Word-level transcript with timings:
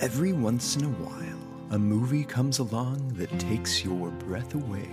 Every 0.00 0.32
once 0.32 0.76
in 0.76 0.84
a 0.84 0.90
while, 0.90 1.40
a 1.72 1.78
movie 1.78 2.22
comes 2.22 2.60
along 2.60 3.14
that 3.16 3.36
takes 3.40 3.82
your 3.82 4.10
breath 4.10 4.54
away. 4.54 4.88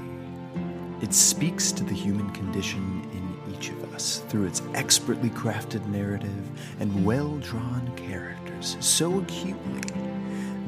It 0.99 1.13
speaks 1.13 1.71
to 1.73 1.83
the 1.83 1.93
human 1.93 2.31
condition 2.31 3.07
in 3.13 3.53
each 3.53 3.69
of 3.69 3.93
us 3.93 4.23
through 4.29 4.47
its 4.47 4.63
expertly 4.73 5.29
crafted 5.29 5.85
narrative 5.85 6.49
and 6.79 7.05
well 7.05 7.37
drawn 7.37 7.91
characters 7.95 8.77
so 8.79 9.19
acutely 9.19 9.81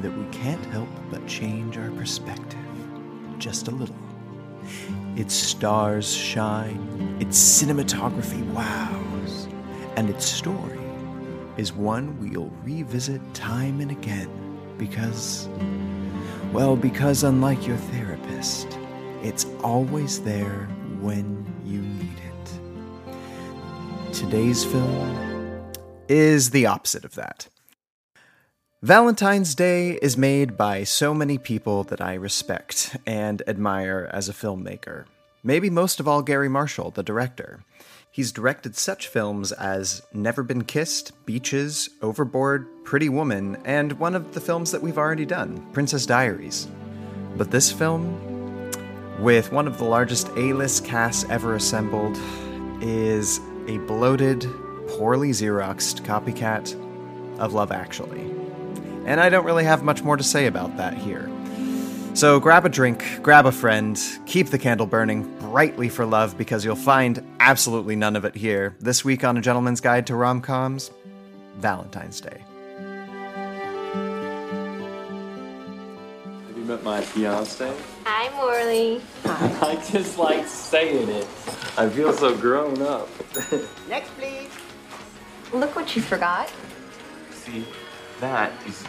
that 0.03 0.15
we 0.15 0.25
can't 0.25 0.63
help 0.67 0.89
but 1.09 1.25
change 1.25 1.75
our 1.79 1.89
perspective 1.89 2.59
just 3.39 3.69
a 3.69 3.71
little. 3.71 3.95
Its 5.15 5.33
stars 5.33 6.13
shine, 6.13 7.17
its 7.19 7.39
cinematography 7.39 8.45
wows, 8.53 9.47
and 9.95 10.11
its 10.11 10.27
story 10.27 10.76
is 11.57 11.73
one 11.73 12.19
we'll 12.19 12.51
revisit 12.63 13.21
time 13.33 13.81
and 13.81 13.91
again 13.91 14.29
because, 14.77 15.49
well, 16.53 16.75
because 16.75 17.23
unlike 17.23 17.65
your 17.65 17.77
therapist, 17.77 18.67
it's 19.23 19.45
always 19.63 20.21
there 20.21 20.67
when 21.01 21.45
you 21.65 21.81
need 21.81 22.19
it. 22.19 24.13
Today's 24.13 24.63
film 24.63 25.73
is 26.07 26.51
the 26.51 26.65
opposite 26.65 27.03
of 27.03 27.15
that. 27.15 27.47
Valentine's 28.83 29.55
Day 29.55 29.93
is 29.93 30.15
made 30.15 30.55
by 30.55 30.83
so 30.83 31.13
many 31.13 31.39
people 31.39 31.83
that 31.85 31.99
I 31.99 32.13
respect 32.13 32.95
and 33.07 33.41
admire 33.47 34.07
as 34.13 34.29
a 34.29 34.33
filmmaker. 34.33 35.05
Maybe 35.43 35.69
most 35.69 35.99
of 35.99 36.07
all, 36.07 36.21
Garry 36.21 36.47
Marshall, 36.47 36.91
the 36.91 37.01
director. 37.01 37.63
He's 38.17 38.31
directed 38.31 38.75
such 38.75 39.09
films 39.09 39.51
as 39.51 40.01
Never 40.11 40.41
Been 40.41 40.63
Kissed, 40.63 41.11
Beaches, 41.27 41.87
Overboard, 42.01 42.67
Pretty 42.83 43.09
Woman, 43.09 43.61
and 43.63 43.93
one 43.99 44.15
of 44.15 44.33
the 44.33 44.41
films 44.41 44.71
that 44.71 44.81
we've 44.81 44.97
already 44.97 45.23
done, 45.23 45.63
Princess 45.71 46.07
Diaries. 46.07 46.67
But 47.35 47.51
this 47.51 47.71
film, 47.71 48.71
with 49.19 49.51
one 49.51 49.67
of 49.67 49.77
the 49.77 49.83
largest 49.83 50.29
A 50.29 50.53
list 50.53 50.83
casts 50.83 51.29
ever 51.29 51.53
assembled, 51.53 52.17
is 52.81 53.39
a 53.67 53.77
bloated, 53.85 54.47
poorly 54.87 55.29
Xeroxed 55.29 56.03
copycat 56.03 56.73
of 57.37 57.53
Love 57.53 57.71
Actually. 57.71 58.21
And 59.05 59.21
I 59.21 59.29
don't 59.29 59.45
really 59.45 59.65
have 59.65 59.83
much 59.83 60.01
more 60.01 60.17
to 60.17 60.23
say 60.23 60.47
about 60.47 60.75
that 60.77 60.95
here. 60.95 61.29
So 62.15 62.39
grab 62.39 62.65
a 62.65 62.69
drink, 62.69 63.05
grab 63.21 63.45
a 63.45 63.51
friend, 63.51 63.95
keep 64.25 64.47
the 64.47 64.57
candle 64.57 64.87
burning 64.87 65.36
brightly 65.51 65.87
for 65.87 66.05
love 66.05 66.37
because 66.37 66.65
you'll 66.65 66.75
find 66.75 67.25
absolutely 67.39 67.95
none 67.95 68.17
of 68.17 68.25
it 68.25 68.35
here. 68.35 68.75
This 68.81 69.05
week 69.05 69.23
on 69.23 69.37
A 69.37 69.41
Gentleman's 69.41 69.79
Guide 69.79 70.05
to 70.07 70.15
Rom 70.15 70.41
Coms, 70.41 70.91
Valentine's 71.59 72.19
Day. 72.19 72.43
Have 76.47 76.57
you 76.57 76.65
met 76.65 76.83
my 76.83 76.99
fiance? 76.99 77.73
Hi, 78.03 78.29
Morley. 78.35 79.01
Hi. 79.23 79.57
I 79.71 79.75
just 79.89 80.17
like 80.17 80.45
saying 80.47 81.07
it. 81.07 81.25
I 81.77 81.87
feel 81.87 82.11
so 82.11 82.35
grown 82.35 82.81
up. 82.81 83.07
Next, 83.87 84.09
please. 84.17 84.51
Look 85.53 85.77
what 85.77 85.95
you 85.95 86.01
forgot. 86.01 86.51
See, 87.31 87.65
that 88.19 88.51
is 88.67 88.83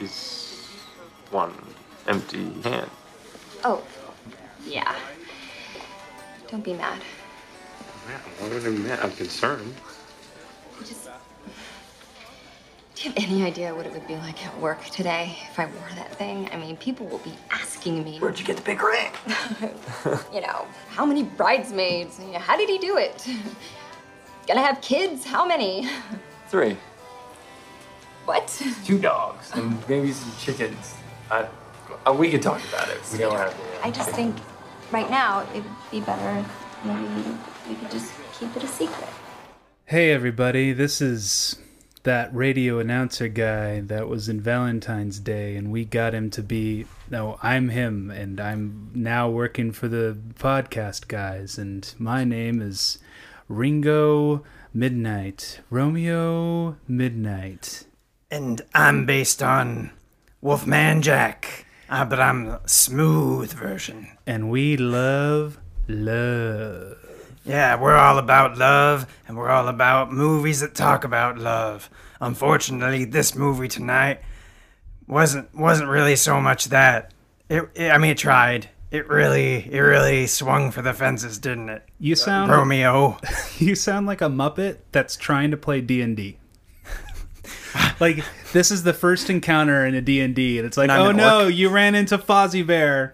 is 0.00 0.68
one 1.32 1.52
empty 2.06 2.52
hand. 2.62 2.88
Oh, 3.64 3.82
yeah. 4.66 4.94
Don't 6.48 6.64
be 6.64 6.74
mad. 6.74 7.00
Man, 8.08 8.20
what 8.38 8.52
would 8.52 8.66
I 8.66 8.70
mean? 8.70 8.90
I'm 8.90 9.12
concerned. 9.12 9.74
Just. 10.80 11.08
Do 12.94 13.08
you 13.08 13.14
have 13.14 13.30
any 13.30 13.44
idea 13.44 13.74
what 13.74 13.86
it 13.86 13.92
would 13.92 14.06
be 14.06 14.16
like 14.16 14.44
at 14.46 14.58
work 14.60 14.84
today 14.86 15.38
if 15.50 15.58
I 15.58 15.66
wore 15.66 15.88
that 15.94 16.14
thing? 16.16 16.50
I 16.52 16.56
mean, 16.56 16.76
people 16.76 17.06
will 17.06 17.18
be 17.18 17.32
asking 17.50 18.04
me. 18.04 18.18
Where'd 18.18 18.38
you 18.38 18.44
get 18.44 18.56
the 18.56 18.62
big 18.62 18.82
ring? 18.82 19.10
you 20.34 20.40
know, 20.40 20.66
how 20.88 21.06
many 21.06 21.22
bridesmaids? 21.22 22.18
You 22.18 22.32
know, 22.32 22.38
How 22.38 22.56
did 22.56 22.68
he 22.68 22.78
do 22.78 22.98
it? 22.98 23.26
Gonna 24.46 24.60
have 24.60 24.80
kids? 24.80 25.24
How 25.24 25.46
many? 25.46 25.88
Three. 26.48 26.76
What? 28.24 28.48
Two 28.84 28.98
dogs 28.98 29.50
and 29.54 29.88
maybe 29.88 30.12
some 30.12 30.32
chickens. 30.38 30.94
I, 31.30 31.46
we 32.12 32.30
could 32.30 32.42
talk 32.42 32.60
about 32.68 32.88
it. 32.88 33.00
We 33.12 33.18
don't 33.18 33.36
have 33.36 33.54
to. 33.54 33.86
I 33.86 33.90
just 33.90 34.10
think 34.10 34.36
right 34.90 35.10
now 35.10 35.40
it 35.54 35.62
would 35.62 35.90
be 35.90 36.00
better 36.00 36.38
if 36.38 36.84
maybe 36.84 37.38
we 37.68 37.74
could 37.76 37.90
just 37.90 38.12
keep 38.38 38.54
it 38.56 38.64
a 38.64 38.66
secret. 38.66 39.08
Hey 39.86 40.12
everybody, 40.12 40.72
this 40.72 41.00
is 41.00 41.56
that 42.02 42.34
radio 42.34 42.78
announcer 42.78 43.28
guy 43.28 43.80
that 43.80 44.08
was 44.08 44.28
in 44.28 44.40
Valentine's 44.40 45.20
Day 45.20 45.56
and 45.56 45.70
we 45.70 45.84
got 45.84 46.14
him 46.14 46.30
to 46.30 46.42
be 46.42 46.86
no, 47.10 47.38
I'm 47.42 47.68
him 47.68 48.10
and 48.10 48.40
I'm 48.40 48.90
now 48.94 49.28
working 49.28 49.72
for 49.72 49.88
the 49.88 50.16
podcast 50.38 51.08
guys 51.08 51.58
and 51.58 51.92
my 51.98 52.24
name 52.24 52.62
is 52.62 52.98
Ringo 53.48 54.44
Midnight. 54.72 55.60
Romeo 55.70 56.76
Midnight. 56.86 57.84
And 58.30 58.62
I'm 58.74 59.06
based 59.06 59.42
on 59.42 59.90
Wolfman 60.40 61.02
Jack, 61.02 61.66
uh, 61.90 62.04
but 62.04 62.20
I'm 62.20 62.46
the 62.46 62.60
smooth 62.66 63.52
version. 63.52 64.08
And 64.26 64.50
we 64.50 64.76
love 64.76 65.58
love. 65.88 66.96
Yeah, 67.44 67.80
we're 67.80 67.96
all 67.96 68.18
about 68.18 68.58
love, 68.58 69.06
and 69.26 69.36
we're 69.36 69.48
all 69.48 69.66
about 69.66 70.12
movies 70.12 70.60
that 70.60 70.74
talk 70.74 71.04
about 71.04 71.36
love. 71.36 71.90
Unfortunately, 72.20 73.04
this 73.04 73.34
movie 73.34 73.68
tonight 73.68 74.20
wasn't 75.06 75.52
wasn't 75.54 75.88
really 75.88 76.16
so 76.16 76.40
much 76.40 76.66
that. 76.66 77.12
It, 77.48 77.68
it 77.74 77.90
I 77.90 77.98
mean, 77.98 78.12
it 78.12 78.18
tried. 78.18 78.68
It 78.90 79.08
really, 79.08 79.72
it 79.72 79.78
really 79.78 80.26
swung 80.26 80.72
for 80.72 80.82
the 80.82 80.92
fences, 80.92 81.38
didn't 81.38 81.68
it? 81.68 81.84
You 82.00 82.16
sound 82.16 82.50
Romeo. 82.50 83.18
you 83.58 83.76
sound 83.76 84.06
like 84.06 84.20
a 84.20 84.28
muppet 84.28 84.78
that's 84.90 85.16
trying 85.16 85.52
to 85.52 85.56
play 85.56 85.80
D&D. 85.80 86.39
like 88.00 88.24
this 88.52 88.70
is 88.70 88.82
the 88.82 88.92
first 88.92 89.30
encounter 89.30 89.84
in 89.86 89.94
a 89.94 90.00
D&D 90.00 90.58
and 90.58 90.66
it's 90.66 90.76
like, 90.76 90.90
"Oh 90.90 91.10
an 91.10 91.16
no, 91.16 91.44
orc." 91.44 91.54
you 91.54 91.68
ran 91.68 91.94
into 91.94 92.18
Fozzie 92.18 92.66
Bear." 92.66 93.12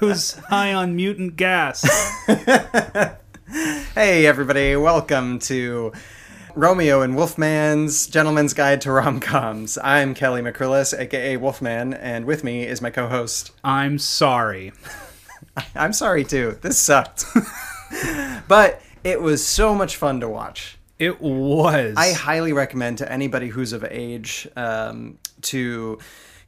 Who's 0.00 0.32
high 0.48 0.72
on 0.72 0.96
mutant 0.96 1.36
gas? 1.36 1.84
Hey, 3.94 4.26
everybody, 4.26 4.76
welcome 4.76 5.38
to 5.40 5.92
Romeo 6.54 7.00
and 7.00 7.16
Wolfman's 7.16 8.06
Gentleman's 8.06 8.52
Guide 8.52 8.82
to 8.82 8.92
Rom 8.92 9.20
Coms. 9.20 9.78
I'm 9.82 10.12
Kelly 10.12 10.42
McCrillis, 10.42 10.96
aka 10.96 11.36
Wolfman, 11.38 11.94
and 11.94 12.26
with 12.26 12.44
me 12.44 12.64
is 12.64 12.82
my 12.82 12.90
co 12.90 13.08
host. 13.08 13.52
I'm 13.64 13.98
sorry. 13.98 14.72
I'm 15.74 15.94
sorry 15.94 16.24
too, 16.24 16.58
this 16.60 16.78
sucked. 16.78 17.24
but 18.48 18.82
it 19.02 19.22
was 19.22 19.44
so 19.44 19.74
much 19.74 19.96
fun 19.96 20.20
to 20.20 20.28
watch. 20.28 20.77
It 20.98 21.20
was. 21.20 21.94
I 21.96 22.12
highly 22.12 22.52
recommend 22.52 22.98
to 22.98 23.10
anybody 23.10 23.48
who's 23.48 23.72
of 23.72 23.84
age 23.84 24.48
um, 24.56 25.18
to 25.42 25.98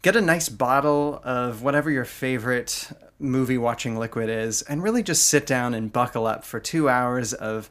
get 0.03 0.17
a 0.17 0.21
nice 0.21 0.49
bottle 0.49 1.21
of 1.25 1.63
whatever 1.63 1.91
your 1.91 2.05
favorite 2.05 2.91
movie 3.19 3.59
watching 3.59 3.97
liquid 3.97 4.29
is 4.29 4.63
and 4.63 4.83
really 4.83 5.03
just 5.03 5.25
sit 5.29 5.47
down 5.47 5.75
and 5.75 5.93
buckle 5.93 6.27
up 6.27 6.45
for 6.45 6.59
two 6.59 6.89
hours 6.89 7.33
of 7.33 7.71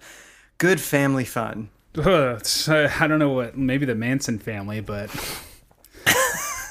good 0.57 0.79
family 0.79 1.25
fun. 1.25 1.69
Ugh, 1.97 2.41
I 2.67 3.07
don't 3.07 3.19
know 3.19 3.31
what. 3.31 3.57
Maybe 3.57 3.85
the 3.85 3.95
Manson 3.95 4.37
family, 4.37 4.79
but 4.79 5.09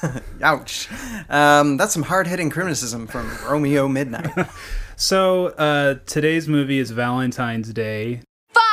Ouch. 0.41 0.87
Um, 1.29 1.77
that's 1.77 1.93
some 1.93 2.03
hard 2.03 2.27
hitting 2.27 2.49
criticism 2.49 3.07
from 3.07 3.29
Romeo 3.45 3.87
Midnight. 3.87 4.47
so 4.95 5.47
uh, 5.47 5.95
today's 6.05 6.47
movie 6.47 6.79
is 6.79 6.91
Valentine's 6.91 7.73
Day. 7.73 8.21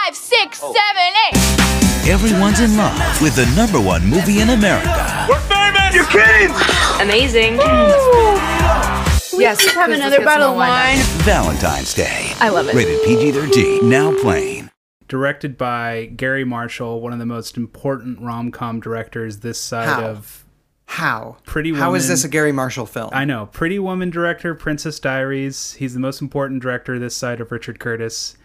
Five, 0.06 0.14
six, 0.16 0.60
Oh. 0.62 0.72
seven, 0.72 1.12
eight. 1.26 2.08
Everyone's 2.08 2.60
in 2.60 2.76
love 2.76 2.94
with 3.20 3.34
the 3.34 3.46
number 3.56 3.80
one 3.80 4.06
movie 4.06 4.40
in 4.40 4.50
America. 4.50 5.26
We're 5.28 5.40
famous! 5.40 5.94
You're 5.96 6.04
kidding! 6.06 6.54
Amazing. 7.00 7.56
yes, 9.36 9.64
we 9.64 9.70
have 9.72 9.90
another 9.90 10.24
bottle 10.24 10.50
of 10.50 10.56
wine. 10.56 10.98
Valentine's 11.24 11.92
Day. 11.92 12.32
I 12.40 12.50
love 12.50 12.68
it. 12.68 12.74
Rated 12.76 13.02
PG 13.04 13.32
13. 13.32 13.88
Now 13.88 14.14
playing. 14.20 14.70
directed 15.08 15.58
by 15.58 16.06
Garry 16.14 16.44
Marshall, 16.44 17.00
one 17.00 17.12
of 17.12 17.18
the 17.18 17.26
most 17.26 17.56
important 17.56 18.20
rom 18.20 18.52
com 18.52 18.78
directors 18.78 19.38
this 19.38 19.60
side 19.60 19.88
How? 19.88 20.04
of 20.04 20.44
How? 20.86 21.36
Pretty 21.44 21.74
How 21.74 21.94
is 21.94 22.06
this 22.06 22.22
a 22.22 22.28
Garry 22.28 22.52
Marshall 22.52 22.86
film? 22.86 23.10
I 23.12 23.24
know 23.24 23.46
Pretty 23.46 23.80
Woman 23.80 24.10
director, 24.10 24.54
Princess 24.54 25.00
Diaries. 25.00 25.72
He's 25.74 25.94
the 25.94 26.00
most 26.00 26.22
important 26.22 26.62
director 26.62 26.96
this 27.00 27.16
side 27.16 27.40
of 27.40 27.50
Richard 27.50 27.80
Curtis. 27.80 28.36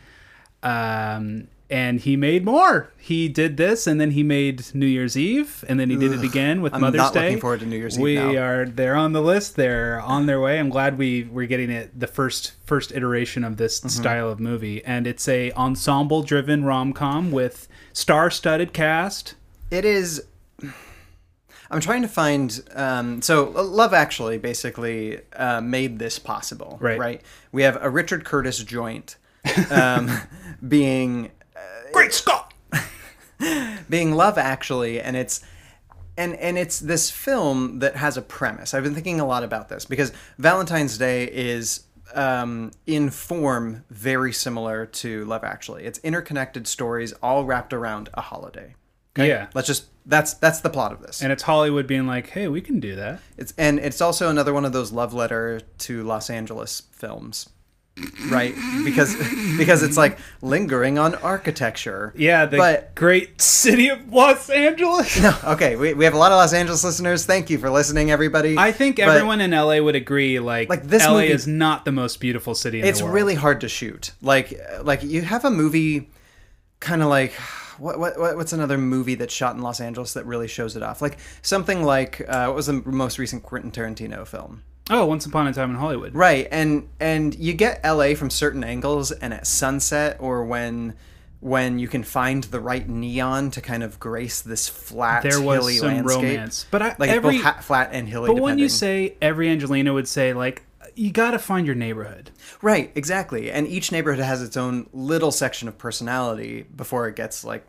Um, 0.63 1.47
and 1.69 2.01
he 2.01 2.17
made 2.17 2.43
more. 2.43 2.91
He 2.97 3.29
did 3.29 3.55
this, 3.55 3.87
and 3.87 3.99
then 3.99 4.11
he 4.11 4.23
made 4.23 4.75
New 4.75 4.85
Year's 4.85 5.17
Eve, 5.17 5.63
and 5.69 5.79
then 5.79 5.89
he 5.89 5.95
did 5.95 6.11
it 6.11 6.21
again 6.21 6.61
with 6.61 6.73
I'm 6.73 6.81
Mother's 6.81 6.97
not 6.99 7.13
Day. 7.13 7.27
looking 7.27 7.39
forward 7.39 7.61
to 7.61 7.65
New 7.65 7.77
Year's 7.77 7.97
Eve 7.97 8.03
we 8.03 8.17
are 8.37 8.65
they're 8.65 8.95
on 8.95 9.13
the 9.13 9.21
list. 9.21 9.55
They're 9.55 10.01
on 10.01 10.25
their 10.25 10.41
way. 10.41 10.59
I'm 10.59 10.69
glad 10.69 10.97
we 10.97 11.23
we're 11.23 11.47
getting 11.47 11.69
it 11.71 11.97
the 11.97 12.07
first 12.07 12.53
first 12.65 12.91
iteration 12.91 13.45
of 13.45 13.55
this 13.55 13.79
Mm-hmm. 13.79 13.87
style 13.87 14.29
of 14.29 14.39
movie, 14.41 14.83
and 14.83 15.07
it's 15.07 15.27
a 15.29 15.53
ensemble 15.53 16.23
driven 16.23 16.65
rom 16.65 16.91
com 16.91 17.31
with 17.31 17.69
star 17.93 18.29
studded 18.29 18.73
cast. 18.73 19.35
It 19.71 19.85
is. 19.85 20.25
I'm 21.71 21.79
trying 21.79 22.01
to 22.01 22.09
find. 22.09 22.59
Um, 22.75 23.21
so, 23.21 23.45
Love 23.49 23.93
Actually 23.93 24.37
basically 24.39 25.19
uh, 25.37 25.61
made 25.61 25.99
this 25.99 26.19
possible. 26.19 26.77
Right. 26.81 26.99
Right. 26.99 27.21
We 27.53 27.63
have 27.63 27.77
a 27.81 27.89
Richard 27.89 28.25
Curtis 28.25 28.61
joint 28.61 29.15
um, 29.71 30.09
being 30.67 31.31
Great 31.91 32.13
Scott! 32.13 32.53
being 33.89 34.13
Love 34.13 34.37
Actually, 34.37 35.01
and 35.01 35.15
it's 35.15 35.43
and 36.17 36.35
and 36.35 36.57
it's 36.57 36.79
this 36.79 37.09
film 37.09 37.79
that 37.79 37.95
has 37.95 38.17
a 38.17 38.21
premise. 38.21 38.73
I've 38.73 38.83
been 38.83 38.95
thinking 38.95 39.19
a 39.19 39.25
lot 39.25 39.43
about 39.43 39.69
this 39.69 39.85
because 39.85 40.11
Valentine's 40.37 40.97
Day 40.97 41.25
is 41.25 41.85
um, 42.13 42.71
in 42.85 43.09
form 43.09 43.83
very 43.89 44.33
similar 44.33 44.85
to 44.85 45.25
Love 45.25 45.43
Actually. 45.43 45.83
It's 45.83 45.99
interconnected 45.99 46.67
stories 46.67 47.13
all 47.21 47.45
wrapped 47.45 47.73
around 47.73 48.09
a 48.13 48.21
holiday. 48.21 48.75
Yeah. 49.17 49.47
Let's 49.53 49.67
just 49.67 49.87
that's 50.05 50.33
that's 50.35 50.61
the 50.61 50.69
plot 50.69 50.93
of 50.93 51.01
this. 51.01 51.21
And 51.21 51.31
it's 51.31 51.43
Hollywood 51.43 51.87
being 51.87 52.07
like, 52.07 52.29
hey, 52.29 52.47
we 52.47 52.61
can 52.61 52.79
do 52.79 52.95
that. 52.95 53.19
It's 53.37 53.53
and 53.57 53.79
it's 53.79 54.01
also 54.01 54.29
another 54.29 54.53
one 54.53 54.65
of 54.65 54.73
those 54.73 54.91
love 54.91 55.13
letter 55.13 55.61
to 55.79 56.03
Los 56.03 56.29
Angeles 56.29 56.83
films. 56.91 57.49
Right? 58.29 58.55
Because 58.85 59.15
because 59.57 59.83
it's 59.83 59.97
like 59.97 60.17
lingering 60.41 60.97
on 60.97 61.13
architecture. 61.15 62.13
Yeah, 62.15 62.45
the 62.45 62.57
But 62.57 62.95
great 62.95 63.41
city 63.41 63.89
of 63.89 64.11
Los 64.11 64.49
Angeles. 64.49 65.19
no, 65.21 65.35
okay, 65.43 65.75
we, 65.75 65.93
we 65.93 66.05
have 66.05 66.13
a 66.13 66.17
lot 66.17 66.31
of 66.31 66.37
Los 66.37 66.53
Angeles 66.53 66.83
listeners. 66.83 67.25
Thank 67.25 67.49
you 67.49 67.57
for 67.57 67.69
listening, 67.69 68.09
everybody. 68.09 68.57
I 68.57 68.71
think 68.71 68.95
But 68.97 69.09
everyone 69.09 69.41
in 69.41 69.51
LA 69.51 69.79
would 69.81 69.95
agree. 69.95 70.39
Like, 70.39 70.69
Like, 70.69 70.83
this 70.83 71.05
LA 71.05 71.13
movie- 71.21 71.27
is 71.31 71.47
not 71.47 71.83
the 71.85 71.91
most 71.91 72.19
beautiful 72.21 72.55
city 72.55 72.79
in 72.79 72.85
it's 72.85 72.99
the 72.99 73.05
world. 73.05 73.15
really 73.15 73.35
hard 73.35 73.61
to 73.61 73.67
shoot. 73.69 74.11
Like 74.21 74.57
like 74.83 75.03
you 75.03 75.21
have 75.23 75.43
a 75.45 75.51
movie 75.51 76.09
kind 76.79 77.01
of 77.03 77.09
like 77.09 77.33
what, 77.77 77.99
what 77.99 78.17
what- 78.17 78.37
what's 78.37 78.53
another 78.53 78.77
movie 78.77 79.15
that's 79.15 79.33
shot 79.33 79.55
in 79.55 79.61
Los 79.61 79.81
Angeles 79.81 80.13
that 80.13 80.25
really 80.25 80.47
shows 80.47 80.75
it 80.77 80.81
off? 80.81 81.01
Like 81.01 81.17
something 81.41 81.83
like 81.83 82.21
uh, 82.27 82.45
what 82.45 82.55
was 82.55 82.67
the 82.67 82.73
most 82.85 83.19
recent 83.19 83.43
Quentin 83.43 83.69
Tarantino 83.71 84.25
film? 84.25 84.63
Oh, 84.91 85.05
Once 85.05 85.25
Upon 85.25 85.47
a 85.47 85.53
Time 85.53 85.69
in 85.71 85.77
Hollywood. 85.77 86.13
Right, 86.13 86.47
and 86.51 86.89
and 86.99 87.33
you 87.35 87.53
get 87.53 87.83
LA 87.83 88.13
from 88.13 88.29
certain 88.29 88.63
angles, 88.63 89.11
and 89.11 89.33
at 89.33 89.47
sunset 89.47 90.17
or 90.19 90.43
when 90.45 90.95
when 91.39 91.79
you 91.79 91.87
can 91.87 92.03
find 92.03 92.43
the 92.45 92.59
right 92.59 92.87
neon 92.87 93.49
to 93.51 93.61
kind 93.61 93.81
of 93.81 93.99
grace 93.99 94.41
this 94.41 94.69
flat, 94.69 95.23
There 95.23 95.41
was 95.41 95.59
hilly 95.59 95.77
some 95.77 95.87
landscape. 95.87 96.15
romance, 96.23 96.65
but 96.69 96.81
I, 96.83 96.95
like 96.99 97.09
every 97.09 97.41
both 97.41 97.65
flat 97.65 97.89
and 97.93 98.07
hilly. 98.07 98.27
but 98.31 98.39
when 98.41 98.59
you 98.59 98.69
say 98.69 99.15
every 99.21 99.47
Angeleno 99.47 99.93
would 99.95 100.07
say 100.07 100.33
like, 100.33 100.61
you 100.95 101.09
got 101.11 101.31
to 101.31 101.39
find 101.39 101.65
your 101.65 101.73
neighborhood. 101.75 102.29
right, 102.61 102.91
exactly, 102.93 103.49
and 103.51 103.65
each 103.67 103.91
neighborhood 103.91 104.23
has 104.23 104.43
its 104.43 104.55
own 104.55 104.87
little 104.93 105.31
section 105.31 105.67
of 105.67 105.77
personality 105.79 106.63
before 106.75 107.07
it 107.07 107.15
gets 107.15 107.43
like 107.43 107.65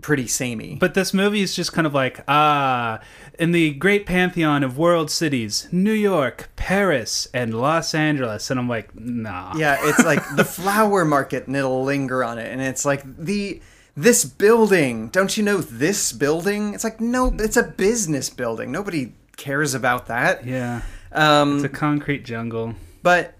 pretty 0.00 0.26
samey. 0.26 0.76
But 0.80 0.94
this 0.94 1.12
movie 1.14 1.40
is 1.42 1.54
just 1.54 1.72
kind 1.72 1.86
of 1.86 1.94
like, 1.94 2.20
ah, 2.28 3.00
in 3.38 3.52
the 3.52 3.72
great 3.74 4.06
pantheon 4.06 4.62
of 4.64 4.76
world 4.78 5.10
cities, 5.10 5.68
New 5.70 5.92
York, 5.92 6.48
Paris, 6.56 7.28
and 7.32 7.54
Los 7.54 7.94
Angeles. 7.94 8.50
And 8.50 8.58
I'm 8.58 8.68
like, 8.68 8.94
nah. 8.98 9.54
Yeah, 9.56 9.76
it's 9.80 10.04
like 10.04 10.22
the 10.36 10.44
flower 10.58 11.04
market 11.04 11.46
and 11.46 11.56
it'll 11.56 11.84
linger 11.84 12.24
on 12.24 12.38
it. 12.38 12.50
And 12.52 12.60
it's 12.60 12.84
like 12.84 13.02
the 13.16 13.60
this 13.96 14.24
building. 14.24 15.08
Don't 15.08 15.36
you 15.36 15.42
know 15.42 15.58
this 15.58 16.12
building? 16.12 16.74
It's 16.74 16.84
like 16.84 17.00
no, 17.00 17.34
it's 17.38 17.56
a 17.56 17.64
business 17.64 18.30
building. 18.30 18.70
Nobody 18.70 19.12
cares 19.36 19.74
about 19.74 20.06
that. 20.06 20.44
Yeah. 20.46 20.82
Um 21.12 21.56
It's 21.56 21.64
a 21.64 21.68
concrete 21.68 22.24
jungle. 22.24 22.74
but 23.02 23.34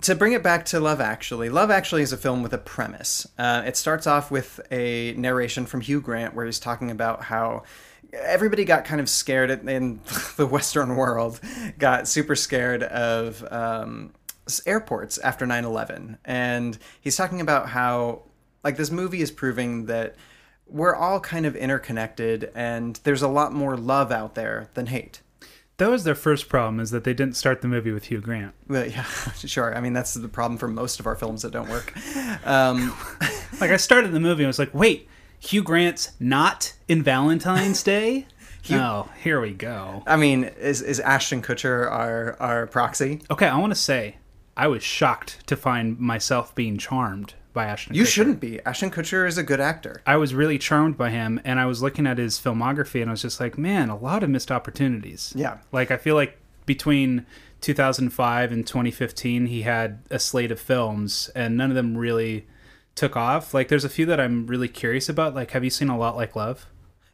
to 0.00 0.14
bring 0.14 0.32
it 0.32 0.42
back 0.42 0.64
to 0.66 0.80
Love 0.80 1.00
Actually, 1.00 1.48
Love 1.48 1.70
Actually 1.70 2.02
is 2.02 2.12
a 2.12 2.16
film 2.16 2.42
with 2.42 2.52
a 2.52 2.58
premise. 2.58 3.26
Uh, 3.38 3.62
it 3.66 3.76
starts 3.76 4.06
off 4.06 4.30
with 4.30 4.60
a 4.70 5.12
narration 5.14 5.66
from 5.66 5.80
Hugh 5.80 6.00
Grant 6.00 6.34
where 6.34 6.46
he's 6.46 6.58
talking 6.58 6.90
about 6.90 7.24
how 7.24 7.62
everybody 8.12 8.64
got 8.64 8.84
kind 8.84 9.00
of 9.00 9.08
scared 9.08 9.50
in- 9.50 10.00
the 10.36 10.46
Western 10.46 10.96
world, 10.96 11.40
got 11.78 12.08
super 12.08 12.34
scared 12.34 12.82
of 12.82 13.44
um, 13.50 14.12
airports 14.66 15.18
after 15.18 15.46
9 15.46 15.64
11. 15.64 16.18
And 16.24 16.78
he's 17.00 17.16
talking 17.16 17.40
about 17.40 17.68
how, 17.68 18.22
like, 18.64 18.76
this 18.76 18.90
movie 18.90 19.22
is 19.22 19.30
proving 19.30 19.86
that 19.86 20.16
we're 20.66 20.94
all 20.94 21.20
kind 21.20 21.44
of 21.44 21.54
interconnected 21.54 22.50
and 22.54 22.98
there's 23.04 23.22
a 23.22 23.28
lot 23.28 23.52
more 23.52 23.76
love 23.76 24.10
out 24.10 24.34
there 24.34 24.68
than 24.74 24.86
hate. 24.86 25.20
That 25.82 25.90
was 25.90 26.04
their 26.04 26.14
first 26.14 26.48
problem, 26.48 26.78
is 26.78 26.92
that 26.92 27.02
they 27.02 27.12
didn't 27.12 27.34
start 27.34 27.60
the 27.60 27.66
movie 27.66 27.90
with 27.90 28.04
Hugh 28.04 28.20
Grant. 28.20 28.54
Well, 28.68 28.86
yeah, 28.86 29.02
sure. 29.34 29.76
I 29.76 29.80
mean, 29.80 29.92
that's 29.92 30.14
the 30.14 30.28
problem 30.28 30.56
for 30.56 30.68
most 30.68 31.00
of 31.00 31.08
our 31.08 31.16
films 31.16 31.42
that 31.42 31.50
don't 31.50 31.68
work. 31.68 31.92
Um, 32.46 32.94
Like, 33.60 33.72
I 33.72 33.76
started 33.78 34.12
the 34.12 34.20
movie 34.20 34.44
and 34.44 34.46
I 34.46 34.48
was 34.48 34.60
like, 34.60 34.72
wait, 34.72 35.08
Hugh 35.40 35.64
Grant's 35.64 36.12
not 36.20 36.72
in 36.86 37.02
Valentine's 37.02 37.82
Day? 37.94 38.28
oh, 38.70 39.10
here 39.24 39.40
we 39.40 39.50
go. 39.50 40.04
I 40.06 40.16
mean, 40.16 40.44
is 40.44 40.82
is 40.82 41.00
Ashton 41.00 41.42
Kutcher 41.42 41.90
our 41.90 42.36
our 42.38 42.68
proxy? 42.68 43.20
Okay, 43.28 43.48
I 43.48 43.58
want 43.58 43.72
to 43.72 43.78
say, 43.78 44.18
I 44.56 44.68
was 44.68 44.84
shocked 44.84 45.44
to 45.48 45.56
find 45.56 45.98
myself 45.98 46.54
being 46.54 46.78
charmed 46.78 47.34
by 47.52 47.66
Ashton 47.66 47.94
You 47.94 48.02
Kutcher. 48.04 48.06
shouldn't 48.06 48.40
be. 48.40 48.60
Ashton 48.64 48.90
Kutcher 48.90 49.26
is 49.26 49.38
a 49.38 49.42
good 49.42 49.60
actor. 49.60 50.00
I 50.06 50.16
was 50.16 50.34
really 50.34 50.58
charmed 50.58 50.96
by 50.96 51.10
him, 51.10 51.40
and 51.44 51.58
I 51.60 51.66
was 51.66 51.82
looking 51.82 52.06
at 52.06 52.18
his 52.18 52.38
filmography, 52.38 53.00
and 53.02 53.10
I 53.10 53.12
was 53.12 53.22
just 53.22 53.40
like, 53.40 53.58
man, 53.58 53.88
a 53.90 53.96
lot 53.96 54.22
of 54.22 54.30
missed 54.30 54.50
opportunities. 54.50 55.32
Yeah. 55.36 55.58
Like, 55.70 55.90
I 55.90 55.96
feel 55.96 56.14
like 56.14 56.38
between 56.66 57.26
2005 57.60 58.52
and 58.52 58.66
2015, 58.66 59.46
he 59.46 59.62
had 59.62 60.00
a 60.10 60.18
slate 60.18 60.50
of 60.50 60.60
films, 60.60 61.30
and 61.34 61.56
none 61.56 61.70
of 61.70 61.76
them 61.76 61.96
really 61.96 62.46
took 62.94 63.16
off. 63.16 63.54
Like, 63.54 63.68
there's 63.68 63.84
a 63.84 63.88
few 63.88 64.06
that 64.06 64.20
I'm 64.20 64.46
really 64.46 64.68
curious 64.68 65.08
about. 65.08 65.34
Like, 65.34 65.50
have 65.52 65.64
you 65.64 65.70
seen 65.70 65.88
A 65.88 65.96
Lot 65.98 66.16
Like 66.16 66.36
Love? 66.36 66.66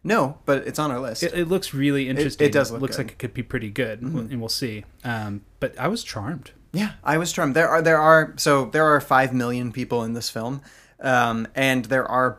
No, 0.04 0.38
but 0.46 0.66
it's 0.66 0.78
on 0.78 0.90
our 0.90 1.00
list. 1.00 1.22
It, 1.22 1.34
it 1.34 1.48
looks 1.48 1.74
really 1.74 2.08
interesting. 2.08 2.46
It 2.46 2.52
does 2.52 2.70
look 2.70 2.80
looks 2.80 2.96
good. 2.96 3.02
Mm-hmm. 3.02 3.08
like 3.08 3.12
it 3.14 3.18
could 3.18 3.34
be 3.34 3.42
pretty 3.42 3.68
good, 3.70 4.00
and 4.00 4.38
we'll 4.40 4.48
see. 4.48 4.84
Um, 5.04 5.42
but 5.60 5.78
I 5.78 5.88
was 5.88 6.04
charmed. 6.04 6.52
Yeah, 6.72 6.92
I 7.02 7.18
was 7.18 7.32
charmed. 7.32 7.54
There 7.54 7.68
are 7.68 7.82
there 7.82 7.98
are 7.98 8.34
so 8.36 8.66
there 8.66 8.84
are 8.84 9.00
five 9.00 9.32
million 9.32 9.72
people 9.72 10.04
in 10.04 10.12
this 10.14 10.28
film, 10.30 10.60
um, 11.00 11.48
and 11.54 11.86
there 11.86 12.06
are 12.06 12.38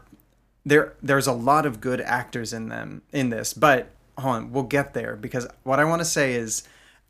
there 0.65 0.93
there's 1.01 1.27
a 1.27 1.33
lot 1.33 1.65
of 1.65 1.81
good 1.81 2.01
actors 2.01 2.53
in 2.53 2.69
them 2.69 3.01
in 3.11 3.29
this. 3.29 3.53
But 3.53 3.89
hold 4.17 4.35
on, 4.35 4.51
we'll 4.51 4.63
get 4.63 4.93
there 4.93 5.15
because 5.15 5.47
what 5.63 5.79
I 5.79 5.85
want 5.85 6.01
to 6.01 6.05
say 6.05 6.33
is 6.33 6.63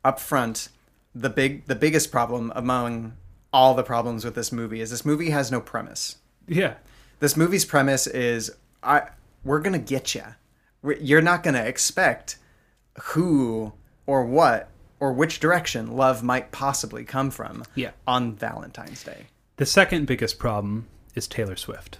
up 0.04 0.18
front, 0.18 0.68
the 1.14 1.30
big 1.30 1.66
the 1.66 1.74
biggest 1.74 2.10
problem 2.10 2.52
among 2.54 3.14
all 3.52 3.74
the 3.74 3.82
problems 3.82 4.24
with 4.24 4.34
this 4.34 4.52
movie 4.52 4.80
is 4.80 4.90
this 4.90 5.04
movie 5.04 5.30
has 5.30 5.50
no 5.50 5.60
premise. 5.60 6.16
Yeah. 6.48 6.74
this 7.18 7.36
movie's 7.36 7.64
premise 7.64 8.06
is 8.06 8.50
I 8.82 9.08
we're 9.44 9.60
gonna 9.60 9.78
get 9.78 10.14
you. 10.14 10.24
You're 10.82 11.20
not 11.22 11.42
gonna 11.42 11.64
expect 11.64 12.38
who 13.02 13.72
or 14.06 14.24
what 14.24 14.69
or 15.00 15.12
which 15.12 15.40
direction 15.40 15.96
love 15.96 16.22
might 16.22 16.52
possibly 16.52 17.04
come 17.04 17.30
from. 17.30 17.64
Yeah. 17.74 17.90
On 18.06 18.34
Valentine's 18.36 19.02
Day. 19.02 19.26
The 19.56 19.66
second 19.66 20.06
biggest 20.06 20.38
problem 20.38 20.86
is 21.14 21.26
Taylor 21.26 21.56
Swift. 21.56 21.98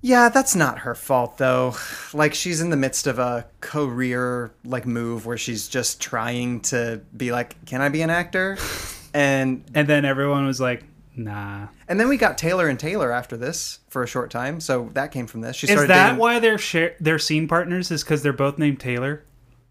Yeah, 0.00 0.28
that's 0.28 0.54
not 0.54 0.78
her 0.80 0.94
fault 0.94 1.38
though. 1.38 1.74
Like 2.14 2.32
she's 2.32 2.60
in 2.60 2.70
the 2.70 2.76
midst 2.76 3.06
of 3.08 3.18
a 3.18 3.46
career 3.60 4.52
like 4.64 4.86
move 4.86 5.26
where 5.26 5.36
she's 5.36 5.66
just 5.68 6.00
trying 6.00 6.60
to 6.62 7.00
be 7.16 7.32
like, 7.32 7.64
can 7.66 7.80
I 7.80 7.88
be 7.88 8.02
an 8.02 8.10
actor? 8.10 8.56
And 9.14 9.64
And 9.74 9.88
then 9.88 10.04
everyone 10.04 10.46
was 10.46 10.60
like, 10.60 10.84
nah. 11.16 11.68
and 11.88 11.98
then 11.98 12.08
we 12.10 12.18
got 12.18 12.36
Taylor 12.36 12.68
and 12.68 12.78
Taylor 12.78 13.10
after 13.10 13.38
this 13.38 13.78
for 13.88 14.02
a 14.02 14.06
short 14.06 14.30
time, 14.30 14.60
so 14.60 14.90
that 14.92 15.12
came 15.12 15.26
from 15.26 15.40
this. 15.40 15.56
She 15.56 15.66
Is 15.66 15.86
that 15.86 16.04
dating- 16.08 16.18
why 16.18 16.38
they're 16.40 16.58
share- 16.58 16.94
they're 17.00 17.18
scene 17.18 17.48
partners? 17.48 17.90
Is 17.90 18.04
because 18.04 18.22
they're 18.22 18.34
both 18.34 18.58
named 18.58 18.80
Taylor? 18.80 19.24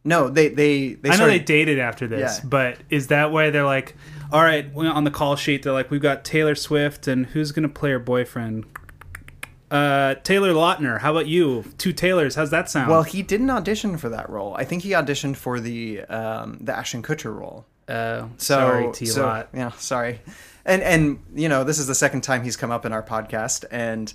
No, 0.08 0.30
they 0.30 0.48
they 0.50 0.94
they 0.94 1.10
I 1.10 1.12
know 1.12 1.16
started, 1.18 1.42
they 1.42 1.44
dated 1.46 1.80
after 1.80 2.08
this, 2.08 2.40
Yeah. 2.42 2.48
but 2.50 2.78
is 2.90 3.08
that 3.08 3.32
why 3.32 3.50
they're 3.50 3.66
like, 3.66 3.96
all 4.32 4.42
right, 4.42 4.66
on 4.76 5.04
the 5.04 5.12
call 5.12 5.36
sheet 5.36 5.64
they're 5.64 5.74
like, 5.74 5.92
we've 5.92 6.02
got 6.02 6.24
Taylor 6.26 6.56
Swift 6.56 7.08
and 7.08 7.26
who's 7.28 7.52
gonna 7.52 7.70
play 7.70 7.92
her 7.92 8.00
boyfriend? 8.00 8.66
Uh, 9.70 10.16
Taylor 10.24 10.54
Lautner. 10.54 11.00
How 11.02 11.12
about 11.12 11.28
you? 11.28 11.66
Two 11.78 11.92
Taylors. 11.92 12.36
How's 12.36 12.52
that 12.52 12.70
sound? 12.70 12.90
Well, 12.90 13.04
he 13.04 13.22
didn't 13.22 13.50
audition 13.50 13.98
for 13.98 14.08
that 14.10 14.30
role. 14.30 14.56
I 14.56 14.64
think 14.64 14.84
he 14.84 14.92
auditioned 14.92 15.36
for 15.36 15.60
the 15.60 16.02
um, 16.04 16.58
the 16.62 16.74
Ashton 16.76 17.04
Kutcher 17.04 17.38
role. 17.38 17.66
uh, 17.90 18.28
So, 18.38 18.56
sorry, 18.56 18.92
T 18.94 19.06
so- 19.06 19.26
Lot. 19.26 19.50
yeah, 19.54 19.72
sorry. 19.72 20.22
And 20.66 20.82
and 20.82 21.20
you 21.36 21.50
know 21.50 21.64
this 21.66 21.80
is 21.80 21.88
the 21.88 21.96
second 21.96 22.22
time 22.22 22.44
he's 22.44 22.56
come 22.56 22.72
up 22.72 22.86
in 22.86 22.94
our 22.94 23.04
podcast, 23.04 23.66
and 23.70 24.14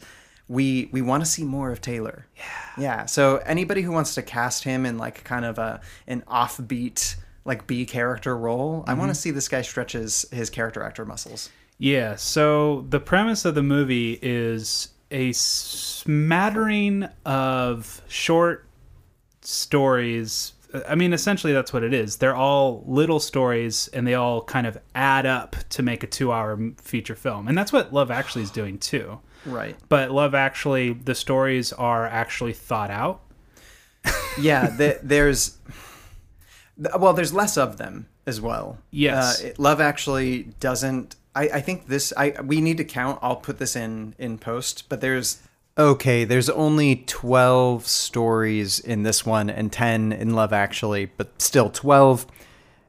we 0.49 0.89
we 0.93 1.03
want 1.03 1.25
to 1.25 1.31
see 1.31 1.45
more 1.45 1.71
of 1.71 1.81
Taylor. 1.81 2.27
Yeah, 2.37 2.43
yeah. 2.79 3.07
So 3.07 3.37
anybody 3.39 3.83
who 3.83 3.93
wants 3.93 4.15
to 4.17 4.23
cast 4.23 4.65
him 4.65 4.85
in 4.87 4.99
like 4.99 5.25
kind 5.25 5.45
of 5.45 5.59
a 5.59 5.81
an 6.07 6.23
offbeat 6.29 7.17
like 7.45 7.67
B 7.67 7.85
character 7.87 8.37
role, 8.37 8.85
I 8.87 8.93
want 8.95 9.03
Mm-hmm. 9.03 9.09
to 9.11 9.15
see 9.15 9.31
this 9.31 9.49
guy 9.49 9.63
stretches 9.63 10.23
his 10.31 10.39
his 10.39 10.51
character 10.51 10.83
actor 10.83 11.05
muscles. 11.05 11.51
Yeah, 11.79 12.15
so 12.17 12.87
the 12.91 13.01
premise 13.01 13.45
of 13.45 13.55
the 13.55 13.63
movie 13.63 14.19
is 14.23 14.89
a 15.11 15.33
smattering 15.33 17.09
of 17.25 18.03
short 18.09 18.67
stories. 19.41 20.53
I 20.89 20.95
mean, 20.95 21.13
essentially, 21.13 21.53
that's 21.53 21.73
what 21.73 21.83
it 21.83 21.93
is. 21.93 22.17
They're 22.17 22.35
all 22.37 22.83
little 22.87 23.21
stories, 23.21 23.89
and 23.89 24.07
they 24.07 24.15
all 24.15 24.43
kind 24.43 24.67
of 24.67 24.79
add 24.95 25.27
up 25.27 25.55
to 25.71 25.83
make 25.83 26.03
a 26.03 26.07
two-hour 26.07 26.59
feature 26.81 27.15
film, 27.15 27.47
and 27.49 27.57
that's 27.59 27.73
what 27.73 27.93
Love 27.93 28.11
Actually 28.11 28.43
is 28.43 28.51
doing 28.51 28.79
too. 28.79 29.21
Right. 29.47 29.77
But 29.89 30.11
Love 30.11 30.35
Actually, 30.35 30.93
the 30.93 31.15
stories 31.15 31.73
are 31.73 32.07
actually 32.07 32.53
thought 32.53 32.91
out. 32.91 33.23
yeah, 34.39 34.75
th- 34.77 34.99
there's 35.03 35.59
well, 36.99 37.13
there's 37.13 37.33
less 37.33 37.57
of 37.57 37.77
them 37.77 38.09
as 38.27 38.41
well. 38.41 38.79
Yes. 38.91 39.43
uh, 39.43 39.47
it- 39.49 39.59
Love 39.59 39.81
Actually 39.81 40.45
doesn't. 40.61 41.17
I, 41.35 41.43
I 41.49 41.61
think 41.61 41.87
this. 41.87 42.13
I 42.17 42.35
we 42.45 42.61
need 42.61 42.77
to 42.79 42.85
count. 42.85 43.19
I'll 43.23 43.37
put 43.37 43.59
this 43.59 43.75
in 43.77 44.15
in 44.19 44.39
post. 44.39 44.89
But 44.89 45.01
there's 45.01 45.41
okay. 45.79 46.25
There's 46.25 46.51
only 46.51 46.97
twelve 47.07 47.87
stories 47.87 48.79
in 48.79 49.03
this 49.03 49.25
one 49.25 49.49
and 49.49 49.73
ten 49.73 50.13
in 50.13 50.35
Love 50.35 50.53
Actually, 50.53 51.07
but 51.07 51.41
still 51.41 51.71
twelve. 51.71 52.27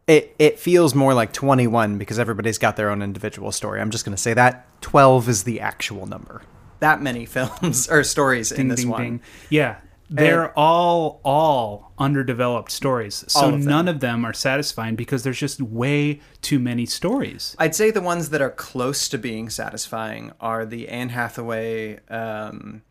It 0.08 0.36
it 0.38 0.60
feels 0.60 0.94
more 0.94 1.14
like 1.14 1.32
twenty 1.32 1.68
one 1.68 1.98
because 1.98 2.20
everybody's 2.20 2.58
got 2.58 2.76
their 2.76 2.90
own 2.90 3.02
individual 3.02 3.52
story. 3.52 3.80
I'm 3.80 3.90
just 3.92 4.04
gonna 4.06 4.18
say 4.18 4.34
that 4.34 4.68
twelve 4.82 5.30
is 5.30 5.44
the 5.44 5.60
actual 5.62 6.06
number. 6.06 6.42
That 6.80 7.02
many 7.02 7.26
films 7.38 7.88
or 7.90 8.04
stories 8.04 8.52
in 8.52 8.58
Ding, 8.58 8.68
this 8.70 8.82
ding, 8.82 8.90
one. 8.90 9.02
ding. 9.02 9.22
Yeah. 9.50 9.78
They're 10.10 10.52
all 10.60 11.22
all 11.24 11.92
underdeveloped 11.98 12.72
stories. 12.72 13.24
So 13.30 13.54
of 13.54 13.66
none 13.66 13.88
of 13.88 14.00
them 14.00 14.26
are 14.26 14.34
satisfying 14.34 14.96
because 14.96 15.24
there's 15.24 15.40
just 15.40 15.60
way 15.60 16.20
too 16.42 16.60
many 16.60 16.86
stories. 16.86 17.56
I'd 17.58 17.74
say 17.74 17.90
the 17.90 18.02
ones 18.02 18.30
that 18.30 18.40
are 18.42 18.52
close 18.52 19.10
to 19.10 19.18
being 19.18 19.50
satisfying 19.50 20.32
are 20.40 20.66
the 20.68 20.88
Anne 20.90 21.10
Hathaway, 21.10 22.00
um, 22.10 22.84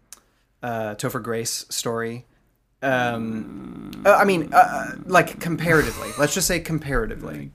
uh, 0.64 0.96
Topher 0.96 1.22
Grace 1.22 1.64
story. 1.68 2.24
Um, 2.82 3.90
uh, 4.04 4.16
I 4.16 4.24
mean, 4.24 4.52
uh, 4.52 4.96
like 5.06 5.40
comparatively. 5.40 6.10
Let's 6.18 6.34
just 6.34 6.48
say 6.48 6.60
comparatively. 6.60 7.52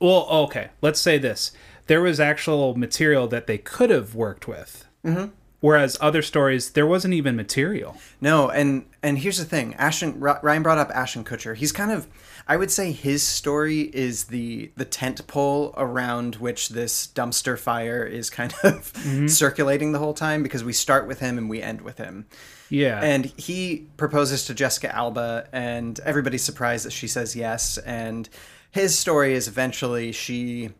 Well, 0.00 0.26
okay. 0.28 0.70
Let's 0.80 1.00
say 1.00 1.18
this: 1.18 1.52
there 1.86 2.00
was 2.00 2.18
actual 2.18 2.76
material 2.76 3.28
that 3.28 3.46
they 3.46 3.58
could 3.58 3.90
have 3.90 4.14
worked 4.14 4.48
with, 4.48 4.86
mm-hmm. 5.04 5.26
whereas 5.60 5.96
other 6.00 6.22
stories 6.22 6.70
there 6.70 6.86
wasn't 6.86 7.14
even 7.14 7.36
material. 7.36 7.96
No, 8.20 8.50
and 8.50 8.86
and 9.02 9.18
here's 9.18 9.38
the 9.38 9.44
thing. 9.44 9.74
Ashton 9.74 10.18
Ryan 10.18 10.62
brought 10.64 10.78
up 10.78 10.90
Ashton 10.90 11.24
Kutcher. 11.24 11.54
He's 11.54 11.70
kind 11.70 11.92
of, 11.92 12.08
I 12.48 12.56
would 12.56 12.72
say, 12.72 12.90
his 12.90 13.22
story 13.22 13.82
is 13.94 14.24
the 14.24 14.72
the 14.76 14.84
tent 14.84 15.24
pole 15.28 15.72
around 15.76 16.36
which 16.36 16.70
this 16.70 17.06
dumpster 17.06 17.56
fire 17.56 18.04
is 18.04 18.28
kind 18.28 18.52
of 18.64 18.92
circulating 19.28 19.92
the 19.92 20.00
whole 20.00 20.14
time 20.14 20.42
because 20.42 20.64
we 20.64 20.72
start 20.72 21.06
with 21.06 21.20
him 21.20 21.38
and 21.38 21.48
we 21.48 21.62
end 21.62 21.82
with 21.82 21.98
him. 21.98 22.26
Yeah, 22.72 23.00
And 23.02 23.26
he 23.36 23.86
proposes 23.98 24.46
to 24.46 24.54
Jessica 24.54 24.94
Alba, 24.96 25.46
and 25.52 26.00
everybody's 26.00 26.42
surprised 26.42 26.86
that 26.86 26.92
she 26.92 27.06
says 27.06 27.36
yes. 27.36 27.76
And 27.76 28.26
his 28.70 28.98
story 28.98 29.34
is 29.34 29.46
eventually 29.46 30.10
she 30.12 30.70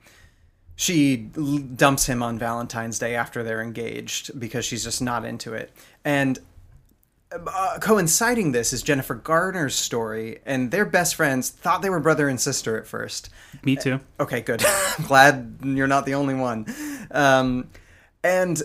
she 0.75 1.17
dumps 1.19 2.07
him 2.07 2.23
on 2.23 2.39
Valentine's 2.39 2.99
Day 2.99 3.15
after 3.15 3.43
they're 3.43 3.61
engaged 3.61 4.41
because 4.41 4.65
she's 4.65 4.83
just 4.85 5.03
not 5.03 5.27
into 5.27 5.53
it. 5.53 5.71
And 6.03 6.39
uh, 7.31 7.79
coinciding 7.79 8.53
this 8.53 8.73
is 8.73 8.83
Jennifer 8.83 9.15
Garner's 9.15 9.75
story, 9.75 10.39
and 10.47 10.71
their 10.71 10.87
best 10.87 11.15
friends 11.15 11.51
thought 11.51 11.83
they 11.83 11.91
were 11.91 12.01
brother 12.01 12.27
and 12.27 12.41
sister 12.41 12.79
at 12.79 12.87
first. 12.87 13.29
me 13.63 13.77
too. 13.77 14.01
Okay, 14.19 14.41
good. 14.41 14.65
Glad 15.07 15.59
you're 15.63 15.87
not 15.87 16.07
the 16.07 16.15
only 16.15 16.35
one. 16.35 16.67
Um, 17.11 17.69
and 18.25 18.63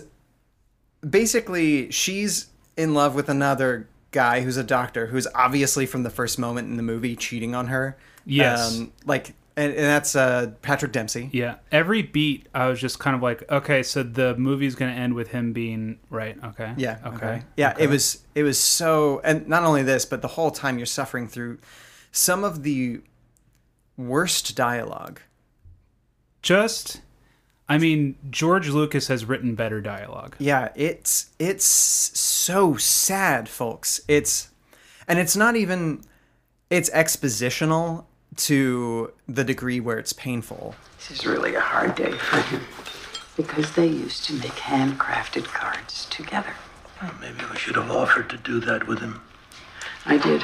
basically, 1.08 1.90
she's 1.90 2.46
in 2.78 2.94
love 2.94 3.14
with 3.14 3.28
another 3.28 3.86
guy 4.10 4.40
who's 4.40 4.56
a 4.56 4.64
doctor 4.64 5.08
who's 5.08 5.26
obviously 5.34 5.84
from 5.84 6.02
the 6.02 6.08
first 6.08 6.38
moment 6.38 6.70
in 6.70 6.78
the 6.78 6.82
movie 6.82 7.14
cheating 7.14 7.54
on 7.54 7.66
her. 7.66 7.98
Yes. 8.24 8.78
Um, 8.78 8.92
like, 9.04 9.34
and, 9.56 9.72
and 9.72 9.84
that's 9.84 10.16
uh, 10.16 10.52
Patrick 10.62 10.92
Dempsey. 10.92 11.28
Yeah, 11.32 11.56
every 11.72 12.02
beat 12.02 12.46
I 12.54 12.68
was 12.68 12.80
just 12.80 12.98
kind 12.98 13.16
of 13.16 13.22
like, 13.22 13.50
okay, 13.50 13.82
so 13.82 14.02
the 14.02 14.36
movie's 14.36 14.76
gonna 14.76 14.92
end 14.92 15.14
with 15.14 15.28
him 15.28 15.52
being 15.52 15.98
right. 16.08 16.38
Okay. 16.42 16.72
Yeah. 16.76 16.98
Okay. 17.04 17.42
Yeah. 17.56 17.74
It 17.78 17.90
was. 17.90 18.24
It 18.34 18.44
was 18.44 18.58
so, 18.58 19.20
and 19.24 19.48
not 19.48 19.64
only 19.64 19.82
this, 19.82 20.06
but 20.06 20.22
the 20.22 20.28
whole 20.28 20.52
time 20.52 20.78
you're 20.78 20.86
suffering 20.86 21.26
through 21.26 21.58
some 22.12 22.44
of 22.44 22.62
the 22.62 23.00
worst 23.96 24.56
dialogue. 24.56 25.20
Just, 26.40 27.00
I 27.68 27.76
mean, 27.76 28.16
George 28.30 28.68
Lucas 28.68 29.08
has 29.08 29.26
written 29.26 29.54
better 29.54 29.80
dialogue. 29.80 30.36
Yeah, 30.38 30.70
it's 30.74 31.30
it's 31.38 31.66
so 31.66 32.76
sad, 32.76 33.48
folks. 33.48 34.00
It's 34.08 34.48
and 35.06 35.18
it's 35.18 35.36
not 35.36 35.54
even 35.54 36.02
it's 36.70 36.88
expositional 36.90 38.04
to 38.36 39.12
the 39.28 39.44
degree 39.44 39.80
where 39.80 39.98
it's 39.98 40.12
painful. 40.12 40.74
This 40.98 41.10
is 41.10 41.26
really 41.26 41.54
a 41.54 41.60
hard 41.60 41.94
day 41.94 42.12
for 42.12 42.40
him 42.40 42.62
because 43.36 43.72
they 43.72 43.86
used 43.86 44.24
to 44.24 44.34
make 44.34 44.52
handcrafted 44.52 45.44
cards 45.44 46.06
together. 46.06 46.54
Maybe 47.20 47.44
we 47.50 47.56
should 47.56 47.76
have 47.76 47.90
offered 47.90 48.30
to 48.30 48.36
do 48.36 48.60
that 48.60 48.86
with 48.86 49.00
him. 49.00 49.20
I 50.06 50.18
did. 50.18 50.42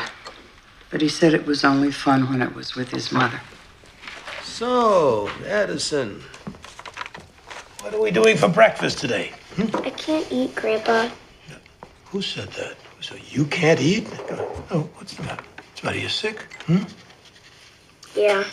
But 0.91 1.01
he 1.01 1.09
said 1.09 1.35
it 1.35 1.47
was 1.47 1.65
only 1.65 1.91
fun 1.91 2.29
when 2.29 2.41
it 2.41 2.55
was 2.55 2.77
with 2.77 2.91
his 2.91 3.11
mother. 3.11 3.41
So, 4.43 5.29
Addison, 5.45 6.23
what 7.85 7.93
are 7.93 8.01
we 8.01 8.11
doing 8.11 8.35
for 8.35 8.49
breakfast 8.49 8.99
today? 8.99 9.31
I 9.59 9.91
can't 9.91 10.27
eat, 10.33 10.55
Grandpa. 10.55 11.11
Who 12.07 12.23
said 12.23 12.49
that? 12.53 12.77
So 13.03 13.15
you 13.29 13.45
can't 13.45 13.79
eat? 13.79 14.09
Oh, 14.71 14.89
what's 14.95 15.15
the 15.15 15.23
matter? 15.25 15.45
What's 15.57 15.81
the 15.83 15.87
matter? 15.89 15.99
You 15.99 16.09
sick? 16.09 16.47
Hmm? 16.65 16.85
Yeah. 18.17 18.45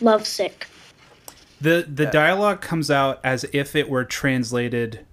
Lovesick. 0.00 0.66
The 1.60 1.86
the 1.88 2.06
dialogue 2.06 2.60
comes 2.60 2.90
out 2.90 3.20
as 3.22 3.44
if 3.52 3.76
it 3.76 3.88
were 3.88 4.04
translated 4.04 5.06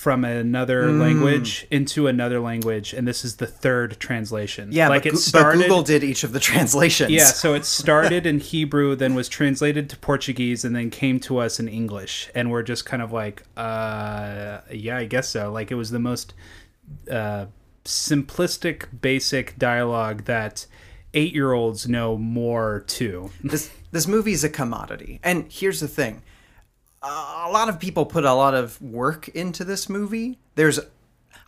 from 0.00 0.24
another 0.24 0.84
Mm. 0.84 0.98
language 0.98 1.66
into 1.70 2.06
another 2.06 2.40
language, 2.40 2.94
and 2.94 3.06
this 3.06 3.22
is 3.22 3.36
the 3.36 3.46
third 3.46 4.00
translation. 4.00 4.70
Yeah, 4.72 4.88
like 4.88 5.02
but, 5.02 5.12
it 5.12 5.16
started. 5.18 5.58
but 5.58 5.64
Google 5.64 5.82
did 5.82 6.02
each 6.02 6.24
of 6.24 6.32
the 6.32 6.40
translations. 6.40 7.10
Yeah, 7.10 7.26
so 7.26 7.52
it 7.52 7.66
started 7.66 8.24
in 8.24 8.40
Hebrew, 8.52 8.96
then 8.96 9.14
was 9.14 9.28
translated 9.28 9.90
to 9.90 9.98
Portuguese, 9.98 10.64
and 10.64 10.74
then 10.74 10.88
came 10.88 11.20
to 11.20 11.36
us 11.36 11.60
in 11.60 11.68
English. 11.68 12.30
And 12.34 12.50
we're 12.50 12.62
just 12.62 12.86
kind 12.86 13.02
of 13.02 13.12
like, 13.12 13.42
uh, 13.58 14.60
yeah, 14.72 14.96
I 14.96 15.04
guess 15.04 15.28
so. 15.28 15.52
Like 15.52 15.70
it 15.70 15.74
was 15.74 15.90
the 15.90 15.98
most 15.98 16.32
uh, 17.10 17.44
simplistic, 17.84 18.84
basic 19.02 19.58
dialogue 19.58 20.24
that 20.24 20.64
eight 21.12 21.34
year 21.34 21.52
olds 21.52 21.86
know 21.86 22.16
more 22.16 22.84
to. 22.86 23.30
this 23.44 23.68
this 23.92 24.06
movie 24.06 24.32
is 24.32 24.44
a 24.44 24.48
commodity. 24.48 25.20
And 25.22 25.44
here's 25.52 25.80
the 25.80 25.88
thing: 25.88 26.22
a 27.02 27.48
lot 27.50 27.68
of 27.68 27.78
people 27.78 28.04
put 28.06 28.24
a 28.24 28.32
lot 28.34 28.54
of 28.54 28.80
work 28.82 29.28
into 29.28 29.64
this 29.64 29.88
movie. 29.88 30.38
There's, 30.54 30.78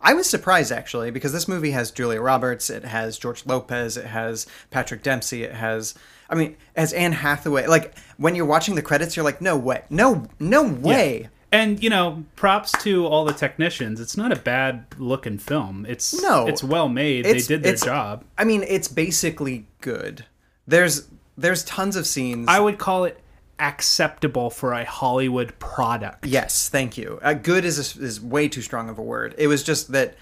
I 0.01 0.13
was 0.13 0.29
surprised 0.29 0.71
actually 0.71 1.11
because 1.11 1.31
this 1.31 1.47
movie 1.47 1.71
has 1.71 1.91
Julia 1.91 2.21
Roberts, 2.21 2.69
it 2.69 2.83
has 2.85 3.17
George 3.17 3.45
Lopez, 3.45 3.97
it 3.97 4.05
has 4.05 4.47
Patrick 4.71 5.03
Dempsey, 5.03 5.43
it 5.43 5.53
has, 5.53 5.93
I 6.29 6.35
mean, 6.35 6.51
it 6.75 6.79
has 6.79 6.93
Anne 6.93 7.11
Hathaway. 7.11 7.67
Like 7.67 7.97
when 8.17 8.35
you're 8.35 8.45
watching 8.45 8.75
the 8.75 8.81
credits, 8.81 9.15
you're 9.15 9.25
like, 9.25 9.41
no 9.41 9.55
way, 9.57 9.83
no, 9.89 10.25
no 10.39 10.63
way. 10.67 11.29
And 11.51 11.83
you 11.83 11.89
know, 11.91 12.25
props 12.35 12.71
to 12.83 13.05
all 13.05 13.25
the 13.25 13.33
technicians. 13.33 13.99
It's 14.01 14.17
not 14.17 14.31
a 14.31 14.35
bad 14.35 14.85
looking 14.97 15.37
film. 15.37 15.85
It's 15.87 16.19
No. 16.19 16.47
it's 16.47 16.63
well 16.63 16.89
made. 16.89 17.27
It's- 17.27 17.45
they 17.45 17.55
did 17.57 17.61
their 17.63 17.75
job. 17.75 18.25
I 18.39 18.43
mean, 18.43 18.63
it's 18.67 18.87
basically 18.87 19.67
good. 19.79 20.25
There's 20.65 21.07
there's 21.37 21.63
tons 21.63 21.95
of 21.95 22.07
scenes. 22.07 22.47
I 22.49 22.59
would 22.59 22.79
call 22.79 23.05
it 23.05 23.19
acceptable 23.63 24.49
for 24.49 24.73
a 24.73 24.85
Hollywood 24.85 25.57
product. 25.57 26.25
Yes, 26.25 26.69
thank 26.69 26.97
you. 26.97 27.19
Uh, 27.23 27.33
good 27.33 27.65
is 27.65 27.97
is 27.97 28.21
way 28.21 28.47
too 28.47 28.61
strong 28.61 28.89
of 28.89 28.99
a 28.99 29.01
word. 29.01 29.33
It 29.37 29.47
was 29.47 29.63
just 29.63 29.91
that 29.93 30.15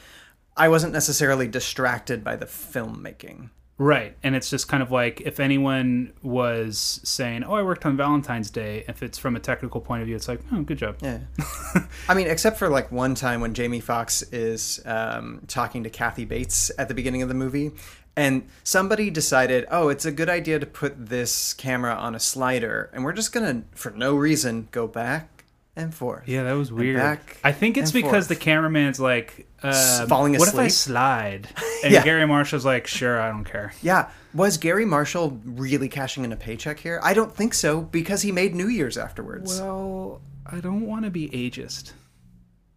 I 0.55 0.69
wasn't 0.69 0.93
necessarily 0.93 1.47
distracted 1.47 2.23
by 2.23 2.35
the 2.35 2.45
filmmaking. 2.45 3.49
Right. 3.77 4.15
And 4.21 4.35
it's 4.35 4.51
just 4.51 4.67
kind 4.67 4.83
of 4.83 4.91
like 4.91 5.21
if 5.21 5.39
anyone 5.39 6.13
was 6.21 6.99
saying, 7.03 7.43
Oh, 7.43 7.55
I 7.55 7.63
worked 7.63 7.83
on 7.83 7.97
Valentine's 7.97 8.51
Day, 8.51 8.85
if 8.87 9.01
it's 9.01 9.17
from 9.17 9.35
a 9.35 9.39
technical 9.39 9.81
point 9.81 10.03
of 10.03 10.05
view, 10.05 10.15
it's 10.15 10.27
like, 10.27 10.39
Oh, 10.51 10.61
good 10.61 10.77
job. 10.77 10.97
Yeah. 11.01 11.21
I 12.07 12.13
mean, 12.13 12.27
except 12.27 12.59
for 12.59 12.69
like 12.69 12.91
one 12.91 13.15
time 13.15 13.41
when 13.41 13.55
Jamie 13.55 13.79
Foxx 13.79 14.21
is 14.31 14.81
um, 14.85 15.41
talking 15.47 15.81
to 15.83 15.89
Kathy 15.89 16.25
Bates 16.25 16.69
at 16.77 16.89
the 16.89 16.93
beginning 16.93 17.23
of 17.23 17.27
the 17.27 17.33
movie, 17.33 17.71
and 18.15 18.47
somebody 18.63 19.09
decided, 19.09 19.65
oh, 19.71 19.89
it's 19.89 20.05
a 20.05 20.11
good 20.11 20.29
idea 20.29 20.59
to 20.59 20.65
put 20.65 21.07
this 21.07 21.53
camera 21.53 21.93
on 21.93 22.15
a 22.15 22.19
slider, 22.19 22.89
and 22.93 23.03
we're 23.03 23.13
just 23.13 23.31
gonna, 23.31 23.63
for 23.73 23.91
no 23.91 24.15
reason, 24.15 24.67
go 24.71 24.87
back 24.87 25.45
and 25.75 25.93
forth. 25.95 26.27
Yeah, 26.27 26.43
that 26.43 26.53
was 26.53 26.71
weird. 26.71 26.97
back 26.97 27.37
I 27.43 27.53
think 27.53 27.77
it's 27.77 27.91
because 27.93 28.27
forth. 28.27 28.27
the 28.27 28.35
cameraman's 28.35 28.99
like, 28.99 29.47
uh, 29.63 30.05
falling 30.07 30.37
What 30.37 30.49
if 30.49 30.55
I 30.55 30.67
slide? 30.85 31.47
And 31.83 31.93
Yeah. 31.93 32.03
Garry 32.03 32.25
Marshall's 32.27 32.65
like, 32.65 32.87
Sure, 32.87 33.21
I 33.21 33.29
don't 33.29 33.45
care. 33.45 33.71
Yeah. 33.81 34.09
Was 34.33 34.57
Garry 34.57 34.85
Marshall 34.85 35.39
really 35.45 35.87
cashing 35.89 36.23
in 36.25 36.31
a 36.31 36.35
paycheck 36.35 36.79
here? 36.79 36.99
I 37.03 37.13
don't 37.13 37.33
think 37.33 37.53
so 37.53 37.81
because 37.81 38.21
he 38.21 38.31
made 38.31 38.53
New 38.55 38.67
Year's 38.67 38.97
afterwards. 38.97 39.59
Well, 39.59 40.21
I 40.45 40.59
don't 40.59 40.85
want 40.85 41.05
to 41.05 41.11
be 41.11 41.29
ageist. 41.29 41.93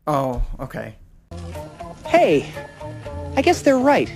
oh, 0.07 0.43
okay. 0.61 0.97
Hey, 2.07 2.53
I 3.37 3.43
guess 3.43 3.63
they're 3.63 3.79
right. 3.79 4.13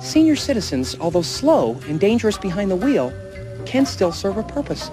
Senior 0.00 0.36
citizens, 0.36 0.96
although 1.00 1.22
slow 1.22 1.80
and 1.88 1.98
dangerous 1.98 2.38
behind 2.38 2.70
the 2.70 2.76
wheel, 2.76 3.12
can 3.66 3.84
still 3.84 4.12
serve 4.12 4.36
a 4.36 4.42
purpose. 4.42 4.90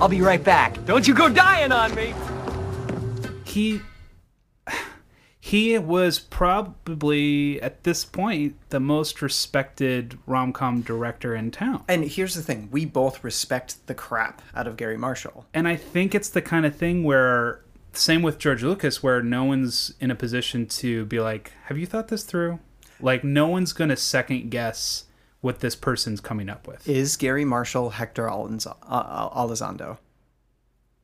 I'll 0.00 0.08
be 0.08 0.22
right 0.22 0.42
back. 0.42 0.84
Don't 0.86 1.06
you 1.06 1.14
go 1.14 1.28
dying 1.28 1.72
on 1.72 1.94
me. 1.94 2.14
He 3.44 3.80
he 5.40 5.78
was 5.78 6.18
probably 6.18 7.60
at 7.62 7.84
this 7.84 8.04
point 8.04 8.56
the 8.70 8.80
most 8.80 9.22
respected 9.22 10.18
rom-com 10.26 10.80
director 10.80 11.34
in 11.34 11.50
town. 11.50 11.84
And 11.86 12.04
here's 12.04 12.34
the 12.34 12.42
thing: 12.42 12.68
we 12.72 12.84
both 12.84 13.22
respect 13.22 13.86
the 13.86 13.94
crap 13.94 14.42
out 14.54 14.66
of 14.66 14.76
Garry 14.76 14.96
Marshall. 14.96 15.46
And 15.54 15.68
I 15.68 15.76
think 15.76 16.14
it's 16.14 16.28
the 16.28 16.42
kind 16.42 16.66
of 16.66 16.74
thing 16.74 17.04
where, 17.04 17.60
same 17.92 18.22
with 18.22 18.38
George 18.38 18.62
Lucas, 18.62 19.02
where 19.02 19.22
no 19.22 19.44
one's 19.44 19.94
in 20.00 20.10
a 20.10 20.14
position 20.16 20.66
to 20.66 21.04
be 21.04 21.20
like, 21.20 21.52
"Have 21.66 21.78
you 21.78 21.86
thought 21.86 22.08
this 22.08 22.24
through?" 22.24 22.58
Like, 23.00 23.24
no 23.24 23.48
one's 23.48 23.72
gonna 23.72 23.96
second 23.96 24.50
guess 24.50 25.04
what 25.40 25.60
this 25.60 25.76
person's 25.76 26.20
coming 26.20 26.48
up 26.48 26.66
with. 26.66 26.88
Is 26.88 27.16
Garry 27.16 27.44
Marshall 27.44 27.90
Hector 27.90 28.26
Eliz- 28.26 28.66
uh, 28.66 28.74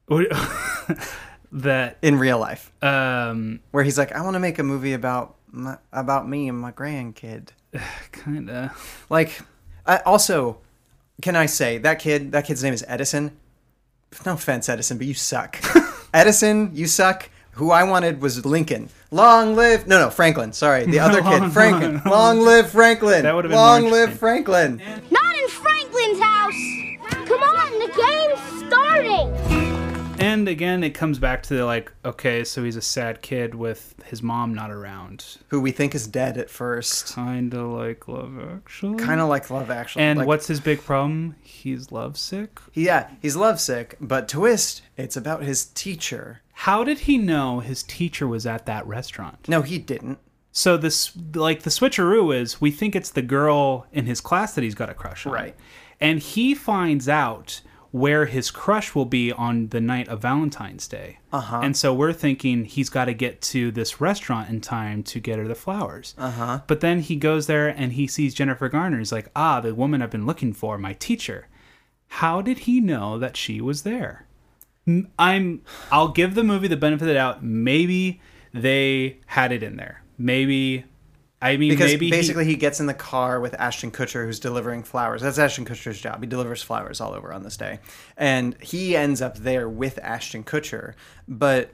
that 1.52 1.98
in 2.02 2.18
real 2.18 2.38
life, 2.38 2.72
um, 2.82 3.60
where 3.70 3.84
he's 3.84 3.98
like, 3.98 4.12
"I 4.12 4.22
want 4.22 4.34
to 4.34 4.40
make 4.40 4.58
a 4.58 4.62
movie 4.62 4.92
about 4.92 5.36
my, 5.50 5.78
about 5.92 6.28
me 6.28 6.48
and 6.48 6.58
my 6.58 6.72
grandkid." 6.72 7.48
kinda 8.12 8.74
Like, 9.08 9.40
I, 9.86 9.98
also, 9.98 10.58
can 11.22 11.36
I 11.36 11.46
say 11.46 11.78
that 11.78 11.98
kid? 11.98 12.32
That 12.32 12.44
kid's 12.44 12.62
name 12.62 12.74
is 12.74 12.84
Edison. 12.88 13.36
No 14.26 14.34
offense, 14.34 14.68
Edison, 14.68 14.98
but 14.98 15.06
you 15.06 15.14
suck. 15.14 15.58
Edison, 16.14 16.70
you 16.74 16.86
suck. 16.86 17.28
Who 17.52 17.70
I 17.70 17.82
wanted 17.84 18.22
was 18.22 18.44
Lincoln. 18.46 18.88
Long 19.10 19.54
live 19.56 19.86
no 19.86 19.98
no 19.98 20.10
Franklin. 20.10 20.52
Sorry, 20.52 20.84
the 20.86 21.00
other 21.00 21.20
kid, 21.22 21.52
Franklin. 21.52 22.00
long- 22.06 22.10
Long 22.38 22.40
live 22.40 22.70
Franklin. 22.70 23.22
That 23.24 23.34
would've 23.34 23.50
been 23.50 23.56
Long 23.58 23.82
more 23.82 23.90
live 23.92 24.18
Franklin. 24.18 24.80
Not 25.10 25.36
in 25.36 25.48
Franklin's 25.48 26.20
house! 26.20 27.26
Come 27.28 27.42
on, 27.42 27.78
the 27.78 27.92
game's 27.96 28.66
starting! 28.66 30.20
And 30.20 30.48
again, 30.48 30.84
it 30.84 30.90
comes 30.90 31.18
back 31.18 31.42
to 31.44 31.64
like, 31.64 31.90
okay, 32.04 32.44
so 32.44 32.62
he's 32.62 32.76
a 32.76 32.82
sad 32.82 33.22
kid 33.22 33.54
with 33.54 33.94
his 34.04 34.22
mom 34.22 34.54
not 34.54 34.70
around. 34.70 35.38
Who 35.48 35.60
we 35.62 35.72
think 35.72 35.94
is 35.94 36.06
dead 36.06 36.36
at 36.36 36.50
first. 36.50 37.14
Kind 37.14 37.54
of 37.54 37.70
like 37.70 38.06
Love 38.06 38.38
Actually. 38.54 39.02
Kind 39.02 39.20
of 39.22 39.28
like 39.28 39.48
Love 39.50 39.70
Actually. 39.70 40.02
And 40.04 40.18
like, 40.18 40.28
what's 40.28 40.46
his 40.46 40.60
big 40.60 40.82
problem? 40.84 41.36
He's 41.42 41.90
lovesick. 41.90 42.60
Yeah, 42.74 43.08
he's 43.22 43.34
lovesick, 43.34 43.96
but 44.00 44.28
twist, 44.28 44.82
it's 44.98 45.16
about 45.16 45.42
his 45.42 45.64
teacher. 45.66 46.42
How 46.64 46.84
did 46.84 47.00
he 47.00 47.16
know 47.16 47.60
his 47.60 47.82
teacher 47.82 48.28
was 48.28 48.44
at 48.44 48.66
that 48.66 48.86
restaurant? 48.86 49.48
No, 49.48 49.62
he 49.62 49.78
didn't. 49.78 50.18
So 50.52 50.76
this, 50.76 51.16
like, 51.34 51.62
the 51.62 51.70
switcheroo 51.70 52.36
is 52.38 52.60
we 52.60 52.70
think 52.70 52.94
it's 52.94 53.08
the 53.08 53.22
girl 53.22 53.86
in 53.92 54.04
his 54.04 54.20
class 54.20 54.54
that 54.54 54.62
he's 54.62 54.74
got 54.74 54.90
a 54.90 54.94
crush 54.94 55.24
on, 55.24 55.32
Right. 55.32 55.56
And 56.02 56.18
he 56.18 56.54
finds 56.54 57.08
out 57.08 57.62
where 57.92 58.26
his 58.26 58.50
crush 58.50 58.94
will 58.94 59.06
be 59.06 59.32
on 59.32 59.68
the 59.68 59.80
night 59.80 60.06
of 60.08 60.20
Valentine's 60.20 60.86
Day. 60.86 61.18
Uh-huh. 61.32 61.60
And 61.62 61.74
so 61.74 61.94
we're 61.94 62.12
thinking 62.12 62.66
he's 62.66 62.90
got 62.90 63.06
to 63.06 63.14
get 63.14 63.40
to 63.40 63.70
this 63.70 63.98
restaurant 63.98 64.50
in 64.50 64.60
time 64.60 65.02
to 65.04 65.18
get 65.18 65.38
her 65.38 65.48
the 65.48 65.54
flowers. 65.54 66.14
Uh-huh. 66.18 66.60
But 66.66 66.80
then 66.80 67.00
he 67.00 67.16
goes 67.16 67.46
there 67.46 67.68
and 67.68 67.94
he 67.94 68.06
sees 68.06 68.34
Jennifer 68.34 68.68
Garner. 68.68 68.98
He's 68.98 69.12
like, 69.12 69.30
ah, 69.34 69.60
the 69.60 69.74
woman 69.74 70.02
I've 70.02 70.10
been 70.10 70.26
looking 70.26 70.52
for, 70.52 70.76
my 70.76 70.92
teacher. 70.92 71.48
How 72.08 72.42
did 72.42 72.60
he 72.60 72.82
know 72.82 73.18
that 73.18 73.38
she 73.38 73.62
was 73.62 73.82
there? 73.82 74.26
I'm. 75.18 75.62
I'll 75.92 76.08
give 76.08 76.34
the 76.34 76.44
movie 76.44 76.68
the 76.68 76.76
benefit 76.76 77.02
of 77.02 77.08
the 77.08 77.14
doubt. 77.14 77.42
Maybe 77.44 78.20
they 78.52 79.18
had 79.26 79.52
it 79.52 79.62
in 79.62 79.76
there. 79.76 80.02
Maybe. 80.18 80.84
I 81.42 81.56
mean, 81.56 81.70
Because 81.70 81.92
maybe 81.92 82.06
he- 82.06 82.10
basically 82.10 82.44
he, 82.44 82.54
gets 82.56 82.80
in 82.80 82.86
the 82.86 82.92
car 82.92 83.40
with 83.40 83.54
Ashton 83.54 83.90
Kutcher, 83.90 84.26
who's 84.26 84.38
delivering 84.38 84.82
flowers. 84.82 85.22
That's 85.22 85.38
Ashton 85.38 85.64
Kutcher's 85.64 85.98
job. 85.98 86.20
He 86.22 86.26
delivers 86.28 86.62
flowers 86.62 87.00
all 87.00 87.14
over 87.14 87.32
on 87.32 87.42
this 87.44 87.56
day, 87.56 87.78
and 88.18 88.54
he 88.60 88.94
ends 88.94 89.22
up 89.22 89.38
there 89.38 89.66
with 89.66 89.98
Ashton 90.02 90.44
Kutcher. 90.44 90.92
But 91.26 91.70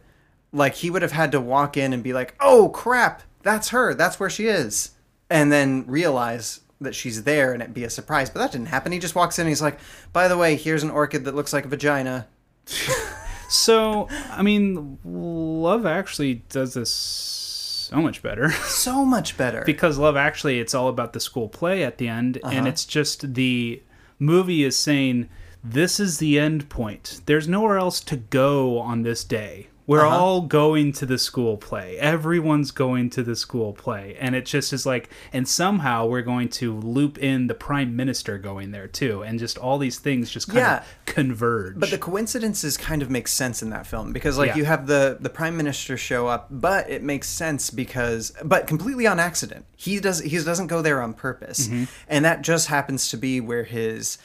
like 0.53 0.75
he 0.77 0.89
would 0.91 1.03
have 1.03 1.11
had 1.13 1.33
to 1.33 1.41
walk 1.41 1.77
in 1.77 1.93
and 1.93 2.03
be 2.05 2.13
like, 2.13 2.37
"Oh 2.41 2.69
crap, 2.69 3.23
that's 3.43 3.71
her. 3.71 3.93
That's 3.93 4.21
where 4.21 4.31
she 4.31 4.47
is," 4.47 4.93
and 5.29 5.51
then 5.51 5.85
realize 5.89 6.61
that 6.81 6.95
she's 6.95 7.25
there 7.25 7.53
and 7.53 7.63
it 7.63 7.75
be 7.75 7.83
a 7.85 7.91
surprise. 7.91 8.31
But 8.31 8.41
that 8.41 8.53
didn't 8.53 8.67
happen. 8.69 8.93
He 8.93 8.99
just 9.01 9.15
walks 9.17 9.39
in 9.39 9.43
and 9.43 9.49
he's 9.49 9.63
like, 9.63 9.79
"By 10.13 10.29
the 10.29 10.37
way, 10.39 10.55
here's 10.55 10.85
an 10.85 10.91
orchid 10.91 11.25
that 11.25 11.35
looks 11.35 11.53
like 11.53 11.65
a 11.65 11.69
vagina." 11.69 12.29
So, 13.49 14.09
I 14.31 14.43
mean, 14.43 14.99
Love 15.05 15.87
Actually 15.87 16.43
does 16.49 16.75
this 16.75 16.91
so 16.91 17.99
much 18.03 18.23
better. 18.23 18.51
So 18.67 19.05
much 19.05 19.37
better. 19.37 19.63
because 19.65 19.99
Love 19.99 20.17
Actually, 20.17 20.59
it's 20.59 20.75
all 20.75 20.89
about 20.89 21.13
the 21.13 21.21
school 21.21 21.49
play 21.49 21.85
at 21.85 21.99
the 21.99 22.09
end, 22.09 22.39
and 22.45 22.45
Uh-huh. 22.61 22.69
it's 22.69 22.85
just 22.85 23.35
the 23.35 23.83
movie 24.19 24.65
is 24.65 24.77
saying 24.77 25.29
this 25.63 26.01
is 26.01 26.19
the 26.19 26.39
end 26.39 26.69
point. 26.69 27.21
There's 27.27 27.47
nowhere 27.49 27.79
else 27.79 28.01
to 28.01 28.17
go 28.17 28.79
on 28.79 29.03
this 29.03 29.23
day. 29.25 29.69
We're 29.89 30.05
Uh-huh. 30.05 30.19
all 30.19 30.41
going 30.43 30.93
to 30.95 31.07
the 31.07 31.17
school 31.17 31.57
play. 31.57 31.97
Everyone's 31.99 32.73
going 32.73 33.09
to 33.11 33.23
the 33.23 33.37
school 33.37 33.73
play. 33.73 34.17
And 34.19 34.35
it 34.35 34.45
just 34.45 34.73
is 34.73 34.85
like, 34.85 35.09
and 35.33 35.47
somehow 35.47 36.07
we're 36.07 36.23
going 36.23 36.49
to 36.61 36.77
loop 36.81 37.19
in 37.19 37.47
the 37.47 37.55
prime 37.55 37.95
minister 37.95 38.37
going 38.37 38.73
there 38.73 38.89
too. 38.89 39.23
And 39.23 39.39
just 39.39 39.57
all 39.59 39.79
these 39.79 39.99
things 40.01 40.29
just 40.29 40.49
kind 40.49 40.59
Yeah. 40.59 40.77
of 40.79 40.85
converge. 41.07 41.79
But 41.79 41.91
the 41.91 41.99
coincidences 41.99 42.77
kind 42.77 43.01
of 43.01 43.11
make 43.11 43.29
sense 43.29 43.63
in 43.63 43.71
that 43.71 43.87
film 43.87 44.13
because 44.13 44.37
like 44.39 44.49
Yeah. 44.49 44.57
you 44.57 44.65
have 44.65 44.89
the 44.89 45.19
the 45.21 45.31
prime 45.31 45.57
minister 45.57 45.97
show 45.97 46.27
up, 46.27 46.49
but 46.51 46.91
it 46.91 47.05
makes 47.05 47.29
sense 47.29 47.71
because 47.71 48.33
but 48.45 48.67
completely 48.67 49.07
on 49.07 49.21
accident. 49.21 49.67
He 49.77 50.01
does 50.01 50.19
he 50.21 50.37
doesn't 50.43 50.67
go 50.67 50.83
there 50.83 51.01
on 51.01 51.15
purpose. 51.15 51.69
Mhm. 51.69 51.87
And 52.09 52.25
that 52.25 52.43
just 52.43 52.67
happens 52.67 53.09
to 53.11 53.17
be 53.17 53.41
where 53.41 53.63
his 53.65 54.19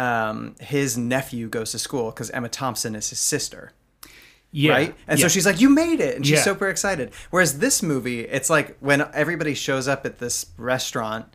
um 0.00 0.56
his 0.60 0.98
nephew 0.98 1.48
goes 1.48 1.70
to 1.72 1.78
school 1.78 2.10
because 2.10 2.28
Emma 2.30 2.48
Thompson 2.48 2.94
is 2.96 3.10
his 3.10 3.18
sister. 3.20 3.72
Yeah. 4.52 4.72
Right? 4.72 4.94
And 5.06 5.18
Yeah. 5.18 5.24
so 5.24 5.28
she's 5.28 5.44
like, 5.46 5.60
You 5.60 5.68
made 5.68 6.00
it 6.00 6.16
and 6.16 6.24
she's 6.26 6.36
Yeah. 6.38 6.42
super 6.42 6.68
excited. 6.68 7.12
Whereas 7.30 7.58
this 7.58 7.82
movie, 7.82 8.20
it's 8.20 8.48
like 8.48 8.76
when 8.80 9.02
everybody 9.12 9.54
shows 9.54 9.86
up 9.88 10.06
at 10.06 10.18
this 10.18 10.46
restaurant, 10.56 11.26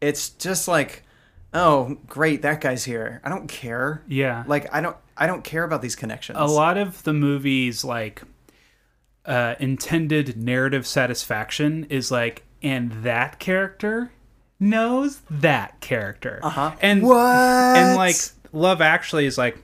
it's 0.00 0.28
just 0.30 0.68
like 0.68 1.02
Oh, 1.52 1.96
great! 2.06 2.42
That 2.42 2.60
guy's 2.60 2.84
here. 2.84 3.20
I 3.24 3.28
don't 3.28 3.48
care. 3.48 4.02
Yeah. 4.06 4.44
like 4.46 4.72
I 4.72 4.80
don't. 4.80 4.96
I 5.16 5.26
don't 5.26 5.42
care 5.42 5.64
about 5.64 5.82
these 5.82 5.96
connections. 5.96 6.38
a 6.40 6.44
lot 6.46 6.78
of 6.78 7.02
the 7.02 7.12
movie's 7.12 7.82
like 7.84 8.22
uh 9.26 9.54
intended 9.58 10.36
narrative 10.36 10.86
satisfaction 10.86 11.86
is 11.90 12.10
like 12.10 12.44
and 12.62 12.92
that 13.02 13.38
character 13.40 14.12
knows 14.58 15.20
that 15.30 15.80
character 15.80 16.38
Uh-huh. 16.42 16.72
and 16.80 17.02
What? 17.02 17.16
and 17.76 17.96
like 17.96 18.16
love 18.52 18.80
actually 18.80 19.26
is 19.26 19.36
like 19.36 19.58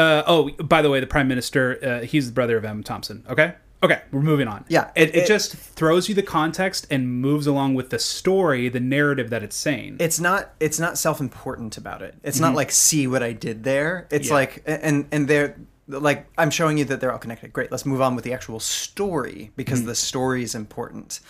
uh 0.00 0.22
oh 0.26 0.50
by 0.76 0.80
the 0.82 0.90
way 0.90 0.98
the 1.00 1.06
prime 1.06 1.28
minister 1.28 1.78
uh, 1.84 2.00
he's 2.06 2.26
the 2.26 2.32
brother 2.32 2.56
of 2.56 2.64
emma 2.64 2.82
thompson. 2.82 3.24
Okay? 3.28 3.54
Okay 3.82 4.00
we're 4.12 4.20
moving 4.22 4.48
on. 4.48 4.64
Yeah, 4.68 4.90
it, 4.94 5.10
it, 5.10 5.14
it- 5.16 5.26
just 5.28 5.54
throws 5.54 6.08
you 6.08 6.14
the 6.14 6.22
context 6.22 6.86
and 6.90 7.08
moves 7.08 7.46
along 7.46 7.74
with 7.74 7.88
the 7.90 7.98
story 7.98 8.68
the 8.68 8.80
narrative 8.80 9.30
that 9.30 9.42
it's 9.42 9.56
saying. 9.56 9.96
It's 10.00 10.18
not 10.20 10.42
it's 10.60 10.78
not 10.80 10.98
self-important 10.98 11.76
about 11.76 12.00
it. 12.02 12.14
It's 12.22 12.38
Mhm. 12.38 12.42
not 12.46 12.54
like 12.54 12.70
see 12.72 13.06
what 13.06 13.22
i 13.22 13.32
did 13.32 13.64
there. 13.64 14.06
It's 14.10 14.28
Yeah. 14.28 14.34
like 14.34 14.62
and 14.66 15.06
and 15.12 15.28
they're 15.28 15.56
like 15.88 16.26
i'm 16.38 16.50
showing 16.50 16.78
you 16.78 16.84
that 16.86 17.00
they're 17.00 17.12
all 17.12 17.18
connected. 17.18 17.52
Great 17.52 17.70
let's 17.72 17.84
move 17.86 18.00
on 18.00 18.14
with 18.16 18.24
the 18.24 18.32
actual 18.32 18.60
story 18.60 19.50
because 19.56 19.80
Mhm. 19.82 19.86
the 19.86 19.94
story 19.94 20.42
is 20.42 20.54
important. 20.54 21.20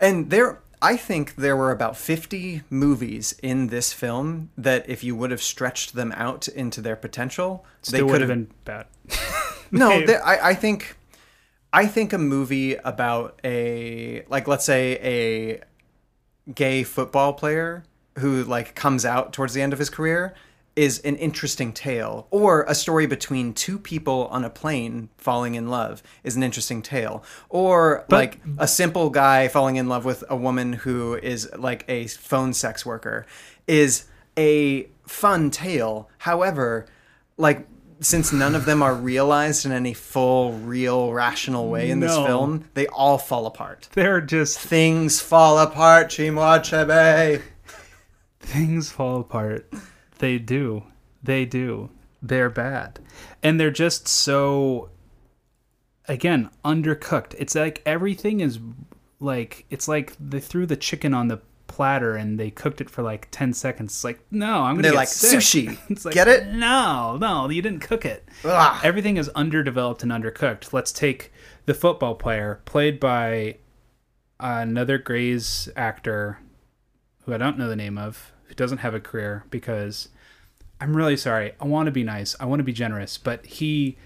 And 0.00 0.30
there 0.30 0.60
i 0.84 0.96
think 0.96 1.34
there 1.36 1.56
were 1.56 1.70
about 1.72 1.96
50 1.96 2.62
movies 2.70 3.34
in 3.42 3.68
this 3.68 3.92
film 3.92 4.50
that 4.56 4.88
if 4.88 5.02
you 5.02 5.16
would 5.16 5.30
have 5.30 5.42
stretched 5.42 5.94
them 5.94 6.12
out 6.12 6.46
into 6.48 6.80
their 6.80 6.96
potential 6.96 7.64
Still 7.82 8.06
would 8.06 8.20
have 8.20 8.28
been 8.28 8.50
bad. 8.64 8.86
No, 9.70 9.88
They- 10.06 10.16
I, 10.16 10.50
I 10.50 10.54
think, 10.54 10.96
I 11.72 11.86
think 11.86 12.12
a 12.12 12.18
movie 12.18 12.74
about 12.76 13.40
a 13.42 14.24
like, 14.28 14.46
let's 14.46 14.64
say 14.64 14.82
a 15.02 16.52
gay 16.52 16.84
football 16.84 17.32
player 17.32 17.82
who 18.20 18.44
like 18.44 18.74
comes 18.74 19.04
out 19.04 19.32
towards 19.32 19.54
the 19.54 19.62
end 19.62 19.72
of 19.72 19.78
his 19.78 19.90
career 19.90 20.34
is 20.76 20.98
an 21.00 21.14
interesting 21.16 21.72
tale, 21.72 22.26
or 22.30 22.64
a 22.64 22.74
story 22.74 23.06
between 23.06 23.54
two 23.54 23.78
people 23.78 24.26
on 24.32 24.44
a 24.44 24.50
plane 24.50 25.08
falling 25.18 25.54
in 25.54 25.68
love 25.68 26.02
is 26.24 26.34
an 26.34 26.42
interesting 26.42 26.82
tale, 26.82 27.22
or 27.48 28.04
But- 28.08 28.16
like 28.16 28.40
a 28.58 28.66
simple 28.66 29.08
guy 29.10 29.46
falling 29.48 29.76
in 29.76 29.88
love 29.88 30.04
with 30.04 30.24
a 30.28 30.34
woman 30.36 30.72
who 30.72 31.14
is 31.14 31.48
like 31.56 31.84
a 31.88 32.08
phone 32.08 32.52
sex 32.52 32.84
worker 32.84 33.24
is 33.68 34.04
a 34.36 34.88
fun 35.06 35.50
tale. 35.50 36.08
However, 36.18 36.86
like 37.36 37.66
since 38.00 38.32
none 38.32 38.56
of 38.56 38.64
them 38.64 38.82
are 38.82 38.94
realized 38.94 39.64
in 39.64 39.70
any 39.70 39.94
full, 39.94 40.52
real, 40.54 41.12
rational 41.12 41.68
way 41.70 41.88
in 41.88 42.00
this 42.00 42.14
film, 42.16 42.64
they 42.74 42.88
all 42.88 43.16
fall 43.18 43.46
apart. 43.46 43.88
they're 43.92 44.20
just 44.20 44.58
Things 44.58 45.20
fall 45.20 45.56
apart, 45.58 46.08
Chinua 46.08 46.58
Achebe. 46.58 47.40
things 48.40 48.90
fall 48.90 49.20
apart. 49.20 49.70
They 50.18 50.38
do. 50.38 50.84
They 51.22 51.44
do. 51.44 51.90
They're 52.22 52.50
bad. 52.50 53.00
And 53.42 53.58
they're 53.58 53.70
just 53.70 54.08
so 54.08 54.90
again, 56.06 56.50
undercooked. 56.64 57.34
It's 57.38 57.54
like 57.54 57.82
everything 57.86 58.40
is 58.40 58.58
like 59.20 59.64
it's 59.70 59.88
like 59.88 60.14
they 60.18 60.40
threw 60.40 60.66
the 60.66 60.76
chicken 60.76 61.14
on 61.14 61.28
the 61.28 61.40
platter 61.66 62.14
and 62.14 62.38
they 62.38 62.50
cooked 62.50 62.80
it 62.80 62.88
for 62.88 63.02
like 63.02 63.28
10 63.30 63.52
seconds. 63.52 63.92
It's 63.92 64.04
like, 64.04 64.20
no, 64.30 64.62
I'm 64.62 64.74
going 64.74 64.84
to 64.84 64.92
like, 64.92 65.08
sick. 65.08 65.40
"Sushi. 65.40 65.76
It's 65.88 66.04
like, 66.04 66.14
Get 66.14 66.28
it? 66.28 66.48
No, 66.48 67.16
no, 67.16 67.48
you 67.48 67.62
didn't 67.62 67.80
cook 67.80 68.04
it. 68.04 68.28
Ugh. 68.44 68.80
Everything 68.84 69.16
is 69.16 69.28
underdeveloped 69.30 70.02
and 70.02 70.12
undercooked. 70.12 70.72
Let's 70.72 70.92
take 70.92 71.32
the 71.66 71.74
football 71.74 72.14
player, 72.14 72.60
played 72.64 73.00
by 73.00 73.56
another 74.38 74.98
Grey's 74.98 75.68
actor 75.74 76.38
who 77.24 77.34
I 77.34 77.38
don't 77.38 77.58
know 77.58 77.68
the 77.68 77.76
name 77.76 77.98
of, 77.98 78.32
who 78.54 78.62
doesn't 78.62 78.78
have 78.78 78.94
a 78.94 79.00
career 79.00 79.44
because 79.50 80.08
I'm 80.80 80.96
really 80.96 81.16
sorry. 81.16 81.52
I 81.60 81.66
want 81.66 81.86
to 81.86 81.92
be 81.92 82.04
nice. 82.04 82.36
I 82.38 82.44
want 82.46 82.60
to 82.60 82.64
be 82.64 82.72
generous, 82.72 83.18
but 83.18 83.44
he 83.46 83.96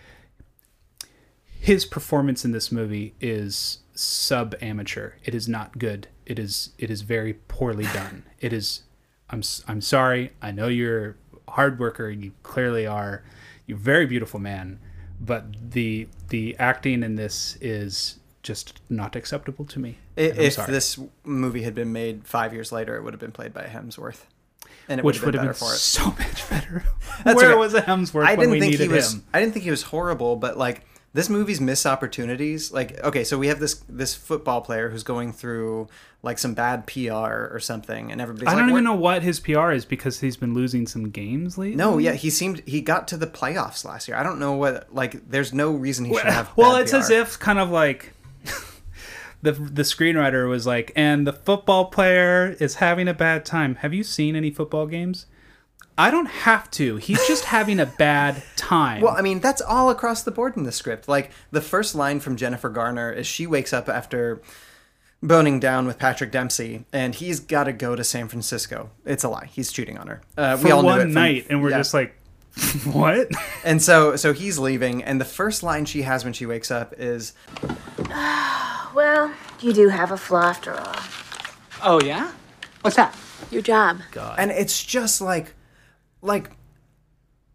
his 1.61 1.85
performance 1.85 2.45
in 2.45 2.53
this 2.53 2.71
movie 2.71 3.15
is 3.21 3.79
sub 3.95 4.55
amateur. 4.61 5.13
It 5.25 5.35
is 5.35 5.49
not 5.49 5.79
good. 5.79 6.09
It 6.25 6.39
is 6.39 6.71
it 6.79 6.91
is 6.91 7.03
very 7.03 7.35
poorly 7.35 7.85
done. 7.93 8.25
It 8.41 8.53
is 8.53 8.83
I'm 9.31 9.43
I'm 9.67 9.81
sorry. 9.81 10.33
I 10.41 10.51
know 10.51 10.69
you're 10.69 11.17
a 11.47 11.51
hard 11.53 11.79
worker. 11.79 12.09
You 12.11 12.33
clearly 12.43 12.87
are. 12.87 13.23
You're 13.67 13.79
a 13.79 13.81
very 13.81 14.07
beautiful 14.07 14.41
man, 14.41 14.79
but 15.21 15.45
the 15.73 16.09
the 16.29 16.57
acting 16.59 17.03
in 17.03 17.17
this 17.17 17.59
is 17.61 18.19
just 18.43 18.81
not 18.89 19.15
acceptable 19.15 19.67
to 19.67 19.79
me. 19.79 19.99
If 20.17 20.57
this 20.67 20.99
movie 21.25 21.63
had 21.63 21.75
been 21.75 21.93
made 21.93 22.27
five 22.27 22.55
years 22.55 22.73
later, 22.73 22.97
it 22.97 23.03
would 23.03 23.13
have 23.13 23.21
been 23.21 23.33
played 23.33 23.53
by 23.53 23.65
Hemsworth, 23.65 24.23
and 24.89 24.99
it 25.01 25.05
Which 25.05 25.23
would 25.23 25.35
have 25.35 25.43
been 25.43 25.49
would 25.49 25.57
have 25.57 25.61
better 25.61 25.71
been 25.71 25.79
so 25.79 26.07
much 26.19 26.49
better. 26.51 26.85
That's 27.25 27.37
Where 27.37 27.51
okay. 27.51 27.59
was 27.59 27.75
Hemsworth 27.75 28.27
I 28.27 28.35
when 28.35 28.39
didn't 28.39 28.51
we 28.51 28.61
think 28.61 28.73
he 28.73 28.79
needed 28.79 28.91
was. 28.95 29.15
him? 29.15 29.25
I 29.33 29.41
didn't 29.41 29.53
think 29.53 29.65
he 29.65 29.71
was 29.71 29.83
horrible, 29.83 30.37
but 30.37 30.57
like 30.57 30.85
this 31.15 31.29
movie's 31.29 31.61
missed 31.61 31.87
opportunities. 31.87 32.71
Like, 32.71 33.03
okay, 33.03 33.25
so 33.25 33.39
we 33.39 33.49
have 33.49 33.61
this 33.61 33.83
this 33.89 34.15
football 34.15 34.61
player 34.61 34.91
who's 34.91 35.03
going 35.03 35.33
through 35.33 35.89
like 36.23 36.39
some 36.39 36.55
bad 36.55 36.87
PR 36.87 37.13
or 37.13 37.59
something, 37.61 38.13
and 38.13 38.21
everybody's 38.21 38.49
I 38.49 38.53
like, 38.53 38.61
don't 38.63 38.71
even 38.71 38.85
know 38.85 38.95
what 38.95 39.23
his 39.23 39.41
PR 39.41 39.71
is 39.73 39.85
because 39.85 40.21
he's 40.21 40.37
been 40.37 40.53
losing 40.53 40.87
some 40.87 41.11
games 41.11 41.57
lately. 41.57 41.77
No, 41.77 41.99
yeah, 41.99 42.13
he 42.13 42.31
seemed 42.31 42.63
he 42.67 42.81
got 42.81 43.09
to 43.09 43.17
the 43.17 43.27
playoffs 43.27 43.85
last 43.85 44.09
year. 44.09 44.17
I 44.17 44.23
don't 44.23 44.39
know 44.39 44.53
what 44.53 44.95
like. 44.95 45.29
There's 45.31 45.53
no 45.53 45.73
reason 45.73 46.05
he 46.05 46.15
should 46.15 46.27
have. 46.27 46.51
well, 46.57 46.77
it's 46.77 46.91
PR. 46.93 46.99
as 46.99 47.11
if 47.11 47.39
kind 47.39 47.59
of 47.59 47.71
like 47.71 48.13
the 49.43 49.53
the 49.53 49.83
screenwriter 49.83 50.49
was 50.49 50.67
like, 50.67 50.93
and 50.97 51.27
the 51.27 51.33
football 51.33 51.87
player 51.87 52.57
is 52.61 52.77
having 52.77 53.09
a 53.09 53.15
bad 53.15 53.45
time. 53.45 53.77
Have 53.77 53.95
you 53.95 54.03
seen 54.03 54.35
any 54.37 54.51
football 54.51 54.87
games? 54.87 55.27
I 55.97 56.13
don't 56.13 56.27
have 56.27 56.71
to. 56.73 56.97
He's 56.97 57.27
just 57.27 57.45
having 57.57 57.81
a 57.81 57.87
bad 57.87 58.43
time. 58.57 59.03
Well, 59.03 59.17
I 59.17 59.23
mean, 59.23 59.41
that's 59.41 59.61
all 59.61 59.91
across 59.91 60.23
the 60.23 60.31
board 60.31 60.57
in 60.57 60.63
the 60.63 60.73
script. 60.73 61.09
Like 61.09 61.33
the 61.51 61.61
first 61.61 61.95
line 61.95 62.21
from 62.21 62.37
Jennifer 62.37 62.69
Garner 62.69 63.13
is 63.13 63.27
she 63.27 63.47
wakes 63.47 63.73
up 63.73 63.89
after 63.89 64.41
boning 65.21 65.59
down 65.59 65.87
with 65.87 65.99
Patrick 65.99 66.31
Dempsey, 66.31 66.85
and 66.93 67.15
he's 67.15 67.41
got 67.41 67.65
to 67.65 67.73
go 67.73 67.97
to 67.97 68.05
San 68.05 68.29
Francisco. 68.29 68.91
It's 69.05 69.25
a 69.25 69.29
lie. 69.29 69.47
He's 69.53 69.73
cheating 69.73 69.99
on 69.99 70.07
her. 70.07 70.21
Uh, 70.37 70.59
we 70.63 70.71
all 70.71 70.83
knew 70.83 70.89
one 70.89 71.01
it 71.01 71.03
from- 71.05 71.13
night, 71.15 71.47
and 71.51 71.63
we're 71.63 71.71
yeah. 71.71 71.79
just 71.79 71.95
like, 71.95 72.15
what? 72.85 73.31
And 73.65 73.83
so, 73.83 74.17
so 74.17 74.33
he's 74.33 74.59
leaving, 74.59 75.03
and 75.03 75.21
the 75.21 75.25
first 75.25 75.63
line 75.63 75.85
she 75.85 76.03
has 76.03 76.25
when 76.25 76.33
she 76.33 76.47
wakes 76.47 76.71
up 76.71 76.95
is, 76.99 77.35
Well, 78.95 79.33
you 79.61 79.73
do 79.73 79.89
have 79.89 80.11
a 80.11 80.17
flaw 80.17 80.45
after 80.45 80.75
all. 80.75 80.97
Oh, 81.83 82.01
yeah? 82.05 82.33
What's 82.81 82.97
that? 82.97 83.15
Your 83.51 83.63
job. 83.63 84.01
God. 84.13 84.37
and 84.39 84.51
it's 84.51 84.83
just 84.83 85.21
like, 85.21 85.55
like, 86.23 86.51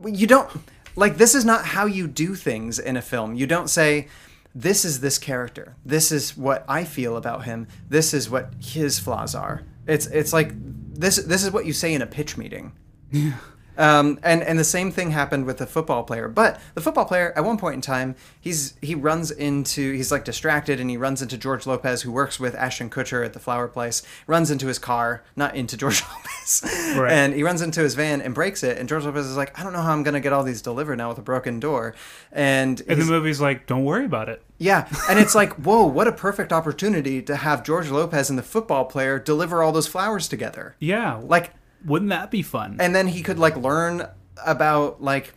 you 0.06 0.28
don't 0.28 0.50
like 0.96 1.18
this 1.18 1.36
is 1.36 1.46
not 1.46 1.66
how 1.66 1.86
you 1.86 2.08
do 2.08 2.36
things 2.36 2.80
in 2.80 2.98
a 2.98 3.02
film. 3.02 3.36
You 3.36 3.48
don't 3.48 3.70
say. 3.70 4.08
This 4.56 4.86
is 4.86 5.00
this 5.00 5.18
character. 5.18 5.76
This 5.84 6.12
is 6.12 6.38
what 6.38 6.64
I 6.70 6.84
feel 6.84 7.18
about 7.18 7.46
him. 7.46 7.68
This 7.90 8.14
is 8.14 8.30
what 8.30 8.54
his 8.62 9.00
flaws 9.00 9.34
are. 9.34 9.64
It's 9.88 10.06
it's 10.06 10.32
like 10.32 10.52
this 10.94 11.16
this 11.16 11.44
is 11.44 11.50
what 11.52 11.66
you 11.66 11.74
say 11.74 11.92
in 11.92 12.04
a 12.04 12.06
pitch 12.06 12.38
meeting. 12.38 12.74
Yeah. 13.12 13.34
Um, 13.78 14.20
and 14.24 14.44
and 14.44 14.60
the 14.60 14.64
same 14.64 14.92
thing 14.92 15.12
happened 15.12 15.46
with 15.46 15.58
the 15.58 15.66
football 15.66 16.04
player. 16.04 16.28
But 16.28 16.60
the 16.76 16.82
football 16.82 17.06
player, 17.06 17.34
at 17.36 17.44
one 17.44 17.58
point 17.58 17.76
in 17.76 17.82
time, 17.82 18.16
he's 18.40 18.74
he 18.82 18.96
runs 18.96 19.32
into 19.32 19.94
he's 19.94 20.12
like 20.12 20.24
distracted, 20.26 20.80
and 20.80 20.90
he 20.90 20.98
runs 20.98 21.22
into 21.22 21.38
George 21.38 21.66
Lopez, 21.66 22.04
who 22.04 22.12
works 22.12 22.40
with 22.40 22.56
Ashton 22.56 22.90
Kutcher 22.90 23.26
at 23.26 23.34
the 23.34 23.40
flower 23.40 23.68
place. 23.68 24.04
Runs 24.28 24.52
into 24.52 24.68
his 24.68 24.80
car, 24.80 25.24
not 25.36 25.56
into 25.56 25.76
George 25.84 26.02
Lopez, 26.04 26.62
Right. 26.98 27.12
and 27.12 27.34
he 27.34 27.44
runs 27.44 27.62
into 27.62 27.82
his 27.82 27.96
van 27.96 28.22
and 28.22 28.34
breaks 28.36 28.64
it. 28.64 28.78
And 28.78 28.88
George 28.88 29.06
Lopez 29.06 29.26
is 29.26 29.38
like, 29.38 29.58
I 29.60 29.64
don't 29.64 29.74
know 29.74 29.82
how 29.82 29.92
I'm 29.94 30.04
gonna 30.04 30.20
get 30.20 30.34
all 30.34 30.44
these 30.44 30.62
delivered 30.62 30.98
now 30.98 31.10
with 31.10 31.18
a 31.18 31.22
broken 31.24 31.60
door. 31.60 31.96
And, 32.32 32.82
And 32.88 33.02
the 33.02 33.06
movie's 33.06 33.42
like, 33.42 33.66
don't 33.68 33.86
worry 33.86 34.06
about 34.06 34.30
it. 34.30 34.42
yeah, 34.58 34.88
and 35.10 35.20
it's 35.20 35.36
like, 35.36 35.54
whoa, 35.56 35.86
what 35.86 36.08
a 36.08 36.12
perfect 36.12 36.52
opportunity 36.54 37.22
to 37.24 37.36
have 37.38 37.64
George 37.64 37.90
Lopez 37.90 38.30
and 38.30 38.38
the 38.38 38.44
football 38.44 38.86
player 38.86 39.20
deliver 39.20 39.62
all 39.64 39.72
those 39.72 39.88
flowers 39.88 40.28
together. 40.28 40.76
Yeah. 40.80 41.16
Like, 41.16 41.54
wouldn't 41.86 42.10
that 42.10 42.32
be 42.32 42.42
fun? 42.42 42.78
and 42.80 42.96
then 42.96 43.08
he 43.08 43.22
could 43.22 43.40
like 43.40 43.56
learn 43.58 44.08
about 44.46 45.02
like 45.02 45.34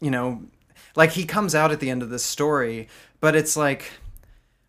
you 0.00 0.10
know 0.10 0.42
like 0.96 1.10
he 1.10 1.24
comes 1.24 1.54
out 1.54 1.72
at 1.72 1.80
the 1.80 1.90
end 1.90 2.02
of 2.02 2.10
this 2.10 2.24
story 2.24 2.88
but 3.20 3.34
it's 3.34 3.56
like 3.56 3.90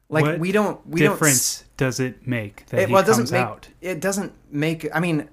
like 0.09 0.23
what 0.25 0.39
we 0.39 0.51
don't 0.51 0.85
we 0.87 0.99
difference 0.99 1.63
does 1.77 1.99
it 1.99 2.27
make 2.27 2.65
that 2.67 2.77
don't 2.77 2.83
it, 2.83 2.87
he 2.87 2.93
well 2.93 3.03
it 3.03 3.05
doesn't 3.05 3.23
comes 3.23 3.31
make 3.31 3.41
out? 3.41 3.67
it 3.81 3.99
doesn't 3.99 4.33
make 4.51 4.87
i 4.93 4.99
mean 4.99 5.29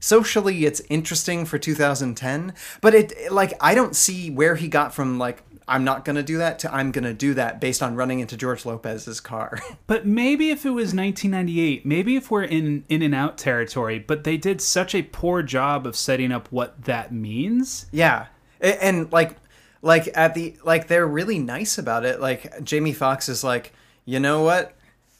socially 0.00 0.66
it's 0.66 0.80
interesting 0.90 1.46
for 1.46 1.58
2010 1.58 2.52
but 2.80 2.94
it 2.94 3.32
like 3.32 3.54
i 3.60 3.74
don't 3.74 3.96
see 3.96 4.30
where 4.30 4.56
he 4.56 4.68
got 4.68 4.94
from 4.94 5.18
like 5.18 5.42
i'm 5.68 5.84
not 5.84 6.04
gonna 6.04 6.22
do 6.22 6.38
that 6.38 6.58
to 6.58 6.74
i'm 6.74 6.90
gonna 6.92 7.14
do 7.14 7.34
that 7.34 7.60
based 7.60 7.82
on 7.82 7.94
running 7.94 8.20
into 8.20 8.36
george 8.36 8.64
lopez's 8.64 9.20
car 9.20 9.60
But 9.86 10.06
maybe 10.06 10.50
if 10.50 10.64
it 10.64 10.70
was 10.70 10.94
1998, 10.94 11.84
maybe 11.84 12.16
if 12.16 12.30
we're 12.30 12.44
in 12.44 12.84
in 12.88 13.02
and 13.02 13.14
out 13.14 13.36
territory, 13.38 13.98
but 13.98 14.24
they 14.24 14.36
did 14.36 14.60
such 14.60 14.94
a 14.94 15.02
poor 15.02 15.42
job 15.42 15.86
of 15.86 15.94
setting 15.96 16.32
up 16.32 16.48
what 16.50 16.84
that 16.84 17.12
means. 17.12 17.86
Yeah, 17.92 18.26
A- 18.60 18.82
and 18.82 19.12
like, 19.12 19.36
like 19.82 20.08
at 20.16 20.34
the 20.34 20.56
like 20.64 20.88
they're 20.88 21.06
really 21.06 21.38
nice 21.38 21.76
about 21.76 22.04
it. 22.06 22.18
Like 22.20 22.62
Jamie 22.64 22.94
Foxx 22.94 23.28
is 23.28 23.44
like, 23.44 23.72
you 24.06 24.18
know 24.20 24.42
what? 24.42 24.74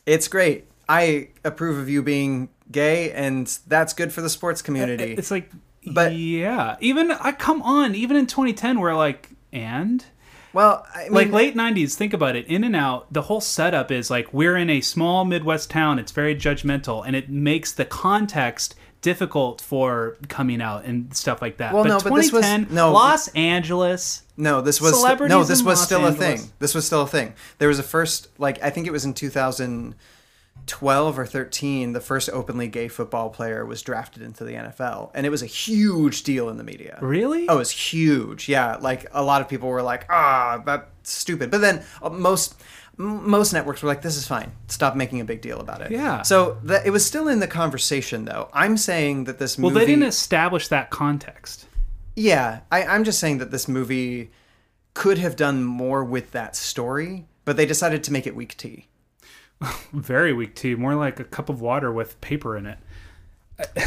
It's 0.07 0.29
great. 0.29 0.67
I 0.89 1.29
approve 1.45 1.79
of 1.79 1.89
you 1.89 2.03
being 2.03 2.49
gay, 2.71 3.13
and 3.13 3.47
that's 3.67 3.93
good 3.93 4.13
for 4.13 4.23
the 4.23 4.31
sports 4.31 4.63
community. 4.63 5.15
It's 5.17 5.31
like, 5.31 5.51
but 5.93 6.15
yeah, 6.15 6.77
even 6.81 7.11
I 7.11 7.33
come 7.33 7.61
on, 7.63 7.95
even 7.95 8.17
in 8.17 8.27
2010, 8.27 8.81
we're 8.81 8.95
like, 8.95 9.29
and 9.53 10.05
well, 10.55 10.87
I 10.95 11.09
like 11.09 11.31
late 11.31 11.55
90s. 11.55 11.95
Think 11.95 12.13
about 12.15 12.37
it. 12.37 12.47
In 12.47 12.65
and 12.65 12.75
out, 12.77 13.13
the 13.13 13.23
whole 13.23 13.41
setup 13.41 13.91
is 13.91 14.11
like 14.11 14.33
we're 14.33 14.57
in 14.57 14.71
a 14.71 14.81
small 14.81 15.25
Midwest 15.25 15.71
town. 15.71 15.99
It's 15.99 16.13
very 16.13 16.35
judgmental, 16.35 17.03
and 17.07 17.15
it 17.17 17.29
makes 17.29 17.73
the 17.73 17.85
context 17.85 18.75
difficult 19.03 19.61
for 19.61 20.17
coming 20.29 20.63
out 20.63 20.85
and 20.87 21.15
stuff 21.15 21.43
like 21.43 21.59
that. 21.59 21.75
Well, 21.75 21.83
but 21.83 21.89
no, 21.89 21.99
but 22.01 22.15
this 22.15 22.33
was- 22.33 22.43
2010, 22.47 22.75
no. 22.75 22.93
Los 22.93 23.29
Angeles. 23.29 24.23
No, 24.37 24.61
this 24.63 24.81
was 24.81 24.99
Celebrities 24.99 25.31
no, 25.31 25.45
this 25.45 25.63
was 25.63 25.79
Los 25.79 25.85
still 25.85 26.07
Angeles. 26.07 26.17
a 26.17 26.37
thing. 26.39 26.51
This 26.59 26.75
was 26.75 26.87
still 26.87 27.03
a 27.03 27.07
thing. 27.07 27.35
There 27.59 27.69
was 27.69 27.79
a 27.79 27.83
first 27.83 28.29
like 28.39 28.63
I 28.63 28.71
think 28.71 28.87
it 28.87 28.93
was 28.93 29.05
in 29.05 29.95
2012 30.67 31.19
or 31.19 31.27
13 31.27 31.93
the 31.93 32.01
first 32.01 32.29
openly 32.31 32.69
gay 32.69 32.89
football 32.89 33.31
player 33.31 33.65
was 33.65 33.83
drafted 33.83 34.23
into 34.23 34.45
the 34.45 34.53
NFL 34.53 35.11
and 35.15 35.27
it 35.27 35.31
was 35.31 35.43
a 35.43 35.47
huge 35.47 36.23
deal 36.23 36.49
in 36.49 36.57
the 36.57 36.65
media. 36.65 36.99
Really? 37.01 37.49
Oh, 37.49 37.57
it 37.57 37.59
was 37.59 37.71
huge. 37.71 38.49
Yeah, 38.49 38.77
like 38.77 39.07
a 39.13 39.23
lot 39.23 39.41
of 39.43 39.49
people 39.49 39.69
were 39.69 39.83
like, 39.83 40.07
"Ah, 40.11 40.63
that's 40.65 41.11
stupid." 41.11 41.51
But 41.51 41.61
then 41.61 41.83
uh, 42.03 42.11
most 42.11 42.55
most 42.97 43.53
networks 43.53 43.83
were 43.83 43.89
like, 43.89 44.03
"This 44.03 44.17
is 44.17 44.27
fine. 44.27 44.53
Stop 44.69 44.95
making 44.97 45.21
a 45.21 45.25
big 45.25 45.41
deal 45.41 45.61
about 45.61 45.81
it." 45.81 45.91
Yeah. 45.91 46.23
So 46.23 46.59
that 46.65 46.87
it 46.87 46.91
was 46.91 47.05
still 47.05 47.29
in 47.29 47.41
the 47.41 47.49
conversation 47.49 48.25
though. 48.25 48.49
I'm 48.53 48.77
saying 48.77 49.25
that 49.25 49.39
this 49.39 49.59
movie 49.59 49.65
Well, 49.67 49.75
movie 49.75 49.87
they 49.87 49.93
didn't 49.93 50.09
establish 50.09 50.69
that 50.69 50.91
context. 50.91 51.67
yeah, 52.17 52.61
I, 52.71 52.85
I'm 52.85 53.05
just 53.05 53.19
saying 53.19 53.39
that 53.39 53.51
this 53.51 53.67
movie 53.69 54.31
could 54.95 55.19
have 55.19 55.35
done 55.37 55.65
more 55.65 56.05
with 56.05 56.31
that 56.33 56.55
story, 56.55 57.27
but 57.45 57.57
they 57.57 57.67
decided 57.67 58.05
to 58.05 58.13
make 58.13 58.27
it 58.27 58.37
weak 58.37 58.57
tea. 58.57 58.87
Very 59.93 60.33
weak 60.33 60.55
tea, 60.55 60.75
more 60.75 60.95
like 60.95 61.21
a 61.21 61.25
cup 61.25 61.49
of 61.49 61.61
water 61.61 61.93
with 61.93 62.21
paper 62.21 62.57
in 62.57 62.67
it. 62.67 62.79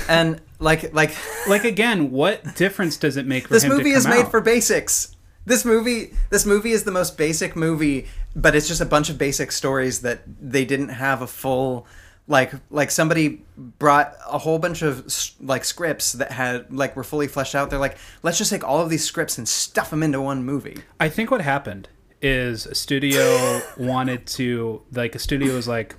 And 0.08 0.41
like, 0.60 0.93
like, 0.93 1.15
like 1.47 1.63
again, 1.63 2.12
what 2.12 2.56
difference 2.56 2.97
does 2.97 3.17
it 3.17 3.25
make 3.25 3.47
for 3.47 3.53
this 3.53 3.63
him 3.63 3.71
to 3.71 3.77
movie 3.77 3.91
is 3.91 4.08
made 4.08 4.25
out? 4.25 4.32
for 4.32 4.41
basics. 4.41 5.15
This 5.45 5.63
movie, 5.63 6.13
this 6.30 6.45
movie 6.45 6.71
is 6.71 6.84
the 6.84 6.91
most 6.91 7.17
basic 7.17 7.56
movie, 7.56 8.08
but 8.36 8.53
it's 8.56 8.67
just 8.67 8.82
a 8.82 8.86
bunch 8.86 9.10
of 9.10 9.17
basic 9.17 9.51
stories 9.51 10.01
that 10.01 10.21
they 10.25 10.65
didn't 10.65 10.89
have 10.89 11.21
a 11.21 11.27
full, 11.27 11.88
like, 12.27 12.51
like 12.69 12.91
somebody 12.91 13.45
brought 13.56 14.13
a 14.27 14.38
whole 14.38 14.60
bunch 14.60 14.82
of 14.82 15.10
like 15.39 15.63
scripts 15.63 16.13
that 16.13 16.32
had 16.32 16.73
like 16.73 16.97
were 16.97 17.03
fully 17.03 17.27
fleshed 17.27 17.56
out. 17.56 17.69
They're 17.69 17.80
like, 17.80 17.97
let's 18.23 18.38
just 18.38 18.51
take 18.51 18.65
all 18.65 18.82
of 18.82 18.89
these 18.89 19.06
scripts 19.06 19.38
and 19.38 19.47
stuff 19.47 19.89
them 19.89 20.03
into 20.03 20.19
one 20.19 20.43
movie. 20.43 20.80
I 20.99 21.08
think 21.08 21.32
what 21.32 21.41
happened 21.41 21.88
is 22.21 22.65
a 22.65 22.75
studio 22.75 23.62
wanted 23.77 24.25
to 24.25 24.82
like 24.91 25.15
a 25.15 25.19
studio 25.19 25.53
was 25.53 25.67
like, 25.67 25.95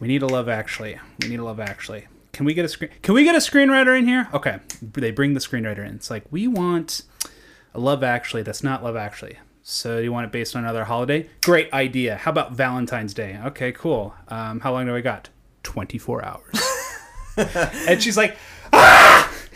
we 0.00 0.08
need 0.08 0.22
a 0.22 0.26
Love 0.26 0.48
Actually. 0.48 0.98
We 1.22 1.28
need 1.28 1.38
a 1.38 1.44
Love 1.44 1.60
Actually. 1.60 2.06
Can 2.32 2.46
we 2.46 2.54
get 2.54 2.64
a 2.64 2.68
screen? 2.68 2.90
Can 3.02 3.14
we 3.14 3.24
get 3.24 3.34
a 3.34 3.38
screenwriter 3.38 3.98
in 3.98 4.06
here? 4.06 4.28
Okay, 4.32 4.58
they 4.80 5.10
bring 5.10 5.34
the 5.34 5.40
screenwriter 5.40 5.86
in. 5.86 5.96
It's 5.96 6.10
like 6.10 6.24
we 6.30 6.46
want 6.46 7.02
a 7.74 7.80
Love 7.80 8.02
Actually 8.02 8.42
that's 8.42 8.62
not 8.62 8.82
Love 8.82 8.96
Actually. 8.96 9.38
So 9.62 9.98
you 9.98 10.12
want 10.12 10.24
it 10.24 10.32
based 10.32 10.56
on 10.56 10.64
another 10.64 10.84
holiday? 10.84 11.28
Great 11.42 11.72
idea. 11.74 12.16
How 12.16 12.30
about 12.30 12.52
Valentine's 12.52 13.12
Day? 13.12 13.38
Okay, 13.46 13.70
cool. 13.72 14.14
Um, 14.28 14.60
how 14.60 14.72
long 14.72 14.86
do 14.86 14.96
I 14.96 15.00
got? 15.00 15.28
Twenty 15.62 15.98
four 15.98 16.24
hours. 16.24 16.62
and 17.36 18.02
she's 18.02 18.16
like, 18.16 18.36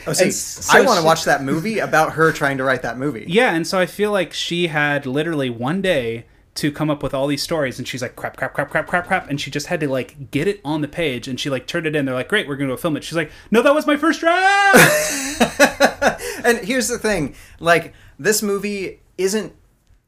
Oh, 0.07 0.13
see, 0.13 0.31
so 0.31 0.79
I 0.79 0.83
want 0.83 0.99
to 0.99 1.05
watch 1.05 1.25
that 1.25 1.43
movie 1.43 1.79
about 1.79 2.13
her 2.13 2.33
trying 2.33 2.59
to 2.59 2.65
write 2.65 2.83
that 2.83 2.99
movie. 2.99 3.25
Yeah, 3.29 3.55
and 3.55 3.67
so 3.67 3.79
I 3.79 3.87
feel 3.87 4.11
like 4.11 4.33
she 4.33 4.67
had 4.67 5.07
literally 5.07 5.51
one 5.51 5.81
day 5.81 6.25
to 6.55 6.71
come 6.71 6.91
up 6.91 7.03
with 7.03 7.15
all 7.15 7.27
these 7.27 7.43
stories 7.43 7.79
and 7.79 7.89
she's 7.89 8.03
like 8.03 8.15
crap 8.15 8.37
crap 8.37 8.53
crap 8.53 8.71
crap 8.71 8.87
crap 8.87 9.07
crap 9.07 9.31
and 9.31 9.41
she 9.41 9.51
just 9.51 9.69
had 9.69 9.81
to 9.81 9.89
like 9.89 10.31
get 10.31 10.47
it 10.47 10.61
on 10.65 10.83
the 10.83 10.89
page 10.89 11.27
and 11.27 11.41
she 11.41 11.49
like 11.49 11.67
turned 11.67 11.87
it 11.87 11.97
in. 11.97 12.05
They're 12.05 12.15
like 12.15 12.29
great 12.29 12.47
we're 12.47 12.57
going 12.57 12.69
to 12.69 12.75
go 12.75 12.81
film 12.81 12.97
it. 12.97 13.05
She's 13.05 13.17
like 13.17 13.31
no 13.51 13.63
that 13.63 13.75
was 13.75 13.87
my 13.87 13.97
first 13.97 14.21
draft! 14.21 14.79
And 16.45 16.59
here's 16.59 16.89
the 16.89 16.99
thing 16.99 17.37
like 17.61 17.95
this 18.19 18.43
movie 18.43 19.01
isn't 19.17 19.55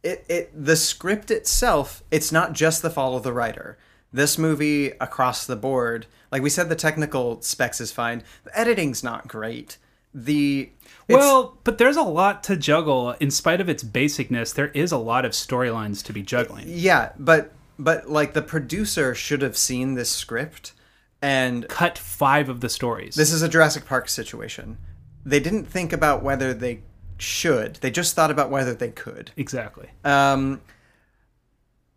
it, 0.03 0.25
it 0.29 0.51
the 0.53 0.77
script 0.77 1.31
itself 1.31 2.03
it's 2.11 2.33
not 2.33 2.53
just 2.53 2.83
the 2.83 2.91
follow 2.91 3.21
the 3.21 3.33
writer. 3.33 3.79
This 4.13 4.37
movie 4.37 4.89
across 5.01 5.47
the 5.47 5.57
board 5.57 6.07
like 6.31 6.43
we 6.43 6.51
said 6.51 6.69
the 6.69 6.77
technical 6.77 7.41
specs 7.41 7.81
is 7.81 7.93
fine. 7.93 8.23
The 8.43 8.59
editing's 8.59 9.03
not 9.05 9.29
great 9.29 9.79
the 10.15 10.71
well 11.09 11.59
but 11.65 11.79
there's 11.79 11.97
a 11.97 12.03
lot 12.03 12.45
to 12.45 12.57
juggle. 12.57 13.13
In 13.21 13.31
spite 13.31 13.61
of 13.61 13.69
its 13.69 13.83
basicness 13.83 14.55
there 14.55 14.69
is 14.69 14.93
a 14.93 14.99
lot 14.99 15.25
of 15.25 15.33
storylines 15.33 16.03
to 16.05 16.13
be 16.13 16.23
juggling. 16.23 16.67
Yeah 16.69 17.13
but 17.19 17.53
but 17.79 18.09
like 18.09 18.33
the 18.33 18.43
producer 18.43 19.15
should 19.15 19.43
have 19.43 19.57
seen 19.57 19.95
this 19.95 20.11
script 20.11 20.73
and 21.21 21.67
cut 21.69 21.99
five 21.99 22.49
of 22.49 22.61
the 22.61 22.69
stories. 22.69 23.15
This 23.15 23.33
is 23.33 23.43
a 23.43 23.49
jurassic 23.49 23.87
park 23.87 24.09
situation. 24.09 24.79
They 25.25 25.41
didn't 25.41 25.65
think 25.65 25.93
about 25.93 26.23
whether 26.23 26.55
they 26.55 26.83
should. 27.19 27.77
They 27.77 27.91
just 27.91 28.15
thought 28.15 28.31
about 28.31 28.51
whether 28.51 28.75
they 28.75 28.91
could. 28.91 29.33
Exactly. 29.37 29.91
Um 30.05 30.61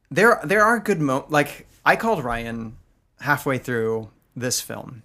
there 0.09 0.39
there 0.43 0.63
are 0.63 0.79
good 0.79 1.01
mo 1.01 1.25
like 1.27 1.67
i 1.85 1.93
called 1.97 2.23
ryan 2.23 2.77
halfway 3.19 3.57
through 3.57 4.09
this 4.35 4.59
film. 4.61 5.03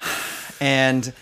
And 0.58 1.12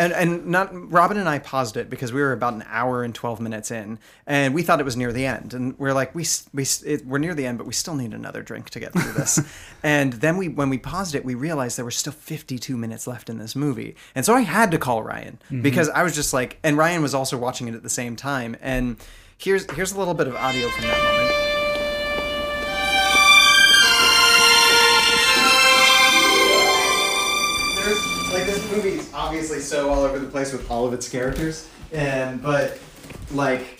and 0.00 0.12
and 0.12 0.46
not 0.46 0.70
Robin 0.90 1.16
and 1.18 1.28
I 1.28 1.38
paused 1.38 1.76
it 1.76 1.90
because 1.90 2.12
we 2.12 2.20
were 2.20 2.32
about 2.32 2.54
an 2.54 2.64
hour 2.68 3.04
and 3.04 3.14
12 3.14 3.40
minutes 3.40 3.70
in 3.70 3.98
and 4.26 4.54
we 4.54 4.62
thought 4.62 4.80
it 4.80 4.84
was 4.84 4.96
near 4.96 5.12
the 5.12 5.26
end. 5.26 5.54
And 5.54 5.78
we're 5.78 5.92
like 5.92 6.14
we 6.14 6.24
we 6.54 6.64
it, 6.84 7.06
we're 7.06 7.18
near 7.18 7.34
the 7.34 7.46
end 7.46 7.58
but 7.58 7.66
we 7.66 7.72
still 7.72 7.94
need 7.94 8.12
another 8.14 8.42
drink 8.42 8.70
to 8.70 8.80
get 8.80 8.92
through 8.92 9.12
this. 9.12 9.38
And 9.82 10.14
then 10.14 10.36
we 10.36 10.48
when 10.48 10.68
we 10.70 10.78
paused 10.78 11.14
it 11.14 11.24
we 11.24 11.34
realized 11.34 11.78
there 11.78 11.84
were 11.84 11.90
still 11.90 12.12
52 12.12 12.76
minutes 12.76 13.06
left 13.06 13.30
in 13.30 13.38
this 13.38 13.54
movie. 13.54 13.94
And 14.14 14.24
so 14.26 14.34
I 14.34 14.40
had 14.40 14.70
to 14.72 14.78
call 14.78 15.02
Ryan 15.02 15.38
Mhm. 15.50 15.62
because 15.62 15.88
I 15.90 16.02
was 16.02 16.14
just 16.14 16.32
like 16.32 16.58
and 16.64 16.76
Ryan 16.76 17.02
was 17.02 17.14
also 17.14 17.36
watching 17.36 17.68
it 17.68 17.74
at 17.74 17.82
the 17.82 17.90
same 17.90 18.16
time. 18.16 18.56
And 18.60 18.96
here's 19.38 19.70
here's 19.72 19.92
a 19.92 19.98
little 19.98 20.14
bit 20.14 20.26
of 20.28 20.34
audio 20.34 20.68
from 20.70 20.84
that 20.86 20.98
moment 21.04 21.59
obviously 29.30 29.60
so 29.60 29.90
all 29.90 30.02
over 30.02 30.18
the 30.18 30.26
place 30.26 30.52
with 30.52 30.68
all 30.68 30.84
of 30.84 30.92
its 30.92 31.08
characters. 31.08 31.68
And 31.92 32.42
but 32.42 32.76
like 33.32 33.78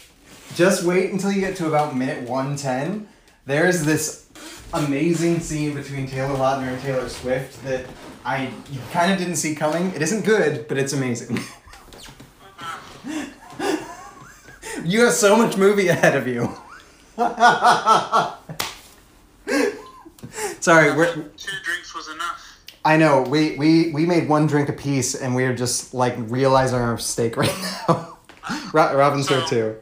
just 0.55 0.85
wait 0.85 1.11
until 1.11 1.33
you 1.33 1.41
get 1.41 1.57
to 1.57 1.67
about 1.67 1.97
minute 1.97 2.29
110 2.29 3.09
there's 3.47 3.85
this 3.85 4.29
amazing 4.75 5.41
scene 5.41 5.75
between 5.75 6.07
taylor 6.07 6.37
lautner 6.37 6.69
and 6.69 6.81
taylor 6.83 7.09
swift 7.09 7.63
that 7.65 7.85
i 8.25 8.49
kind 8.93 9.13
of 9.13 9.19
didn't 9.19 9.37
see 9.37 9.55
coming. 9.55 9.93
It 9.93 10.03
isn't 10.03 10.25
good 10.25 10.69
but 10.69 10.79
it's 10.79 10.93
amazing. 10.93 11.41
You 14.85 15.05
have 15.05 15.13
so 15.13 15.37
much 15.37 15.57
movie 15.59 15.89
ahead 15.89 16.17
of 16.17 16.27
you. 16.27 16.49
Sorry 20.61 20.97
we're 20.97 21.13
Two 21.15 21.57
drinks 21.63 21.95
was 21.95 22.09
enough. 22.09 22.50
I 22.85 22.97
know. 22.97 23.23
We, 23.23 23.57
we 23.57 23.93
we 23.93 24.07
made 24.07 24.29
one 24.29 24.47
drink 24.47 24.69
apiece, 24.69 25.15
and 25.15 25.35
we're 25.35 25.55
just 25.55 25.93
like 25.93 26.15
realizing 26.17 26.79
our 26.79 26.95
mistake 26.95 27.37
right 27.37 27.55
now. 27.89 28.19
Ro- 28.73 28.97
Robin's 28.97 29.29
here 29.29 29.45
too. 29.47 29.77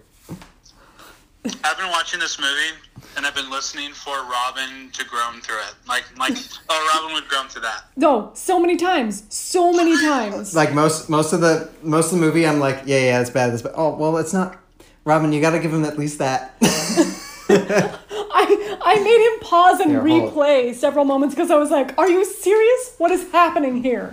I've 1.65 1.79
been 1.79 1.89
watching 1.89 2.21
this 2.21 2.39
movie 2.39 2.77
and 3.17 3.25
I've 3.27 3.35
been 3.35 3.51
listening 3.51 3.93
for 3.93 4.15
Robin 4.25 4.91
to 4.93 5.05
groan 5.05 5.41
through 5.41 5.61
it. 5.61 5.75
Like, 5.87 6.05
like, 6.19 6.37
oh, 6.69 6.91
Robin 6.95 7.15
would 7.15 7.29
groan 7.29 7.49
through 7.49 7.63
that. 7.63 7.85
No, 7.97 8.33
so 8.35 8.61
many 8.61 8.77
times. 8.77 9.25
So 9.29 9.73
many 9.73 9.97
times. 9.97 10.55
Like 10.55 10.75
most 10.75 11.09
most 11.09 11.33
of 11.33 11.41
the 11.41 11.71
most 11.83 12.13
of 12.13 12.19
the 12.19 12.25
movie, 12.27 12.47
I'm 12.47 12.59
like, 12.59 12.83
yeah, 12.87 12.99
yeah, 12.99 13.21
it's 13.21 13.31
bad. 13.31 13.53
It's 13.53 13.63
bad. 13.63 13.73
Oh, 13.77 13.95
well, 13.97 14.17
it's 14.19 14.33
not. 14.33 14.59
Robin, 15.05 15.33
you 15.33 15.41
got 15.41 15.51
to 15.51 15.59
give 15.59 15.73
him 15.73 15.85
at 15.85 15.99
least 15.99 16.19
that. 16.19 16.57
I, 18.31 18.79
I 18.83 19.01
made 19.03 19.33
him 19.33 19.41
pause 19.41 19.81
and 19.81 19.91
Here, 19.91 20.03
replay 20.03 20.75
several 20.75 21.05
moments 21.05 21.35
because 21.35 21.51
I 21.51 21.57
was 21.57 21.71
like, 21.71 21.97
are 21.99 22.09
you 22.09 22.25
serious? 22.25 22.95
What 22.99 23.11
is 23.11 23.31
happening 23.33 23.83
here? 23.83 24.13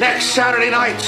Next 0.00 0.26
Saturday 0.26 0.70
night, 0.70 1.02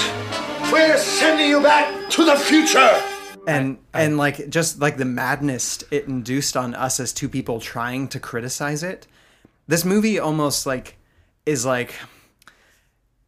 we're 0.72 0.96
sending 0.96 1.48
you 1.48 1.60
back 1.62 2.10
to 2.10 2.24
the 2.24 2.36
future. 2.36 3.00
and 3.46 3.78
and 3.92 4.16
like 4.16 4.48
just 4.48 4.80
like 4.80 4.96
the 4.96 5.04
madness 5.04 5.84
it 5.90 6.06
induced 6.06 6.56
on 6.56 6.74
us 6.74 6.98
as 6.98 7.12
two 7.12 7.28
people 7.28 7.60
trying 7.60 8.08
to 8.08 8.18
criticize 8.18 8.82
it 8.82 9.06
this 9.68 9.84
movie 9.84 10.18
almost 10.18 10.64
like 10.66 10.96
is 11.44 11.66
like 11.66 11.94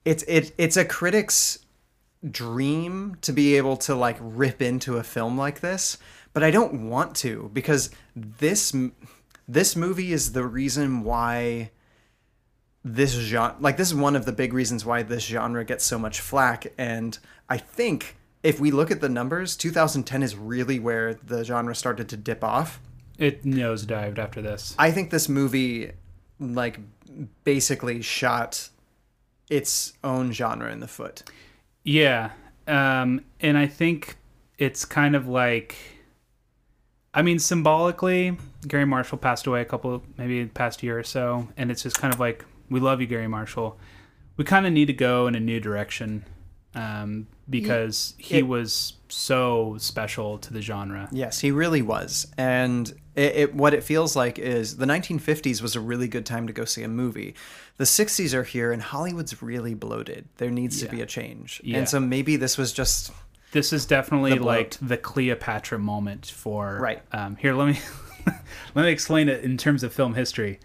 it's 0.07 0.23
it 0.25 0.53
it's 0.57 0.77
a 0.79 0.85
critic's 0.87 1.59
dream 2.31 3.17
to 3.21 3.31
be 3.33 3.57
able 3.57 3.77
to 3.77 3.95
like 3.95 4.17
rip 4.21 4.63
into 4.63 4.97
a 4.97 5.03
film 5.03 5.37
like 5.37 5.61
this 5.61 5.99
but 6.37 6.45
i 6.45 6.51
don't 6.51 6.89
want 6.91 7.17
to 7.17 7.51
because 7.55 7.89
this 8.15 8.77
this 9.49 9.75
movie 9.75 10.13
is 10.13 10.33
the 10.33 10.45
reason 10.45 11.03
why 11.03 11.71
this 12.85 13.13
genre 13.15 13.57
like 13.59 13.79
this 13.79 13.89
is 13.89 13.95
one 13.95 14.15
of 14.15 14.27
the 14.27 14.33
big 14.33 14.53
reasons 14.53 14.85
why 14.85 15.03
this 15.03 15.25
genre 15.25 15.65
gets 15.65 15.83
so 15.83 15.99
much 15.99 16.21
flack 16.21 16.67
and 16.77 17.19
i 17.49 17.57
think 17.57 18.17
if 18.43 18.61
we 18.61 18.71
look 18.71 18.91
at 18.91 19.01
the 19.01 19.09
numbers 19.09 19.57
2010 19.57 20.23
is 20.23 20.37
really 20.37 20.79
where 20.79 21.15
the 21.15 21.43
genre 21.43 21.75
started 21.75 22.07
to 22.07 22.19
dip 22.19 22.45
off 22.45 22.81
it 23.19 23.43
nosedived 23.45 24.19
after 24.19 24.43
this 24.43 24.75
i 24.79 24.91
think 24.91 25.11
this 25.11 25.31
movie 25.31 25.91
like 26.39 26.79
basically 27.45 28.03
shot 28.03 28.69
its 29.49 29.95
own 30.05 30.33
genre 30.33 30.71
in 30.71 30.81
the 30.81 30.89
foot 30.89 31.23
Yeah. 31.89 32.33
Um, 32.67 33.21
and 33.41 33.57
I 33.57 33.69
think 33.69 34.17
it's 34.59 34.85
kind 34.85 35.15
of 35.15 35.29
like, 35.29 35.77
I 37.17 37.23
mean, 37.23 37.39
symbolically, 37.39 38.37
Garry 38.69 38.85
Marshall 38.85 39.19
passed 39.19 39.47
away 39.47 39.63
a 39.63 39.65
couple, 39.65 40.05
maybe 40.19 40.45
past 40.47 40.83
year 40.83 40.99
or 40.99 41.03
so. 41.03 41.49
And 41.57 41.71
it's 41.71 41.83
just 41.83 41.99
kind 41.99 42.13
of 42.15 42.21
like, 42.21 42.45
we 42.71 42.79
love 42.79 43.01
you, 43.01 43.07
Garry 43.07 43.27
Marshall. 43.27 43.79
We 44.37 44.45
kind 44.45 44.67
of 44.67 44.73
need 44.73 44.87
to 44.87 44.93
go 44.93 45.27
in 45.27 45.35
a 45.35 45.41
new 45.41 45.59
direction 45.59 46.25
um, 46.75 47.27
because 47.49 48.15
he 48.19 48.39
It- 48.39 48.47
was 48.47 48.93
so 49.09 49.77
special 49.79 50.37
to 50.39 50.53
the 50.53 50.61
genre. 50.61 51.09
Yes, 51.11 51.41
he 51.41 51.51
really 51.53 51.81
was. 51.81 52.27
And 52.37 52.93
it, 53.15 53.37
it, 53.37 53.55
what 53.55 53.73
it 53.73 53.83
feels 53.83 54.15
like 54.15 54.39
is 54.39 54.77
the 54.77 54.85
1950s 54.85 55.63
was 55.63 55.75
a 55.75 55.81
really 55.81 56.09
good 56.09 56.27
time 56.27 56.47
to 56.49 56.53
go 56.53 56.65
see 56.67 56.83
a 56.83 56.89
movie. 56.89 57.35
The 57.79 57.85
60s 57.85 58.35
are 58.35 58.43
here, 58.43 58.73
and 58.73 58.83
Hollywood's 58.83 59.41
really 59.43 59.75
bloated. 59.75 60.29
There 60.37 60.51
needs 60.51 60.81
to 60.83 60.89
be 60.89 61.01
a 61.01 61.07
change. 61.07 61.61
Yeah. 61.65 61.79
And 61.79 61.89
so 61.89 61.99
maybe 62.01 62.37
this 62.37 62.59
was 62.59 62.73
just. 62.73 63.11
This 63.57 63.73
is 63.73 63.87
definitely 63.87 64.37
The 64.37 64.45
like 64.45 64.77
the 64.83 64.99
Cleopatra 64.99 65.79
moment 65.79 66.27
for 66.27 66.79
Right. 66.79 67.01
Um, 67.11 67.37
here, 67.37 67.55
let 67.55 67.69
me 67.69 67.81
let 68.75 68.85
me 68.85 68.91
explain 68.91 69.31
it 69.31 69.43
in 69.45 69.57
terms 69.57 69.83
of 69.83 69.95
film 69.95 70.13
history. 70.13 70.61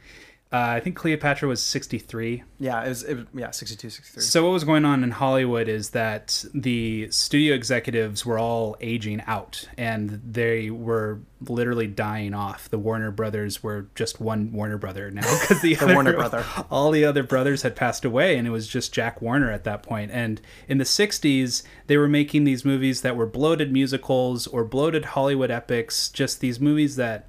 Uh, 0.53 0.57
I 0.75 0.79
think 0.81 0.97
Cleopatra 0.97 1.47
was 1.47 1.61
sixty 1.63 1.97
three. 1.97 2.43
Yeah, 2.59 2.83
it 2.83 2.89
was, 2.89 3.03
it 3.03 3.15
was 3.15 3.25
yeah, 3.33 3.49
62, 3.51 3.89
63. 3.89 4.21
So 4.21 4.43
what 4.45 4.51
was 4.51 4.63
going 4.65 4.85
on 4.85 5.03
in 5.03 5.09
Hollywood 5.11 5.67
is 5.67 5.91
that 5.91 6.43
the 6.53 7.09
studio 7.09 7.55
executives 7.55 8.23
were 8.25 8.37
all 8.37 8.75
aging 8.81 9.21
out 9.25 9.67
and 9.77 10.21
they 10.23 10.69
were 10.69 11.21
literally 11.47 11.87
dying 11.87 12.35
off. 12.35 12.69
The 12.69 12.77
Warner 12.77 13.09
brothers 13.09 13.63
were 13.63 13.87
just 13.95 14.19
one 14.21 14.51
Warner 14.51 14.77
brother 14.77 15.09
now 15.09 15.21
because 15.41 15.61
the, 15.61 15.73
The 15.73 15.85
other- 15.85 15.93
Warner 15.95 16.13
brother. 16.17 16.45
all 16.69 16.91
the 16.91 17.03
other 17.05 17.23
brothers 17.23 17.63
had 17.63 17.75
passed 17.75 18.05
away 18.05 18.37
and 18.37 18.45
it 18.45 18.51
was 18.51 18.67
just 18.67 18.93
Jack 18.93 19.21
Warner 19.23 19.49
at 19.49 19.63
that 19.63 19.81
point. 19.81 20.11
And 20.11 20.39
in 20.67 20.77
the 20.77 20.83
60s, 20.83 21.63
they 21.87 21.97
were 21.97 22.07
making 22.09 22.43
these 22.43 22.63
movies 22.63 23.01
that 23.01 23.15
were 23.15 23.25
bloated 23.25 23.71
musicals 23.73 24.45
or 24.45 24.63
bloated 24.65 25.05
Hollywood 25.05 25.49
epics, 25.49 26.09
just 26.09 26.41
these 26.41 26.59
movies 26.59 26.95
that 26.97 27.27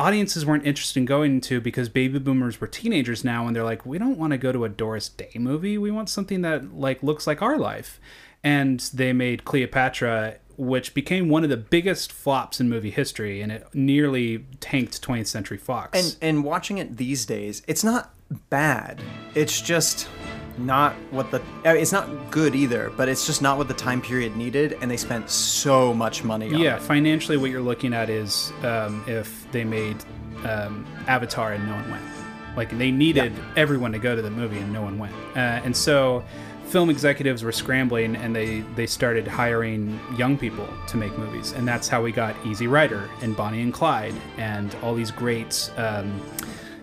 audiences 0.00 0.46
weren't 0.46 0.66
interested 0.66 0.98
in 0.98 1.04
going 1.04 1.40
to 1.42 1.60
because 1.60 1.88
baby 1.88 2.18
boomers 2.18 2.60
were 2.60 2.66
teenagers 2.66 3.22
now 3.22 3.46
and 3.46 3.54
they're 3.54 3.64
like 3.64 3.84
we 3.84 3.98
don't 3.98 4.18
want 4.18 4.32
to 4.32 4.38
go 4.38 4.50
to 4.50 4.64
a 4.64 4.68
Doris 4.68 5.08
Day 5.08 5.32
movie. 5.36 5.76
We 5.78 5.90
want 5.90 6.08
something 6.08 6.40
that 6.42 6.74
like 6.74 7.02
looks 7.02 7.26
like 7.26 7.42
our 7.42 7.58
life. 7.58 8.00
And 8.42 8.80
they 8.94 9.12
made 9.12 9.44
Cleopatra 9.44 10.38
which 10.56 10.92
became 10.92 11.30
one 11.30 11.42
of 11.42 11.48
the 11.48 11.56
biggest 11.56 12.12
flops 12.12 12.60
in 12.60 12.68
movie 12.68 12.90
history 12.90 13.40
and 13.40 13.50
it 13.50 13.66
nearly 13.72 14.44
tanked 14.60 15.00
20th 15.00 15.26
Century 15.26 15.56
Fox. 15.56 15.98
And 15.98 16.16
and 16.20 16.44
watching 16.44 16.78
it 16.78 16.96
these 16.96 17.24
days, 17.26 17.62
it's 17.66 17.84
not 17.84 18.14
bad. 18.50 19.02
It's 19.34 19.60
just 19.60 20.08
not 20.58 20.94
what 21.10 21.30
the 21.30 21.42
it's 21.64 21.92
not 21.92 22.30
good 22.30 22.54
either, 22.54 22.92
but 22.96 23.08
it's 23.08 23.26
just 23.26 23.42
not 23.42 23.58
what 23.58 23.68
the 23.68 23.74
time 23.74 24.00
period 24.00 24.36
needed 24.36 24.76
and 24.80 24.90
they 24.90 24.96
spent 24.96 25.30
so 25.30 25.94
much 25.94 26.24
money 26.24 26.52
on 26.52 26.60
yeah 26.60 26.76
it. 26.76 26.82
financially 26.82 27.36
what 27.36 27.50
you're 27.50 27.60
looking 27.60 27.92
at 27.92 28.10
is 28.10 28.52
um, 28.62 29.04
if 29.06 29.50
they 29.52 29.64
made 29.64 29.96
um, 30.44 30.86
Avatar 31.06 31.52
and 31.52 31.66
no 31.66 31.74
one 31.74 31.90
went 31.90 32.04
like 32.56 32.76
they 32.78 32.90
needed 32.90 33.32
everyone 33.56 33.92
to 33.92 33.98
go 33.98 34.16
to 34.16 34.22
the 34.22 34.30
movie 34.30 34.58
and 34.58 34.72
no 34.72 34.82
one 34.82 34.98
went 34.98 35.14
uh, 35.36 35.60
and 35.64 35.76
so 35.76 36.24
film 36.70 36.88
executives 36.88 37.42
were 37.42 37.52
scrambling 37.52 38.14
and 38.14 38.34
they 38.34 38.60
they 38.76 38.86
started 38.86 39.26
hiring 39.26 39.98
young 40.16 40.38
people 40.38 40.68
to 40.86 40.96
make 40.96 41.16
movies, 41.18 41.52
and 41.52 41.66
that's 41.66 41.88
how 41.88 42.00
we 42.00 42.12
got 42.12 42.34
Easy 42.46 42.68
Rider 42.68 43.10
and 43.22 43.36
Bonnie 43.36 43.62
and 43.62 43.74
Clyde 43.74 44.14
and 44.38 44.74
all 44.82 44.94
these 44.94 45.10
great. 45.10 45.70
Um, 45.76 46.20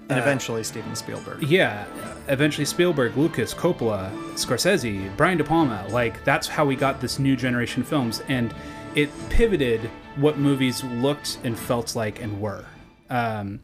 And 0.09 0.19
uh, 0.19 0.21
eventually 0.21 0.63
Steven 0.63 0.95
Spielberg. 0.95 1.43
yeah, 1.43 1.85
eventually 2.27 2.65
Spielberg, 2.65 3.17
Lucas, 3.17 3.53
Coppola, 3.53 4.11
Scorsese, 4.33 5.15
Brian 5.17 5.37
De 5.37 5.43
Palma. 5.43 5.85
Like 5.89 6.23
that's 6.23 6.47
how 6.47 6.65
we 6.65 6.75
got 6.75 7.01
this 7.01 7.19
new 7.19 7.35
generation 7.35 7.81
of 7.81 7.87
films, 7.87 8.21
and 8.27 8.53
it 8.95 9.09
pivoted 9.29 9.89
what 10.15 10.37
movies 10.37 10.83
looked 10.83 11.39
and 11.43 11.57
felt 11.57 11.95
like 11.95 12.21
and 12.21 12.39
were. 12.41 12.65
Um, 13.09 13.61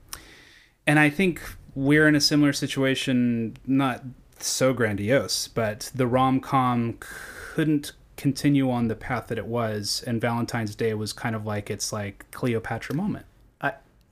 and 0.85 0.99
I 0.99 1.09
think 1.09 1.41
we're 1.75 2.07
in 2.07 2.15
a 2.15 2.21
similar 2.21 2.53
situation, 2.53 3.57
not 3.65 4.03
so 4.39 4.73
grandiose, 4.73 5.47
but 5.47 5.91
the 5.95 6.07
rom 6.07 6.39
com 6.39 6.97
couldn't 6.99 7.93
continue 8.17 8.69
on 8.69 8.87
the 8.87 8.95
path 8.95 9.27
that 9.27 9.37
it 9.37 9.47
was, 9.47 10.03
and 10.05 10.21
Valentine's 10.21 10.75
Day 10.75 10.93
was 10.93 11.13
kind 11.13 11.35
of 11.35 11.45
like 11.45 11.71
its 11.71 11.91
like 11.91 12.25
Cleopatra 12.31 12.95
moment. 12.95 13.25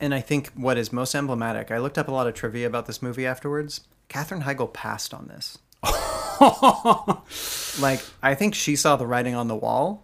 And 0.02 0.16
I 0.16 0.20
think 0.20 0.50
what 0.56 0.80
is 0.80 0.92
most 0.92 1.14
emblematic, 1.14 1.70
I 1.70 1.78
looked 1.78 2.00
up 2.00 2.08
a 2.08 2.12
lot 2.12 2.26
of 2.26 2.34
trivia 2.34 2.66
about 2.66 2.88
this 2.88 3.04
movie 3.04 3.28
afterwards. 3.28 3.82
Katherine 4.10 4.42
Heigl 4.42 4.74
passed 4.74 5.14
on 5.14 5.28
this. 5.28 5.60
like, 7.82 8.04
I 8.22 8.34
think 8.34 8.56
she 8.56 8.76
saw 8.76 8.96
the 8.96 9.06
writing 9.06 9.36
on 9.36 9.48
the 9.48 9.56
wall 9.56 10.04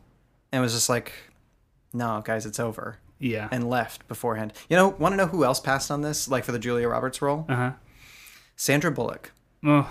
and 0.52 0.62
was 0.62 0.74
just 0.74 0.88
like, 0.88 1.12
no, 1.94 2.22
guys, 2.24 2.46
it's 2.46 2.60
over. 2.60 3.00
Yeah. 3.18 3.50
And 3.52 3.68
left 3.68 4.08
beforehand. 4.08 4.54
You 4.70 4.78
know, 4.78 4.90
want 4.90 5.14
to 5.14 5.18
know 5.18 5.26
who 5.26 5.44
else 5.44 5.60
passed 5.60 5.90
on 5.90 6.04
this, 6.04 6.28
like 6.28 6.44
for 6.44 6.52
the 6.52 6.60
Julia 6.60 6.88
Roberts 6.88 7.20
role? 7.20 7.46
Uh 7.50 7.56
huh. 7.56 7.72
Sandra 8.56 8.92
Bullock. 8.92 9.32
Ugh. 9.66 9.88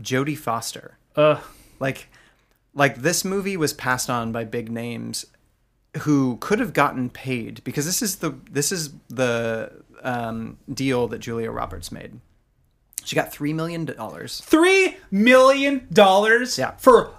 Jodie 0.00 0.38
Foster. 0.38 0.98
Ugh. 1.16 1.42
Like, 1.80 2.06
like 2.74 2.98
this 2.98 3.24
movie 3.24 3.56
was 3.56 3.72
passed 3.72 4.08
on 4.08 4.30
by 4.30 4.44
big 4.44 4.70
names 4.70 5.26
who 6.00 6.36
could 6.40 6.58
have 6.60 6.72
gotten 6.72 7.10
paid 7.10 7.62
because 7.64 7.84
this 7.86 8.02
is 8.02 8.16
the 8.16 8.34
this 8.50 8.72
is 8.72 8.90
the 9.08 9.72
um, 10.02 10.58
deal 10.72 11.08
that 11.08 11.18
Julia 11.18 11.50
Roberts 11.50 11.90
made. 11.92 12.20
She 13.04 13.16
got 13.16 13.32
three 13.32 13.52
million 13.52 13.84
dollars. 13.84 14.40
Three 14.40 14.96
million 15.10 15.86
dollars 15.92 16.58
Yeah. 16.58 16.72
for 16.78 17.10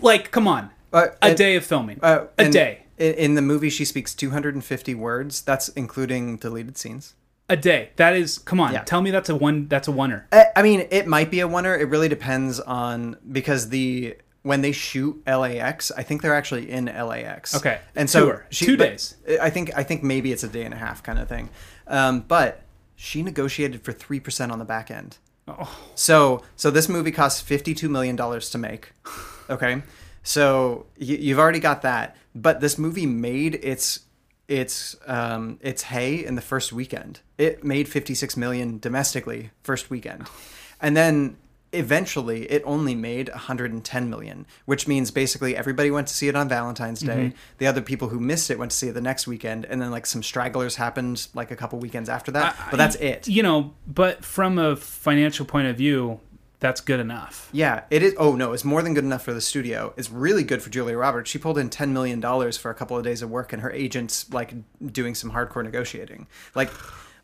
like, 0.00 0.30
come 0.30 0.46
on, 0.46 0.70
Uh, 0.92 1.06
a 1.22 1.26
and- 1.26 1.36
day 1.38 1.56
of 1.56 1.64
filming, 1.64 1.98
Uh, 2.02 2.26
a 2.38 2.48
day, 2.50 2.82
In, 2.98 3.34
the 3.34 3.42
movie, 3.42 3.70
she 3.70 3.84
speaks 3.84 4.14
250 4.14 4.94
words. 4.94 5.40
That's 5.42 5.68
including 5.70 6.36
deleted 6.36 6.76
scenes. 6.78 7.14
a 7.50 7.56
day. 7.56 7.88
That 7.96 8.14
is, 8.14 8.36
come 8.36 8.60
on, 8.60 8.74
Yeah. 8.74 8.82
tell 8.84 9.00
me 9.00 9.10
that's 9.10 9.30
a 9.30 9.34
one. 9.34 9.68
That's 9.68 9.88
a 9.88 9.90
oneer. 9.90 10.24
I, 10.32 10.46
I 10.54 10.62
mean, 10.62 10.86
it 10.90 11.06
might 11.06 11.30
be 11.30 11.40
a 11.40 11.48
winner. 11.48 11.74
It 11.74 11.88
really 11.88 12.08
depends 12.08 12.60
on 12.60 13.16
because 13.32 13.70
the 13.70 14.16
when 14.42 14.60
they 14.60 14.72
shoot 14.72 15.22
LAX, 15.26 15.90
I 15.90 16.02
think 16.02 16.22
they're 16.22 16.34
actually 16.34 16.70
in 16.70 16.86
LAX. 16.86 17.54
Okay. 17.54 17.80
and 17.94 18.08
so 18.08 18.26
Tour. 18.26 18.46
Two 18.50 18.76
days. 18.76 19.16
I 19.40 19.50
think 19.50 19.76
I 19.76 19.82
think 19.82 20.02
maybe 20.02 20.32
it's 20.32 20.44
a 20.44 20.48
day 20.48 20.64
and 20.64 20.74
a 20.74 20.78
half 20.78 21.02
kind 21.02 21.18
of 21.18 21.28
thing. 21.28 21.50
Um, 21.86 22.20
but 22.20 22.62
she 22.96 23.22
negotiated 23.22 23.82
for 23.82 23.92
three 23.92 24.20
percent 24.20 24.52
on 24.52 24.58
the 24.58 24.64
back 24.64 24.90
end. 24.90 25.18
Oh. 25.46 25.78
So 25.94 26.42
so 26.56 26.70
this 26.70 26.88
movie 26.88 27.12
costs 27.12 27.40
fifty 27.40 27.74
two 27.74 27.88
million 27.88 28.16
dollars 28.16 28.50
to 28.50 28.58
make. 28.58 28.92
Okay, 29.50 29.82
so 30.22 30.84
you, 30.98 31.16
you've 31.16 31.38
already 31.38 31.58
got 31.58 31.80
that, 31.80 32.18
but 32.34 32.60
this 32.60 32.76
movie 32.76 33.06
made 33.06 33.54
its 33.62 34.00
its 34.46 34.94
um, 35.06 35.58
its 35.62 35.84
hay 35.84 36.22
in 36.22 36.34
the 36.34 36.42
first 36.42 36.70
weekend. 36.70 37.20
It 37.38 37.64
made 37.64 37.88
fifty 37.88 38.14
six 38.14 38.36
million 38.36 38.78
domestically 38.78 39.52
first 39.62 39.88
weekend, 39.88 40.28
and 40.82 40.94
then 40.94 41.38
eventually 41.72 42.50
it 42.50 42.62
only 42.64 42.94
made 42.94 43.28
110 43.28 44.08
million 44.10 44.46
which 44.64 44.88
means 44.88 45.10
basically 45.10 45.54
everybody 45.56 45.90
went 45.90 46.06
to 46.08 46.14
see 46.14 46.28
it 46.28 46.34
on 46.34 46.48
valentine's 46.48 47.00
day 47.00 47.26
Mhm. 47.26 47.34
the 47.58 47.66
other 47.66 47.82
people 47.82 48.08
who 48.08 48.18
missed 48.18 48.50
it 48.50 48.58
went 48.58 48.70
to 48.70 48.76
see 48.76 48.88
it 48.88 48.92
the 48.94 49.00
next 49.00 49.26
weekend 49.26 49.64
and 49.66 49.80
then 49.82 49.90
like 49.90 50.06
some 50.06 50.22
stragglers 50.22 50.76
happened 50.76 51.28
like 51.34 51.50
a 51.50 51.56
couple 51.56 51.78
weekends 51.78 52.08
after 52.08 52.30
that 52.32 52.56
but 52.70 52.76
that's 52.78 52.96
it 52.96 53.28
You 53.28 53.42
know, 53.42 53.74
but 53.86 54.24
from 54.24 54.58
a 54.58 54.76
financial 54.76 55.44
point 55.44 55.68
of 55.68 55.76
view, 55.76 56.20
that's 56.60 56.80
good 56.80 56.98
enough. 56.98 57.48
Yeah, 57.52 57.82
it 57.90 58.02
is. 58.02 58.14
Oh 58.18 58.34
no, 58.34 58.52
it's 58.52 58.64
more 58.64 58.82
than 58.82 58.92
good 58.94 59.04
enough 59.04 59.22
for 59.22 59.32
the 59.32 59.40
studio. 59.40 59.92
It's 59.96 60.10
really 60.10 60.42
good 60.42 60.60
for 60.60 60.70
Julia 60.70 60.96
Roberts. 60.96 61.30
She 61.30 61.38
pulled 61.38 61.56
in 61.58 61.70
ten 61.70 61.92
million 61.92 62.18
dollars 62.18 62.56
for 62.56 62.68
a 62.70 62.74
couple 62.74 62.96
of 62.96 63.04
days 63.04 63.22
of 63.22 63.30
work, 63.30 63.52
and 63.52 63.62
her 63.62 63.70
agent's 63.70 64.28
like 64.32 64.54
doing 64.92 65.14
some 65.14 65.30
hardcore 65.30 65.62
negotiating. 65.62 66.26
Like, 66.56 66.70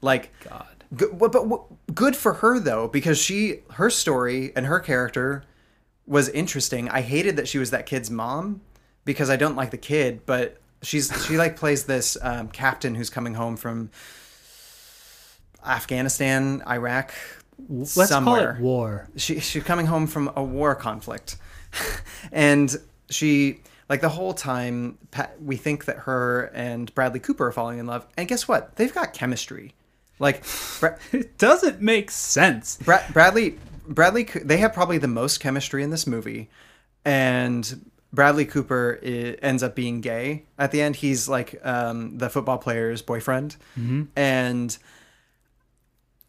like 0.00 0.30
God. 0.48 0.66
Good, 0.96 1.18
but, 1.18 1.32
but 1.32 1.94
good 1.94 2.16
for 2.16 2.34
her 2.34 2.58
though, 2.58 2.88
because 2.88 3.18
she 3.18 3.62
her 3.72 3.90
story 3.90 4.52
and 4.54 4.66
her 4.66 4.80
character 4.80 5.44
was 6.06 6.28
interesting. 6.28 6.88
I 6.88 7.00
hated 7.00 7.36
that 7.36 7.48
she 7.48 7.58
was 7.58 7.70
that 7.70 7.86
kid's 7.86 8.10
mom 8.10 8.60
because 9.04 9.30
I 9.30 9.36
don't 9.36 9.56
like 9.56 9.70
the 9.70 9.78
kid, 9.78 10.26
but 10.26 10.60
she's 10.82 11.12
she 11.26 11.36
like 11.36 11.56
plays 11.56 11.84
this 11.84 12.16
um, 12.22 12.48
captain 12.48 12.94
who's 12.94 13.10
coming 13.10 13.34
home 13.34 13.56
from 13.56 13.90
Afghanistan, 15.64 16.62
Iraq, 16.68 17.14
Let's 17.68 17.94
somewhere. 18.10 18.52
call 18.52 18.56
it 18.56 18.60
war. 18.60 19.08
She 19.16 19.40
she's 19.40 19.64
coming 19.64 19.86
home 19.86 20.06
from 20.06 20.30
a 20.36 20.42
war 20.42 20.74
conflict, 20.74 21.36
and 22.32 22.74
she 23.10 23.60
like 23.88 24.00
the 24.00 24.08
whole 24.08 24.34
time 24.34 24.98
we 25.40 25.56
think 25.56 25.86
that 25.86 25.98
her 25.98 26.50
and 26.54 26.94
Bradley 26.94 27.20
Cooper 27.20 27.46
are 27.46 27.52
falling 27.52 27.78
in 27.78 27.86
love, 27.86 28.06
and 28.16 28.28
guess 28.28 28.48
what? 28.48 28.76
They've 28.76 28.94
got 28.94 29.12
chemistry. 29.14 29.74
Like 30.24 30.42
Bra- 30.80 30.96
it 31.12 31.36
doesn't 31.38 31.80
make 31.82 32.10
sense. 32.10 32.78
Bra- 32.78 33.04
Bradley 33.12 33.58
Bradley 33.86 34.24
they 34.24 34.56
have 34.56 34.72
probably 34.72 34.98
the 34.98 35.06
most 35.22 35.38
chemistry 35.38 35.82
in 35.82 35.90
this 35.90 36.06
movie, 36.06 36.48
and 37.04 37.90
Bradley 38.12 38.46
Cooper 38.46 38.98
i- 39.02 39.36
ends 39.42 39.62
up 39.62 39.74
being 39.74 40.00
gay 40.00 40.44
at 40.58 40.70
the 40.70 40.80
end. 40.80 40.96
He's 40.96 41.28
like 41.28 41.60
um, 41.64 42.16
the 42.18 42.30
football 42.30 42.58
player's 42.58 43.02
boyfriend, 43.02 43.56
Mhm. 43.78 44.08
and 44.16 44.76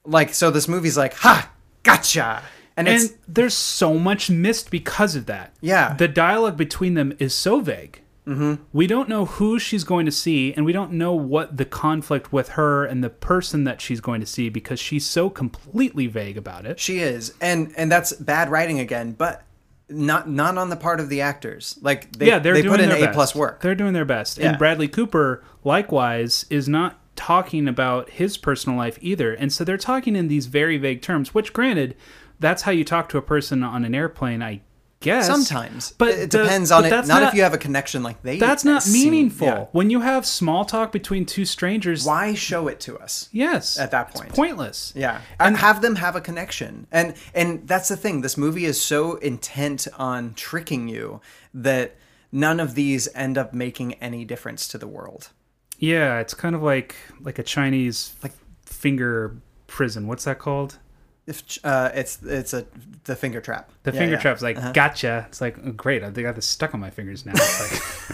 like 0.06 0.34
so 0.34 0.52
this 0.52 0.68
movie's 0.68 0.98
like 0.98 1.14
ha 1.14 1.50
gotcha, 1.84 2.44
and, 2.78 2.88
And, 2.88 3.02
it's 3.04 3.14
there's 3.28 3.54
so 3.54 3.98
much 3.98 4.30
missed 4.30 4.70
because 4.72 5.16
of 5.16 5.26
that. 5.28 5.54
Yeah. 5.62 5.94
The 5.94 6.08
dialogue 6.08 6.58
between 6.58 6.96
them 6.96 7.14
is 7.20 7.34
so 7.34 7.60
vague. 7.62 8.02
Mhm. 8.28 8.60
We 8.74 8.88
don't 8.88 9.08
know 9.08 9.26
who 9.26 9.60
she's 9.60 9.84
going 9.84 10.06
to 10.08 10.12
see, 10.12 10.54
and 10.54 10.66
we 10.66 10.72
don't 10.74 10.94
know 10.94 11.14
what 11.14 11.58
the 11.58 11.66
conflict 11.66 12.34
with 12.34 12.50
her 12.50 12.84
and 12.84 13.04
the 13.04 13.10
person 13.10 13.66
that 13.66 13.82
she's 13.82 14.02
going 14.02 14.20
to 14.20 14.26
see 14.26 14.50
because 14.50 14.80
she's 14.80 15.06
so 15.06 15.30
completely 15.30 16.08
vague 16.08 16.38
about 16.38 16.66
it. 16.66 16.80
She 16.80 17.00
is, 17.00 17.34
and 17.40 17.72
and 17.78 17.92
that's 17.92 18.14
bad 18.14 18.50
writing 18.50 18.80
again, 18.80 19.12
but 19.12 19.44
not 19.90 20.28
not 20.28 20.58
on 20.58 20.72
the 20.72 20.76
part 20.76 21.00
of 21.00 21.10
the 21.10 21.22
actors. 21.22 21.78
Like 21.84 22.12
they, 22.18 22.26
yeah, 22.28 22.40
they're 22.40 22.56
they 22.56 22.64
doing 22.64 22.74
put 22.74 22.80
in 22.82 22.90
their 22.90 22.98
A 22.98 23.02
best. 23.06 23.14
plus 23.14 23.36
work. 23.36 23.62
They're 23.62 23.76
doing 23.76 23.94
their 23.94 24.06
best, 24.06 24.40
Yeah. 24.40 24.50
and 24.50 24.58
Bradley 24.58 24.88
Cooper 24.88 25.44
likewise 25.64 26.46
is 26.50 26.68
not 26.68 27.00
talking 27.16 27.68
about 27.68 28.10
his 28.10 28.38
personal 28.38 28.78
life 28.78 28.98
either, 29.02 29.34
and 29.34 29.54
so 29.54 29.64
they're 29.64 29.78
talking 29.78 30.16
in 30.16 30.28
these 30.28 30.48
very 30.48 30.78
vague 30.78 31.02
terms. 31.04 31.34
Which, 31.36 31.54
granted, 31.54 31.96
that's 32.40 32.64
how 32.64 32.72
you 32.72 32.84
talk 32.84 33.08
to 33.10 33.18
a 33.20 33.22
person 33.22 33.62
on 33.64 33.86
an 33.86 33.94
airplane, 33.94 34.42
I 34.42 34.62
guess. 35.06 35.28
Sometimes, 35.28 35.94
but 35.98 36.10
it 36.10 36.32
the- 36.32 36.44
depends 36.44 36.72
on 36.72 36.84
it. 36.86 36.90
that's 36.90 37.08
Not, 37.08 37.24
if 37.24 37.34
you 37.34 37.44
have 37.44 37.54
a 37.54 37.58
connection 37.58 38.04
like 38.04 38.22
they. 38.24 38.38
That's 38.40 38.66
not 38.66 38.86
meaningful. 38.88 39.48
yeah. 39.48 39.66
When 39.72 39.90
you 39.90 40.02
have 40.02 40.26
small 40.26 40.66
talk 40.66 40.92
between 40.92 41.26
two 41.26 41.46
strangers, 41.46 42.06
Why 42.06 42.34
show 42.34 42.68
it 42.68 42.80
to 42.82 42.98
us? 42.98 43.30
Yes, 43.32 43.80
at 43.80 43.92
that 43.92 44.12
point, 44.14 44.30
pointless. 44.30 44.92
Yeah, 44.96 45.22
and 45.40 45.58
have 45.58 45.82
them 45.82 45.96
have 45.96 46.16
a 46.16 46.22
connection, 46.22 46.88
and 46.92 47.14
and 47.34 47.68
that's 47.68 47.88
the 47.90 47.98
thing. 47.98 48.22
This 48.22 48.36
movie 48.38 48.66
is 48.66 48.82
so 48.82 49.16
intent 49.18 49.88
on 49.98 50.34
tricking 50.34 50.88
you 50.90 51.22
that 51.54 51.96
none 52.32 52.60
of 52.60 52.76
these 52.76 53.08
end 53.16 53.38
up 53.38 53.54
making 53.54 53.94
any 53.96 54.26
difference 54.26 54.68
to 54.70 54.78
the 54.78 54.88
world. 54.88 55.30
Yeah, 55.78 56.20
it's 56.20 56.34
kind 56.34 56.56
of 56.56 56.62
like 56.64 56.96
like 57.22 57.40
a 57.40 57.44
Chinese 57.44 58.16
like 58.24 58.34
finger 58.66 59.36
prison. 59.68 60.08
What's 60.08 60.24
that 60.26 60.40
called? 60.40 60.80
If 61.28 61.58
uh, 61.64 61.90
it's 61.94 62.22
it's 62.24 62.54
a 62.54 62.66
the 63.06 63.16
finger 63.16 63.42
trap. 63.42 63.72
The 63.84 63.92
Yeah, 63.92 64.00
finger 64.00 64.16
yeah. 64.16 64.22
trap's 64.22 64.42
like 64.44 64.58
Uh-huh. 64.58 64.72
gotcha. 64.74 65.26
It's 65.30 65.42
like 65.42 65.58
oh, 65.66 65.72
great. 65.72 66.04
I 66.04 66.10
got 66.12 66.36
this 66.36 66.46
stuck 66.48 66.74
on 66.74 66.80
my 66.80 66.90
fingers 66.92 67.26
now. 67.26 67.34
It's 67.36 68.12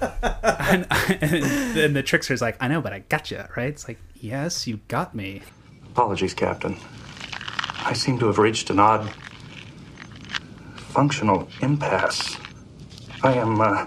like, 0.00 0.10
and, 0.70 0.86
and, 1.22 1.78
and 1.78 1.96
the 1.96 2.02
trickster's 2.02 2.42
like, 2.42 2.56
I 2.60 2.68
know, 2.68 2.80
but 2.80 2.92
I 2.92 3.00
gotcha, 3.00 3.48
right? 3.56 3.68
It's 3.68 3.86
like, 3.86 3.98
yes, 4.14 4.66
you 4.66 4.80
got 4.88 5.14
me. 5.14 5.42
Apologies, 5.92 6.34
Captain. 6.34 6.76
I 7.86 7.92
seem 7.92 8.18
to 8.18 8.26
have 8.26 8.38
reached 8.38 8.70
an 8.70 8.80
odd 8.80 9.08
functional 10.76 11.48
impasse. 11.60 12.36
I 13.22 13.34
am, 13.34 13.60
uh, 13.60 13.86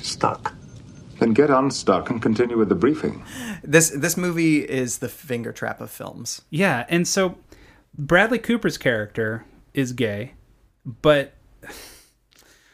stuck. 0.00 0.54
Then 1.18 1.32
get 1.32 1.50
unstuck 1.50 2.10
and 2.10 2.20
continue 2.20 2.58
with 2.58 2.68
the 2.68 2.74
briefing. 2.74 3.24
This 3.66 3.90
this 3.90 4.16
movie 4.16 4.58
is 4.58 4.98
the 4.98 5.08
finger 5.08 5.52
trap 5.52 5.80
of 5.80 5.90
films. 5.90 6.42
Yeah, 6.50 6.86
and 6.88 7.06
so 7.06 7.36
Bradley 7.96 8.38
Cooper's 8.38 8.78
character 8.78 9.44
is 9.74 9.92
gay, 9.92 10.34
but 10.84 11.34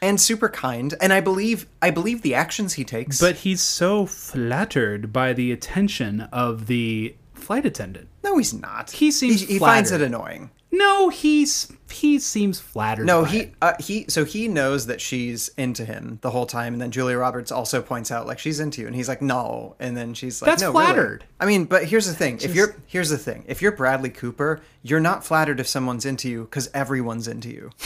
and 0.01 0.19
super 0.19 0.49
kind, 0.49 0.93
and 1.01 1.13
I 1.13 1.21
believe 1.21 1.65
I 1.81 1.89
believe 1.89 2.21
the 2.21 2.35
actions 2.35 2.73
he 2.73 2.83
takes. 2.83 3.19
but 3.19 3.37
he's 3.37 3.61
so 3.61 4.05
flattered 4.05 5.13
by 5.13 5.33
the 5.33 5.51
attention 5.51 6.21
of 6.31 6.67
the 6.67 7.15
flight 7.33 7.65
attendant. 7.65 8.07
No, 8.23 8.37
he's 8.37 8.53
not. 8.53 8.91
He 8.91 9.11
seems 9.11 9.41
he, 9.41 9.53
he 9.53 9.59
finds 9.59 9.91
it 9.91 10.01
annoying. 10.01 10.51
No, 10.73 11.09
he's 11.09 11.71
he 11.91 12.17
seems 12.17 12.59
flattered. 12.59 13.05
No, 13.05 13.25
he 13.25 13.51
uh, 13.61 13.73
he 13.79 14.05
so 14.09 14.25
he 14.25 14.47
knows 14.47 14.87
that 14.87 14.99
she's 14.99 15.49
into 15.49 15.85
him 15.85 16.17
the 16.21 16.31
whole 16.31 16.47
time, 16.47 16.73
and 16.73 16.81
then 16.81 16.89
Julia 16.89 17.15
Roberts 17.15 17.51
also 17.51 17.79
points 17.79 18.09
out 18.09 18.25
like 18.25 18.39
she's 18.39 18.59
into 18.59 18.81
you, 18.81 18.87
and 18.87 18.95
he's 18.95 19.07
like 19.07 19.21
no, 19.21 19.75
and 19.79 19.95
then 19.95 20.15
she's 20.15 20.41
like 20.41 20.49
That's 20.49 20.63
no, 20.63 20.69
really." 20.71 20.85
flattered. 20.85 21.25
I 21.39 21.45
mean, 21.45 21.65
but 21.65 21.85
here's 21.85 22.07
the 22.07 22.15
thing: 22.15 22.39
if 22.41 22.55
you're 22.55 22.75
here's 22.87 23.11
the 23.11 23.19
thing: 23.19 23.45
if 23.47 23.61
you're 23.61 23.71
Bradley 23.71 24.09
Cooper, 24.09 24.61
you're 24.81 24.99
not 24.99 25.23
flattered 25.23 25.59
if 25.59 25.67
someone's 25.67 26.05
into 26.07 26.27
you 26.27 26.45
because 26.45 26.71
everyone's 26.73 27.27
into 27.27 27.49
you. 27.49 27.69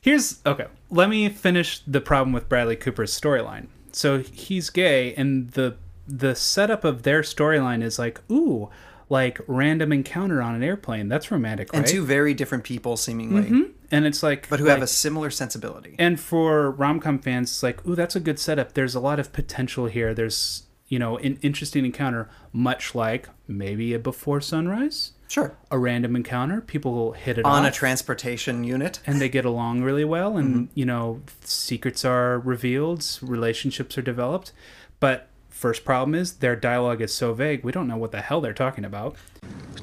Here's 0.00 0.40
okay. 0.44 0.66
Let 0.90 1.08
me 1.08 1.28
finish 1.28 1.80
the 1.86 2.00
problem 2.00 2.32
with 2.32 2.48
Bradley 2.48 2.74
Cooper's 2.74 3.16
storyline. 3.16 3.68
So 3.92 4.18
he's 4.18 4.68
gay, 4.68 5.14
and 5.14 5.52
the 5.52 5.76
the 6.08 6.34
setup 6.34 6.82
of 6.82 7.04
their 7.04 7.22
storyline 7.22 7.80
is 7.84 8.00
like, 8.00 8.20
ooh, 8.28 8.68
like 9.12 9.38
random 9.46 9.92
encounter 9.92 10.40
on 10.40 10.54
an 10.54 10.62
airplane. 10.62 11.06
That's 11.08 11.30
romantic, 11.30 11.70
right? 11.72 11.80
And 11.80 11.86
two 11.86 12.02
very 12.04 12.32
different 12.32 12.64
people, 12.64 12.96
seemingly, 12.96 13.42
Mhm. 13.42 13.70
And 13.90 14.06
it's 14.06 14.22
like, 14.22 14.48
but 14.48 14.58
who 14.58 14.66
have 14.66 14.80
a 14.80 14.86
similar 14.86 15.28
sensibility. 15.28 15.94
And 15.98 16.18
for 16.18 16.70
rom 16.70 16.98
com 16.98 17.18
fans, 17.18 17.50
it's 17.50 17.62
like, 17.62 17.86
ooh, 17.86 17.94
that's 17.94 18.16
a 18.16 18.20
good 18.20 18.38
setup. 18.38 18.72
There's 18.72 18.94
a 18.94 19.00
lot 19.00 19.20
of 19.20 19.30
potential 19.34 19.84
here. 19.84 20.14
There's, 20.14 20.62
you 20.88 20.98
know, 20.98 21.18
an 21.18 21.38
interesting 21.42 21.84
encounter, 21.84 22.30
much 22.54 22.94
like 22.94 23.28
maybe 23.46 23.92
a 23.92 23.98
Before 23.98 24.40
Sunrise. 24.40 25.12
Sure. 25.28 25.52
A 25.70 25.78
random 25.78 26.16
encounter. 26.16 26.62
People 26.62 27.12
hit 27.12 27.36
it 27.36 27.44
on 27.44 27.66
a 27.66 27.70
transportation 27.70 28.64
unit. 28.64 29.00
and 29.06 29.20
they 29.20 29.28
get 29.28 29.44
along 29.44 29.82
really 29.82 30.04
well, 30.06 30.38
and 30.38 30.54
Mhm. 30.54 30.68
you 30.74 30.86
know, 30.86 31.20
secrets 31.44 32.02
are 32.04 32.38
revealed, 32.38 33.06
relationships 33.20 33.98
are 33.98 34.02
developed. 34.02 34.52
But 35.00 35.28
first 35.62 35.84
problem 35.84 36.12
is 36.12 36.32
their 36.34 36.56
dialogue 36.56 37.00
is 37.00 37.14
so 37.14 37.32
vague. 37.32 37.62
We 37.62 37.70
don't 37.70 37.86
know 37.86 37.96
what 37.96 38.10
the 38.10 38.20
hell 38.20 38.40
they're 38.40 38.52
talking 38.52 38.84
about. 38.84 39.14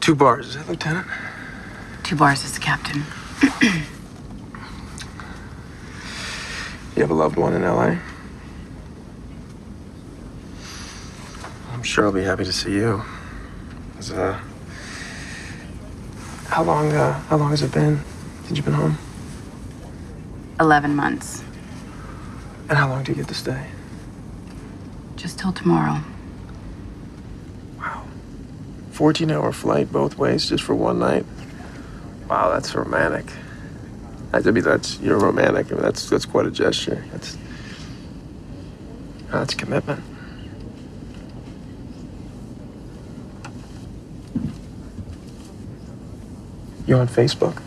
Two 0.02 0.14
bars, 0.14 0.48
is 0.48 0.56
that, 0.58 0.68
Lieutenant? 0.68 1.08
Two 2.04 2.18
bars 2.18 2.44
is 2.44 2.54
the 2.54 2.60
captain. 2.60 3.04
You 6.96 7.04
have 7.04 7.12
a 7.12 7.14
loved 7.14 7.38
one 7.38 7.54
in 7.54 7.62
LA? 7.62 7.96
I'm 11.72 11.82
sure 11.82 12.04
I'll 12.04 12.12
be 12.12 12.24
happy 12.24 12.44
to 12.44 12.52
see 12.52 12.74
you. 12.74 13.02
Is, 13.98 14.12
uh, 14.12 14.38
how 16.48 16.64
long, 16.64 16.92
uh, 16.92 17.18
how 17.30 17.38
long 17.38 17.52
has 17.52 17.62
it 17.62 17.72
been 17.72 18.02
since 18.44 18.58
you've 18.58 18.66
been 18.66 18.74
home? 18.74 18.98
11 20.60 20.94
months. 20.94 21.42
And 22.68 22.78
how 22.78 22.90
long 22.90 23.04
do 23.06 23.14
you 23.14 23.16
get 23.16 23.30
to 23.30 23.34
stay? 23.34 23.68
Just 25.20 25.38
till 25.38 25.52
tomorrow. 25.52 26.02
Wow. 27.78 28.06
14 28.92 29.30
hour 29.30 29.52
flight 29.52 29.92
both 29.92 30.18
ways 30.18 30.48
just 30.48 30.64
for 30.64 30.74
one 30.74 31.00
night. 31.00 31.26
Wow, 32.30 32.50
that's 32.54 32.74
romantic. 32.74 33.26
I 34.32 34.40
mean, 34.40 34.64
that's, 34.64 34.98
you're 35.02 35.20
romantic. 35.20 35.74
I 35.74 35.76
mean, 35.76 35.84
that's, 35.84 36.10
that's 36.10 36.26
quite 36.26 36.46
a 36.46 36.52
gesture. 36.52 37.04
That's, 37.12 37.38
that's 39.30 39.54
commitment. 39.56 40.02
You 46.88 46.96
on 46.96 47.10
Facebook? 47.10 47.62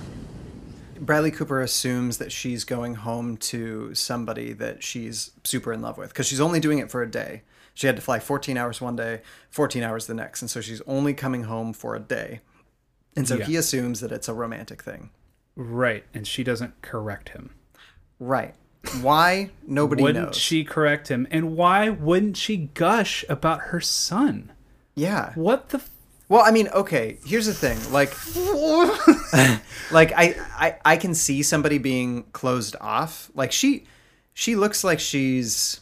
Bradley 1.12 1.30
Cooper 1.30 1.60
assumes 1.60 2.16
that 2.16 2.32
she's 2.32 2.64
going 2.64 2.94
home 2.94 3.36
to 3.36 3.94
somebody 3.94 4.54
that 4.54 4.82
she's 4.82 5.32
super 5.44 5.70
in 5.70 5.82
love 5.82 5.98
with 5.98 6.08
because 6.08 6.26
she's 6.26 6.40
only 6.40 6.58
doing 6.58 6.78
it 6.78 6.90
for 6.90 7.02
a 7.02 7.10
day. 7.10 7.42
She 7.74 7.86
had 7.86 7.96
to 7.96 8.02
fly 8.02 8.18
14 8.18 8.56
hours 8.56 8.80
one 8.80 8.96
day, 8.96 9.20
14 9.50 9.82
hours 9.82 10.06
the 10.06 10.14
next, 10.14 10.40
and 10.40 10.50
so 10.50 10.62
she's 10.62 10.80
only 10.86 11.12
coming 11.12 11.42
home 11.42 11.74
for 11.74 11.94
a 11.94 12.00
day. 12.00 12.40
And 13.14 13.28
so 13.28 13.36
Yeah. 13.36 13.44
he 13.44 13.56
assumes 13.56 14.00
that 14.00 14.10
it's 14.10 14.26
a 14.26 14.32
romantic 14.32 14.82
thing. 14.82 15.10
Right, 15.54 16.04
and 16.14 16.26
she 16.26 16.42
doesn't 16.42 16.80
correct 16.80 17.28
him. 17.28 17.50
Right. 18.18 18.54
Why? 19.02 19.50
Nobody 19.66 20.02
wouldn't 20.02 20.28
knows. 20.28 20.36
she 20.38 20.64
correct 20.64 21.08
him? 21.08 21.28
And 21.30 21.58
why 21.58 21.90
wouldn't 21.90 22.38
she 22.38 22.56
gush 22.72 23.22
about 23.28 23.60
her 23.64 23.82
son? 23.82 24.50
Yeah. 24.94 25.32
What 25.34 25.68
the? 25.68 25.82
F- 26.32 26.38
Well, 26.38 26.42
I 26.42 26.50
mean, 26.50 26.68
okay. 26.68 27.18
Here's 27.24 27.46
the 27.46 27.54
thing. 27.54 27.78
Like, 27.92 28.10
like 29.90 30.12
I, 30.16 30.34
I, 30.56 30.76
I 30.84 30.96
can 30.96 31.14
see 31.14 31.42
somebody 31.42 31.78
being 31.78 32.24
closed 32.32 32.76
off. 32.80 33.30
Like 33.34 33.52
she, 33.52 33.84
she 34.34 34.56
looks 34.56 34.84
like 34.84 35.00
she's, 35.00 35.80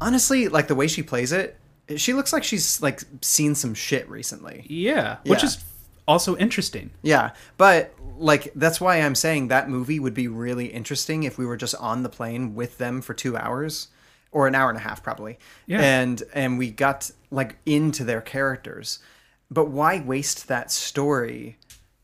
honestly, 0.00 0.48
like 0.48 0.68
the 0.68 0.74
way 0.74 0.86
she 0.88 1.02
plays 1.02 1.32
it, 1.32 1.56
she 1.96 2.12
looks 2.12 2.32
like 2.32 2.44
she's 2.44 2.82
like 2.82 3.02
seen 3.22 3.54
some 3.54 3.74
shit 3.74 4.08
recently. 4.10 4.66
yeah, 4.68 5.16
which 5.24 5.40
Yeah. 5.40 5.46
is 5.46 5.64
also 6.06 6.36
interesting. 6.36 6.90
Yeah, 7.02 7.30
but 7.56 7.94
like 8.18 8.52
that's 8.54 8.80
why 8.80 8.96
I'm 9.00 9.14
saying 9.14 9.48
that 9.48 9.70
movie 9.70 9.98
would 10.00 10.12
be 10.14 10.28
really 10.28 10.66
interesting 10.66 11.22
if 11.22 11.38
we 11.38 11.46
were 11.46 11.56
just 11.56 11.74
on 11.76 12.02
the 12.02 12.08
plane 12.10 12.54
with 12.54 12.76
them 12.78 13.00
for 13.00 13.14
two 13.14 13.36
hours 13.36 13.88
or 14.32 14.46
an 14.48 14.54
hour 14.54 14.68
and 14.68 14.76
a 14.78 14.82
half 14.82 15.02
probably. 15.02 15.38
Yeah. 15.66 15.80
And 15.80 16.22
and 16.34 16.58
we 16.58 16.70
got 16.70 17.10
like 17.30 17.56
into 17.64 18.04
their 18.04 18.20
characters. 18.20 18.98
But 19.50 19.68
why 19.70 20.00
waste 20.00 20.48
that 20.48 20.70
story 20.70 21.58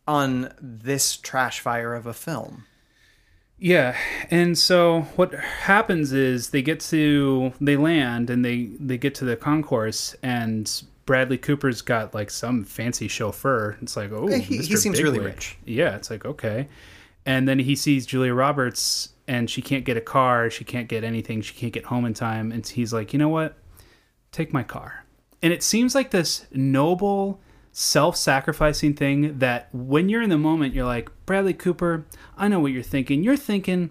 on 0.07 0.53
this 0.61 1.17
trash 1.17 1.61
fire 1.61 1.95
of 1.95 2.07
a 2.07 2.15
film? 2.15 2.65
Yeah, 3.59 3.97
and 4.31 4.59
so 4.59 5.03
what 5.17 5.33
happens 5.35 6.13
is 6.13 6.51
they 6.51 6.63
get 6.63 6.81
to 6.81 7.53
they 7.61 7.77
land 7.77 8.29
and 8.29 8.45
they 8.45 8.71
they 8.81 8.99
get 8.99 9.15
to 9.17 9.25
the 9.25 9.37
concourse 9.37 10.15
and 10.23 10.83
Bradley 11.07 11.39
Cooper's 11.39 11.81
got 11.81 12.15
like 12.15 12.31
some 12.31 12.65
fancy 12.65 13.09
chauffeur. 13.09 13.79
It's 13.81 13.97
like 13.97 14.11
oh, 14.11 14.27
he- 14.27 14.41
he 14.59 14.77
seems 14.77 15.03
really 15.03 15.19
rich. 15.21 15.57
Yeah, 15.65 15.95
it's 15.97 16.11
like 16.11 16.25
okay, 16.25 16.69
and 17.25 17.47
then 17.49 17.59
he 17.61 17.77
sees 17.77 18.07
Julia 18.07 18.35
Roberts 18.35 19.11
and 19.27 19.49
she 19.49 19.63
can't 19.63 19.85
get 19.85 19.97
a 19.97 20.03
car, 20.03 20.51
she 20.51 20.65
can't 20.65 20.89
get 20.89 21.05
anything, 21.05 21.41
she 21.41 21.55
can't 21.55 21.73
get 21.73 21.85
home 21.85 22.05
in 22.05 22.13
time, 22.13 22.53
and 22.53 22.67
he's 22.67 22.93
like, 22.93 23.13
you 23.15 23.19
know 23.19 23.31
what, 23.31 23.57
take 24.33 24.53
my 24.53 24.63
car. 24.63 25.04
And 25.45 25.53
it 25.53 25.63
seems 25.63 25.95
like 25.95 26.11
this 26.11 26.47
noble, 26.53 27.39
self 27.71 28.17
sacrificing 28.17 28.95
thing 28.95 29.41
that 29.41 29.69
when 29.75 30.09
you're 30.09 30.23
in 30.23 30.31
the 30.31 30.39
moment, 30.39 30.73
you're 30.73 30.87
like, 30.87 31.11
Bradley 31.27 31.53
Cooper, 31.53 32.07
I 32.35 32.49
know 32.49 32.61
what 32.61 32.73
you're 32.73 32.83
thinking. 32.83 33.23
You're 33.23 33.37
thinking, 33.37 33.91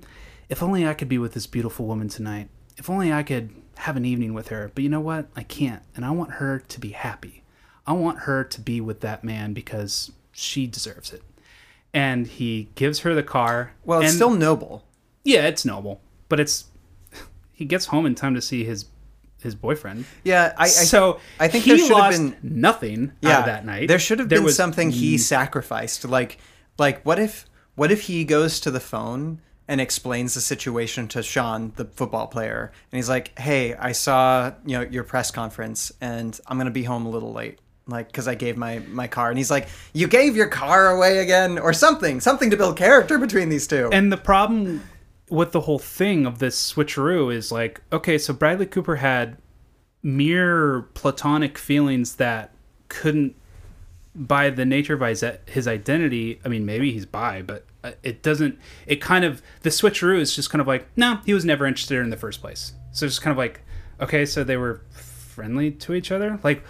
if 0.49 0.63
only 0.63 0.87
I 0.87 0.95
could 0.95 1.07
be 1.07 1.19
with 1.19 1.33
this 1.33 1.45
beautiful 1.45 1.85
woman 1.85 2.09
tonight. 2.09 2.49
If 2.75 2.89
only 2.89 3.13
I 3.13 3.21
could 3.21 3.51
have 3.77 3.95
an 3.95 4.03
evening 4.03 4.33
with 4.33 4.47
her. 4.47 4.71
But 4.73 4.83
you 4.83 4.89
know 4.89 4.99
what? 4.99 5.27
I 5.35 5.43
can't. 5.43 5.83
And 5.95 6.03
I 6.03 6.09
want 6.09 6.31
her 6.31 6.57
to 6.57 6.79
be 6.79 6.89
happy. 6.89 7.43
I 7.85 7.93
want 7.93 8.21
her 8.21 8.43
to 8.43 8.59
be 8.59 8.81
with 8.81 9.01
that 9.01 9.23
man 9.23 9.53
because 9.53 10.11
she 10.31 10.65
deserves 10.65 11.13
it. 11.13 11.21
And 11.93 12.25
he 12.25 12.69
gives 12.73 13.01
her 13.01 13.13
the 13.13 13.21
car. 13.21 13.73
Well, 13.85 13.99
it's 13.99 14.09
and- 14.09 14.15
still 14.15 14.33
noble. 14.33 14.85
Yeah, 15.23 15.45
it's 15.45 15.65
noble. 15.65 16.01
But 16.29 16.39
it's. 16.39 16.65
He 17.55 17.65
gets 17.65 17.85
home 17.85 18.07
in 18.07 18.15
time 18.15 18.33
to 18.33 18.41
see 18.41 18.63
his 18.63 18.85
his 19.43 19.55
boyfriend. 19.55 20.05
Yeah, 20.23 20.53
I, 20.57 20.63
I 20.63 20.67
so 20.67 21.19
I 21.39 21.47
think 21.47 21.65
he 21.65 21.71
there 21.71 21.79
should 21.79 21.97
have 21.97 22.11
been 22.11 22.35
nothing 22.41 23.11
out 23.23 23.41
of 23.41 23.45
that 23.45 23.65
night. 23.65 23.87
There 23.87 23.99
should 23.99 24.19
have 24.19 24.29
been 24.29 24.43
was- 24.43 24.55
something 24.55 24.89
he 24.89 25.17
sacrificed. 25.17 26.05
Like 26.05 26.39
like 26.77 27.03
what 27.03 27.19
if 27.19 27.45
what 27.75 27.91
if 27.91 28.01
he 28.01 28.23
goes 28.25 28.59
to 28.61 28.71
the 28.71 28.79
phone 28.79 29.39
and 29.67 29.79
explains 29.79 30.33
the 30.33 30.41
situation 30.41 31.07
to 31.09 31.23
Sean, 31.23 31.71
the 31.75 31.85
football 31.85 32.27
player, 32.27 32.71
and 32.91 32.97
he's 32.97 33.09
like, 33.09 33.37
"Hey, 33.39 33.73
I 33.75 33.91
saw 33.91 34.51
you 34.65 34.77
know 34.77 34.87
your 34.89 35.03
press 35.03 35.31
conference, 35.31 35.91
and 36.01 36.37
I'm 36.47 36.57
gonna 36.57 36.71
be 36.71 36.83
home 36.83 37.05
a 37.05 37.09
little 37.09 37.33
late." 37.33 37.59
Like, 37.85 38.07
because 38.07 38.27
I 38.29 38.35
gave 38.35 38.55
my 38.55 38.79
my 38.89 39.07
car, 39.07 39.29
and 39.29 39.37
he's 39.37 39.51
like, 39.51 39.67
"You 39.93 40.07
gave 40.07 40.35
your 40.35 40.47
car 40.47 40.89
away 40.89 41.19
again, 41.19 41.59
or 41.59 41.73
something, 41.73 42.19
something 42.21 42.49
to 42.49 42.57
build 42.57 42.77
character 42.77 43.17
between 43.17 43.49
these 43.49 43.67
two. 43.67 43.89
And 43.91 44.11
the 44.11 44.17
problem 44.17 44.83
with 45.33 45.51
the 45.51 45.61
whole 45.61 45.79
thing 45.79 46.27
of 46.27 46.37
this 46.37 46.73
switcheroo 46.73 47.33
is 47.33 47.51
like, 47.51 47.81
okay, 47.91 48.19
so 48.19 48.31
Bradley 48.31 48.67
Cooper 48.67 48.97
had 48.97 49.37
mere 50.03 50.83
platonic 50.93 51.57
feelings 51.57 52.17
that 52.17 52.53
couldn't, 52.87 53.35
by 54.13 54.51
the 54.51 54.63
nature 54.63 54.93
of 54.93 55.01
his, 55.01 55.25
his 55.47 55.67
identity, 55.67 56.39
I 56.45 56.49
mean, 56.49 56.67
maybe 56.67 56.91
he's 56.91 57.07
bi, 57.07 57.41
but 57.41 57.65
uh, 57.83 57.93
it 58.03 58.21
doesn't, 58.21 58.59
it 58.85 58.97
kind 59.01 59.25
of, 59.25 59.41
the 59.63 59.71
switcheroo 59.71 60.19
is 60.19 60.35
just 60.35 60.51
kind 60.51 60.61
of 60.61 60.67
like, 60.67 60.85
no, 60.95 61.19
he 61.25 61.33
was 61.33 61.45
never 61.45 61.65
interested 61.65 61.97
in 61.97 62.11
the 62.11 62.17
first 62.17 62.39
place. 62.39 62.73
So 62.91 63.07
it's 63.07 63.17
kind 63.17 63.31
of 63.31 63.37
like, 63.39 63.61
okay, 63.99 64.27
so 64.27 64.43
they 64.43 64.57
were 64.57 64.81
friendly 64.91 65.71
to 65.71 65.95
each 65.95 66.11
other? 66.11 66.39
Like, 66.43 66.63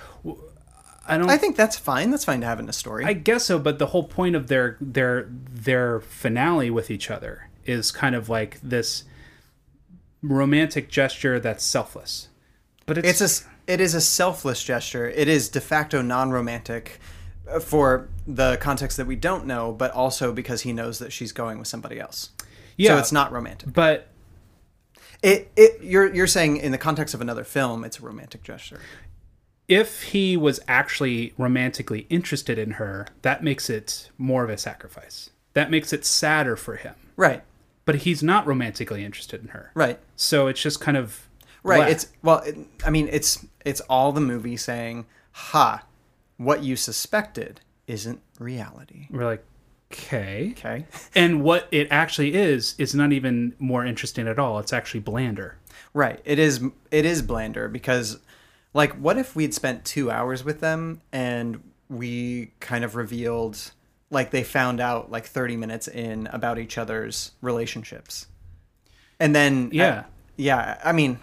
i 1.06 1.18
don't. 1.18 1.30
I 1.30 1.36
think 1.36 1.58
that's 1.58 1.78
fine. 1.78 2.12
That's 2.12 2.24
fine 2.24 2.40
to 2.40 2.48
have 2.48 2.62
in 2.62 2.70
a 2.70 2.74
story. 2.74 3.04
I 3.04 3.12
guess 3.12 3.44
so, 3.44 3.60
but 3.60 3.78
the 3.78 3.88
whole 3.88 4.06
point 4.06 4.38
of 4.38 4.48
their 4.48 4.78
their 4.80 5.28
their 5.30 6.00
finale 6.00 6.70
with 6.70 6.90
each 6.90 7.12
other 7.12 7.50
is 7.66 7.92
kind 7.92 8.16
of 8.16 8.30
like 8.30 8.60
this 8.62 9.04
romantic 10.22 10.90
gesture 10.90 11.40
that's 11.40 11.64
selfless. 11.64 12.30
But 12.86 12.98
it's, 13.00 13.22
it's 13.22 13.46
a 13.46 13.50
it 13.74 13.82
is 13.82 13.94
a 13.94 14.02
selfless 14.02 14.64
gesture. 14.64 15.10
It 15.10 15.28
is 15.28 15.50
de 15.50 15.62
facto 15.62 16.02
non-romantic 16.02 17.00
for 17.62 18.10
the 18.28 18.58
context 18.58 18.98
that 18.98 19.08
we 19.08 19.16
don't 19.16 19.46
know, 19.46 19.72
but 19.72 19.92
also 19.92 20.32
because 20.32 20.62
he 20.62 20.74
knows 20.74 21.00
that 21.00 21.12
she's 21.14 21.32
going 21.32 21.60
with 21.60 21.68
somebody 21.68 22.00
else. 22.00 22.30
Yeah. 22.78 22.92
so 22.92 22.98
it's 22.98 23.12
not 23.12 23.32
romantic. 23.32 23.72
But 23.74 24.08
it 25.22 25.52
it 25.56 25.82
you're 25.82 26.14
you're 26.14 26.28
saying 26.28 26.58
in 26.58 26.72
the 26.72 26.78
context 26.78 27.14
of 27.14 27.22
another 27.22 27.44
film, 27.44 27.84
it's 27.84 28.00
a 28.00 28.02
romantic 28.02 28.44
gesture. 28.44 28.80
if 29.68 30.04
he 30.04 30.36
was 30.36 30.60
actually 30.68 31.34
romantically 31.38 32.06
interested 32.10 32.58
in 32.58 32.72
her, 32.72 33.08
that 33.22 33.44
makes 33.44 33.70
it 33.70 34.10
more 34.18 34.44
of 34.44 34.50
a 34.50 34.58
sacrifice. 34.58 35.30
That 35.54 35.72
makes 35.72 35.94
it 35.94 36.04
sadder 36.06 36.56
for 36.58 36.76
him. 36.76 36.96
Right. 37.16 37.44
But 37.86 37.96
he's 37.96 38.24
not 38.24 38.48
romantically 38.48 39.04
interested 39.04 39.42
in 39.42 39.50
her. 39.50 39.72
Right. 39.74 40.00
So 40.16 40.48
it's 40.48 40.62
just 40.62 40.80
kind 40.80 40.98
of 40.98 41.28
Right. 41.64 41.78
blah. 41.78 41.86
It's 41.88 42.08
well. 42.22 42.40
It, 42.40 42.58
I 42.86 42.90
mean, 42.90 43.08
it's 43.12 43.46
it's 43.66 43.82
all 43.82 44.12
the 44.12 44.22
movie 44.22 44.58
saying, 44.58 45.06
"Ha, 45.32 45.84
what 46.38 46.64
you 46.64 46.76
suspected 46.76 47.62
isn't 47.88 48.22
reality." 48.40 49.08
We're 49.10 49.26
like, 49.26 49.46
okay. 49.92 50.54
Okay. 50.58 50.86
And 51.16 51.42
what 51.44 51.68
it 51.72 51.88
actually 51.92 52.34
is 52.34 52.76
is 52.78 52.94
not 52.94 53.14
even 53.14 53.56
more 53.60 53.86
interesting 53.86 54.28
at 54.28 54.38
all. 54.40 54.60
It's 54.60 54.74
actually 54.74 55.00
blander. 55.02 55.58
Right. 55.94 56.20
It 56.26 56.38
is. 56.40 56.62
It 56.92 57.06
is 57.06 57.22
blander 57.22 57.68
because, 57.70 58.20
like, 58.74 58.94
what 58.94 59.18
if 59.18 59.36
we'd 59.36 59.54
spent 59.54 59.86
two 59.86 60.10
hours 60.12 60.44
with 60.44 60.60
them 60.60 61.02
and 61.12 61.62
we 61.90 62.52
kind 62.60 62.84
of 62.84 62.96
revealed, 62.96 63.72
like, 64.14 64.32
they 64.32 64.44
found 64.44 64.80
out 64.80 65.12
like 65.12 65.26
thirty 65.26 65.58
minutes 65.58 65.88
in 65.88 66.28
about 66.28 66.58
each 66.60 66.78
other's 66.78 67.32
relationships, 67.42 68.28
and 69.20 69.36
then 69.36 69.70
Yeah. 69.74 69.86
at- 69.88 70.10
yeah. 70.38 70.78
I 70.84 70.92
mean, 70.94 71.20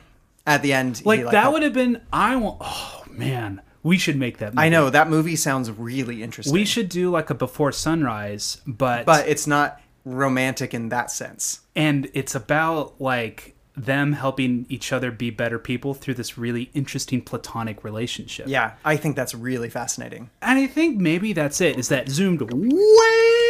at 0.46 0.62
the 0.62 0.72
end, 0.72 1.02
Like, 1.04 1.20
he, 1.20 1.30
that 1.30 1.52
would 1.52 1.62
have 1.62 1.72
been 1.72 2.02
I 2.12 2.36
want 2.36 2.58
oh 2.60 3.04
man. 3.10 3.62
We 3.82 3.96
should 3.96 4.16
make 4.18 4.38
that 4.38 4.54
movie. 4.54 4.66
I 4.66 4.68
know 4.68 4.90
that 4.90 5.08
movie 5.08 5.36
sounds 5.36 5.70
really 5.70 6.22
interesting. 6.22 6.52
We 6.52 6.66
should 6.66 6.90
do 6.90 7.10
like 7.10 7.30
a 7.30 7.34
before 7.34 7.72
sunrise, 7.72 8.60
but 8.66 9.06
but 9.06 9.26
it's 9.28 9.46
not 9.46 9.80
romantic 10.04 10.74
in 10.74 10.88
that 10.90 11.10
sense. 11.10 11.60
and 11.76 12.08
it's 12.14 12.34
about 12.34 13.00
like 13.00 13.54
them 13.84 14.12
helping 14.12 14.66
each 14.68 14.92
other 14.92 15.10
be 15.10 15.30
better 15.30 15.58
people 15.58 15.94
through 15.94 16.14
this 16.14 16.36
really 16.36 16.70
interesting 16.74 17.20
platonic 17.22 17.82
relationship. 17.84 18.46
Yeah, 18.48 18.74
I 18.84 18.96
think 18.96 19.16
that's 19.16 19.34
really 19.34 19.68
fascinating. 19.70 20.30
And 20.42 20.58
I 20.58 20.66
think 20.66 20.98
maybe 20.98 21.32
that's 21.32 21.60
it. 21.60 21.78
Is 21.78 21.88
that 21.88 22.08
zoomed 22.08 22.40
way 22.40 23.40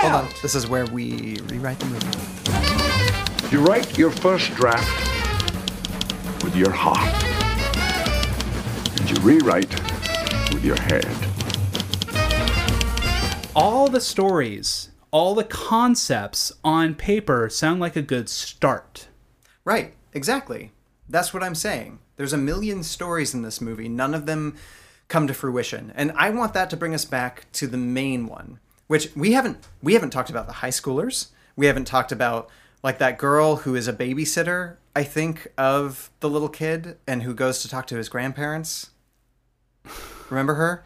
Hold 0.00 0.12
on. 0.14 0.28
This 0.42 0.54
is 0.54 0.66
where 0.66 0.86
we 0.86 1.36
rewrite 1.46 1.78
the 1.78 1.86
movie. 1.86 3.54
You 3.54 3.60
write 3.64 3.96
your 3.96 4.10
first 4.10 4.52
draft 4.54 4.88
with 6.42 6.56
your 6.56 6.72
heart, 6.72 7.22
and 8.98 9.10
you 9.10 9.16
rewrite 9.22 9.70
with 10.52 10.64
your 10.64 10.80
head. 10.80 11.06
all 13.54 13.88
the 13.88 14.00
stories, 14.00 14.90
all 15.10 15.34
the 15.34 15.44
concepts 15.44 16.52
on 16.64 16.94
paper 16.94 17.48
sound 17.48 17.80
like 17.80 17.96
a 17.96 18.02
good 18.02 18.28
start. 18.28 19.08
Right, 19.64 19.94
exactly. 20.12 20.72
That's 21.08 21.32
what 21.32 21.42
I'm 21.42 21.54
saying. 21.54 21.98
There's 22.16 22.32
a 22.32 22.38
million 22.38 22.82
stories 22.82 23.34
in 23.34 23.42
this 23.42 23.60
movie. 23.60 23.88
None 23.88 24.14
of 24.14 24.26
them 24.26 24.56
come 25.08 25.26
to 25.26 25.34
fruition. 25.34 25.92
And 25.94 26.12
I 26.16 26.30
want 26.30 26.54
that 26.54 26.70
to 26.70 26.76
bring 26.76 26.94
us 26.94 27.04
back 27.04 27.50
to 27.52 27.66
the 27.66 27.76
main 27.76 28.26
one, 28.26 28.58
which 28.86 29.14
we 29.14 29.32
haven't 29.32 29.66
we 29.82 29.94
haven't 29.94 30.10
talked 30.10 30.30
about 30.30 30.46
the 30.46 30.54
high 30.54 30.70
schoolers. 30.70 31.28
We 31.54 31.66
haven't 31.66 31.86
talked 31.86 32.12
about 32.12 32.48
like 32.82 32.98
that 32.98 33.18
girl 33.18 33.56
who 33.56 33.74
is 33.74 33.88
a 33.88 33.92
babysitter, 33.92 34.76
I 34.96 35.04
think, 35.04 35.48
of 35.58 36.10
the 36.20 36.30
little 36.30 36.48
kid 36.48 36.96
and 37.06 37.22
who 37.22 37.34
goes 37.34 37.62
to 37.62 37.68
talk 37.68 37.86
to 37.88 37.96
his 37.96 38.08
grandparents. 38.08 38.90
Remember 40.30 40.54
her? 40.54 40.84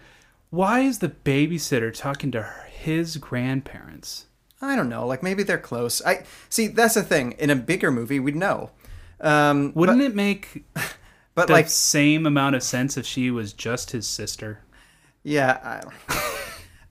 Why 0.51 0.81
is 0.81 0.99
the 0.99 1.09
babysitter 1.09 1.93
talking 1.95 2.31
to 2.33 2.43
his 2.68 3.16
grandparents? 3.16 4.27
I 4.69 4.77
don't 4.77 4.89
know. 4.89 5.07
Like 5.07 5.23
maybe 5.23 5.43
they're 5.43 5.59
close. 5.59 6.03
I 6.05 6.25
see. 6.49 6.67
That's 6.69 6.95
the 6.95 7.03
thing. 7.03 7.33
In 7.33 7.51
a 7.51 7.57
bigger 7.57 7.91
movie, 7.91 8.21
we'd 8.21 8.37
know. 8.37 8.71
Um, 9.21 9.73
Wouldn't 9.75 10.03
it 10.03 10.14
make 10.14 10.64
but 11.35 11.47
the 11.49 11.53
like 11.55 11.69
same 11.69 12.27
amount 12.27 12.55
of 12.57 12.62
sense 12.62 12.97
if 12.97 13.07
she 13.07 13.31
was 13.31 13.53
just 13.53 13.91
his 13.93 14.07
sister? 14.07 14.61
Yeah, 15.23 15.81
I, 16.09 16.33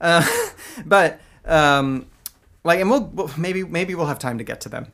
uh, 0.00 0.26
but 0.86 1.20
um, 1.44 2.06
like, 2.64 2.80
and 2.80 2.90
we'll, 2.90 3.04
we'll 3.04 3.30
maybe 3.36 3.64
maybe 3.64 3.94
we'll 3.94 4.06
have 4.06 4.18
time 4.18 4.38
to 4.38 4.44
get 4.44 4.60
to 4.62 4.68
them. 4.68 4.92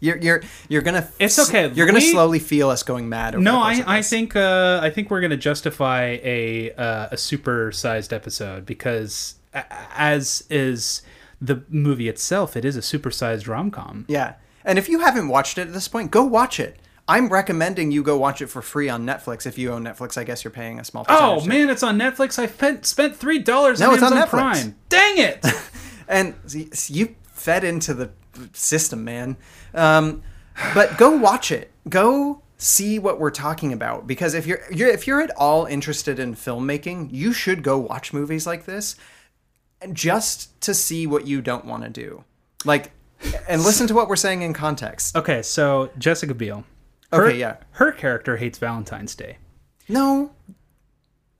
you're 0.00 0.16
you're 0.16 0.42
you're 0.68 0.82
gonna 0.82 1.08
It's 1.18 1.38
okay. 1.38 1.70
You're 1.72 1.86
gonna 1.86 1.98
We- 1.98 2.10
slowly 2.12 2.38
feel 2.38 2.70
us 2.70 2.82
going 2.82 3.08
mad. 3.08 3.34
Over 3.34 3.42
No, 3.42 3.58
I, 3.60 3.82
I 3.86 4.02
think 4.02 4.34
uh, 4.36 4.80
I 4.82 4.90
think 4.90 5.10
we're 5.10 5.20
gonna 5.20 5.36
justify 5.36 6.18
a 6.22 6.72
uh, 6.72 7.08
a 7.12 7.16
super 7.16 7.72
sized 7.72 8.12
episode 8.12 8.64
because 8.64 9.34
as 9.52 10.44
is 10.48 11.02
the 11.40 11.64
movie 11.68 12.08
itself, 12.08 12.56
it 12.56 12.64
is 12.64 12.76
a 12.76 12.80
supersized 12.80 13.48
rom 13.48 13.70
com. 13.70 14.04
yeah. 14.08 14.34
And 14.64 14.78
if 14.80 14.88
you 14.88 14.98
haven't 14.98 15.28
watched 15.28 15.58
it 15.58 15.68
at 15.68 15.72
this 15.72 15.86
point, 15.86 16.10
go 16.10 16.24
watch 16.24 16.58
it. 16.58 16.76
I'm 17.06 17.28
recommending 17.28 17.92
you 17.92 18.02
go 18.02 18.18
watch 18.18 18.42
it 18.42 18.48
for 18.48 18.60
free 18.60 18.88
on 18.88 19.06
Netflix. 19.06 19.46
If 19.46 19.58
you 19.58 19.70
own 19.70 19.84
Netflix, 19.84 20.18
I 20.18 20.24
guess 20.24 20.42
you're 20.42 20.50
paying 20.50 20.80
a 20.80 20.84
small. 20.84 21.04
Price. 21.04 21.18
Oh 21.20 21.44
man, 21.46 21.70
it's 21.70 21.84
on 21.84 21.96
Netflix. 21.98 22.36
I 22.38 22.46
spent 22.46 22.84
spent 22.84 23.16
three 23.16 23.38
dollars. 23.38 23.78
No, 23.78 23.90
on 23.90 23.94
it's 23.94 24.02
on 24.02 24.12
Netflix. 24.12 24.28
Prime. 24.28 24.74
Dang 24.88 25.18
it! 25.18 25.46
and 26.08 26.34
you 26.88 27.14
fed 27.32 27.62
into 27.62 27.94
the 27.94 28.10
system, 28.52 29.04
man. 29.04 29.36
Um, 29.72 30.22
but 30.74 30.98
go 30.98 31.10
watch 31.16 31.52
it. 31.52 31.70
Go 31.88 32.42
see 32.58 32.98
what 32.98 33.20
we're 33.20 33.30
talking 33.30 33.72
about 33.72 34.06
because 34.06 34.34
if 34.34 34.46
you're, 34.46 34.60
you're 34.72 34.88
if 34.88 35.06
you're 35.06 35.20
at 35.20 35.30
all 35.36 35.66
interested 35.66 36.18
in 36.18 36.34
filmmaking, 36.34 37.08
you 37.12 37.32
should 37.32 37.62
go 37.62 37.78
watch 37.78 38.12
movies 38.12 38.46
like 38.46 38.64
this, 38.64 38.96
just 39.92 40.58
to 40.62 40.74
see 40.74 41.06
what 41.06 41.26
you 41.26 41.40
don't 41.42 41.64
want 41.64 41.82
to 41.84 41.90
do, 41.90 42.24
like, 42.64 42.92
and 43.48 43.62
listen 43.62 43.86
to 43.88 43.94
what 43.94 44.08
we're 44.08 44.16
saying 44.16 44.42
in 44.42 44.52
context. 44.52 45.16
Okay, 45.16 45.42
so 45.42 45.90
Jessica 45.98 46.34
Biel. 46.34 46.64
Her, 47.12 47.26
Okay, 47.28 47.38
yeah. 47.38 47.56
Her 47.72 47.92
character 47.92 48.36
hates 48.36 48.58
Valentine's 48.58 49.14
Day. 49.14 49.38
No. 49.88 50.32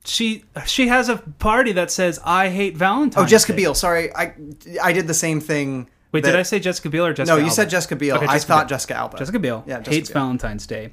She 0.04 0.44
she 0.66 0.86
has 0.86 1.08
a 1.08 1.16
party 1.16 1.72
that 1.72 1.90
says 1.90 2.20
I 2.24 2.48
hate 2.50 2.76
Valentine's. 2.76 3.24
Oh, 3.24 3.26
Jessica 3.28 3.52
Day." 3.52 3.56
Biel. 3.64 3.74
Sorry, 3.74 4.14
I 4.14 4.34
I 4.80 4.92
did 4.92 5.08
the 5.08 5.14
same 5.14 5.40
thing. 5.40 5.88
Wait, 6.12 6.22
that- 6.22 6.30
did 6.30 6.38
I 6.38 6.44
say 6.44 6.60
Jessica 6.60 6.88
Biel 6.88 7.06
or 7.06 7.12
Jessica? 7.12 7.32
No, 7.34 7.36
you 7.38 7.44
Alba? 7.44 7.54
said 7.54 7.70
Jessica 7.70 7.96
Biel. 7.96 8.16
Okay, 8.16 8.26
I 8.26 8.34
Jessica 8.34 8.48
thought 8.52 8.68
Biel. 8.68 8.68
Jessica 8.76 8.94
Alba. 8.94 9.18
Jessica 9.18 9.38
Biel 9.40 9.64
Yeah, 9.66 9.78
Jessica 9.78 9.94
hates 9.96 10.08
Biel. 10.10 10.22
Valentine's 10.22 10.66
Day. 10.66 10.92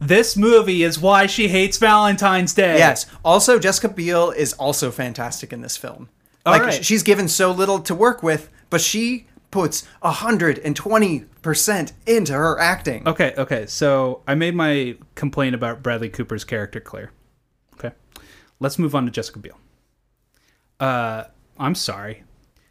This 0.00 0.36
movie 0.36 0.82
is 0.82 0.98
why 0.98 1.26
she 1.26 1.48
hates 1.48 1.78
Valentine's 1.78 2.52
Day. 2.52 2.78
Yes. 2.78 3.06
Also, 3.24 3.58
Jessica 3.60 3.88
Biel 3.88 4.30
is 4.32 4.52
also 4.54 4.90
fantastic 4.90 5.52
in 5.52 5.60
this 5.60 5.76
film. 5.76 6.08
All 6.46 6.52
like 6.52 6.62
right. 6.62 6.84
she's 6.84 7.02
given 7.02 7.28
so 7.28 7.50
little 7.50 7.78
to 7.80 7.94
work 7.94 8.22
with, 8.22 8.50
but 8.70 8.80
she 8.80 9.26
puts 9.50 9.86
hundred 10.02 10.58
and 10.58 10.74
twenty 10.76 11.20
percent 11.42 11.92
into 12.06 12.32
her 12.32 12.58
acting. 12.58 13.06
Okay, 13.06 13.34
okay. 13.36 13.66
So 13.66 14.22
I 14.26 14.34
made 14.34 14.54
my 14.54 14.96
complaint 15.14 15.54
about 15.54 15.82
Bradley 15.82 16.08
Cooper's 16.08 16.44
character 16.44 16.80
clear. 16.80 17.10
Okay. 17.74 17.94
Let's 18.60 18.78
move 18.78 18.94
on 18.94 19.04
to 19.06 19.10
Jessica 19.10 19.38
Biel. 19.38 19.58
Uh, 20.80 21.24
I'm 21.58 21.74
sorry. 21.74 22.24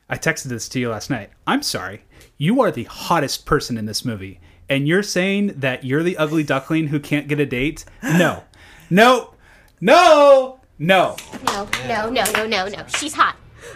I 0.10 0.18
texted 0.18 0.46
this 0.46 0.70
to 0.70 0.80
you 0.80 0.90
last 0.90 1.10
night. 1.10 1.32
I'm 1.46 1.62
sorry. 1.62 2.04
You 2.38 2.62
are 2.62 2.72
the 2.72 2.86
hottest 2.86 3.46
person 3.46 3.78
in 3.78 3.86
this 3.86 4.06
movie. 4.06 4.40
And 4.70 4.88
you're 4.88 5.04
saying 5.04 5.48
that 5.58 5.84
you're 5.84 6.04
the 6.04 6.18
ugly 6.18 6.44
duckling 6.44 6.88
who 6.88 7.00
can't 7.00 7.28
get 7.28 7.40
a 7.40 7.46
date? 7.46 7.86
No. 8.04 8.44
No. 8.90 9.34
No. 9.80 10.60
No. 10.80 11.16
No, 11.46 11.68
no, 11.88 12.10
no, 12.10 12.24
no, 12.34 12.48
no, 12.48 12.68
no. 12.68 12.84
She's 12.88 13.14
hot. 13.14 13.36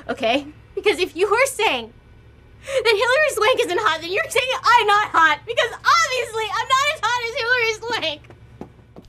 Okay? 0.10 0.48
Because 0.76 1.00
if 1.00 1.16
you 1.16 1.30
were 1.30 1.46
saying 1.46 1.94
that 2.66 2.84
Hilary 2.86 3.30
Swank 3.32 3.60
isn't 3.66 3.80
hot, 3.82 4.02
then 4.02 4.12
you're 4.12 4.24
saying 4.30 4.48
I'm 4.64 4.88
not 4.88 5.10
hot. 5.10 5.40
Because 5.46 5.72
obviously 5.72 6.46
I'm 6.54 6.68
not 6.68 6.86
as 6.94 7.00
hot 7.04 7.22
as 7.28 7.36
Hilary 7.40 7.74
Swank. 7.80 8.22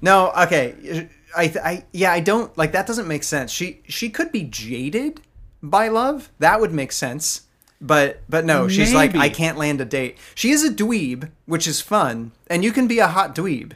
No, 0.00 0.32
okay. 0.42 1.08
I, 1.36 1.44
I, 1.64 1.84
yeah, 1.92 2.12
I 2.12 2.20
don't 2.20 2.56
like 2.58 2.72
that. 2.72 2.86
Doesn't 2.86 3.08
make 3.08 3.22
sense. 3.22 3.50
She, 3.52 3.82
she 3.88 4.10
could 4.10 4.32
be 4.32 4.42
jaded 4.42 5.20
by 5.62 5.88
love. 5.88 6.30
That 6.38 6.60
would 6.60 6.72
make 6.72 6.92
sense. 6.92 7.42
But, 7.80 8.22
but 8.28 8.44
no, 8.44 8.68
she's 8.68 8.94
like, 8.94 9.16
I 9.16 9.28
can't 9.28 9.58
land 9.58 9.80
a 9.80 9.84
date. 9.84 10.16
She 10.36 10.50
is 10.50 10.62
a 10.62 10.70
dweeb, 10.70 11.30
which 11.46 11.66
is 11.66 11.80
fun, 11.80 12.30
and 12.46 12.62
you 12.62 12.70
can 12.70 12.86
be 12.86 13.00
a 13.00 13.08
hot 13.08 13.34
dweeb. 13.34 13.72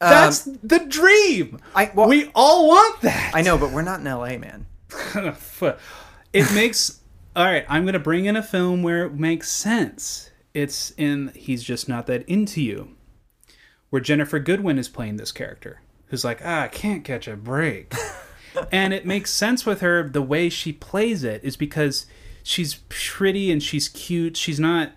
Um, 0.00 0.10
That's 0.10 0.44
the 0.44 0.78
dream. 0.78 1.60
I, 1.74 1.90
well, 1.94 2.08
we 2.08 2.30
all 2.34 2.68
want 2.68 3.02
that. 3.02 3.32
I 3.34 3.42
know, 3.42 3.58
but 3.58 3.70
we're 3.70 3.82
not 3.82 4.00
in 4.00 4.06
L.A., 4.06 4.38
man. 4.38 4.66
it 6.34 6.52
makes 6.54 7.00
all 7.34 7.44
right 7.46 7.64
i'm 7.68 7.86
gonna 7.86 7.98
bring 7.98 8.26
in 8.26 8.36
a 8.36 8.42
film 8.42 8.82
where 8.82 9.06
it 9.06 9.14
makes 9.14 9.50
sense. 9.50 10.30
It's 10.52 10.92
in 10.96 11.32
he's 11.34 11.64
just 11.64 11.88
not 11.88 12.06
that 12.06 12.28
into 12.28 12.60
you. 12.60 12.94
Where 13.90 14.02
ginnifer 14.02 14.44
goodwin 14.44 14.78
is 14.78 14.88
playing 14.88 15.16
this 15.16 15.32
character 15.32 15.80
who's 16.08 16.24
like 16.24 16.40
ah 16.44 16.62
i 16.62 16.68
can't 16.68 17.04
catch 17.04 17.26
a 17.26 17.36
break. 17.36 17.94
And 18.70 18.94
it 18.94 19.04
makes 19.04 19.32
sense 19.32 19.66
with 19.66 19.80
her 19.80 20.08
the 20.08 20.22
way 20.22 20.48
she 20.48 20.72
plays 20.72 21.24
it 21.24 21.42
is 21.42 21.56
because 21.56 22.06
she's 22.44 22.76
pretty 22.88 23.50
and 23.50 23.60
she's 23.60 23.88
cute. 23.88 24.36
She's 24.36 24.60
not 24.60 24.92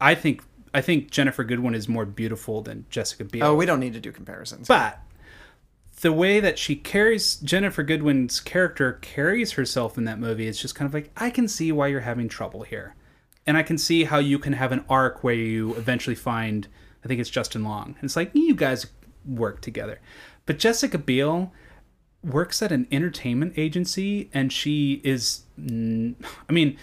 i 0.00 0.14
think 0.14 0.42
i 0.72 0.80
think 0.80 1.10
ginnifer 1.10 1.46
goodwin 1.46 1.74
is 1.74 1.86
more 1.86 2.06
beautiful 2.06 2.62
than 2.62 2.86
jessica 2.88 3.24
biel. 3.24 3.44
Oh, 3.44 3.54
we 3.54 3.66
don't 3.66 3.78
need 3.80 3.92
to 3.92 4.00
do 4.00 4.10
comparisons. 4.10 4.68
but 4.68 5.00
the 6.00 6.12
way 6.12 6.40
that 6.40 6.58
she 6.58 6.76
carries 6.76 7.36
Ginnifer 7.42 7.86
Goodwin's 7.86 8.40
character 8.40 8.94
carries 9.02 9.52
herself 9.52 9.98
in 9.98 10.04
that 10.04 10.18
movie 10.18 10.46
is 10.46 10.60
just 10.60 10.74
kind 10.74 10.86
of 10.86 10.94
like 10.94 11.10
I 11.16 11.30
can 11.30 11.46
see 11.48 11.72
why 11.72 11.88
you're 11.88 12.00
having 12.00 12.28
trouble 12.28 12.62
here. 12.62 12.94
And 13.46 13.56
I 13.56 13.62
can 13.62 13.78
see 13.78 14.04
how 14.04 14.18
you 14.18 14.38
can 14.38 14.52
have 14.52 14.72
an 14.72 14.84
arc 14.88 15.24
where 15.24 15.34
you 15.34 15.74
eventually 15.74 16.16
find 16.16 16.68
I 17.04 17.08
think 17.08 17.20
it's 17.20 17.30
Justin 17.30 17.64
Long. 17.64 17.94
And 18.00 18.04
it's 18.04 18.16
like 18.16 18.30
you 18.34 18.54
guys 18.54 18.86
work 19.26 19.60
together. 19.60 20.00
But 20.46 20.58
Jessica 20.58 20.98
Biel 20.98 21.52
works 22.22 22.62
at 22.62 22.72
an 22.72 22.86
entertainment 22.92 23.54
agency, 23.56 24.30
and 24.34 24.52
she 24.52 25.00
is. 25.04 25.42
I 25.58 26.52
mean, 26.52 26.76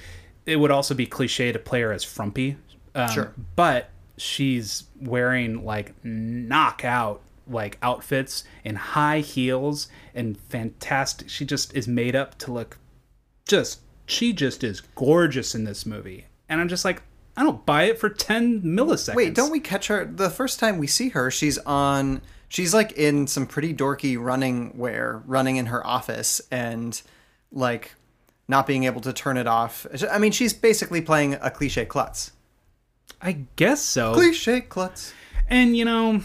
it 0.46 0.58
would 0.58 0.72
also 0.72 0.96
be 0.96 1.06
cliche 1.06 1.52
to 1.52 1.60
play 1.60 1.82
her 1.82 1.92
as 1.92 2.04
frumpy. 2.04 2.58
Um, 2.96 3.10
Sure. 3.10 3.34
But 3.56 3.90
she's 4.18 4.86
wearing 5.00 5.64
like 5.64 5.94
knockout 6.04 7.22
like 7.50 7.78
outfits 7.82 8.44
and 8.64 8.78
high 8.78 9.20
heels 9.20 9.88
and 10.14 10.38
fantastic. 10.38 11.30
She 11.30 11.46
just 11.46 11.76
is 11.76 11.88
made 11.88 12.16
up 12.16 12.38
to 12.40 12.52
look 12.52 12.78
just. 13.46 13.82
She 14.06 14.32
just 14.32 14.64
is 14.64 14.82
gorgeous 14.96 15.54
in 15.54 15.66
this 15.66 15.86
movie, 15.86 16.28
and 16.48 16.62
I'm 16.62 16.70
just 16.70 16.86
like, 16.86 17.04
I 17.36 17.44
don't 17.44 17.66
buy 17.66 17.84
it 17.84 18.00
for 18.00 18.10
ten 18.10 18.62
milliseconds. 18.62 19.16
Wait, 19.16 19.36
don't 19.36 19.52
we 19.52 19.60
catch 19.60 19.88
her 19.88 20.06
the 20.06 20.30
first 20.30 20.60
time 20.62 20.78
we 20.78 20.88
see 20.88 21.10
her? 21.10 21.30
She's 21.30 21.58
on. 21.60 22.22
She's 22.48 22.74
like 22.74 22.94
in 22.94 23.28
some 23.28 23.46
pretty 23.46 23.74
dorky 23.74 24.18
running 24.18 24.78
wear, 24.78 25.22
running 25.26 25.58
in 25.58 25.66
her 25.66 25.86
office, 25.86 26.42
and 26.50 27.02
like 27.52 27.96
not 28.48 28.66
being 28.66 28.86
able 28.86 29.02
to 29.02 29.12
turn 29.12 29.36
it 29.36 29.46
off. 29.46 29.86
I 30.10 30.20
mean, 30.20 30.32
she's 30.32 30.54
basically 30.54 31.02
playing 31.02 31.34
a 31.34 31.52
cliche 31.52 31.84
klutz. 31.84 32.32
I 33.22 33.40
guess 33.58 33.82
so. 33.82 34.14
Cliche 34.14 34.62
klutz. 34.62 35.14
And 35.50 35.76
you 35.76 35.84
know, 35.84 36.22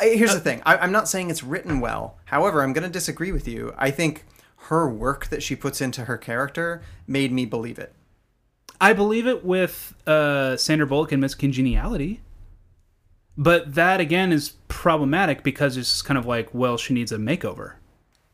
Here's 0.00 0.34
the 0.34 0.40
thing. 0.40 0.62
I, 0.66 0.76
I'm 0.78 0.92
not 0.92 1.08
saying 1.08 1.30
it's 1.30 1.42
written 1.42 1.80
well. 1.80 2.18
However, 2.26 2.62
I'm 2.62 2.72
going 2.72 2.84
to 2.84 2.90
disagree 2.90 3.32
with 3.32 3.46
you. 3.46 3.72
I 3.78 3.90
think 3.90 4.24
her 4.68 4.88
work 4.88 5.26
that 5.28 5.42
she 5.42 5.54
puts 5.54 5.80
into 5.80 6.06
her 6.06 6.16
character 6.16 6.82
made 7.06 7.32
me 7.32 7.44
believe 7.44 7.78
it. 7.78 7.92
I 8.80 8.92
believe 8.92 9.26
it 9.26 9.44
with 9.44 9.94
uh, 10.06 10.56
Sandra 10.56 10.86
Bullock 10.86 11.12
and 11.12 11.20
Miss 11.20 11.34
Congeniality. 11.34 12.20
But 13.36 13.74
that 13.74 14.00
again 14.00 14.32
is 14.32 14.50
problematic 14.68 15.42
because 15.42 15.76
it's 15.76 16.02
kind 16.02 16.18
of 16.18 16.26
like, 16.26 16.52
well, 16.54 16.76
she 16.76 16.94
needs 16.94 17.12
a 17.12 17.16
makeover. 17.16 17.74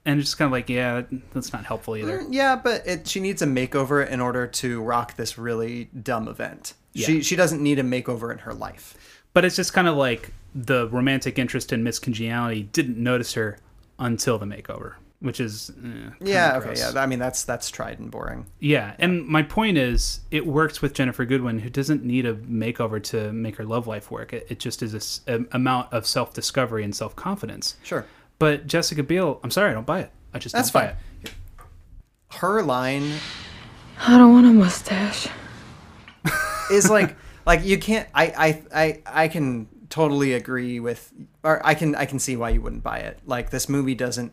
And 0.05 0.19
it's 0.19 0.31
just 0.31 0.39
kind 0.39 0.47
of 0.47 0.53
like, 0.53 0.69
yeah, 0.69 1.03
that's 1.33 1.53
not 1.53 1.67
helpful 1.67 1.97
either. 1.97 2.21
Mm, 2.21 2.29
Yeah, 2.31 2.57
but 2.57 2.87
it, 2.87 3.07
she 3.07 3.21
needs 3.21 3.43
a 3.43 3.47
makeover 3.47 4.07
in 4.07 4.21
order 4.21 4.47
to 4.47 4.83
rock 4.83 5.17
this 5.17 5.37
really 5.39 5.85
dumb 6.03 6.27
event. 6.27 6.75
She 6.95 7.23
she 7.23 7.37
doesn't 7.37 7.63
need 7.63 7.79
a 7.79 7.83
makeover 7.83 8.33
in 8.33 8.39
her 8.39 8.53
life. 8.55 9.23
But 9.33 9.45
it's 9.45 9.57
just 9.57 9.73
kind 9.73 9.87
of 9.87 9.97
like 9.97 10.33
the 10.55 10.89
romantic 10.89 11.39
interest 11.39 11.73
in 11.73 11.83
Miss 11.83 11.99
Congeniality 11.99 12.65
didn't 12.65 12.97
notice 12.99 13.35
her 13.35 13.59
until 13.99 14.39
the 14.39 14.47
makeover, 14.47 14.95
which 15.21 15.39
is 15.41 15.71
eh, 15.71 15.83
kinda 15.83 16.15
Yeah, 16.21 16.57
okay, 16.57 16.67
gross. 16.69 16.95
yeah. 16.95 17.01
I 17.01 17.07
mean, 17.07 17.19
that's 17.19 17.45
that's 17.45 17.71
tried 17.71 17.99
and 17.99 18.11
boring. 18.11 18.47
Yeah, 18.59 18.95
and 18.99 19.27
my 19.27 19.43
point 19.43 19.77
is, 19.79 20.21
it 20.31 20.47
works 20.47 20.81
with 20.83 20.95
Ginnifer 20.95 21.29
Goodwin, 21.29 21.59
who 21.61 21.71
doesn't 21.71 22.05
need 22.05 22.27
a 22.27 22.35
makeover 22.35 23.03
to 23.05 23.33
make 23.33 23.57
her 23.57 23.65
love 23.65 23.87
life 23.87 24.11
work. 24.11 24.33
It, 24.33 24.47
it 24.49 24.59
just 24.59 24.83
is 24.83 24.95
a 24.95 24.97
s- 24.97 25.21
a 25.27 25.41
amount 25.53 25.93
of 25.93 26.07
self 26.07 26.33
discovery 26.33 26.83
and 26.85 26.95
self 26.95 27.15
confidence. 27.15 27.77
Sure. 27.83 28.07
But 28.39 28.67
Jessica 28.67 29.03
Biel, 29.03 29.39
I'm 29.45 29.51
sorry, 29.51 29.71
I 29.71 29.75
don't 29.75 29.87
buy 29.87 30.01
it. 30.01 30.11
I 30.33 30.39
just 30.39 30.55
That's 30.55 30.71
don't 30.71 30.83
buy 30.83 30.87
fine. 30.89 30.97
it. 31.25 31.33
Her 32.39 32.63
line 32.63 33.13
I 34.01 34.17
don't 34.17 34.33
want 34.33 34.47
a 34.47 34.51
mustache. 34.51 35.27
is 36.71 36.89
like 36.89 37.17
like 37.45 37.65
you 37.65 37.77
can't 37.79 38.09
I, 38.15 38.27
I 38.27 38.63
I 38.75 39.03
I 39.25 39.29
can 39.29 39.67
totally 39.91 40.33
agree 40.33 40.81
with 40.81 41.13
or 41.45 41.61
I 41.67 41.75
can 41.75 41.95
I 41.95 42.07
can 42.07 42.19
see 42.19 42.37
why 42.37 42.51
you 42.51 42.63
wouldn't 42.63 42.83
buy 42.83 42.99
it. 42.99 43.19
Like 43.27 43.51
this 43.51 43.69
movie 43.69 43.95
doesn't 43.95 44.33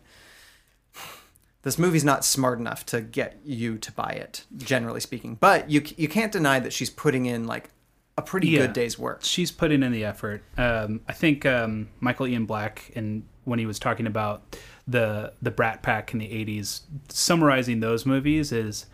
this 1.63 1.77
movie's 1.77 2.05
not 2.05 2.23
smart 2.23 2.59
enough 2.59 2.85
to 2.87 3.01
get 3.01 3.39
you 3.43 3.77
to 3.79 3.91
buy 3.91 4.11
it, 4.11 4.45
generally 4.57 4.99
speaking. 5.01 5.35
But 5.35 5.69
you 5.69 5.83
you 5.97 6.07
can't 6.07 6.31
deny 6.31 6.59
that 6.59 6.71
she's 6.71 6.89
putting 6.89 7.25
in 7.25 7.45
like 7.47 7.69
a 8.17 8.21
pretty 8.21 8.47
Yeah. 8.49 8.61
good 8.61 8.73
day's 8.73 8.97
work. 8.97 9.19
She's 9.23 9.51
putting 9.51 9.83
in 9.83 9.91
the 9.91 10.05
effort. 10.05 10.43
Um, 10.57 11.01
I 11.07 11.13
think 11.13 11.45
um, 11.45 11.89
Michael 11.99 12.27
Ian 12.27 12.45
Black, 12.45 12.91
and 12.95 13.23
when 13.43 13.59
he 13.59 13.65
was 13.65 13.79
talking 13.79 14.07
about 14.07 14.55
the 14.87 15.33
the 15.41 15.51
Brat 15.51 15.81
Pack 15.83 16.13
in 16.13 16.19
the 16.19 16.27
'80s, 16.27 16.81
summarizing 17.09 17.79
those 17.81 18.05
movies 18.05 18.51
is 18.51 18.85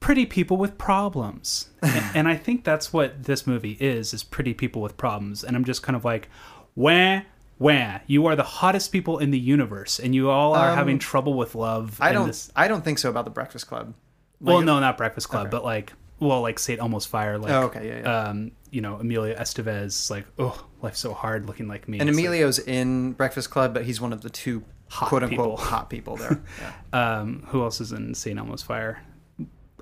pretty 0.00 0.26
people 0.26 0.56
with 0.56 0.78
problems, 0.78 1.68
and, 1.82 2.04
and 2.14 2.28
I 2.28 2.36
think 2.36 2.64
that's 2.64 2.92
what 2.92 3.24
this 3.24 3.46
movie 3.46 3.76
is: 3.80 4.12
is 4.14 4.22
pretty 4.22 4.54
people 4.54 4.80
with 4.82 4.96
problems. 4.96 5.42
And 5.44 5.56
I'm 5.56 5.64
just 5.64 5.82
kind 5.82 5.96
of 5.96 6.04
like, 6.04 6.28
wah 6.74 7.20
wah, 7.60 7.98
you 8.06 8.24
are 8.24 8.36
the 8.36 8.42
hottest 8.44 8.92
people 8.92 9.18
in 9.18 9.32
the 9.32 9.38
universe, 9.38 9.98
and 9.98 10.14
you 10.14 10.30
all 10.30 10.54
are 10.54 10.70
Um, 10.70 10.76
having 10.76 10.98
trouble 11.00 11.34
with 11.34 11.56
love. 11.56 11.98
I 12.00 12.12
don't 12.12 12.28
this- 12.28 12.52
I 12.54 12.68
don't 12.68 12.84
think 12.84 13.00
so 13.00 13.10
about 13.10 13.24
the 13.24 13.32
Breakfast 13.32 13.66
Club. 13.66 13.94
well, 14.40 14.60
no, 14.60 14.78
not 14.78 14.96
Breakfast 14.96 15.28
Club, 15.28 15.46
Okay. 15.48 15.50
but 15.50 15.64
like, 15.64 15.92
well, 16.20 16.40
like 16.40 16.60
Saint 16.60 16.78
Elmo's 16.78 17.04
Fire, 17.04 17.36
like, 17.36 17.50
Oh, 17.50 17.62
okay, 17.62 17.88
yeah, 17.88 17.98
yeah. 18.02 18.28
um, 18.28 18.52
you 18.70 18.80
know, 18.80 18.94
Emilio 18.94 19.34
Estevez, 19.34 20.08
like, 20.08 20.24
oh, 20.38 20.64
life's 20.82 21.00
so 21.00 21.12
hard, 21.12 21.46
looking 21.46 21.66
like 21.66 21.88
me. 21.88 21.98
And 21.98 22.08
It's 22.08 22.16
like- 22.16 22.24
Emilio's 22.26 22.60
in 22.60 23.14
Breakfast 23.14 23.50
Club, 23.50 23.74
but 23.74 23.84
he's 23.84 24.00
one 24.00 24.12
of 24.12 24.20
the 24.20 24.30
two 24.30 24.62
Hot 24.90 25.08
quote 25.08 25.24
unquote 25.24 25.38
people. 25.38 25.56
hot 25.56 25.90
people 25.90 26.14
there. 26.16 26.40
Yeah. 26.94 27.18
um, 27.18 27.42
who 27.48 27.64
else 27.64 27.80
is 27.80 27.90
in 27.90 28.14
Saint 28.14 28.38
Elmo's 28.38 28.62
Fire? 28.62 29.02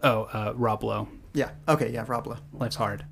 Oh, 0.03 0.23
uh, 0.33 0.53
Rob 0.55 0.83
Lowe. 0.85 1.09
Yeah. 1.33 1.51
Okay. 1.69 1.91
Yeah. 1.93 2.05
Rob 2.07 2.27
Lowe. 2.27 2.39
Life's 2.53 2.77
hard. 2.77 3.05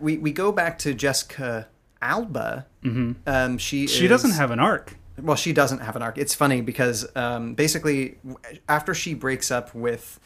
We 0.00 0.18
we 0.18 0.32
go 0.32 0.52
back 0.52 0.78
to 0.80 0.94
Jessica 0.94 1.68
Alba. 2.00 2.66
Mm-hmm. 2.82 3.12
Um, 3.26 3.58
she 3.58 3.86
She 3.86 4.08
doesn't 4.08 4.32
have 4.32 4.50
an 4.50 4.58
arc. 4.58 4.96
Well, 5.20 5.36
she 5.36 5.52
doesn't 5.52 5.80
have 5.80 5.94
an 5.94 6.02
arc. 6.02 6.18
It's 6.18 6.34
funny 6.34 6.62
because 6.62 7.06
um, 7.14 7.54
basically, 7.54 8.18
after 8.68 8.94
she 8.94 9.14
breaks 9.14 9.50
up 9.50 9.74
with 9.74 10.18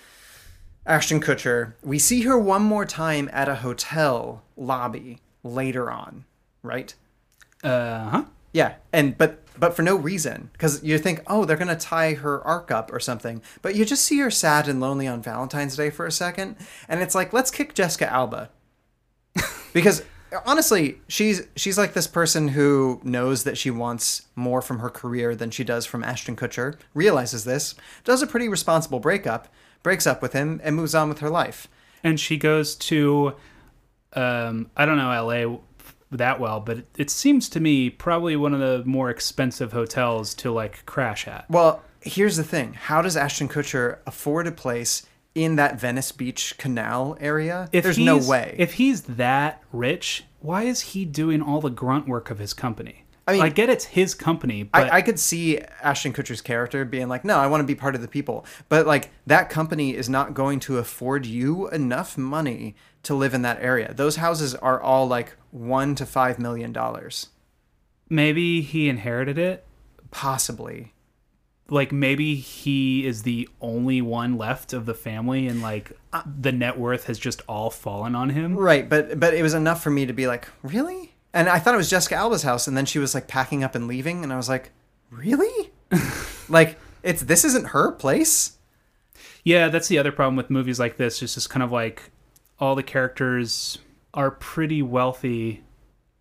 Ashton 0.86 1.20
Kutcher, 1.20 1.74
we 1.82 1.98
see 1.98 2.22
her 2.22 2.38
one 2.38 2.62
more 2.62 2.84
time 2.84 3.28
at 3.32 3.48
a 3.48 3.56
hotel 3.56 4.44
lobby 4.56 5.18
later 5.42 5.90
on, 5.90 6.24
right? 6.62 6.94
Uh 7.62 8.08
huh. 8.08 8.24
Yeah, 8.52 8.76
and 8.92 9.18
but 9.18 9.42
but 9.58 9.74
for 9.74 9.82
no 9.82 9.96
reason 9.96 10.50
because 10.52 10.82
you 10.82 10.98
think, 10.98 11.22
oh, 11.26 11.44
they're 11.44 11.56
gonna 11.56 11.76
tie 11.76 12.14
her 12.14 12.42
arc 12.42 12.70
up 12.70 12.92
or 12.92 13.00
something, 13.00 13.42
but 13.62 13.74
you 13.74 13.84
just 13.84 14.04
see 14.04 14.18
her 14.18 14.30
sad 14.30 14.68
and 14.68 14.80
lonely 14.80 15.06
on 15.06 15.22
Valentine's 15.22 15.76
Day 15.76 15.90
for 15.90 16.06
a 16.06 16.12
second, 16.12 16.56
and 16.88 17.00
it's 17.00 17.14
like, 17.14 17.32
let's 17.32 17.50
kick 17.50 17.74
Jessica 17.74 18.10
Alba 18.12 18.50
because 19.72 20.02
honestly, 20.44 21.00
she's 21.08 21.46
she's 21.56 21.78
like 21.78 21.94
this 21.94 22.06
person 22.06 22.48
who 22.48 23.00
knows 23.04 23.44
that 23.44 23.56
she 23.56 23.70
wants 23.70 24.26
more 24.34 24.60
from 24.60 24.80
her 24.80 24.90
career 24.90 25.34
than 25.34 25.50
she 25.50 25.64
does 25.64 25.86
from 25.86 26.04
Ashton 26.04 26.36
Kutcher, 26.36 26.76
realizes 26.94 27.44
this, 27.44 27.74
does 28.04 28.22
a 28.22 28.26
pretty 28.26 28.48
responsible 28.48 29.00
breakup, 29.00 29.48
breaks 29.82 30.06
up 30.06 30.20
with 30.20 30.32
him, 30.32 30.60
and 30.64 30.76
moves 30.76 30.94
on 30.94 31.08
with 31.08 31.20
her 31.20 31.30
life. 31.30 31.68
And 32.02 32.20
she 32.20 32.36
goes 32.36 32.74
to, 32.76 33.34
um, 34.12 34.70
I 34.76 34.86
don't 34.86 34.96
know 34.96 35.08
LA 35.08 35.58
that 36.10 36.40
well, 36.40 36.60
but 36.60 36.78
it, 36.78 36.86
it 36.96 37.10
seems 37.10 37.48
to 37.50 37.60
me 37.60 37.90
probably 37.90 38.36
one 38.36 38.54
of 38.54 38.60
the 38.60 38.84
more 38.88 39.10
expensive 39.10 39.72
hotels 39.72 40.34
to 40.34 40.50
like 40.52 40.84
crash 40.86 41.26
at. 41.26 41.48
Well, 41.50 41.82
here's 42.00 42.36
the 42.36 42.44
thing: 42.44 42.74
how 42.74 43.02
does 43.02 43.16
Ashton 43.16 43.48
Kutcher 43.48 43.98
afford 44.06 44.46
a 44.46 44.52
place 44.52 45.06
in 45.34 45.56
that 45.56 45.78
Venice 45.78 46.12
Beach 46.12 46.56
canal 46.58 47.16
area? 47.20 47.68
If 47.72 47.84
There's 47.84 47.98
no 47.98 48.18
way. 48.18 48.54
If 48.58 48.74
he's 48.74 49.02
that 49.02 49.62
rich, 49.72 50.24
why 50.40 50.62
is 50.62 50.80
he 50.80 51.04
doing 51.04 51.42
all 51.42 51.60
the 51.60 51.70
grunt 51.70 52.08
work 52.08 52.30
of 52.30 52.38
his 52.38 52.54
company? 52.54 53.04
I 53.28 53.32
mean- 53.32 53.42
I 53.42 53.48
get 53.48 53.68
it's 53.68 53.84
his 53.86 54.14
company, 54.14 54.62
but 54.62 54.92
I, 54.92 54.98
I 54.98 55.02
could 55.02 55.18
see 55.18 55.58
Ashton 55.82 56.12
Kutcher's 56.12 56.40
character 56.40 56.84
being 56.84 57.08
like, 57.08 57.24
"No, 57.24 57.38
I 57.38 57.48
want 57.48 57.60
to 57.60 57.66
be 57.66 57.74
part 57.74 57.96
of 57.96 58.00
the 58.00 58.08
people," 58.08 58.46
but 58.68 58.86
like 58.86 59.10
that 59.26 59.50
company 59.50 59.96
is 59.96 60.08
not 60.08 60.32
going 60.32 60.60
to 60.60 60.78
afford 60.78 61.26
you 61.26 61.68
enough 61.70 62.16
money 62.16 62.76
to 63.02 63.14
live 63.14 63.34
in 63.34 63.42
that 63.42 63.58
area. 63.60 63.92
Those 63.92 64.16
houses 64.16 64.54
are 64.54 64.80
all 64.80 65.08
like 65.08 65.36
one 65.56 65.94
to 65.94 66.04
five 66.06 66.38
million 66.38 66.72
dollars, 66.72 67.28
maybe 68.08 68.60
he 68.60 68.88
inherited 68.88 69.38
it. 69.38 69.64
possibly. 70.10 70.92
Like 71.68 71.90
maybe 71.90 72.36
he 72.36 73.04
is 73.04 73.24
the 73.24 73.48
only 73.60 74.00
one 74.00 74.38
left 74.38 74.72
of 74.72 74.86
the 74.86 74.94
family, 74.94 75.48
and 75.48 75.60
like 75.62 75.90
uh, 76.12 76.22
the 76.40 76.52
net 76.52 76.78
worth 76.78 77.04
has 77.06 77.18
just 77.18 77.42
all 77.48 77.70
fallen 77.70 78.14
on 78.14 78.30
him. 78.30 78.54
Right, 78.56 78.88
but 78.88 79.18
but 79.18 79.34
it 79.34 79.42
was 79.42 79.52
enough 79.54 79.82
for 79.82 79.90
me 79.90 80.06
to 80.06 80.12
be 80.12 80.28
like, 80.28 80.46
really? 80.62 81.14
And 81.34 81.48
I 81.48 81.58
thought 81.58 81.74
it 81.74 81.78
was 81.78 81.90
Jessica 81.90 82.14
Alba's 82.14 82.44
house, 82.44 82.68
and 82.68 82.76
then 82.76 82.86
she 82.86 83.00
was 83.00 83.14
like 83.14 83.26
packing 83.26 83.64
up 83.64 83.74
and 83.74 83.88
leaving, 83.88 84.22
and 84.22 84.32
I 84.32 84.36
was 84.36 84.48
like, 84.48 84.70
really? 85.10 85.72
like 86.48 86.78
it's 87.02 87.22
this 87.22 87.44
isn't 87.44 87.68
her 87.68 87.90
place. 87.90 88.58
Yeah, 89.42 89.68
that's 89.68 89.88
the 89.88 89.98
other 89.98 90.12
problem 90.12 90.36
with 90.36 90.50
movies 90.50 90.78
like 90.78 90.98
this. 90.98 91.14
It's 91.14 91.34
Just 91.34 91.36
is 91.36 91.46
kind 91.48 91.64
of 91.64 91.72
like 91.72 92.10
all 92.60 92.76
the 92.76 92.82
characters 92.84 93.78
are 94.16 94.30
pretty 94.32 94.82
wealthy. 94.82 95.62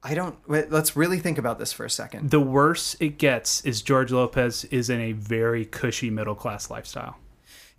I 0.03 0.13
don't. 0.13 0.37
Wait, 0.47 0.69
let's 0.71 0.95
really 0.95 1.19
think 1.19 1.37
about 1.39 1.57
this 1.57 1.73
for 1.73 1.85
a 1.85 1.89
second. 1.89 2.29
The 2.29 2.39
worse 2.39 2.95
it 2.99 3.17
gets 3.17 3.61
is 3.65 3.81
George 3.81 4.11
Lopez 4.11 4.65
is 4.65 4.89
in 4.91 4.99
a 5.01 5.13
very 5.13 5.65
cushy 5.65 6.11
middle 6.11 6.35
class 6.35 6.69
lifestyle. 6.69 7.17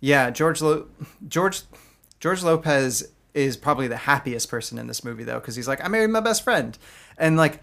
Yeah, 0.01 0.29
George 0.31 0.61
Lo- 0.61 0.87
George 1.27 1.61
George 2.19 2.43
Lopez 2.43 3.11
is 3.33 3.55
probably 3.55 3.87
the 3.87 3.95
happiest 3.97 4.49
person 4.49 4.77
in 4.77 4.87
this 4.87 5.03
movie 5.03 5.23
though, 5.23 5.39
because 5.39 5.55
he's 5.55 5.67
like, 5.67 5.83
I 5.83 5.87
married 5.87 6.09
my 6.09 6.19
best 6.19 6.43
friend, 6.43 6.77
and 7.17 7.37
like, 7.37 7.61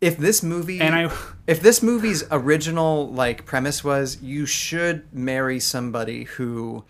if 0.00 0.16
this 0.16 0.42
movie 0.42 0.80
And 0.80 0.94
I- 0.94 1.12
if 1.48 1.60
this 1.60 1.82
movie's 1.82 2.22
original 2.30 3.10
like 3.12 3.46
premise 3.46 3.82
was 3.82 4.22
you 4.22 4.46
should 4.46 5.12
marry 5.12 5.58
somebody 5.58 6.24
who 6.24 6.84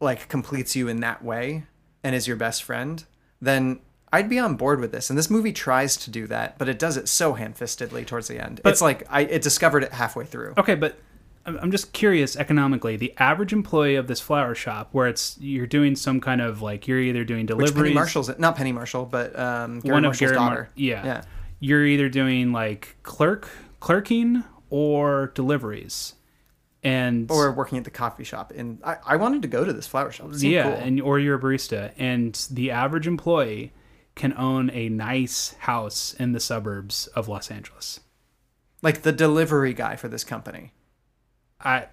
like 0.00 0.28
completes 0.28 0.74
you 0.74 0.88
in 0.88 1.00
that 1.00 1.22
way 1.24 1.64
and 2.02 2.14
is 2.14 2.26
your 2.26 2.36
best 2.36 2.62
friend, 2.62 3.04
then 3.42 3.80
I'd 4.14 4.28
be 4.28 4.38
on 4.38 4.54
board 4.54 4.78
with 4.80 4.92
this. 4.92 5.10
And 5.10 5.18
this 5.18 5.28
movie 5.28 5.52
tries 5.52 5.96
to 5.96 6.10
do 6.10 6.26
that, 6.28 6.56
but 6.58 6.68
it 6.68 6.78
does 6.78 6.96
it 6.96 7.08
so 7.08 7.34
ham-fistedly 7.34 8.06
towards 8.06 8.28
the 8.28 8.42
end. 8.42 8.60
But- 8.62 8.70
it's 8.72 8.80
like 8.80 9.02
I 9.10 9.22
it 9.22 9.42
discovered 9.42 9.82
it 9.82 9.92
halfway 9.92 10.24
through. 10.24 10.54
Okay, 10.56 10.74
but 10.76 10.98
I'm 11.46 11.70
just 11.70 11.92
curious 11.92 12.36
economically. 12.36 12.96
The 12.96 13.12
average 13.18 13.52
employee 13.52 13.96
of 13.96 14.06
this 14.06 14.20
flower 14.20 14.54
shop, 14.54 14.88
where 14.92 15.08
it's 15.08 15.36
you're 15.40 15.66
doing 15.66 15.94
some 15.96 16.20
kind 16.20 16.40
of 16.40 16.62
like 16.62 16.88
you're 16.88 17.00
either 17.00 17.24
doing 17.24 17.42
Which 17.42 17.48
deliveries. 17.48 17.82
Penny 17.82 17.94
Marshall's 17.94 18.38
not 18.38 18.56
Penny 18.56 18.72
Marshall, 18.72 19.04
but 19.04 19.38
um, 19.38 19.80
Garry 19.80 19.92
one 19.92 20.04
of 20.04 20.10
Marshall's 20.10 20.30
Garry 20.30 20.40
Mar- 20.40 20.70
yeah. 20.74 21.04
yeah. 21.04 21.22
You're 21.60 21.84
either 21.84 22.08
doing 22.08 22.52
like 22.52 22.96
clerk 23.02 23.48
clerking 23.80 24.44
or 24.70 25.32
deliveries, 25.34 26.14
and 26.82 27.30
Or 27.30 27.52
working 27.52 27.78
at 27.78 27.84
the 27.84 27.90
coffee 27.90 28.24
shop. 28.24 28.52
And 28.56 28.78
I, 28.82 28.96
I 29.06 29.16
wanted 29.16 29.42
to 29.42 29.48
go 29.48 29.64
to 29.64 29.72
this 29.72 29.86
flower 29.86 30.10
shop. 30.12 30.30
Yeah, 30.38 30.62
cool. 30.62 30.72
and 30.72 31.00
or 31.00 31.18
you're 31.18 31.36
a 31.36 31.40
barista, 31.40 31.92
and 31.98 32.34
the 32.50 32.70
average 32.70 33.06
employee 33.06 33.72
can 34.14 34.32
own 34.36 34.70
a 34.70 34.88
nice 34.88 35.54
house 35.60 36.14
in 36.18 36.32
the 36.32 36.40
suburbs 36.40 37.06
of 37.08 37.28
Los 37.28 37.50
Angeles. 37.50 38.00
like 38.82 39.02
the 39.02 39.12
delivery 39.12 39.72
guy 39.74 39.96
for 39.96 40.08
this 40.08 40.24
company. 40.24 40.72
I, 41.60 41.86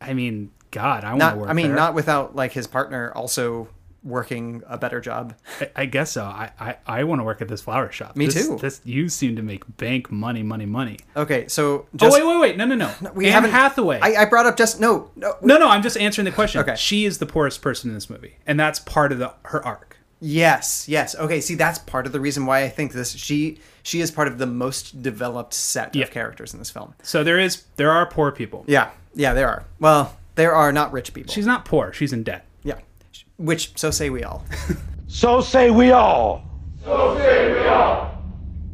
I 0.00 0.14
mean, 0.14 0.50
God, 0.70 1.04
I 1.04 1.14
want 1.14 1.34
to 1.34 1.40
work. 1.40 1.50
I 1.50 1.52
mean, 1.52 1.68
there. 1.68 1.76
not 1.76 1.94
without 1.94 2.36
like 2.36 2.52
his 2.52 2.66
partner 2.66 3.12
also 3.14 3.68
working 4.04 4.62
a 4.68 4.78
better 4.78 5.00
job. 5.00 5.34
I, 5.60 5.70
I 5.76 5.86
guess 5.86 6.12
so. 6.12 6.24
I, 6.24 6.52
I, 6.60 6.76
I 6.86 7.04
want 7.04 7.20
to 7.20 7.24
work 7.24 7.42
at 7.42 7.48
this 7.48 7.60
flower 7.62 7.90
shop. 7.90 8.16
Me 8.16 8.26
This- 8.26 8.46
too. 8.46 8.56
This 8.58 8.80
you 8.84 9.08
seem 9.08 9.34
to 9.36 9.42
make 9.42 9.64
bank 9.76 10.10
money, 10.12 10.42
money, 10.44 10.66
money. 10.66 10.98
Okay, 11.16 11.48
so 11.48 11.86
oh 12.00 12.12
wait, 12.12 12.24
wait, 12.24 12.40
wait! 12.40 12.56
No, 12.56 12.64
no, 12.64 12.76
no. 13.00 13.12
we 13.14 13.26
Anne 13.26 13.32
haven't- 13.32 13.50
Hathaway. 13.50 13.98
I, 14.00 14.22
I 14.22 14.24
brought 14.26 14.46
up 14.46 14.56
just 14.56 14.78
no, 14.80 15.10
no. 15.16 15.34
no, 15.42 15.58
no. 15.58 15.68
I'm 15.68 15.82
just 15.82 15.96
answering 15.98 16.24
the 16.26 16.30
question. 16.32 16.60
Okay. 16.60 16.76
She 16.76 17.04
is 17.04 17.18
the 17.18 17.26
poorest 17.26 17.60
person 17.60 17.90
in 17.90 17.94
this 17.94 18.08
movie, 18.08 18.36
and 18.46 18.58
that's 18.60 18.78
part 18.78 19.10
of 19.10 19.18
the 19.18 19.34
her 19.42 19.64
arc. 19.66 19.87
Yes, 20.20 20.88
yes. 20.88 21.14
Okay, 21.14 21.40
see, 21.40 21.54
that's 21.54 21.78
part 21.78 22.06
of 22.06 22.12
the 22.12 22.20
reason 22.20 22.44
why 22.46 22.62
I 22.64 22.68
think 22.68 22.92
this. 22.92 23.12
She 23.12 23.58
she 23.82 24.00
is 24.00 24.10
part 24.10 24.26
of 24.28 24.38
the 24.38 24.46
most 24.46 25.00
developed 25.02 25.54
set 25.54 25.94
Yeah. 25.94 26.04
of 26.04 26.10
characters 26.10 26.52
in 26.52 26.58
this 26.58 26.70
film. 26.70 26.94
So 27.02 27.22
there 27.22 27.38
is 27.38 27.64
there 27.76 27.90
are 27.90 28.04
poor 28.06 28.32
people. 28.32 28.64
Yeah, 28.66 28.90
yeah, 29.14 29.32
there 29.34 29.48
are. 29.48 29.64
Well, 29.78 30.16
there 30.34 30.54
are 30.54 30.72
not 30.72 30.92
rich 30.92 31.14
people. 31.14 31.32
She's 31.32 31.46
not 31.46 31.64
poor. 31.64 31.92
She's 31.92 32.12
in 32.12 32.22
debt. 32.24 32.44
yeah, 32.64 32.78
which 33.36 33.78
so 33.78 33.90
say 33.90 34.10
we 34.10 34.24
all. 34.24 34.44
So 35.10 35.40
say 35.40 35.70
we 35.70 35.90
all. 35.90 36.44
So 36.84 37.16
say 37.16 37.50
we 37.54 37.66
all. 37.66 38.22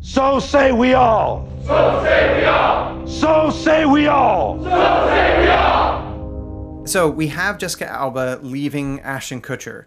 So 0.01 0.41
say 0.41 0.73
we 0.73 0.95
all. 0.95 1.49
So 1.65 2.03
say 2.03 2.37
we 2.41 2.45
all. 2.45 3.07
So 3.07 3.51
say 3.51 3.85
we 3.87 4.07
all. 4.09 4.59
So 4.65 5.07
say 5.07 5.41
we 5.41 5.47
all. 5.49 6.87
So 6.87 7.09
we 7.09 7.29
have 7.29 7.59
Jessica 7.59 7.89
Alba 7.89 8.41
leaving 8.43 8.99
Ashton 9.03 9.41
Kutcher, 9.41 9.85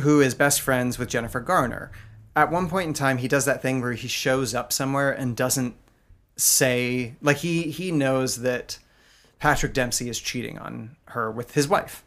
who 0.00 0.20
is 0.20 0.34
best 0.34 0.60
friends 0.60 0.98
with 0.98 1.08
Jennifer 1.08 1.40
Garner. 1.40 1.90
At 2.34 2.50
one 2.50 2.68
point 2.68 2.88
in 2.88 2.94
time, 2.94 3.18
he 3.18 3.28
does 3.28 3.44
that 3.46 3.62
thing 3.62 3.80
where 3.80 3.92
he 3.92 4.08
shows 4.08 4.54
up 4.54 4.72
somewhere 4.72 5.10
and 5.10 5.36
doesn't 5.36 5.74
say 6.36 7.14
like 7.22 7.38
he 7.38 7.62
he 7.70 7.90
knows 7.90 8.42
that 8.42 8.78
Patrick 9.38 9.72
Dempsey 9.72 10.08
is 10.10 10.20
cheating 10.20 10.58
on 10.58 10.96
her 11.06 11.30
with 11.30 11.54
his 11.54 11.66
wife, 11.66 12.04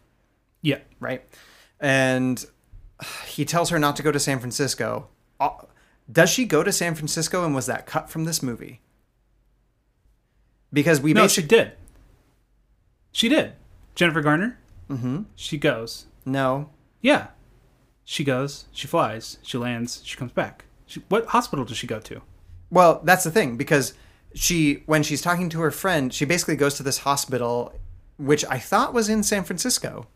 Yeah. 0.61 0.79
right? 0.99 1.23
And 1.79 2.45
he 3.25 3.43
tells 3.45 3.69
her 3.69 3.79
not 3.79 3.95
to 3.95 4.03
go 4.03 4.11
to 4.11 4.19
San 4.19 4.39
Francisco. 4.39 5.07
Uh, 5.39 5.49
Does 6.11 6.29
she 6.29 6.45
go 6.45 6.63
to 6.63 6.71
San 6.71 6.93
Francisco 6.95 7.43
and 7.45 7.55
was 7.55 7.65
that 7.67 7.85
cut 7.87 8.09
from 8.09 8.25
this 8.25 8.43
movie? 8.43 8.81
Because 10.71 11.01
we 11.01 11.13
no, 11.13 11.27
she 11.27 11.41
did. 11.41 11.71
She 13.11 13.29
did. 13.29 13.53
Jennifer 13.95 14.21
Garner. 14.21 14.59
Mm-hmm. 14.89 15.23
She 15.35 15.57
goes. 15.57 16.05
No. 16.25 16.69
Yeah. 17.01 17.27
She 18.11 18.23
goes. 18.23 18.65
She 18.71 18.87
flies. 18.87 19.37
She 19.43 19.59
lands. 19.59 20.01
She 20.03 20.17
comes 20.17 20.31
back. 20.31 20.65
She, 20.87 20.99
what 21.09 21.27
hospital 21.27 21.63
does 21.63 21.77
she 21.77 21.85
go 21.85 21.99
to? 21.99 22.23
Well, 22.71 23.01
that's 23.03 23.23
the 23.23 23.29
thing 23.29 23.55
because 23.55 23.93
she 24.33 24.81
when 24.87 25.03
she's 25.03 25.21
talking 25.21 25.47
to 25.49 25.61
her 25.61 25.69
friend, 25.69 26.11
she 26.11 26.25
basically 26.25 26.55
goes 26.55 26.73
to 26.77 26.83
this 26.83 26.97
hospital 26.97 27.71
which 28.17 28.43
I 28.49 28.57
thought 28.57 28.95
was 28.95 29.09
in 29.09 29.21
San 29.21 29.43
Francisco. 29.43 30.07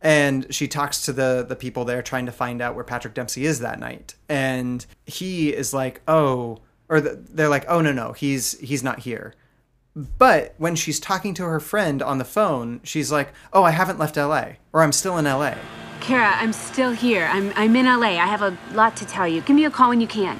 And 0.00 0.46
she 0.54 0.66
talks 0.66 1.02
to 1.02 1.12
the 1.12 1.44
the 1.46 1.54
people 1.54 1.84
there 1.84 2.00
trying 2.00 2.24
to 2.24 2.32
find 2.32 2.62
out 2.62 2.74
where 2.74 2.82
Patrick 2.82 3.12
Dempsey 3.12 3.44
is 3.44 3.60
that 3.60 3.78
night. 3.78 4.14
And 4.30 4.86
he 5.04 5.50
is 5.50 5.74
like, 5.74 6.00
"Oh," 6.08 6.60
or 6.88 7.02
the, 7.02 7.22
they're 7.28 7.50
like, 7.50 7.66
"Oh 7.68 7.82
no, 7.82 7.92
no, 7.92 8.12
he's 8.12 8.58
he's 8.60 8.82
not 8.82 9.00
here." 9.00 9.34
But 9.94 10.54
when 10.56 10.76
she's 10.76 10.98
talking 10.98 11.34
to 11.34 11.44
her 11.44 11.60
friend 11.60 12.00
on 12.00 12.16
the 12.16 12.24
phone, 12.24 12.80
she's 12.84 13.12
like, 13.12 13.34
"Oh, 13.52 13.64
I 13.64 13.72
haven't 13.72 13.98
left 13.98 14.16
LA 14.16 14.52
or 14.72 14.82
I'm 14.82 14.92
still 14.92 15.18
in 15.18 15.26
LA." 15.26 15.56
Kara, 16.02 16.32
I'm 16.34 16.52
still 16.52 16.90
here. 16.90 17.30
I'm, 17.32 17.52
I'm 17.54 17.76
in 17.76 17.86
LA. 17.86 18.18
I 18.18 18.26
have 18.26 18.42
a 18.42 18.58
lot 18.72 18.96
to 18.96 19.06
tell 19.06 19.28
you. 19.28 19.40
Give 19.40 19.54
me 19.54 19.64
a 19.64 19.70
call 19.70 19.90
when 19.90 20.00
you 20.00 20.08
can. 20.08 20.36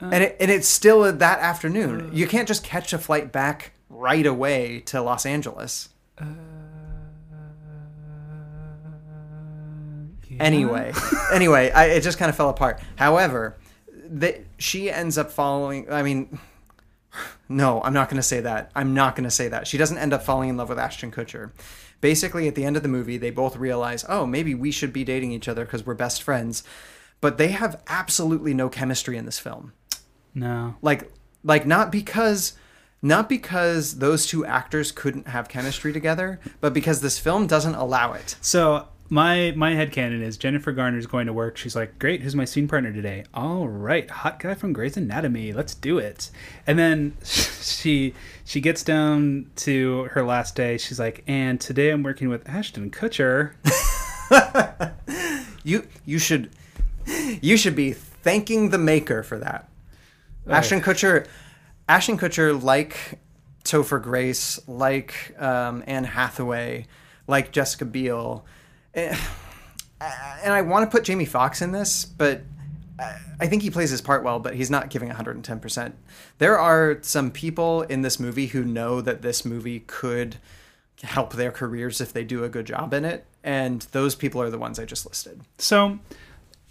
Uh. 0.00 0.10
and 0.12 0.22
it, 0.22 0.36
and 0.38 0.52
it's 0.52 0.68
still 0.68 1.12
that 1.12 1.38
afternoon. 1.40 2.10
You 2.12 2.28
can't 2.28 2.46
just 2.46 2.62
catch 2.62 2.92
a 2.92 2.98
flight 2.98 3.32
back 3.32 3.72
right 3.90 4.24
away 4.24 4.80
to 4.86 5.02
Los 5.02 5.26
Angeles. 5.26 5.88
Uh, 6.16 6.26
anyway, 10.38 10.92
anyway, 11.32 11.72
I, 11.72 11.86
it 11.86 12.02
just 12.02 12.16
kind 12.16 12.30
of 12.30 12.36
fell 12.36 12.48
apart. 12.48 12.80
However, 12.94 13.56
the, 13.92 14.42
she 14.58 14.92
ends 14.92 15.18
up 15.18 15.32
following. 15.32 15.90
I 15.90 16.04
mean, 16.04 16.38
no, 17.48 17.82
I'm 17.82 17.92
not 17.92 18.08
going 18.08 18.18
to 18.18 18.22
say 18.22 18.40
that. 18.42 18.70
I'm 18.76 18.94
not 18.94 19.16
going 19.16 19.24
to 19.24 19.30
say 19.30 19.48
that. 19.48 19.66
She 19.66 19.76
doesn't 19.76 19.98
end 19.98 20.12
up 20.12 20.22
falling 20.22 20.50
in 20.50 20.56
love 20.56 20.68
with 20.68 20.78
Ashton 20.78 21.10
Kutcher. 21.10 21.50
Basically, 22.00 22.46
at 22.46 22.54
the 22.54 22.64
end 22.64 22.76
of 22.76 22.82
the 22.82 22.88
movie, 22.88 23.18
they 23.18 23.30
both 23.30 23.56
realize, 23.56 24.04
oh, 24.08 24.24
maybe 24.26 24.54
we 24.54 24.70
should 24.70 24.92
be 24.92 25.04
dating 25.04 25.32
each 25.32 25.48
other 25.48 25.64
because 25.64 25.84
we're 25.84 25.94
best 25.94 26.22
friends. 26.22 26.62
But 27.20 27.38
they 27.38 27.48
have 27.48 27.82
absolutely 27.88 28.54
no 28.54 28.68
chemistry 28.68 29.16
in 29.16 29.24
this 29.24 29.40
film 29.40 29.72
No. 30.34 30.76
like 30.82 31.10
like 31.42 31.66
not 31.66 31.90
because 31.90 32.52
not 33.02 33.28
because 33.28 33.98
those 33.98 34.26
two 34.26 34.44
actors 34.46 34.92
couldn't 34.92 35.26
have 35.28 35.48
chemistry 35.48 35.92
together 35.92 36.38
but 36.60 36.72
because 36.72 37.00
this 37.00 37.18
film 37.18 37.46
doesn't 37.48 37.74
allow 37.74 38.12
it 38.12 38.36
So 38.40 38.86
my 39.10 39.52
my 39.56 39.72
headcanon 39.72 40.22
is 40.22 40.36
Jennifer 40.36 40.72
Garner's 40.72 41.06
going 41.06 41.26
to 41.26 41.32
work. 41.32 41.56
She's 41.56 41.76
like, 41.76 41.98
Great, 41.98 42.22
who's 42.22 42.34
my 42.34 42.44
scene 42.44 42.68
partner 42.68 42.92
today? 42.92 43.24
All 43.34 43.68
right, 43.68 44.08
hot 44.10 44.38
guy 44.38 44.54
from 44.54 44.72
Grey's 44.72 44.96
Anatomy. 44.96 45.52
Let's 45.52 45.74
do 45.74 45.98
it. 45.98 46.30
And 46.66 46.78
then 46.78 47.16
she 47.24 48.14
she 48.44 48.60
gets 48.60 48.82
down 48.82 49.50
to 49.56 50.04
her 50.12 50.24
last 50.24 50.56
day. 50.56 50.78
She's 50.78 50.98
like, 50.98 51.24
and 51.26 51.60
today 51.60 51.90
I'm 51.90 52.02
working 52.02 52.28
with 52.28 52.48
Ashton 52.48 52.90
Kutcher. 52.90 53.52
you 55.64 55.86
you 56.04 56.18
should 56.18 56.50
you 57.40 57.56
should 57.56 57.76
be 57.76 57.92
thanking 57.92 58.70
the 58.70 58.78
maker 58.78 59.22
for 59.22 59.38
that 59.38 59.68
ashton 60.46 60.80
kutcher 60.80 61.26
ashton 61.88 62.18
kutcher 62.18 62.60
like 62.62 63.18
topher 63.64 64.02
grace 64.02 64.58
like 64.68 65.34
um, 65.40 65.82
anne 65.86 66.04
hathaway 66.04 66.86
like 67.26 67.52
jessica 67.52 67.84
biel 67.84 68.44
and 68.94 70.52
i 70.52 70.62
want 70.62 70.88
to 70.88 70.96
put 70.96 71.04
jamie 71.04 71.24
Foxx 71.24 71.62
in 71.62 71.72
this 71.72 72.04
but 72.04 72.42
I 73.40 73.46
think 73.46 73.62
he 73.62 73.70
plays 73.70 73.90
his 73.90 74.00
part 74.00 74.24
well, 74.24 74.40
but 74.40 74.54
he's 74.54 74.70
not 74.70 74.90
giving 74.90 75.08
110%. 75.08 75.92
There 76.38 76.58
are 76.58 76.98
some 77.02 77.30
people 77.30 77.82
in 77.82 78.02
this 78.02 78.18
movie 78.18 78.48
who 78.48 78.64
know 78.64 79.00
that 79.00 79.22
this 79.22 79.44
movie 79.44 79.80
could 79.80 80.36
help 81.02 81.34
their 81.34 81.52
careers 81.52 82.00
if 82.00 82.12
they 82.12 82.24
do 82.24 82.42
a 82.42 82.48
good 82.48 82.66
job 82.66 82.92
in 82.92 83.04
it, 83.04 83.24
and 83.44 83.82
those 83.92 84.16
people 84.16 84.42
are 84.42 84.50
the 84.50 84.58
ones 84.58 84.80
I 84.80 84.84
just 84.84 85.06
listed. 85.06 85.42
So, 85.58 86.00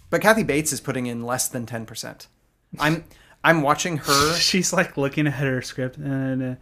but 0.09 0.21
Kathy 0.21 0.43
Bates 0.43 0.73
is 0.73 0.81
putting 0.81 1.05
in 1.05 1.23
less 1.23 1.47
than 1.47 1.65
10%. 1.65 2.27
I'm 2.79 3.05
I'm 3.43 3.61
watching 3.61 3.97
her. 3.97 4.33
She's 4.35 4.73
like 4.73 4.97
looking 4.97 5.27
at 5.27 5.33
her 5.33 5.61
script. 5.61 5.97
Uh, 5.97 6.55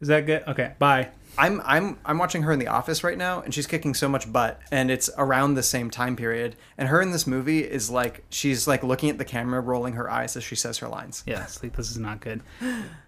is 0.00 0.08
that 0.08 0.26
good? 0.26 0.42
Okay, 0.48 0.72
bye. 0.80 1.10
I'm 1.38 1.62
I'm 1.64 1.98
I'm 2.04 2.18
watching 2.18 2.42
her 2.42 2.52
in 2.52 2.58
the 2.58 2.68
office 2.68 3.02
right 3.02 3.16
now 3.16 3.40
and 3.40 3.54
she's 3.54 3.66
kicking 3.66 3.94
so 3.94 4.08
much 4.08 4.30
butt 4.30 4.60
and 4.70 4.90
it's 4.90 5.08
around 5.16 5.54
the 5.54 5.62
same 5.62 5.90
time 5.90 6.14
period 6.14 6.56
and 6.76 6.88
her 6.88 7.00
in 7.00 7.10
this 7.10 7.26
movie 7.26 7.60
is 7.60 7.90
like 7.90 8.24
she's 8.28 8.68
like 8.68 8.82
looking 8.82 9.08
at 9.08 9.18
the 9.18 9.24
camera 9.24 9.60
rolling 9.60 9.94
her 9.94 10.10
eyes 10.10 10.36
as 10.36 10.44
she 10.44 10.54
says 10.54 10.78
her 10.78 10.88
lines. 10.88 11.22
Yeah, 11.26 11.46
like 11.62 11.76
this 11.76 11.90
is 11.90 11.98
not 11.98 12.20
good. 12.20 12.42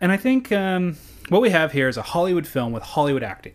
And 0.01 0.11
I 0.12 0.16
think 0.16 0.53
um, 0.53 0.97
what 1.29 1.43
we 1.43 1.51
have 1.51 1.72
here 1.72 1.89
is 1.89 1.97
a 1.97 2.03
Hollywood 2.03 2.47
film 2.47 2.72
with 2.72 2.83
Hollywood 2.83 3.22
acting. 3.22 3.55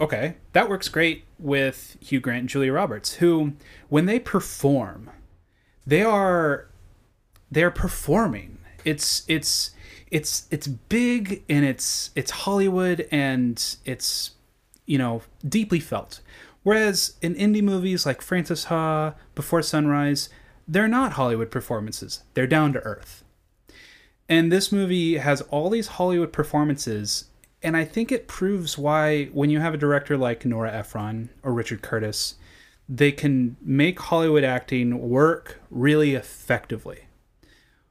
Okay, 0.00 0.36
that 0.52 0.68
works 0.68 0.88
great 0.88 1.24
with 1.38 1.96
Hugh 2.00 2.20
Grant 2.20 2.40
and 2.40 2.48
Julia 2.48 2.72
Roberts, 2.72 3.14
who, 3.14 3.54
when 3.88 4.06
they 4.06 4.20
perform, 4.20 5.10
they 5.86 6.02
are 6.02 6.68
they're 7.50 7.70
performing. 7.70 8.58
It's 8.84 9.24
it's 9.28 9.72
it's 10.10 10.46
it's 10.50 10.66
big 10.66 11.42
and 11.48 11.64
it's 11.64 12.10
it's 12.14 12.30
Hollywood 12.30 13.06
and 13.10 13.76
it's 13.84 14.32
you 14.86 14.98
know 14.98 15.22
deeply 15.46 15.80
felt. 15.80 16.20
Whereas 16.62 17.14
in 17.22 17.34
indie 17.34 17.62
movies 17.62 18.04
like 18.04 18.20
Frances 18.20 18.64
Ha, 18.64 19.14
Before 19.34 19.62
Sunrise, 19.62 20.28
they're 20.66 20.88
not 20.88 21.12
Hollywood 21.12 21.50
performances. 21.50 22.22
They're 22.34 22.46
down 22.46 22.72
to 22.74 22.80
earth. 22.80 23.24
And 24.28 24.52
this 24.52 24.70
movie 24.70 25.16
has 25.16 25.40
all 25.42 25.70
these 25.70 25.86
Hollywood 25.86 26.32
performances, 26.32 27.24
and 27.62 27.76
I 27.76 27.84
think 27.84 28.12
it 28.12 28.28
proves 28.28 28.76
why 28.76 29.26
when 29.26 29.48
you 29.48 29.60
have 29.60 29.72
a 29.72 29.78
director 29.78 30.18
like 30.18 30.44
Nora 30.44 30.70
Ephron 30.70 31.30
or 31.42 31.54
Richard 31.54 31.80
Curtis, 31.80 32.34
they 32.88 33.12
can 33.12 33.56
make 33.62 33.98
Hollywood 33.98 34.44
acting 34.44 35.08
work 35.08 35.60
really 35.70 36.14
effectively. 36.14 37.07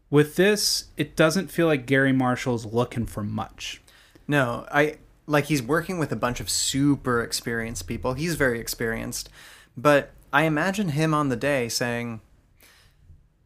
With 0.10 0.36
this, 0.38 0.86
it 0.95 1.16
doesn't 1.16 1.51
feel 1.51 1.68
like 1.68 1.86
Garry 1.86 2.14
Marshall's 2.14 2.66
looking 2.66 3.05
for 3.05 3.24
much. 3.24 3.82
No, 4.28 4.66
I 4.72 4.97
like 5.26 5.45
he's 5.45 5.62
working 5.62 5.99
with 5.99 6.12
a 6.12 6.16
bunch 6.16 6.39
of 6.39 6.49
super 6.49 7.22
experienced 7.22 7.88
people. 7.88 8.14
He's 8.14 8.36
very 8.36 8.60
experienced, 8.60 9.30
but 9.76 10.12
I 10.32 10.43
imagine 10.43 10.89
him 10.89 11.14
on 11.14 11.28
the 11.30 11.36
day 11.36 11.68
saying, 11.68 12.22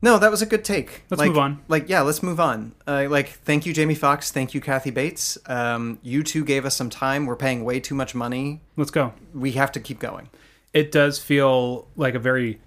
"No, 0.03 0.19
that 0.19 0.29
was 0.29 0.43
a 0.43 0.45
good 0.45 0.63
take. 0.63 1.03
Let's 1.09 1.19
Like- 1.19 1.29
move 1.29 1.37
on." 1.39 1.59
Like, 1.67 1.89
yeah, 1.89 2.01
let's 2.01 2.21
move 2.21 2.39
on. 2.39 2.73
Uh, 2.87 3.07
like, 3.09 3.29
thank 3.29 3.65
you, 3.65 3.73
Jamie 3.73 3.95
Foxx. 3.95 4.31
Thank 4.31 4.53
you, 4.53 4.61
Kathy 4.61 4.91
Bates. 4.91 5.39
Um, 5.47 5.97
you 6.03 6.21
two 6.21 6.43
gave 6.45 6.65
us 6.65 6.75
some 6.75 6.89
time. 6.91 7.25
We're 7.25 7.35
paying 7.35 7.63
way 7.63 7.79
too 7.79 7.95
much 7.95 8.13
money. 8.13 8.61
Let's 8.77 8.91
go. 8.91 9.13
We 9.33 9.53
have 9.53 9.71
to 9.73 9.79
keep 9.79 9.99
going. 9.99 10.29
It 10.73 10.91
does 10.91 11.17
feel 11.19 11.87
like 11.95 12.13
a 12.15 12.19
very 12.19 12.59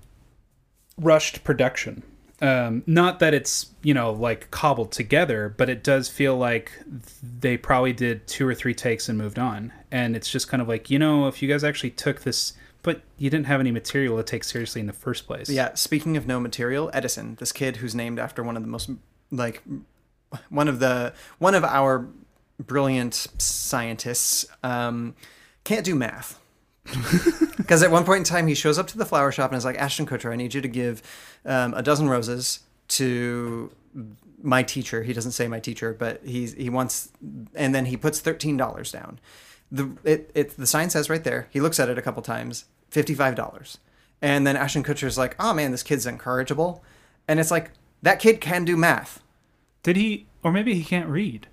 rushed 0.99 1.43
production. 1.45 2.03
Um, 2.45 2.83
not 2.87 3.21
that 3.21 3.33
it's 3.33 3.71
you 3.83 3.95
know 3.95 4.13
like 4.13 4.51
cobbled 4.51 4.93
together, 4.93 5.55
but 5.57 5.71
it 5.71 5.83
does 5.83 6.11
feel 6.11 6.37
like 6.37 6.73
they 7.23 7.57
probably 7.57 7.95
did 7.95 8.27
two 8.27 8.47
or 8.47 8.55
three 8.55 8.75
takes 8.75 9.09
and 9.09 9.17
moved 9.17 9.39
on. 9.39 9.73
And 9.91 10.15
it's 10.15 10.29
just 10.29 10.47
kind 10.47 10.61
of 10.61 10.69
like 10.69 10.91
you 10.91 10.99
know 10.99 11.27
if 11.27 11.41
you 11.41 11.49
guys 11.49 11.65
actually 11.65 11.93
took 11.93 12.21
this, 12.21 12.53
but 12.83 13.01
you 13.17 13.31
didn't 13.31 13.47
have 13.47 13.61
any 13.61 13.71
material 13.71 14.19
to 14.19 14.23
take 14.23 14.45
seriously 14.45 14.83
in 14.83 14.87
the 14.87 14.93
first 14.93 15.27
place. 15.27 15.49
Yeah. 15.49 15.73
Speaking 15.73 16.19
of 16.19 16.27
no 16.27 16.39
material, 16.39 16.91
Edison, 16.93 17.37
this 17.37 17.51
kid 17.51 17.77
who's 17.77 17.95
named 17.95 18.19
after 18.19 18.43
one 18.43 18.59
of 18.59 18.63
the 18.63 18.69
most 18.69 18.91
like 19.31 19.63
one 20.51 20.69
of 20.69 20.81
the 20.81 21.15
one 21.39 21.55
of 21.55 21.65
our 21.65 22.07
brilliant 22.61 23.27
scientists, 23.39 24.45
um, 24.63 25.15
can't 25.65 25.85
do 25.85 25.95
math. 25.95 26.39
Because 27.65 27.83
at 27.83 27.91
one 27.91 28.05
point 28.05 28.19
in 28.19 28.25
time, 28.25 28.47
he 28.47 28.55
shows 28.55 28.79
up 28.79 28.89
to 28.89 28.99
the 28.99 29.07
flower 29.07 29.33
shop 29.33 29.51
and 29.51 29.57
is 29.57 29.65
like, 29.65 29.79
Ashton 29.79 30.05
Kutcher, 30.05 30.31
I 30.31 30.37
need 30.37 30.53
you 30.53 30.61
to 30.61 30.69
give 30.69 31.03
um, 31.45 31.75
a 31.75 31.83
dozen 31.83 32.09
roses 32.09 32.61
to 32.89 33.73
my 34.43 34.63
teacher. 34.63 35.03
He 35.03 35.13
doesn't 35.13 35.33
say 35.33 35.49
my 35.49 35.61
teacher, 35.61 35.95
but 35.99 36.21
he's, 36.25 36.55
he 36.55 36.69
wants, 36.71 37.11
and 37.55 37.75
then 37.75 37.87
he 37.87 37.97
puts 37.97 38.21
$13 38.21 38.93
down. 38.93 39.19
The, 39.73 39.91
it, 40.05 40.31
it, 40.35 40.57
the 40.57 40.67
sign 40.67 40.91
says 40.91 41.09
right 41.09 41.25
there, 41.25 41.49
he 41.51 41.61
looks 41.61 41.81
at 41.81 41.89
it 41.89 41.99
a 41.99 42.03
couple 42.03 42.23
times, 42.23 42.67
$55. 42.91 43.79
And 44.23 44.47
then 44.47 44.57
Ashton 44.57 44.85
Kutcher's 44.85 45.19
like, 45.19 45.35
oh 45.41 45.53
man, 45.55 45.71
this 45.71 45.83
kid's 45.83 46.07
incorrigible. 46.07 46.85
And 47.27 47.41
it's 47.41 47.51
like, 47.51 47.73
that 48.03 48.19
kid 48.19 48.41
can 48.41 48.65
do 48.65 48.77
math. 48.77 49.23
Did 49.83 49.97
he, 49.97 50.27
or 50.43 50.53
maybe 50.53 50.75
he 50.75 50.85
can't 50.85 51.09
read? 51.09 51.49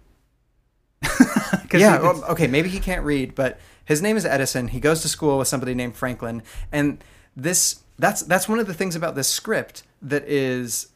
yeah, 1.73 1.99
well, 1.99 2.23
okay, 2.25 2.47
maybe 2.47 2.69
he 2.69 2.79
can't 2.79 3.03
read, 3.03 3.33
but 3.35 3.59
his 3.85 4.01
name 4.01 4.17
is 4.17 4.25
Edison. 4.25 4.69
He 4.69 4.79
goes 4.79 5.01
to 5.01 5.09
school 5.09 5.37
with 5.37 5.47
somebody 5.47 5.73
named 5.73 5.95
Franklin, 5.95 6.43
and 6.71 7.03
this 7.35 7.83
that's 7.97 8.21
that's 8.23 8.49
one 8.49 8.59
of 8.59 8.67
the 8.67 8.73
things 8.73 8.95
about 8.95 9.15
this 9.15 9.27
script 9.27 9.83
that 10.01 10.23
is 10.27 10.87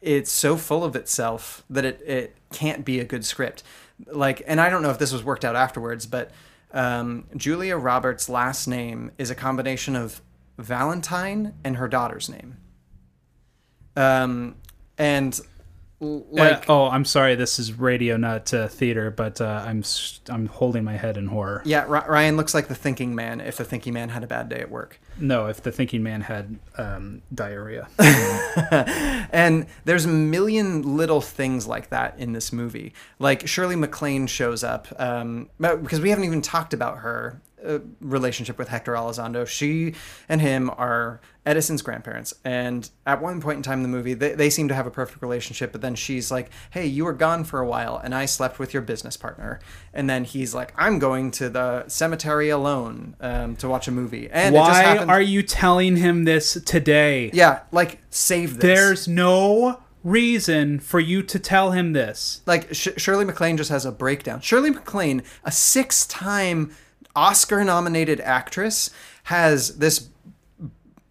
it's 0.00 0.30
so 0.30 0.56
full 0.56 0.84
of 0.84 0.96
itself 0.96 1.64
that 1.70 1.84
it 1.84 2.00
it 2.02 2.36
can't 2.52 2.84
be 2.84 3.00
a 3.00 3.04
good 3.04 3.24
script. 3.24 3.62
Like, 4.06 4.42
and 4.46 4.60
I 4.60 4.70
don't 4.70 4.82
know 4.82 4.90
if 4.90 4.98
this 4.98 5.12
was 5.12 5.22
worked 5.22 5.44
out 5.44 5.56
afterwards, 5.56 6.06
but 6.06 6.30
um, 6.72 7.26
Julia 7.36 7.76
Roberts' 7.76 8.28
last 8.28 8.66
name 8.66 9.10
is 9.18 9.30
a 9.30 9.34
combination 9.34 9.94
of 9.94 10.22
Valentine 10.58 11.54
and 11.64 11.76
her 11.76 11.88
daughter's 11.88 12.28
name. 12.28 12.56
Um, 13.96 14.56
and 14.96 15.38
like 16.00 16.68
Uh, 16.68 16.72
oh, 16.72 16.88
I'm 16.88 17.04
sorry. 17.04 17.34
This 17.34 17.58
is 17.58 17.74
radio, 17.74 18.16
not 18.16 18.52
uh, 18.54 18.68
theater, 18.68 19.10
but 19.10 19.40
uh, 19.40 19.64
I'm 19.66 19.84
I'm 20.28 20.46
holding 20.46 20.82
my 20.82 20.96
head 20.96 21.16
in 21.16 21.26
horror. 21.26 21.62
Yeah, 21.64 21.84
Ry- 21.86 22.06
Ryan 22.06 22.36
looks 22.36 22.54
like 22.54 22.68
the 22.68 22.74
thinking 22.74 23.14
man 23.14 23.40
if 23.40 23.56
the 23.56 23.64
thinking 23.64 23.92
man 23.92 24.08
had 24.08 24.24
a 24.24 24.26
bad 24.26 24.48
day 24.48 24.60
at 24.60 24.70
work. 24.70 24.98
No, 25.18 25.46
if 25.46 25.62
the 25.62 25.70
thinking 25.70 26.02
man 26.02 26.22
had 26.22 26.58
um, 26.78 27.22
diarrhea. 27.34 27.88
and 29.30 29.66
there's 29.84 30.06
a 30.06 30.08
million 30.08 30.96
little 30.96 31.20
things 31.20 31.66
like 31.66 31.90
that 31.90 32.18
in 32.18 32.32
this 32.32 32.52
movie. 32.52 32.94
Like 33.18 33.46
Shirley 33.46 33.76
MacLaine 33.76 34.26
shows 34.26 34.64
up 34.64 34.88
um, 34.98 35.50
because 35.58 36.00
we 36.00 36.08
haven't 36.08 36.24
even 36.24 36.40
talked 36.40 36.72
about 36.72 36.98
her 36.98 37.42
uh, 37.64 37.80
relationship 38.00 38.56
with 38.56 38.68
Hector 38.68 38.94
Elizondo. 38.94 39.46
She 39.46 39.94
and 40.28 40.40
him 40.40 40.70
are 40.70 41.20
Edison's 41.46 41.80
grandparents, 41.82 42.34
and 42.44 42.90
at 43.06 43.22
one 43.22 43.40
point 43.40 43.56
in 43.56 43.62
time 43.62 43.78
in 43.78 43.82
the 43.82 43.88
movie, 43.88 44.14
they, 44.14 44.34
they 44.34 44.50
seem 44.50 44.68
to 44.68 44.74
have 44.74 44.86
a 44.86 44.90
perfect 44.90 45.22
relationship. 45.22 45.72
But 45.72 45.80
then 45.80 45.94
she's 45.94 46.30
like, 46.30 46.50
"Hey, 46.70 46.86
you 46.86 47.04
were 47.04 47.14
gone 47.14 47.44
for 47.44 47.60
a 47.60 47.66
while, 47.66 47.96
and 47.96 48.14
I 48.14 48.26
slept 48.26 48.58
with 48.58 48.74
your 48.74 48.82
business 48.82 49.16
partner." 49.16 49.58
And 49.94 50.08
then 50.08 50.24
he's 50.24 50.54
like, 50.54 50.72
"I'm 50.76 50.98
going 50.98 51.30
to 51.32 51.48
the 51.48 51.88
cemetery 51.88 52.50
alone 52.50 53.16
um, 53.20 53.56
to 53.56 53.68
watch 53.68 53.88
a 53.88 53.90
movie." 53.90 54.28
And 54.30 54.54
it 54.54 54.58
just 54.58 54.70
Why 54.70 54.98
are 54.98 55.22
you 55.22 55.42
telling 55.42 55.96
him 55.96 56.24
this 56.24 56.58
today? 56.64 57.30
Yeah, 57.32 57.60
like 57.72 58.00
save 58.10 58.54
this. 58.58 58.62
There's 58.62 59.08
no 59.08 59.80
reason 60.04 60.80
for 60.80 61.00
you 61.00 61.22
to 61.22 61.38
tell 61.38 61.72
him 61.72 61.92
this. 61.92 62.40
like 62.46 62.74
Sh- 62.74 62.88
Shirley 62.96 63.24
MacLaine 63.24 63.56
just 63.56 63.70
has 63.70 63.84
a 63.84 63.92
breakdown. 63.92 64.40
Shirley 64.40 64.70
MacLaine, 64.70 65.22
a 65.44 65.52
six-time 65.52 66.74
Oscar-nominated 67.14 68.20
actress, 68.20 68.90
has 69.24 69.76
this 69.78 70.08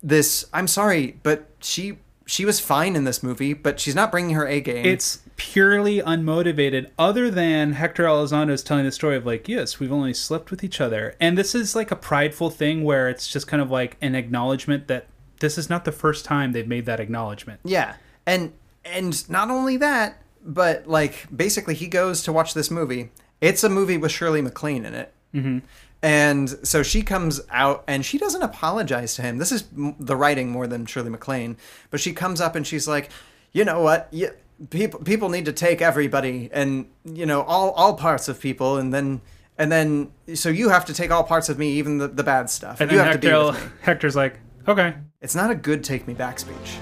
this. 0.02 0.45
I'm 0.54 0.68
sorry, 0.68 1.18
but 1.24 1.47
she 1.60 1.97
she 2.26 2.45
was 2.45 2.60
fine 2.60 2.95
in 2.95 3.06
this 3.06 3.24
movie, 3.24 3.54
but 3.54 3.80
she's 3.80 3.95
not 3.95 4.12
bringing 4.12 4.36
her 4.36 4.47
A 4.47 4.62
game. 4.62 4.86
It's 4.86 5.20
purely 5.36 6.00
unmotivated, 6.00 6.89
other 7.00 7.32
than 7.32 7.74
Hector 7.74 8.04
Elizondo 8.04 8.52
is 8.52 8.62
telling 8.62 8.86
the 8.86 8.91
story 8.91 9.16
of 9.16 9.26
like, 9.26 9.47
yes, 9.50 9.80
we've 9.80 9.91
only 9.91 10.14
slept 10.14 10.52
with 10.52 10.64
each 10.64 10.80
other, 10.82 11.16
and 11.20 11.38
this 11.38 11.56
is 11.56 11.76
like 11.76 11.91
a 11.91 11.95
prideful 11.95 12.50
thing 12.50 12.84
where 12.84 13.10
it's 13.10 13.28
just 13.28 13.47
kind 13.47 13.62
of 13.62 13.72
like 13.72 13.97
an 14.02 14.16
acknowledgement 14.16 14.88
that 14.88 15.08
this 15.39 15.58
is 15.58 15.70
not 15.70 15.86
the 15.86 15.91
first 15.91 16.24
time 16.26 16.52
they've 16.52 16.68
made 16.68 16.86
that 16.86 17.00
acknowledgement. 17.00 17.60
Yeah, 17.64 17.95
and 18.26 18.54
and 18.86 19.28
not 19.30 19.50
only 19.50 19.78
that, 19.78 20.22
but 20.45 20.88
like 20.88 21.26
basically 21.36 21.74
he 21.74 21.88
goes 21.88 22.22
to 22.24 22.32
watch 22.34 22.54
this 22.54 22.70
movie. 22.70 23.10
It's 23.41 23.64
a 23.64 23.70
movie 23.70 23.97
with 23.97 24.12
Shirley 24.12 24.41
MacLaine 24.41 24.86
in 24.86 24.93
it. 24.93 25.14
Mhm. 25.34 25.62
And 26.02 26.50
so 26.64 26.82
she 26.82 27.02
comes 27.02 27.41
out 27.50 27.84
and 27.88 28.06
she 28.06 28.18
doesn't 28.18 28.41
apologize 28.41 29.16
to 29.16 29.22
him. 29.22 29.38
This 29.38 29.52
is 29.52 29.66
the 29.74 30.16
writing 30.16 30.50
more 30.50 30.66
than 30.66 30.86
Shirley 30.86 31.10
MacLaine, 31.10 31.58
but 31.91 32.00
she 32.00 32.14
comes 32.14 32.39
up 32.39 32.56
and 32.56 32.66
she's 32.66 32.88
like, 32.88 33.10
"You 33.52 33.66
know 33.66 33.82
what? 33.82 34.08
You, 34.12 34.32
people 34.70 35.02
people 35.02 35.30
need 35.30 35.45
to 35.45 35.54
take 35.54 35.82
everybody 35.82 36.50
and 36.54 36.86
you 37.04 37.26
know 37.26 37.41
all 37.41 37.72
all 37.72 37.95
parts 37.95 38.28
of 38.30 38.39
people 38.39 38.78
and 38.78 38.93
then 38.93 39.22
and 39.58 39.72
then 39.72 40.12
so 40.36 40.50
you 40.50 40.70
have 40.70 40.86
to 40.86 40.93
take 40.93 41.12
all 41.12 41.24
parts 41.24 41.50
of 41.50 41.60
me, 41.60 41.72
even 41.74 41.97
the, 41.97 42.08
the 42.08 42.24
bad 42.24 42.50
stuff. 42.50 42.80
And 42.80 42.89
you 42.89 42.97
then 42.97 43.06
have 43.06 43.16
Hector, 43.16 43.30
to 43.30 43.41
be 43.41 43.47
with 43.47 43.66
me." 43.66 43.72
Hector's 43.82 44.16
like, 44.16 44.39
okay. 44.68 44.95
It's 45.22 45.36
not 45.36 45.52
a 45.52 45.56
good 45.56 45.84
take 45.84 46.08
me 46.08 46.14
back 46.14 46.39
speech. 46.39 46.78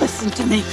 Listen 0.00 0.30
to 0.30 0.46
me. 0.46 0.64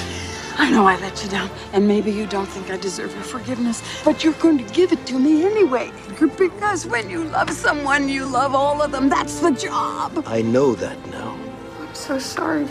I 0.57 0.69
know 0.69 0.85
I 0.85 0.97
let 0.97 1.23
you 1.23 1.29
down, 1.29 1.49
and 1.73 1.87
maybe 1.87 2.11
you 2.11 2.25
don't 2.27 2.45
think 2.45 2.69
I 2.69 2.77
deserve 2.77 3.13
your 3.13 3.23
forgiveness, 3.23 3.81
but 4.03 4.23
you're 4.23 4.33
going 4.33 4.57
to 4.57 4.73
give 4.73 4.91
it 4.91 5.05
to 5.07 5.19
me 5.19 5.45
anyway. 5.45 5.91
Because 6.37 6.85
when 6.85 7.09
you 7.09 7.23
love 7.25 7.49
someone, 7.51 8.09
you 8.09 8.25
love 8.25 8.53
all 8.53 8.81
of 8.81 8.91
them. 8.91 9.09
That's 9.09 9.39
the 9.39 9.51
job. 9.51 10.23
I 10.27 10.41
know 10.41 10.75
that 10.75 10.97
now. 11.09 11.37
I'm 11.79 11.95
so 11.95 12.19
sorry. 12.19 12.67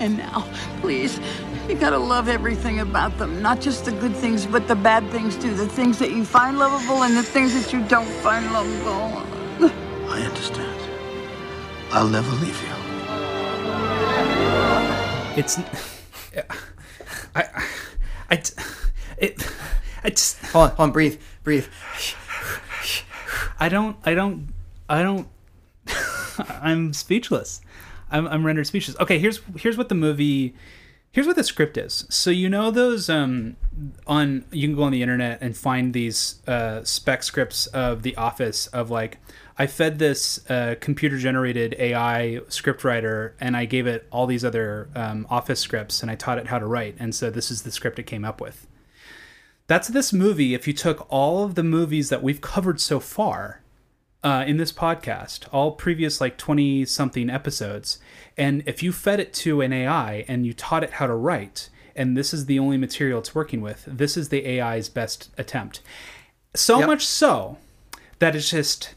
And 0.00 0.18
now, 0.18 0.46
please, 0.80 1.20
you 1.68 1.76
gotta 1.76 1.98
love 1.98 2.28
everything 2.28 2.80
about 2.80 3.16
them. 3.16 3.40
Not 3.40 3.60
just 3.60 3.84
the 3.84 3.92
good 3.92 4.14
things, 4.14 4.44
but 4.44 4.66
the 4.66 4.74
bad 4.74 5.08
things 5.10 5.36
too. 5.36 5.54
The 5.54 5.68
things 5.68 5.98
that 6.00 6.10
you 6.10 6.24
find 6.24 6.58
lovable 6.58 7.04
and 7.04 7.16
the 7.16 7.22
things 7.22 7.54
that 7.54 7.72
you 7.72 7.86
don't 7.86 8.08
find 8.22 8.52
lovable. 8.52 9.22
I 10.10 10.22
understand. 10.22 10.80
I'll 11.90 12.08
never 12.08 12.30
leave 12.36 12.60
you. 12.62 12.74
It's. 15.36 15.58
I. 17.34 17.66
I. 18.30 18.42
It. 19.18 19.50
I 20.02 20.10
just. 20.10 20.38
Hold 20.46 20.70
on, 20.70 20.76
hold 20.76 20.88
on, 20.88 20.92
breathe, 20.92 21.20
breathe. 21.42 21.66
I 23.58 23.68
don't. 23.68 23.96
I 24.04 24.14
don't. 24.14 24.48
I 24.88 25.02
don't. 25.02 25.28
I'm 26.62 26.92
speechless. 26.92 27.60
I'm, 28.10 28.26
I'm 28.26 28.44
rendered 28.44 28.66
speechless. 28.66 28.96
Okay, 29.00 29.18
here's 29.18 29.40
here's 29.56 29.76
what 29.76 29.88
the 29.88 29.94
movie. 29.94 30.54
Here's 31.12 31.28
what 31.28 31.36
the 31.36 31.44
script 31.44 31.76
is. 31.76 32.06
So 32.10 32.30
you 32.30 32.48
know 32.48 32.72
those 32.72 33.08
um 33.08 33.56
on 34.06 34.44
you 34.50 34.66
can 34.66 34.76
go 34.76 34.82
on 34.82 34.92
the 34.92 35.00
internet 35.00 35.38
and 35.40 35.56
find 35.56 35.94
these 35.94 36.42
uh, 36.48 36.82
spec 36.82 37.22
scripts 37.22 37.66
of 37.68 38.02
The 38.02 38.16
Office 38.16 38.66
of 38.68 38.90
like 38.90 39.18
I 39.56 39.66
fed 39.66 39.98
this 39.98 40.48
uh, 40.50 40.74
computer 40.80 41.16
generated 41.16 41.76
AI 41.78 42.40
script 42.48 42.82
writer 42.82 43.36
and 43.40 43.56
I 43.56 43.66
gave 43.66 43.86
it 43.86 44.06
all 44.10 44.26
these 44.26 44.44
other 44.44 44.88
um, 44.96 45.26
Office 45.30 45.60
scripts 45.60 46.02
and 46.02 46.10
I 46.10 46.16
taught 46.16 46.38
it 46.38 46.48
how 46.48 46.58
to 46.58 46.66
write 46.66 46.96
and 46.98 47.14
so 47.14 47.30
this 47.30 47.50
is 47.50 47.62
the 47.62 47.70
script 47.70 47.98
it 47.98 48.04
came 48.04 48.24
up 48.24 48.40
with. 48.40 48.66
That's 49.66 49.88
this 49.88 50.12
movie. 50.12 50.54
If 50.54 50.66
you 50.66 50.74
took 50.74 51.06
all 51.08 51.44
of 51.44 51.54
the 51.54 51.62
movies 51.62 52.08
that 52.10 52.22
we've 52.22 52.40
covered 52.40 52.80
so 52.80 53.00
far 53.00 53.60
uh, 54.22 54.44
in 54.46 54.56
this 54.56 54.72
podcast, 54.72 55.46
all 55.52 55.72
previous 55.72 56.20
like 56.20 56.36
20 56.36 56.84
something 56.84 57.30
episodes, 57.30 57.98
and 58.36 58.62
if 58.66 58.82
you 58.82 58.92
fed 58.92 59.20
it 59.20 59.32
to 59.34 59.60
an 59.60 59.72
AI 59.72 60.24
and 60.28 60.44
you 60.44 60.52
taught 60.52 60.82
it 60.84 60.94
how 60.94 61.06
to 61.06 61.14
write, 61.14 61.70
and 61.96 62.16
this 62.16 62.34
is 62.34 62.46
the 62.46 62.58
only 62.58 62.76
material 62.76 63.20
it's 63.20 63.34
working 63.34 63.60
with, 63.60 63.84
this 63.86 64.16
is 64.16 64.28
the 64.28 64.60
AI's 64.60 64.88
best 64.88 65.30
attempt. 65.38 65.80
So 66.54 66.80
Yep. 66.80 66.86
much 66.88 67.06
so 67.06 67.58
that 68.18 68.34
it's 68.34 68.50
just. 68.50 68.94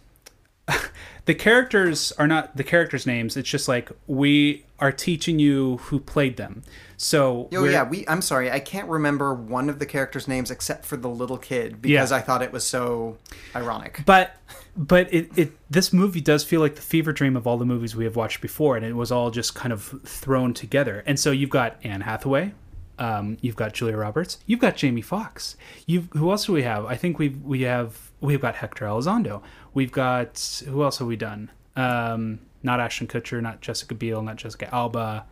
the 1.26 1.36
characters 1.36 2.11
are 2.13 2.28
not 2.28 2.55
the 2.57 2.63
characters' 2.63 3.05
names. 3.05 3.38
It's 3.38 3.49
just 3.49 3.68
like 3.68 3.91
we 4.07 4.65
are 4.80 4.91
teaching 4.91 5.39
you 5.39 5.78
who 5.78 5.99
played 5.99 6.38
them. 6.38 6.63
So 6.97 7.47
Oh 7.53 7.63
yeah, 7.65 7.84
we. 7.84 8.05
I'm 8.07 8.22
sorry, 8.22 8.51
I 8.51 8.59
can't 8.59 8.88
remember 8.89 9.34
one 9.34 9.70
of 9.70 9.80
the 9.80 9.86
characters' 9.86 10.28
names 10.28 10.49
except 10.51 10.86
for 10.86 10.97
the 10.97 11.09
little 11.09 11.38
kid 11.38 11.82
because 11.82 12.11
Yeah. 12.11 12.18
I 12.18 12.22
thought 12.22 12.41
it 12.41 12.51
was 12.51 12.65
so 12.65 13.18
ironic. 13.55 14.01
But 14.05 14.36
but 14.76 15.11
it, 15.13 15.30
it 15.38 15.51
this 15.70 15.91
movie 15.93 16.22
does 16.22 16.43
feel 16.43 16.61
like 16.61 16.76
the 16.76 16.82
fever 16.82 17.11
dream 17.11 17.36
of 17.36 17.45
all 17.47 17.57
the 17.57 17.65
movies 17.65 17.95
we 17.95 18.03
have 18.05 18.15
watched 18.15 18.41
before, 18.41 18.76
and 18.78 18.86
it 18.86 18.93
was 18.93 19.11
all 19.11 19.32
just 19.32 19.53
kind 19.55 19.72
of 19.74 20.01
thrown 20.05 20.53
together. 20.53 21.03
And 21.05 21.20
so 21.20 21.32
you've 21.32 21.49
got 21.49 21.78
Anne 21.84 22.01
Hathaway, 22.01 22.53
um, 22.99 23.38
you've 23.41 23.55
got 23.55 23.74
Julia 23.74 23.97
Roberts, 23.97 24.39
you've 24.47 24.59
got 24.59 24.76
Jamie 24.76 25.01
Foxx. 25.01 25.55
You 25.86 26.07
who 26.13 26.32
else 26.32 26.45
do 26.45 26.53
we 26.53 26.63
have? 26.63 26.86
I 26.86 26.95
think 26.95 27.20
we 27.20 27.30
we 27.30 27.61
have 27.61 28.11
we've 28.22 28.41
got 28.41 28.55
Hector 28.55 28.86
Elizondo. 28.86 29.41
We've 29.78 29.91
got 29.91 30.63
who 30.65 30.82
else 30.82 30.97
have 30.97 31.07
we 31.07 31.17
done? 31.17 31.51
Um, 31.75 32.39
not 32.63 32.80
Ashton 32.80 33.05
Kutcher, 33.05 33.39
not 33.43 33.61
Jessica 33.61 33.93
Biel, 33.93 34.23
not 34.23 34.38
Jessica 34.38 34.73
Alba. 34.73 35.28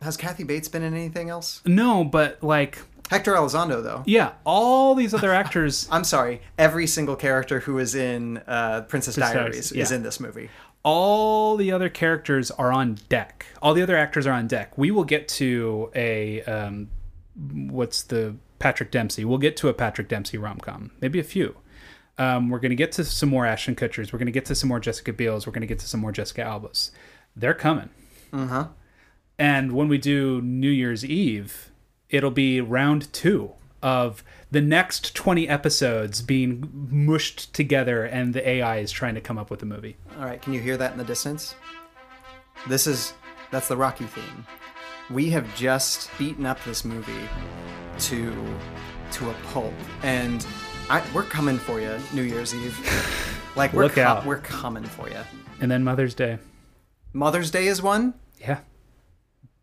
Has 0.00 0.16
Kathy 0.16 0.44
Bates 0.44 0.68
been 0.68 0.84
in 0.84 0.94
anything 0.94 1.28
else? 1.28 1.60
No, 1.66 2.04
but 2.04 2.40
like 2.44 2.78
Hector 3.10 3.34
Elizondo 3.34 3.82
though. 3.82 4.04
Yeah, 4.06 4.34
all 4.46 4.94
these 4.94 5.12
other 5.14 5.34
actors. 5.42 5.88
I'm 5.90 6.04
sorry, 6.04 6.42
every 6.56 6.86
single 6.86 7.16
character 7.16 7.58
who 7.58 7.80
is 7.80 7.96
in 7.96 8.38
uh, 8.46 8.82
Princess 8.82 9.16
Princess 9.16 9.16
Diaries 9.16 9.34
Diaries, 9.34 9.72
is 9.72 9.90
yeah. 9.90 9.96
in 9.96 10.04
this 10.04 10.20
movie. 10.20 10.48
all 10.84 11.56
the 11.56 11.72
other 11.72 11.88
characters 11.88 12.52
are 12.52 12.70
on 12.70 12.98
deck. 13.08 13.46
All 13.60 13.74
the 13.74 13.82
other 13.82 13.96
actors 13.96 14.28
are 14.28 14.32
on 14.32 14.46
deck. 14.46 14.78
We 14.78 14.92
will 14.92 15.02
get 15.02 15.26
to 15.30 15.90
a 15.96 16.42
um, 16.42 16.88
what's 17.34 18.00
the 18.00 18.36
Patrick 18.60 18.92
Dempsey? 18.92 19.24
We'll 19.24 19.38
get 19.38 19.56
to 19.56 19.66
a 19.66 19.74
Patrick 19.74 20.06
Dempsey 20.06 20.38
rom 20.38 20.58
com, 20.58 20.92
maybe 21.00 21.18
a 21.18 21.24
few. 21.24 21.56
Um, 22.18 22.48
we're 22.50 22.58
going 22.58 22.70
to 22.70 22.76
get 22.76 22.92
to 22.92 23.04
some 23.04 23.28
more 23.28 23.46
Ashton 23.46 23.76
Kutchers. 23.76 24.12
We're 24.12 24.18
going 24.18 24.26
to 24.26 24.32
get 24.32 24.44
to 24.46 24.54
some 24.54 24.68
more 24.68 24.80
Jessica 24.80 25.12
Biels. 25.12 25.46
We're 25.46 25.52
going 25.52 25.62
to 25.62 25.66
get 25.68 25.78
to 25.80 25.88
some 25.88 26.00
more 26.00 26.12
Jessica 26.12 26.42
Albas. 26.42 26.90
They're 27.36 27.54
coming. 27.54 27.90
Uh 28.32 28.46
huh. 28.46 28.66
And 29.38 29.72
when 29.72 29.88
we 29.88 29.98
do 29.98 30.40
New 30.40 30.70
Year's 30.70 31.04
Eve, 31.04 31.70
it'll 32.10 32.32
be 32.32 32.60
round 32.60 33.12
two 33.12 33.52
of 33.82 34.24
the 34.50 34.60
next 34.60 35.14
20 35.14 35.48
episodes 35.48 36.22
being 36.22 36.68
mushed 36.90 37.54
together, 37.54 38.04
and 38.04 38.34
the 38.34 38.46
AI 38.46 38.78
is 38.78 38.90
trying 38.90 39.14
to 39.14 39.20
come 39.20 39.38
up 39.38 39.50
with 39.50 39.62
a 39.62 39.66
movie. 39.66 39.96
All 40.18 40.24
right, 40.24 40.42
can 40.42 40.52
you 40.52 40.60
hear 40.60 40.76
that 40.76 40.92
in 40.92 40.98
the 40.98 41.04
distance? 41.04 41.54
This 42.68 42.88
is 42.88 43.12
that's 43.50 43.68
the 43.68 43.76
Rocky 43.76 44.04
theme. 44.06 44.44
We 45.10 45.30
have 45.30 45.54
just 45.54 46.10
beaten 46.18 46.44
up 46.44 46.62
this 46.64 46.84
movie 46.84 47.28
to 48.00 48.54
to 49.12 49.30
a 49.30 49.34
pulp, 49.52 49.74
and 50.02 50.44
I, 50.90 51.02
we're 51.14 51.22
coming 51.24 51.58
for 51.58 51.80
you, 51.80 51.98
New 52.12 52.22
Year's 52.22 52.54
Eve. 52.54 53.24
Like 53.56 53.72
we're 53.72 53.84
Look 53.84 53.94
co- 53.94 54.02
out. 54.04 54.24
we're 54.24 54.38
coming 54.38 54.84
for 54.84 55.08
you. 55.08 55.16
And 55.60 55.68
then 55.68 55.82
Mother's 55.82 56.14
Day. 56.14 56.38
Mother's 57.12 57.50
Day 57.50 57.66
is 57.66 57.82
one. 57.82 58.14
Yeah. 58.40 58.60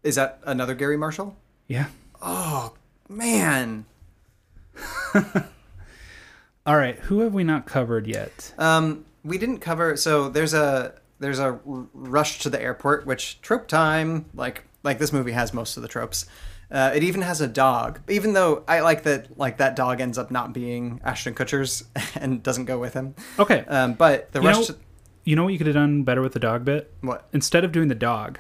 Is 0.04 0.16
that 0.16 0.42
another 0.44 0.76
Garry 0.76 0.98
Marshall? 0.98 1.38
Yeah. 1.68 1.86
Oh 2.22 2.74
man. 3.08 3.86
All 6.66 6.76
right, 6.76 6.98
who 7.00 7.20
have 7.22 7.34
we 7.34 7.46
not 7.46 7.66
covered 7.66 8.06
yet? 8.06 8.54
Um, 8.58 9.06
we 9.24 9.38
didn't 9.38 9.60
cover. 9.60 9.96
So 9.96 10.28
there's 10.28 10.54
a 10.54 10.96
there's 11.20 11.40
a 11.40 11.60
r- 11.66 11.88
rush 11.94 12.40
to 12.40 12.50
the 12.50 12.62
airport, 12.62 13.06
which 13.06 13.40
trope 13.42 13.68
time. 13.70 14.26
Like 14.34 14.64
like 14.84 14.98
this 15.00 15.14
movie 15.14 15.32
has 15.32 15.54
most 15.54 15.78
of 15.78 15.84
the 15.84 15.90
tropes. 15.90 16.26
Uh, 16.72 16.92
it 16.96 17.04
even 17.04 17.22
has 17.22 17.42
a 17.42 17.48
dog, 17.48 18.00
even 18.10 18.34
though 18.34 18.64
I 18.68 18.82
like 18.82 19.04
that 19.04 19.38
like 19.38 19.58
that 19.58 19.76
dog 19.76 20.02
ends 20.02 20.18
up 20.18 20.32
not 20.32 20.54
being 20.54 21.00
Ashton 21.04 21.36
Kutcher's 21.36 21.84
and 22.16 22.42
doesn't 22.42 22.66
go 22.66 22.80
with 22.80 22.94
him. 22.94 23.16
Okay. 23.38 23.66
Um, 23.68 23.94
but 23.94 24.32
the 24.32 24.42
you 24.42 24.48
rush 24.48 24.70
know, 24.70 24.76
you 25.24 25.36
know 25.36 25.44
what 25.44 25.54
you 25.54 25.58
could 25.58 25.68
have 25.68 25.76
done 25.76 26.04
better 26.04 26.22
with 26.22 26.34
the 26.34 26.40
dog 26.40 26.66
bit? 26.66 26.94
What? 27.02 27.28
Instead 27.34 27.64
of 27.64 27.72
doing 27.72 27.88
the 27.88 27.96
dog, 27.96 28.40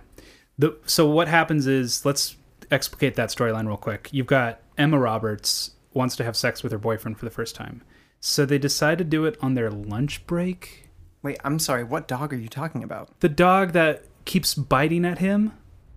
the 0.57 0.77
so 0.85 1.07
what 1.07 1.27
happens 1.27 1.67
is 1.67 2.05
let's 2.05 2.35
explicate 2.71 3.15
that 3.15 3.29
storyline 3.29 3.67
real 3.67 3.77
quick. 3.77 4.09
You've 4.11 4.27
got 4.27 4.61
Emma 4.77 4.97
Roberts 4.97 5.71
wants 5.93 6.15
to 6.17 6.23
have 6.23 6.35
sex 6.35 6.63
with 6.63 6.71
her 6.71 6.77
boyfriend 6.77 7.17
for 7.17 7.25
the 7.25 7.31
first 7.31 7.55
time, 7.55 7.83
so 8.19 8.45
they 8.45 8.57
decide 8.57 8.97
to 8.97 9.03
do 9.03 9.25
it 9.25 9.37
on 9.41 9.53
their 9.53 9.69
lunch 9.69 10.25
break. 10.25 10.89
Wait, 11.21 11.37
I'm 11.43 11.59
sorry. 11.59 11.83
What 11.83 12.07
dog 12.07 12.33
are 12.33 12.37
you 12.37 12.49
talking 12.49 12.83
about? 12.83 13.19
The 13.19 13.29
dog 13.29 13.71
that 13.71 14.05
keeps 14.25 14.53
biting 14.53 15.05
at 15.05 15.19
him. 15.19 15.53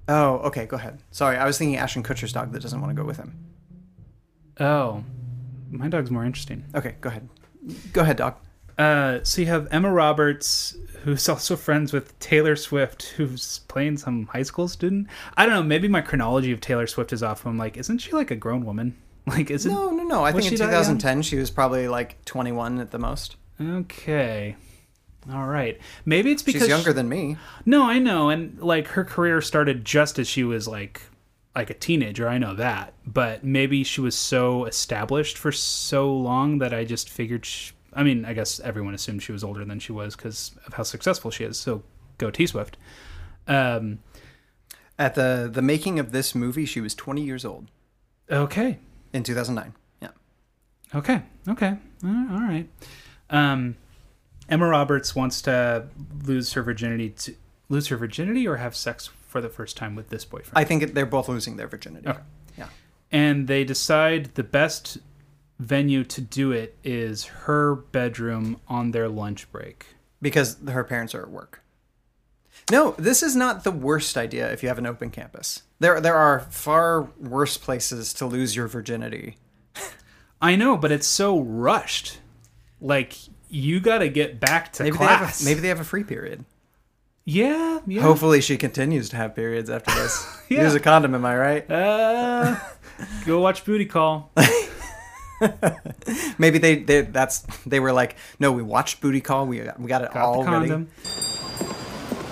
Oh, 0.08 0.38
okay. 0.38 0.66
Go 0.66 0.76
ahead. 0.76 1.02
Sorry, 1.10 1.36
I 1.36 1.46
was 1.46 1.58
thinking 1.58 1.76
Ashton 1.76 2.02
Kutcher's 2.02 2.32
dog 2.32 2.52
that 2.52 2.62
doesn't 2.62 2.80
want 2.80 2.90
to 2.90 3.00
go 3.00 3.06
with 3.06 3.18
him. 3.18 3.34
Oh, 4.60 5.04
my 5.70 5.88
dog's 5.88 6.10
more 6.10 6.24
interesting. 6.24 6.64
Okay, 6.74 6.96
go 7.00 7.10
ahead. 7.10 7.28
Go 7.92 8.00
ahead, 8.00 8.16
dog. 8.16 8.36
Uh, 8.78 9.18
so 9.24 9.40
you 9.40 9.48
have 9.48 9.68
Emma 9.70 9.92
Roberts, 9.92 10.76
who's 11.02 11.28
also 11.28 11.56
friends 11.56 11.92
with 11.92 12.18
Taylor 12.18 12.56
Swift, 12.56 13.14
who's 13.16 13.60
playing 13.68 13.98
some 13.98 14.26
high 14.26 14.42
school 14.42 14.68
student. 14.68 15.08
I 15.36 15.46
don't 15.46 15.54
know. 15.54 15.62
Maybe 15.62 15.88
my 15.88 16.00
chronology 16.00 16.52
of 16.52 16.60
Taylor 16.60 16.86
Swift 16.86 17.12
is 17.12 17.22
off. 17.22 17.46
I'm 17.46 17.58
like, 17.58 17.76
isn't 17.76 17.98
she 17.98 18.12
like 18.12 18.30
a 18.30 18.36
grown 18.36 18.64
woman? 18.64 18.96
Like, 19.28 19.50
is 19.50 19.66
it? 19.66 19.72
No, 19.72 19.90
no, 19.90 20.04
no. 20.04 20.24
I 20.24 20.32
think 20.32 20.44
in 20.44 20.50
she 20.52 20.56
that 20.56 20.72
young? 20.72 20.96
2010 20.96 21.20
she 21.20 21.36
was 21.36 21.50
probably 21.50 21.86
like 21.86 22.24
21 22.24 22.80
at 22.80 22.92
the 22.92 22.98
most. 22.98 23.36
Okay. 23.60 24.56
All 25.32 25.46
right. 25.46 25.78
Maybe 26.04 26.32
it's 26.32 26.42
because 26.42 26.62
She's 26.62 26.68
younger 26.68 26.92
than 26.92 27.08
me. 27.08 27.36
No, 27.66 27.84
I 27.84 27.98
know, 27.98 28.30
and 28.30 28.58
like 28.60 28.88
her 28.88 29.04
career 29.04 29.40
started 29.42 29.84
just 29.84 30.18
as 30.18 30.26
she 30.28 30.44
was 30.44 30.66
like 30.66 31.02
like 31.54 31.70
a 31.70 31.74
teenager. 31.74 32.28
I 32.28 32.38
know 32.38 32.54
that, 32.54 32.94
but 33.04 33.44
maybe 33.44 33.84
she 33.84 34.00
was 34.00 34.14
so 34.14 34.64
established 34.64 35.36
for 35.36 35.50
so 35.52 36.12
long 36.14 36.58
that 36.58 36.72
I 36.72 36.84
just 36.84 37.10
figured. 37.10 37.44
She, 37.44 37.72
I 37.92 38.02
mean, 38.02 38.24
I 38.24 38.32
guess 38.32 38.60
everyone 38.60 38.94
assumed 38.94 39.22
she 39.22 39.32
was 39.32 39.42
older 39.42 39.64
than 39.64 39.80
she 39.80 39.92
was 39.92 40.14
because 40.16 40.52
of 40.66 40.74
how 40.74 40.82
successful 40.82 41.30
she 41.30 41.44
is. 41.44 41.58
So 41.58 41.82
go 42.18 42.30
T 42.30 42.46
Swift. 42.46 42.76
Um, 43.46 43.98
At 44.98 45.14
the 45.14 45.48
the 45.52 45.62
making 45.62 45.98
of 45.98 46.12
this 46.12 46.34
movie, 46.34 46.64
she 46.66 46.80
was 46.80 46.94
20 46.94 47.22
years 47.22 47.44
old 47.44 47.66
okay. 48.30 48.78
in 49.12 49.22
2009. 49.22 49.74
Yeah. 50.00 50.08
Okay. 50.94 51.22
Okay. 51.48 51.76
All 52.04 52.40
right. 52.40 52.66
Um, 53.30 53.76
Emma 54.48 54.66
Roberts 54.66 55.14
wants 55.14 55.42
to 55.42 55.88
lose 56.24 56.52
her 56.54 56.62
virginity 56.62 57.10
to 57.10 57.34
lose 57.68 57.88
her 57.88 57.96
virginity 57.96 58.46
or 58.48 58.56
have 58.56 58.74
sex 58.74 59.10
for 59.26 59.40
the 59.40 59.48
first 59.48 59.76
time 59.76 59.94
with 59.94 60.08
this 60.08 60.24
boyfriend. 60.24 60.56
I 60.56 60.64
think 60.64 60.94
they're 60.94 61.04
both 61.06 61.28
losing 61.28 61.56
their 61.56 61.68
virginity. 61.68 62.08
Okay. 62.08 62.20
Yeah. 62.56 62.68
and 63.12 63.46
they 63.46 63.62
decide 63.64 64.34
the 64.34 64.42
best 64.42 64.98
venue 65.58 66.02
to 66.04 66.20
do 66.20 66.50
it 66.52 66.76
is 66.82 67.24
her 67.24 67.74
bedroom 67.74 68.60
on 68.68 68.92
their 68.92 69.08
lunch 69.08 69.50
break. 69.52 69.86
Because 70.20 70.56
her 70.68 70.82
parents 70.82 71.14
are 71.14 71.22
at 71.22 71.30
work. 71.30 71.62
No, 72.70 72.92
this 72.98 73.22
is 73.22 73.36
not 73.36 73.62
the 73.64 73.70
worst 73.70 74.16
idea 74.16 74.50
if 74.52 74.62
you 74.62 74.68
have 74.68 74.78
an 74.78 74.86
open 74.86 75.10
campus. 75.10 75.62
There 75.78 76.00
there 76.00 76.16
are 76.16 76.40
far 76.40 77.02
worse 77.18 77.56
places 77.56 78.12
to 78.14 78.26
lose 78.26 78.56
your 78.56 78.66
virginity. 78.66 79.36
I 80.42 80.56
know, 80.56 80.76
but 80.76 80.90
it's 80.92 81.06
so 81.06 81.38
rushed. 81.40 82.18
Like 82.80 83.16
you 83.50 83.80
got 83.80 83.98
to 83.98 84.08
get 84.08 84.40
back 84.40 84.72
to 84.74 84.84
Maybe 84.84 84.96
class. 84.96 85.20
they 85.20 85.26
have 85.26 85.40
a, 85.40 85.44
maybe 85.44 85.60
they 85.60 85.68
have 85.68 85.80
a 85.80 85.84
free 85.84 86.04
period. 86.04 86.44
yeah, 87.24 87.80
yeah. 87.86 88.02
Hopefully 88.02 88.40
she 88.40 88.56
continues 88.56 89.08
to 89.10 89.16
have 89.16 89.34
periods 89.34 89.70
after 89.70 89.94
this. 89.94 90.26
Yeah. 90.48 90.62
Use 90.62 90.74
a 90.74 90.80
condom, 90.80 91.14
am 91.14 91.26
I 91.26 91.36
right? 91.36 91.70
Uh, 91.70 92.56
go 93.26 93.38
watch 93.40 93.66
Booty 93.66 93.84
Call. 93.84 94.32
Maybe 96.38 96.56
they, 96.58 96.76
they 96.76 97.02
that's 97.02 97.40
they 97.66 97.80
were 97.80 97.92
like, 97.92 98.16
no, 98.40 98.50
we 98.50 98.62
watched 98.62 99.02
Booty 99.02 99.20
Call. 99.20 99.46
We 99.46 99.58
got, 99.58 99.78
we 99.78 99.88
got 99.88 100.02
it 100.02 100.10
Got 100.12 100.22
all 100.22 100.42
the 100.42 100.50
ready. 100.50 100.86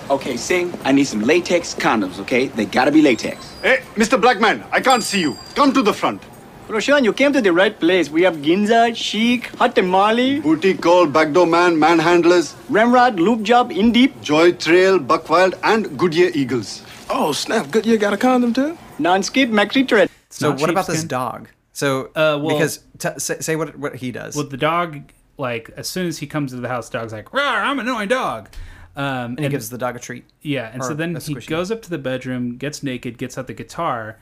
Okay, 0.09 0.35
Sing, 0.35 0.73
I 0.83 0.91
need 0.93 1.03
some 1.03 1.21
latex 1.21 1.75
condoms, 1.75 2.17
okay? 2.21 2.47
They 2.47 2.65
gotta 2.65 2.91
be 2.91 3.03
latex. 3.03 3.53
Hey, 3.61 3.83
Mr. 3.95 4.19
Blackman, 4.19 4.63
I 4.71 4.81
can't 4.81 5.03
see 5.03 5.21
you. 5.21 5.37
Come 5.53 5.73
to 5.73 5.83
the 5.83 5.93
front. 5.93 6.23
Roshan, 6.69 7.05
you 7.05 7.13
came 7.13 7.31
to 7.31 7.41
the 7.41 7.53
right 7.53 7.77
place. 7.79 8.09
We 8.09 8.23
have 8.23 8.37
Ginza, 8.37 8.93
Chic, 8.95 9.45
Hot 9.57 9.73
Tamale, 9.73 10.41
Booty 10.41 10.73
Call, 10.73 11.07
Backdoor 11.07 11.45
Man, 11.47 11.75
Manhandlers, 11.77 12.55
Ramrod, 12.69 13.19
Loop 13.19 13.41
Job, 13.43 13.71
In 13.71 13.91
Deep, 13.93 14.21
Joy 14.21 14.51
Trail, 14.51 14.99
Buckwild, 14.99 15.55
and 15.63 15.97
Goodyear 15.97 16.29
Eagles. 16.33 16.83
Oh, 17.09 17.31
snap. 17.31 17.71
Goodyear 17.71 17.97
got 17.97 18.11
a 18.13 18.17
condom 18.17 18.53
too? 18.53 18.77
Non-skid, 18.99 19.49
McReturret. 19.49 20.09
So 20.29 20.49
not 20.49 20.59
what 20.59 20.69
about 20.69 20.87
this 20.87 21.05
dog? 21.05 21.47
So 21.71 22.07
Uh, 22.15 22.37
well- 22.41 22.57
because 22.57 22.79
t- 22.99 23.09
say, 23.17 23.39
say 23.39 23.55
what 23.55 23.77
what 23.79 23.95
he 23.95 24.11
does. 24.11 24.35
Well, 24.35 24.47
the 24.47 24.57
dog, 24.57 25.03
like 25.37 25.69
as 25.77 25.87
soon 25.87 26.05
as 26.07 26.17
he 26.17 26.27
comes 26.27 26.51
into 26.51 26.61
the 26.61 26.67
house, 26.67 26.89
the 26.89 26.97
dog's 26.97 27.13
like, 27.13 27.31
"Rawr, 27.31 27.63
I'm 27.63 27.79
an 27.79 27.87
annoying 27.87 28.09
dog." 28.09 28.49
Um, 28.97 29.35
and 29.37 29.39
he 29.39 29.47
gives 29.49 29.69
the 29.69 29.77
dog 29.77 29.95
a 29.95 29.99
treat. 29.99 30.25
Yeah, 30.41 30.69
and 30.73 30.83
so 30.83 30.93
then 30.95 31.15
he 31.15 31.35
goes 31.35 31.71
up 31.71 31.81
to 31.83 31.89
the 31.89 31.99
bedroom, 31.99 32.57
gets 32.57 32.81
naked, 32.83 33.17
gets 33.19 33.37
out 33.37 33.45
the 33.47 33.53
guitar, 33.53 34.17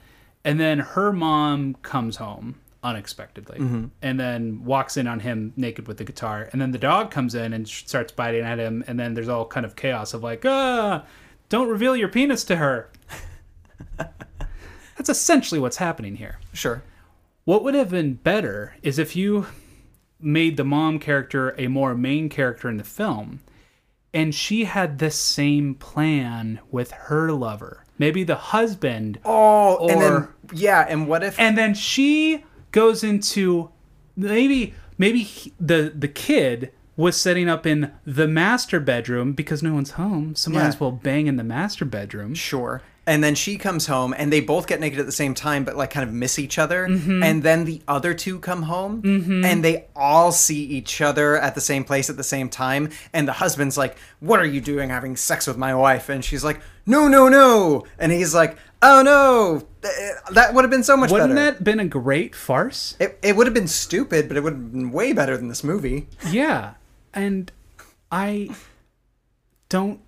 and 0.46 0.58
then 0.60 0.80
her 0.80 1.12
mom 1.12 1.74
comes 1.82 2.16
home 2.18 2.56
unexpectedly 2.84 3.58
Mhm. 3.60 3.90
and 4.04 4.20
then 4.20 4.64
walks 4.64 4.96
in 4.96 5.08
on 5.08 5.20
him 5.22 5.52
naked 5.58 5.88
with 5.88 5.98
the 5.98 6.04
guitar. 6.04 6.48
And 6.54 6.62
then 6.62 6.72
the 6.72 6.78
dog 6.78 7.10
comes 7.10 7.34
in 7.34 7.52
and 7.52 7.68
starts 7.68 8.12
biting 8.12 8.44
at 8.44 8.60
him. 8.60 8.84
And 8.88 9.00
then 9.00 9.16
there's 9.16 9.28
all 9.28 9.46
kind 9.48 9.66
of 9.66 9.76
chaos 9.76 10.14
of 10.14 10.22
like, 10.22 10.46
ah, 10.46 11.04
don't 11.50 11.68
reveal 11.68 11.96
your 11.96 12.10
penis 12.10 12.44
to 12.44 12.58
her. 12.58 12.90
That's 14.98 15.10
essentially 15.10 15.60
what's 15.60 15.78
happening 15.78 16.16
here. 16.18 16.40
Sure. 16.54 16.84
What 17.44 17.64
would 17.64 17.74
have 17.76 17.90
been 17.90 18.14
better 18.14 18.76
is 18.82 18.98
if 19.00 19.16
you 19.16 19.48
made 20.20 20.58
the 20.58 20.64
mom 20.64 21.00
character 21.00 21.54
a 21.58 21.68
more 21.68 21.96
main 21.96 22.30
character 22.30 22.70
in 22.70 22.78
the 22.78 22.84
film 22.84 23.42
and 24.14 24.34
she 24.34 24.64
had 24.66 25.00
the 25.00 25.12
same 25.12 25.76
plan 25.76 26.60
with 26.72 26.92
her 26.92 27.32
lover. 27.32 27.85
Maybe 27.98 28.24
the 28.24 28.36
husband. 28.36 29.20
Oh, 29.24 29.88
and 29.88 30.02
then 30.02 30.12
or- 30.12 30.36
yeah, 30.54 30.86
and 30.88 31.08
what 31.08 31.24
if 31.24 31.40
and 31.40 31.58
then 31.58 31.74
she 31.74 32.44
goes 32.72 33.04
into 33.04 33.70
maybe 34.16 34.74
maybe 34.98 35.24
he- 35.24 35.54
the 35.60 35.92
the 35.96 36.08
kid 36.10 36.72
was 36.98 37.16
setting 37.18 37.50
up 37.50 37.66
in 37.66 37.92
the 38.06 38.28
master 38.28 38.80
bedroom 38.80 39.34
because 39.34 39.62
no 39.62 39.74
one's 39.74 39.92
home, 39.92 40.34
so 40.36 40.50
might 40.52 40.62
Yeah. 40.62 40.68
as 40.68 40.80
well 40.80 40.92
bang 40.92 41.28
in 41.28 41.36
the 41.36 41.44
master 41.44 41.84
bedroom. 41.86 42.34
Sure. 42.34 42.82
And 43.08 43.24
then 43.24 43.36
she 43.36 43.58
comes 43.58 43.86
home 43.86 44.16
and 44.18 44.34
they 44.34 44.40
both 44.40 44.66
get 44.66 44.80
naked 44.80 45.00
at 45.00 45.06
the 45.06 45.12
same 45.12 45.34
time, 45.36 45.64
but 45.64 45.76
like 45.78 45.92
kind 45.92 46.08
of 46.08 46.14
miss 46.14 46.40
each 46.40 46.58
other. 46.58 46.88
Mhm. 46.88 47.24
And 47.24 47.44
then 47.44 47.66
the 47.66 47.82
other 47.88 48.14
two 48.16 48.40
come 48.40 48.64
home 48.64 49.02
Mhm. 49.04 49.46
and 49.46 49.64
they 49.64 49.86
all 49.96 50.32
see 50.32 50.64
each 50.64 51.02
other 51.02 51.38
at 51.38 51.54
the 51.54 51.62
same 51.62 51.84
place 51.84 52.10
at 52.10 52.18
the 52.18 52.24
same 52.24 52.50
time. 52.50 52.90
And 53.14 53.28
the 53.28 53.34
husband's 53.34 53.78
like, 53.78 53.96
What 54.22 54.40
are 54.40 54.46
you 54.46 54.60
doing 54.60 54.90
having 54.90 55.16
sex 55.18 55.46
with 55.46 55.58
my 55.58 55.76
wife? 55.76 56.10
And 56.10 56.26
she's 56.26 56.44
like, 56.44 56.60
No, 56.88 57.08
no, 57.08 57.30
no. 57.30 57.86
And 58.00 58.12
he's 58.12 58.34
like, 58.34 58.58
Oh 58.82 59.02
no. 59.04 59.68
That 60.32 60.54
would 60.56 60.64
have 60.64 60.72
been 60.72 60.84
so 60.84 60.98
much 60.98 61.10
better. 61.12 61.22
Wouldn't 61.28 61.36
that 61.36 61.64
been 61.64 61.80
a 61.80 61.86
great 61.86 62.34
farce? 62.36 62.96
It, 63.00 63.20
it 63.22 63.36
would 63.36 63.46
have 63.46 63.54
been 63.54 63.68
stupid, 63.68 64.28
but 64.28 64.36
it 64.36 64.42
would 64.42 64.54
have 64.54 64.72
been 64.72 64.92
way 64.92 65.14
better 65.14 65.38
than 65.38 65.48
this 65.48 65.64
movie. 65.64 66.08
Yeah, 66.30 66.72
and 67.14 67.52
I 68.12 68.50
don't 69.70 70.00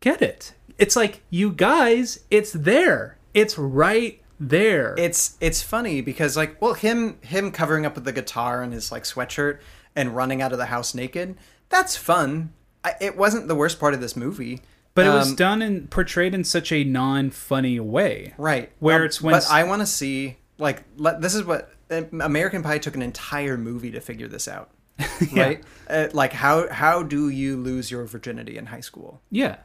get 0.00 0.22
it. 0.22 0.52
It's 0.80 0.96
like 0.96 1.22
you 1.30 1.52
guys, 1.52 2.20
it's 2.30 2.52
there. 2.52 3.18
It's 3.34 3.56
right 3.58 4.20
there. 4.40 4.94
It's 4.98 5.36
it's 5.40 5.62
funny 5.62 6.00
because 6.00 6.36
like 6.36 6.60
well 6.60 6.74
him 6.74 7.18
him 7.22 7.52
covering 7.52 7.84
up 7.86 7.94
with 7.94 8.04
the 8.04 8.12
guitar 8.12 8.62
and 8.62 8.72
his 8.72 8.90
like 8.90 9.04
sweatshirt 9.04 9.58
and 9.94 10.16
running 10.16 10.40
out 10.42 10.52
of 10.52 10.58
the 10.58 10.66
house 10.66 10.94
naked 10.94 11.36
that's 11.68 11.96
fun. 11.96 12.52
I, 12.84 12.94
it 13.00 13.16
wasn't 13.16 13.46
the 13.46 13.54
worst 13.54 13.78
part 13.78 13.94
of 13.94 14.00
this 14.00 14.16
movie, 14.16 14.60
But 14.94 15.06
it 15.06 15.10
was 15.10 15.28
Um, 15.28 15.36
done 15.36 15.62
and 15.62 15.88
portrayed 15.88 16.34
in 16.34 16.42
such 16.42 16.72
a 16.72 16.82
non-funny 16.82 17.78
way. 17.78 18.34
right 18.38 18.72
Where 18.80 19.00
Um, 19.00 19.04
it's 19.04 19.20
when 19.20 19.34
But 19.34 19.48
I 19.50 19.62
want 19.64 19.82
to 19.82 19.86
see 19.86 20.38
like 20.58 20.82
let, 20.96 21.20
this 21.20 21.34
is 21.34 21.44
what 21.44 21.70
American 21.90 22.62
Pie 22.62 22.78
took 22.78 22.94
an 22.96 23.02
entire 23.02 23.56
movie 23.58 23.90
to 23.92 24.00
figure 24.00 24.26
this 24.28 24.48
out. 24.48 24.70
Yeah. 25.30 25.42
Right? 25.44 25.64
Uh, 25.88 26.08
like 26.12 26.32
how 26.32 26.68
how 26.72 27.02
do 27.02 27.28
you 27.28 27.56
lose 27.56 27.90
your 27.90 28.04
virginity 28.06 28.56
in 28.56 28.66
high 28.66 28.80
school? 28.80 29.20
Yeah. 29.30 29.56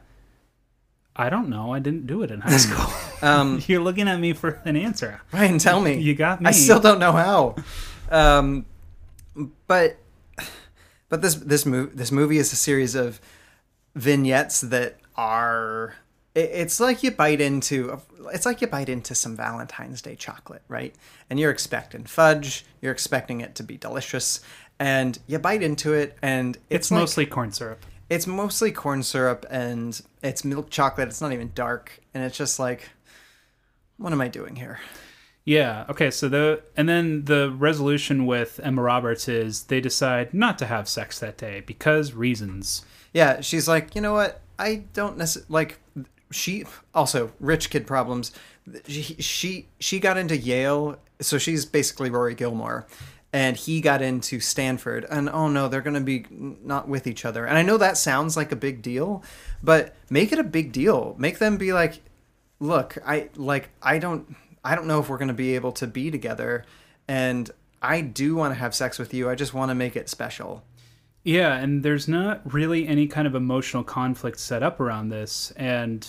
I 1.18 1.30
don't 1.30 1.48
know. 1.48 1.72
I 1.72 1.78
didn't 1.78 2.06
do 2.06 2.22
it 2.22 2.30
in 2.30 2.40
high 2.42 2.56
school. 2.66 2.92
Um, 3.22 3.60
You're 3.66 3.80
looking 3.82 4.06
at 4.08 4.20
me 4.20 4.32
for 4.34 4.60
an 4.64 4.76
answer. 4.76 5.20
Ryan, 5.32 5.58
tell 5.58 5.80
me. 5.80 5.98
You 5.98 6.14
got 6.14 6.40
me. 6.42 6.48
I 6.48 6.50
still 6.52 6.78
don't 6.80 6.98
know 6.98 7.12
how. 7.12 7.56
Um, 8.10 8.66
but 9.66 9.96
but 11.08 11.22
this 11.22 11.34
this 11.36 11.64
movie 11.66 11.92
this 11.94 12.12
movie 12.12 12.38
is 12.38 12.52
a 12.52 12.56
series 12.56 12.94
of 12.94 13.20
vignettes 13.94 14.60
that 14.60 14.98
are. 15.16 15.94
it- 16.34 16.50
It's 16.52 16.80
like 16.80 17.02
you 17.02 17.10
bite 17.10 17.40
into 17.40 18.00
it's 18.32 18.44
like 18.44 18.60
you 18.60 18.66
bite 18.66 18.88
into 18.88 19.14
some 19.14 19.36
Valentine's 19.36 20.02
Day 20.02 20.16
chocolate, 20.16 20.62
right? 20.68 20.94
And 21.30 21.38
you're 21.38 21.50
expecting 21.52 22.04
fudge, 22.04 22.64
you're 22.82 22.92
expecting 22.92 23.40
it 23.40 23.54
to 23.54 23.62
be 23.62 23.76
delicious, 23.76 24.40
and 24.80 25.18
you 25.28 25.38
bite 25.38 25.62
into 25.62 25.92
it, 25.94 26.16
and 26.22 26.56
It's, 26.56 26.86
it's, 26.86 26.90
like- 26.90 27.00
mostly 27.00 27.26
corn 27.26 27.52
syrup. 27.52 27.84
It's 28.08 28.26
mostly 28.26 28.70
corn 28.70 29.02
syrup 29.02 29.44
and 29.50 30.00
it's 30.22 30.44
milk 30.44 30.70
chocolate. 30.70 31.08
It's 31.08 31.20
not 31.20 31.32
even 31.32 31.52
dark, 31.54 32.00
and 32.14 32.22
it's 32.24 32.36
just 32.36 32.58
like, 32.58 32.90
what 33.96 34.12
am 34.12 34.20
I 34.20 34.28
doing 34.28 34.56
here? 34.56 34.78
Yeah. 35.44 35.86
Okay. 35.88 36.10
So 36.10 36.28
the 36.28 36.62
and 36.76 36.88
then 36.88 37.24
the 37.24 37.50
resolution 37.56 38.26
with 38.26 38.60
Emma 38.62 38.82
Roberts 38.82 39.28
is 39.28 39.64
they 39.64 39.80
decide 39.80 40.34
not 40.34 40.58
to 40.58 40.66
have 40.66 40.88
sex 40.88 41.18
that 41.20 41.38
day 41.38 41.62
because 41.64 42.12
reasons. 42.12 42.84
Yeah, 43.12 43.40
she's 43.40 43.68
like, 43.68 43.94
you 43.94 44.00
know 44.00 44.12
what? 44.12 44.42
I 44.58 44.84
don't 44.92 45.16
necessarily 45.16 45.52
like. 45.52 45.78
She 46.32 46.64
also 46.92 47.32
rich 47.38 47.70
kid 47.70 47.86
problems. 47.86 48.32
She, 48.88 49.02
she 49.02 49.68
she 49.78 50.00
got 50.00 50.16
into 50.16 50.36
Yale, 50.36 50.98
so 51.20 51.38
she's 51.38 51.64
basically 51.64 52.10
Rory 52.10 52.34
Gilmore, 52.34 52.86
and 53.36 53.54
he 53.54 53.82
got 53.82 54.00
into 54.00 54.40
Stanford. 54.40 55.04
And 55.10 55.28
oh 55.28 55.48
no, 55.48 55.68
they're 55.68 55.82
gonna 55.82 56.00
be 56.00 56.24
not 56.30 56.88
with 56.88 57.06
each 57.06 57.26
other. 57.26 57.44
And 57.44 57.58
I 57.58 57.62
know 57.62 57.76
that 57.76 57.98
sounds 57.98 58.34
like 58.34 58.50
a 58.50 58.56
big 58.56 58.80
deal, 58.80 59.22
but 59.62 59.94
make 60.08 60.32
it 60.32 60.38
a 60.38 60.42
big 60.42 60.72
deal. 60.72 61.14
Make 61.18 61.38
them 61.38 61.58
be 61.58 61.74
like, 61.74 62.00
look, 62.60 62.96
I 63.04 63.28
like 63.36 63.68
I 63.82 63.98
don't 63.98 64.34
I 64.64 64.74
don't 64.74 64.86
know 64.86 65.00
if 65.00 65.10
we're 65.10 65.18
gonna 65.18 65.34
be 65.34 65.54
able 65.54 65.72
to 65.72 65.86
be 65.86 66.10
together, 66.10 66.64
and 67.06 67.50
I 67.82 68.00
do 68.00 68.36
want 68.36 68.54
to 68.54 68.58
have 68.58 68.74
sex 68.74 68.98
with 68.98 69.12
you. 69.12 69.28
I 69.28 69.34
just 69.34 69.52
want 69.52 69.70
to 69.70 69.74
make 69.74 69.96
it 69.96 70.08
special. 70.08 70.64
Yeah, 71.22 71.56
and 71.56 71.82
there's 71.82 72.08
not 72.08 72.40
really 72.50 72.88
any 72.88 73.06
kind 73.06 73.26
of 73.26 73.34
emotional 73.34 73.84
conflict 73.84 74.40
set 74.40 74.62
up 74.62 74.80
around 74.80 75.10
this. 75.10 75.50
And 75.56 76.08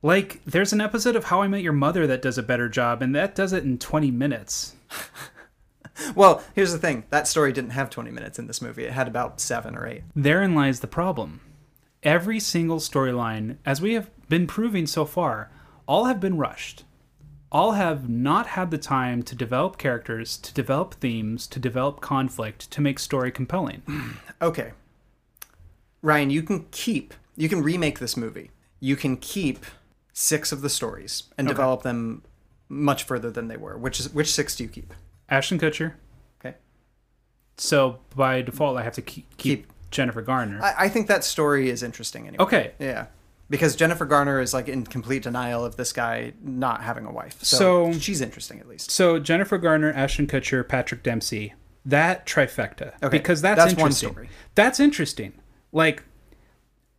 like, 0.00 0.42
there's 0.46 0.72
an 0.72 0.80
episode 0.80 1.16
of 1.16 1.24
How 1.24 1.42
I 1.42 1.48
Met 1.48 1.62
Your 1.62 1.74
Mother 1.74 2.06
that 2.06 2.22
does 2.22 2.38
a 2.38 2.42
better 2.42 2.70
job, 2.70 3.02
and 3.02 3.14
that 3.14 3.34
does 3.34 3.52
it 3.52 3.64
in 3.64 3.76
20 3.76 4.10
minutes. 4.10 4.76
Well, 6.14 6.42
here's 6.54 6.72
the 6.72 6.78
thing. 6.78 7.04
That 7.10 7.28
story 7.28 7.52
didn't 7.52 7.70
have 7.70 7.88
20 7.90 8.10
minutes 8.10 8.38
in 8.38 8.46
this 8.46 8.60
movie. 8.60 8.84
It 8.84 8.92
had 8.92 9.06
about 9.08 9.40
7 9.40 9.76
or 9.76 9.86
8. 9.86 10.02
Therein 10.16 10.54
lies 10.54 10.80
the 10.80 10.86
problem. 10.86 11.40
Every 12.02 12.40
single 12.40 12.78
storyline, 12.78 13.56
as 13.64 13.80
we 13.80 13.94
have 13.94 14.10
been 14.28 14.46
proving 14.46 14.86
so 14.86 15.04
far, 15.04 15.50
all 15.86 16.04
have 16.06 16.20
been 16.20 16.36
rushed. 16.36 16.84
All 17.52 17.72
have 17.72 18.08
not 18.08 18.48
had 18.48 18.70
the 18.72 18.78
time 18.78 19.22
to 19.22 19.36
develop 19.36 19.78
characters, 19.78 20.36
to 20.38 20.52
develop 20.52 20.94
themes, 20.94 21.46
to 21.46 21.60
develop 21.60 22.00
conflict, 22.00 22.70
to 22.72 22.80
make 22.80 22.98
story 22.98 23.30
compelling. 23.30 23.82
Okay. 24.42 24.72
Ryan, 26.02 26.28
you 26.30 26.42
can 26.42 26.66
keep 26.70 27.14
you 27.36 27.48
can 27.48 27.62
remake 27.62 27.98
this 27.98 28.16
movie. 28.16 28.50
You 28.80 28.96
can 28.96 29.16
keep 29.16 29.64
6 30.12 30.52
of 30.52 30.60
the 30.60 30.68
stories 30.68 31.24
and 31.38 31.46
Okay. 31.48 31.54
develop 31.54 31.82
them 31.82 32.22
much 32.68 33.04
further 33.04 33.30
than 33.30 33.48
they 33.48 33.56
were. 33.56 33.78
Which 33.78 34.00
is 34.00 34.12
which 34.12 34.32
6 34.32 34.56
do 34.56 34.64
you 34.64 34.68
keep? 34.70 34.92
Ashton 35.28 35.58
Kutcher. 35.58 35.94
Okay. 36.40 36.56
So 37.56 38.00
by 38.14 38.42
default, 38.42 38.76
I 38.78 38.82
have 38.82 38.94
to 38.94 39.02
keep, 39.02 39.36
keep, 39.36 39.66
Jennifer 39.90 40.22
Garner. 40.22 40.60
I, 40.60 40.74
I 40.86 40.88
think 40.88 41.06
that 41.06 41.22
story 41.22 41.70
is 41.70 41.82
interesting 41.84 42.26
anyway. 42.26 42.42
Okay. 42.42 42.72
Yeah. 42.80 43.06
Because 43.48 43.76
Jennifer 43.76 44.04
Garner 44.04 44.40
is 44.40 44.52
like 44.52 44.68
in 44.68 44.84
complete 44.84 45.22
denial 45.22 45.64
of 45.64 45.76
this 45.76 45.92
guy 45.92 46.32
not 46.42 46.82
having 46.82 47.06
a 47.06 47.12
wife. 47.12 47.36
So, 47.44 47.92
So- 47.92 47.98
she's 48.00 48.20
interesting 48.20 48.58
at 48.58 48.66
least. 48.66 48.90
So 48.90 49.18
Jennifer 49.20 49.56
Garner, 49.58 49.92
Ashton 49.92 50.26
Kutcher, 50.26 50.66
Patrick 50.66 51.02
Dempsey, 51.04 51.54
that 51.84 52.26
trifecta. 52.26 52.94
Okay, 53.02 53.08
Because 53.18 53.40
that's, 53.40 53.58
that's 53.58 53.74
one 53.74 53.82
interesting. 53.88 54.10
story. 54.10 54.28
That's 54.56 54.80
interesting. 54.80 55.34
Like 55.70 56.02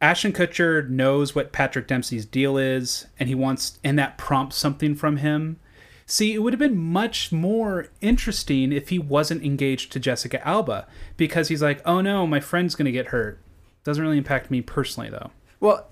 Ashton 0.02 0.32
Kutcher 0.32 0.88
knows 0.88 1.34
what 1.36 1.52
Patrick 1.52 1.88
Dempsey's 1.88 2.26
deal 2.26 2.58
is, 2.58 3.08
and 3.20 3.28
he 3.28 3.36
wants, 3.36 3.80
and 3.84 3.98
that 4.00 4.18
prompts 4.18 4.56
something 4.56 4.96
from 4.96 5.18
him. 5.18 5.60
See, 6.06 6.34
it 6.34 6.40
would 6.40 6.54
have 6.54 6.60
been 6.60 6.78
much 6.78 7.32
more 7.32 7.88
interesting 8.00 8.72
if 8.72 8.90
he 8.90 9.00
wasn't 9.00 9.44
engaged 9.44 9.92
to 9.94 10.00
Jessica 10.00 10.46
Alba, 10.48 10.88
because 11.18 11.48
he's 11.48 11.62
like, 11.62 11.82
oh 11.86 12.02
no, 12.02 12.28
my 12.28 12.40
friend's 12.40 12.76
gonna 12.76 12.92
get 12.92 13.08
hurt. 13.08 13.40
Doesn't 13.84 14.04
really 14.04 14.18
impact 14.18 14.52
me 14.52 14.62
personally, 14.62 15.10
though. 15.10 15.32
Well, 15.60 15.88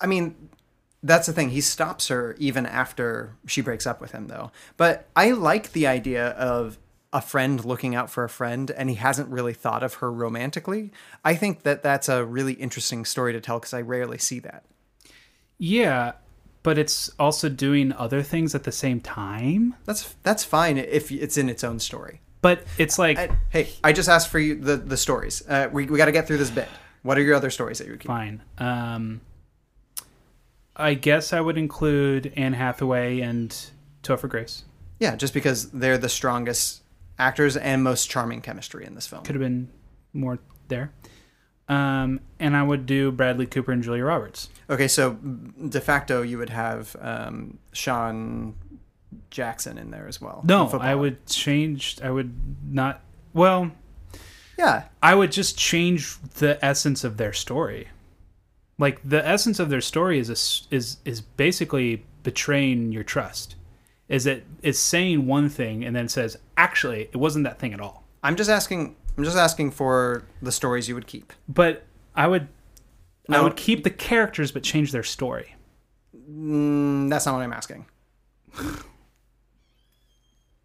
I 0.00 0.06
mean, 0.06 0.50
that's 1.02 1.26
the 1.26 1.32
thing. 1.32 1.50
He 1.50 1.60
stops 1.60 2.08
her 2.08 2.36
even 2.38 2.66
after 2.66 3.34
she 3.46 3.62
breaks 3.62 3.86
up 3.86 4.00
with 4.00 4.12
him, 4.12 4.28
though. 4.28 4.52
But 4.76 5.08
I 5.16 5.30
like 5.30 5.72
the 5.72 5.86
idea 5.86 6.28
of 6.30 6.78
a 7.12 7.20
friend 7.20 7.64
looking 7.64 7.94
out 7.94 8.10
for 8.10 8.24
a 8.24 8.28
friend, 8.28 8.70
and 8.70 8.88
he 8.88 8.96
hasn't 8.96 9.28
really 9.30 9.54
thought 9.54 9.82
of 9.82 9.94
her 9.94 10.12
romantically. 10.12 10.92
I 11.24 11.34
think 11.34 11.62
that 11.62 11.82
that's 11.82 12.08
a 12.08 12.24
really 12.24 12.52
interesting 12.54 13.04
story 13.04 13.32
to 13.32 13.40
tell 13.40 13.58
because 13.58 13.74
I 13.74 13.80
rarely 13.80 14.18
see 14.18 14.38
that. 14.40 14.64
Yeah, 15.58 16.12
but 16.62 16.78
it's 16.78 17.10
also 17.18 17.48
doing 17.48 17.92
other 17.92 18.22
things 18.22 18.54
at 18.54 18.64
the 18.64 18.72
same 18.72 19.00
time. 19.00 19.74
That's 19.84 20.14
that's 20.22 20.44
fine 20.44 20.78
if 20.78 21.10
it's 21.10 21.36
in 21.36 21.48
its 21.48 21.64
own 21.64 21.78
story. 21.78 22.20
But 22.42 22.64
it's 22.78 22.98
like, 22.98 23.30
hey, 23.50 23.68
I 23.84 23.92
just 23.92 24.08
asked 24.08 24.28
for 24.28 24.38
you 24.38 24.56
the 24.56 24.76
the 24.76 24.96
stories. 24.96 25.42
Uh, 25.46 25.68
we 25.72 25.86
we 25.86 25.98
got 25.98 26.06
to 26.06 26.12
get 26.12 26.26
through 26.26 26.38
this 26.38 26.50
bit. 26.50 26.68
What 27.02 27.18
are 27.18 27.22
your 27.22 27.34
other 27.34 27.50
stories 27.50 27.78
that 27.78 27.86
you 27.86 27.94
keep? 27.94 28.06
Fine. 28.06 28.42
Um, 28.58 29.20
I 30.76 30.94
guess 30.94 31.32
I 31.32 31.40
would 31.40 31.58
include 31.58 32.32
Anne 32.36 32.52
Hathaway 32.52 33.20
and 33.20 33.54
Topher 34.02 34.28
Grace. 34.28 34.64
Yeah, 34.98 35.16
just 35.16 35.32
because 35.32 35.70
they're 35.70 35.98
the 35.98 36.08
strongest 36.08 36.82
actors 37.18 37.56
and 37.56 37.82
most 37.82 38.10
charming 38.10 38.40
chemistry 38.40 38.84
in 38.84 38.94
this 38.94 39.06
film. 39.06 39.22
Could 39.24 39.34
have 39.34 39.42
been 39.42 39.70
more 40.12 40.38
there. 40.68 40.92
Um, 41.70 42.18
and 42.40 42.56
I 42.56 42.64
would 42.64 42.84
do 42.84 43.12
Bradley 43.12 43.46
Cooper 43.46 43.70
and 43.70 43.80
Julia 43.80 44.04
Roberts. 44.04 44.48
Okay, 44.68 44.88
so 44.88 45.12
de 45.12 45.80
facto 45.80 46.20
you 46.20 46.36
would 46.36 46.50
have 46.50 46.96
um, 47.00 47.58
Sean 47.72 48.56
Jackson 49.30 49.78
in 49.78 49.92
there 49.92 50.08
as 50.08 50.20
well. 50.20 50.42
No. 50.44 50.68
I 50.68 50.96
would 50.96 51.24
change. 51.26 52.00
I 52.02 52.10
would 52.10 52.34
not. 52.68 53.02
Well, 53.32 53.70
yeah, 54.58 54.84
I 55.00 55.14
would 55.14 55.30
just 55.30 55.56
change 55.56 56.20
the 56.38 56.62
essence 56.64 57.04
of 57.04 57.18
their 57.18 57.32
story. 57.32 57.86
Like 58.76 59.00
the 59.08 59.24
essence 59.24 59.60
of 59.60 59.70
their 59.70 59.80
story 59.80 60.18
is 60.18 60.28
a 60.28 60.74
is 60.74 60.96
is 61.04 61.20
basically 61.20 62.04
betraying 62.24 62.90
your 62.90 63.04
trust. 63.04 63.54
Is 64.08 64.26
it 64.26 64.44
is 64.60 64.76
saying 64.76 65.28
one 65.28 65.48
thing 65.48 65.84
and 65.84 65.94
then 65.94 66.08
says 66.08 66.36
actually 66.56 67.02
it 67.12 67.16
wasn't 67.16 67.44
that 67.44 67.60
thing 67.60 67.72
at 67.72 67.80
all. 67.80 68.08
I'm 68.24 68.34
just 68.34 68.50
asking. 68.50 68.96
I'm 69.16 69.24
just 69.24 69.36
asking 69.36 69.72
for 69.72 70.24
the 70.40 70.52
stories 70.52 70.88
you 70.88 70.94
would 70.94 71.06
keep. 71.06 71.32
But 71.48 71.84
I 72.14 72.26
would 72.26 72.48
I 73.28 73.32
No. 73.36 73.44
would 73.44 73.56
keep 73.56 73.84
the 73.84 73.90
characters 73.90 74.50
but 74.52 74.62
change 74.62 74.92
their 74.92 75.02
story. 75.02 75.54
Mm, 76.30 77.08
that's 77.10 77.26
not 77.26 77.34
what 77.34 77.42
I'm 77.42 77.52
asking. 77.52 77.86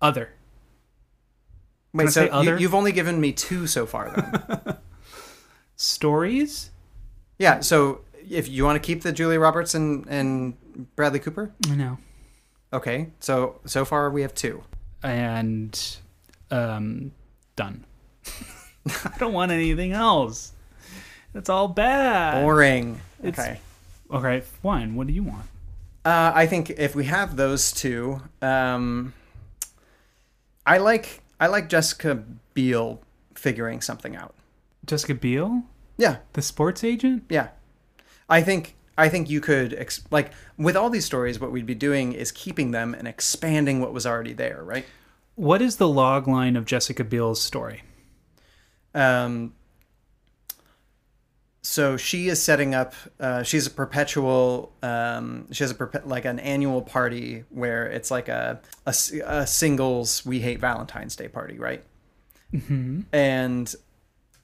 Other. 0.01 0.29
Wait, 1.93 2.05
I 2.05 2.09
so 2.09 2.11
say 2.11 2.25
you, 2.25 2.31
other? 2.31 2.57
you've 2.59 2.75
only 2.75 2.91
given 2.91 3.19
me 3.21 3.31
two 3.31 3.67
so 3.67 3.85
far, 3.85 4.11
then. 4.11 4.77
Stories? 5.77 6.71
yeah. 7.39 7.59
So 7.61 8.01
if 8.29 8.47
you 8.49 8.65
want 8.65 8.81
to 8.81 8.85
keep 8.85 9.01
the 9.03 9.11
Julia 9.11 9.39
Roberts 9.39 9.73
and 9.75 10.05
and 10.09 10.55
Bradley 10.95 11.19
Cooper, 11.19 11.51
I 11.69 11.75
know. 11.75 11.97
okay. 12.73 13.11
So 13.19 13.59
so 13.65 13.85
far 13.85 14.09
we 14.09 14.21
have 14.23 14.33
two. 14.33 14.63
And 15.03 15.97
um 16.51 17.11
done. 17.55 17.85
I 19.05 19.17
don't 19.17 19.33
want 19.33 19.51
anything 19.51 19.91
else. 19.93 20.53
It's 21.33 21.49
all 21.49 21.67
bad. 21.67 22.41
Boring. 22.43 23.01
It's- 23.23 23.39
okay. 23.39 23.59
Okay, 24.11 24.41
fine. 24.61 24.95
What 24.95 25.07
do 25.07 25.13
you 25.13 25.23
want? 25.23 25.45
Uh, 26.05 26.31
I 26.35 26.45
think 26.45 26.69
if 26.69 26.93
we 26.95 27.05
have 27.05 27.35
those 27.35 27.71
two, 27.71 28.21
um, 28.41 29.13
I 30.65 30.77
like 30.77 31.21
I 31.39 31.47
like 31.47 31.67
Jessica 31.69 32.23
Biel 32.53 33.01
figuring 33.33 33.81
something 33.81 34.15
out. 34.15 34.35
Jessica 34.85 35.15
Biel? 35.15 35.63
Yeah. 35.97 36.17
The 36.33 36.43
sports 36.43 36.83
agent? 36.83 37.23
Yeah. 37.29 37.49
I 38.29 38.43
think 38.43 38.75
I 38.97 39.09
think 39.09 39.29
you 39.29 39.41
could 39.41 39.73
ex- 39.73 40.03
like 40.11 40.31
with 40.57 40.75
all 40.75 40.91
these 40.91 41.05
stories 41.05 41.39
what 41.39 41.51
we'd 41.51 41.65
be 41.65 41.75
doing 41.75 42.13
is 42.13 42.31
keeping 42.31 42.69
them 42.71 42.93
and 42.93 43.07
expanding 43.07 43.81
what 43.81 43.91
was 43.91 44.05
already 44.05 44.33
there, 44.33 44.61
right? 44.63 44.85
What 45.33 45.61
is 45.61 45.77
the 45.77 45.87
log 45.87 46.27
line 46.27 46.55
of 46.55 46.65
Jessica 46.65 47.03
Biel's 47.03 47.41
story? 47.41 47.81
Um 48.95 49.53
so 51.65 51.97
she 51.97 52.27
is 52.27 52.39
setting 52.39 52.75
up 52.75 52.93
uh, 53.19 53.41
she's 53.41 53.65
a 53.65 53.71
perpetual 53.71 54.71
um, 54.83 55.51
she 55.51 55.63
has 55.63 55.71
a 55.71 55.75
perpe- 55.75 56.05
like 56.05 56.23
an 56.23 56.37
annual 56.39 56.81
party 56.81 57.43
where 57.49 57.87
it's 57.87 58.11
like 58.11 58.27
a 58.29 58.61
a 58.85 59.47
singles 59.47 60.23
we 60.25 60.39
hate 60.41 60.59
valentine's 60.59 61.15
day 61.15 61.27
party 61.27 61.57
right? 61.57 61.83
Mm-hmm. 62.53 63.01
and 63.11 63.75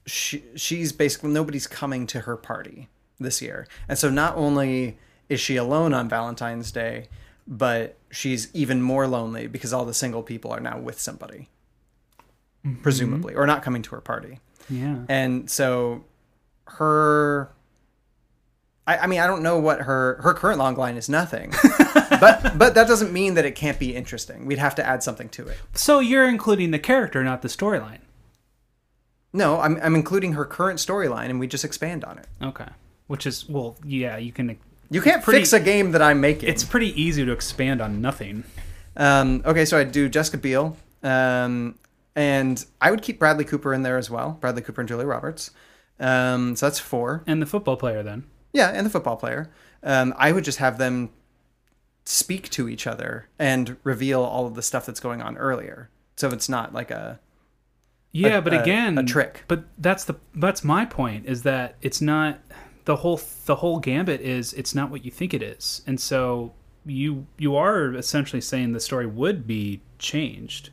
she 0.07 0.43
she's 0.55 0.91
basically 0.91 1.29
nobody's 1.29 1.67
coming 1.67 2.07
to 2.07 2.21
her 2.21 2.35
party 2.35 2.89
this 3.19 3.39
year. 3.39 3.67
And 3.87 3.99
so 3.99 4.09
not 4.09 4.35
only 4.35 4.97
is 5.29 5.39
she 5.39 5.55
alone 5.57 5.93
on 5.93 6.09
valentine's 6.09 6.71
day 6.71 7.07
but 7.47 7.97
she's 8.09 8.49
even 8.55 8.81
more 8.81 9.05
lonely 9.07 9.45
because 9.45 9.73
all 9.73 9.85
the 9.85 9.93
single 9.93 10.23
people 10.23 10.51
are 10.51 10.59
now 10.59 10.79
with 10.79 10.99
somebody 10.99 11.49
Mhm. 12.65 12.81
presumably 12.83 13.33
or 13.33 13.47
not 13.47 13.63
coming 13.63 13.81
to 13.81 13.91
her 13.95 14.01
party 14.01 14.39
Yeah. 14.69 14.97
and 15.09 15.49
so 15.49 16.03
her 16.67 17.49
I, 18.87 18.97
I 18.99 19.07
mean 19.07 19.19
I 19.19 19.27
don't 19.27 19.41
know 19.43 19.59
what 19.59 19.81
her 19.81 20.19
her 20.21 20.33
current 20.33 20.59
long 20.59 20.75
line 20.75 20.95
is 20.97 21.07
nothing. 21.09 21.53
but 22.19 22.57
but 22.57 22.73
that 22.75 22.87
doesn't 22.87 23.11
mean 23.13 23.33
that 23.35 23.45
it 23.45 23.55
can't 23.55 23.77
be 23.79 23.95
interesting. 23.95 24.45
We'd 24.45 24.57
have 24.59 24.75
to 24.75 24.85
add 24.85 25.01
something 25.03 25.29
to 25.29 25.47
it. 25.47 25.57
So 25.73 25.99
you're 25.99 26.27
including 26.27 26.71
the 26.71 26.79
character, 26.79 27.23
not 27.23 27.41
the 27.41 27.47
storyline. 27.47 27.99
No, 29.33 29.59
I'm 29.61 29.79
I'm 29.81 29.95
including 29.95 30.33
her 30.33 30.45
current 30.45 30.79
storyline 30.79 31.29
and 31.29 31.39
we 31.39 31.47
just 31.47 31.63
expand 31.63 32.03
on 32.03 32.17
it. 32.17 32.27
Okay. 32.41 32.67
Which 33.07 33.25
is 33.25 33.47
well, 33.49 33.75
yeah, 33.85 34.17
you 34.17 34.31
can. 34.31 34.57
You 34.89 35.01
can't 35.01 35.23
fix 35.23 35.53
a 35.53 35.59
game 35.59 35.91
that 35.91 36.01
I'm 36.01 36.19
making. 36.19 36.49
It's 36.49 36.63
pretty 36.65 36.99
easy 37.01 37.23
to 37.25 37.31
expand 37.31 37.81
on 37.81 38.01
nothing. 38.01 38.43
Um, 38.97 39.41
okay, 39.45 39.63
so 39.63 39.77
I'd 39.77 39.91
do 39.93 40.09
Jessica 40.09 40.37
Biel, 40.37 40.75
um, 41.01 41.75
and 42.15 42.63
I 42.81 42.91
would 42.91 43.01
keep 43.01 43.19
Bradley 43.19 43.45
Cooper 43.45 43.73
in 43.73 43.83
there 43.83 43.97
as 43.97 44.09
well. 44.09 44.37
Bradley 44.41 44.61
Cooper 44.61 44.81
and 44.81 44.87
Julia 44.87 45.05
Roberts. 45.07 45.51
Um, 45.99 46.55
so 46.55 46.65
that's 46.65 46.79
four. 46.79 47.23
And 47.27 47.41
the 47.41 47.45
football 47.45 47.77
player 47.77 48.03
then. 48.03 48.25
Yeah, 48.53 48.69
and 48.69 48.85
the 48.85 48.89
football 48.89 49.15
player. 49.17 49.49
Um, 49.83 50.13
I 50.17 50.31
would 50.31 50.43
just 50.43 50.57
have 50.57 50.77
them 50.77 51.09
speak 52.05 52.49
to 52.49 52.67
each 52.67 52.87
other 52.87 53.27
and 53.37 53.77
reveal 53.83 54.21
all 54.21 54.47
of 54.47 54.55
the 54.55 54.61
stuff 54.61 54.85
that's 54.85 54.99
going 54.99 55.21
on 55.21 55.37
earlier. 55.37 55.89
So 56.17 56.29
it's 56.29 56.49
not 56.49 56.73
like 56.73 56.91
a 56.91 57.19
Yeah, 58.11 58.37
a- 58.39 58.41
but 58.41 58.53
a- 58.53 58.61
again, 58.61 58.97
a 58.97 59.03
trick. 59.03 59.43
But 59.47 59.65
that's 59.77 60.03
the 60.03 60.15
that's 60.35 60.63
my 60.63 60.85
point 60.85 61.25
is 61.27 61.43
that 61.43 61.75
it's 61.81 62.01
not 62.01 62.39
the 62.85 62.97
whole 62.97 63.21
the 63.45 63.57
whole 63.57 63.79
gambit 63.79 64.21
is 64.21 64.53
it's 64.53 64.73
not 64.75 64.89
what 64.89 65.05
you 65.05 65.11
think 65.11 65.33
it 65.33 65.41
is, 65.43 65.81
and 65.87 65.99
so 65.99 66.53
you 66.85 67.27
you 67.37 67.55
are 67.55 67.93
essentially 67.95 68.41
saying 68.41 68.73
the 68.73 68.79
story 68.79 69.05
would 69.05 69.45
be 69.47 69.81
changed. 69.99 70.71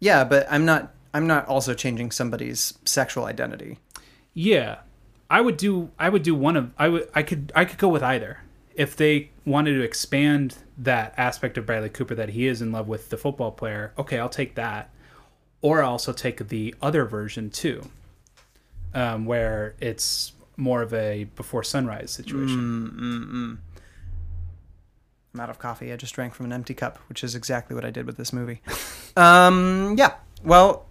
Yeah, 0.00 0.24
but 0.24 0.46
I'm 0.50 0.64
not. 0.64 0.94
I'm 1.12 1.26
not 1.26 1.46
also 1.46 1.74
changing 1.74 2.10
somebody's 2.10 2.74
sexual 2.84 3.24
identity. 3.24 3.78
Yeah, 4.32 4.78
I 5.28 5.40
would 5.40 5.56
do. 5.56 5.90
I 5.98 6.08
would 6.08 6.22
do 6.22 6.34
one 6.34 6.56
of. 6.56 6.72
I 6.78 6.88
would. 6.88 7.08
I 7.14 7.22
could. 7.22 7.52
I 7.54 7.64
could 7.64 7.78
go 7.78 7.88
with 7.88 8.02
either. 8.02 8.40
If 8.74 8.96
they 8.96 9.30
wanted 9.44 9.74
to 9.74 9.82
expand 9.82 10.56
that 10.78 11.12
aspect 11.16 11.58
of 11.58 11.66
Bradley 11.66 11.90
Cooper 11.90 12.14
that 12.14 12.30
he 12.30 12.46
is 12.46 12.62
in 12.62 12.72
love 12.72 12.88
with 12.88 13.10
the 13.10 13.18
football 13.18 13.50
player, 13.50 13.92
okay, 13.98 14.18
I'll 14.18 14.28
take 14.30 14.54
that. 14.54 14.90
Or 15.60 15.82
I'll 15.82 15.92
also 15.92 16.14
take 16.14 16.48
the 16.48 16.74
other 16.80 17.04
version 17.04 17.50
too, 17.50 17.82
um, 18.94 19.26
where 19.26 19.74
it's 19.80 20.32
more 20.56 20.80
of 20.80 20.94
a 20.94 21.24
before 21.36 21.62
sunrise 21.62 22.10
situation. 22.10 22.58
Mm, 22.58 23.00
mm, 23.00 23.30
mm. 23.32 23.58
I'm 25.34 25.40
out 25.40 25.50
of 25.50 25.58
coffee. 25.58 25.92
I 25.92 25.96
just 25.96 26.14
drank 26.14 26.34
from 26.34 26.46
an 26.46 26.52
empty 26.52 26.74
cup, 26.74 26.98
which 27.08 27.22
is 27.22 27.34
exactly 27.34 27.74
what 27.74 27.84
I 27.84 27.90
did 27.90 28.06
with 28.06 28.16
this 28.16 28.32
movie. 28.32 28.60
um, 29.16 29.94
yeah. 29.96 30.14
Well, 30.42 30.86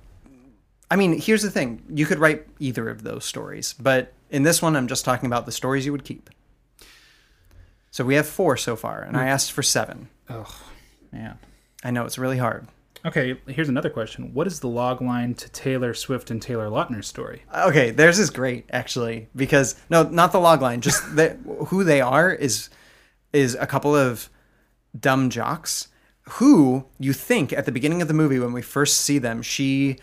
I 0.89 0.95
mean, 0.95 1.19
here's 1.19 1.41
the 1.41 1.51
thing: 1.51 1.81
you 1.89 2.05
could 2.05 2.19
write 2.19 2.47
either 2.59 2.89
of 2.89 3.03
those 3.03 3.25
stories, 3.25 3.73
but 3.79 4.13
in 4.29 4.43
this 4.43 4.61
one, 4.61 4.75
I'm 4.75 4.87
just 4.87 5.03
talking 5.05 5.27
about 5.27 5.45
the 5.45 5.51
stories 5.51 5.85
you 5.85 5.91
would 5.91 6.05
keep. 6.05 6.29
So 7.91 8.05
we 8.05 8.15
have 8.15 8.27
four 8.27 8.55
so 8.55 8.75
far, 8.75 9.01
and 9.01 9.17
I 9.17 9.23
Hmm. 9.23 9.29
asked 9.29 9.51
for 9.51 9.63
seven. 9.63 10.09
Oh, 10.29 10.55
man. 11.11 11.39
I 11.83 11.91
know 11.91 12.05
it's 12.05 12.17
really 12.19 12.37
hard. 12.37 12.67
Okay, 13.05 13.39
here's 13.47 13.69
another 13.69 13.89
question. 13.89 14.33
What 14.33 14.45
is 14.45 14.59
the 14.59 14.67
log 14.67 15.01
line 15.01 15.33
to 15.35 15.49
Taylor 15.49 15.93
Swift 15.93 16.29
and 16.29 16.41
Taylor 16.41 16.67
Lautner's 16.67 17.07
story? 17.07 17.43
Okay, 17.55 17.91
theirs 17.91 18.19
is 18.19 18.29
great 18.29 18.65
actually 18.71 19.29
because 19.35 19.75
no, 19.89 20.03
not 20.03 20.33
the 20.33 20.39
log 20.39 20.61
line, 20.61 20.81
just 20.81 21.03
the, 21.15 21.29
who 21.67 21.83
they 21.85 22.01
are 22.01 22.31
is 22.31 22.69
is 23.33 23.55
a 23.55 23.67
couple 23.67 23.95
of 23.95 24.29
dumb 24.97 25.29
jocks 25.29 25.89
who 26.23 26.85
you 26.99 27.13
think 27.13 27.51
at 27.53 27.65
the 27.65 27.71
beginning 27.71 28.01
of 28.01 28.07
the 28.07 28.13
movie 28.13 28.39
when 28.39 28.53
we 28.53 28.61
first 28.61 28.97
see 28.97 29.17
them, 29.17 29.41
she 29.41 29.97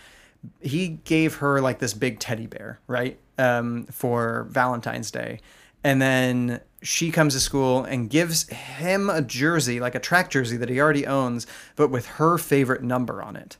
he 0.61 0.89
gave 1.05 1.36
her 1.36 1.61
like 1.61 1.78
this 1.78 1.94
big 1.94 2.19
teddy 2.20 2.47
bear, 2.47 2.81
right? 2.86 3.19
Um, 3.39 3.86
for 3.86 4.47
Valentine's 4.51 5.11
Day. 5.11 5.40
And 5.82 6.01
then 6.01 6.61
she 6.82 7.11
comes 7.11 7.35
to 7.35 7.40
school 7.40 7.85
and 7.85 8.11
gives 8.11 8.48
him 8.48 9.11
a 9.11 9.23
jersey, 9.23 9.81
like 9.81 9.94
a 9.94 10.01
track 10.01 10.31
jersey 10.31 10.57
that 10.57 10.69
he 10.69 10.81
already 10.81 11.07
owns, 11.07 11.47
but 11.74 11.89
with 11.89 12.07
her 12.07 12.39
favorite 12.39 12.82
number 12.82 13.23
on 13.23 13.36
it. 13.36 13.57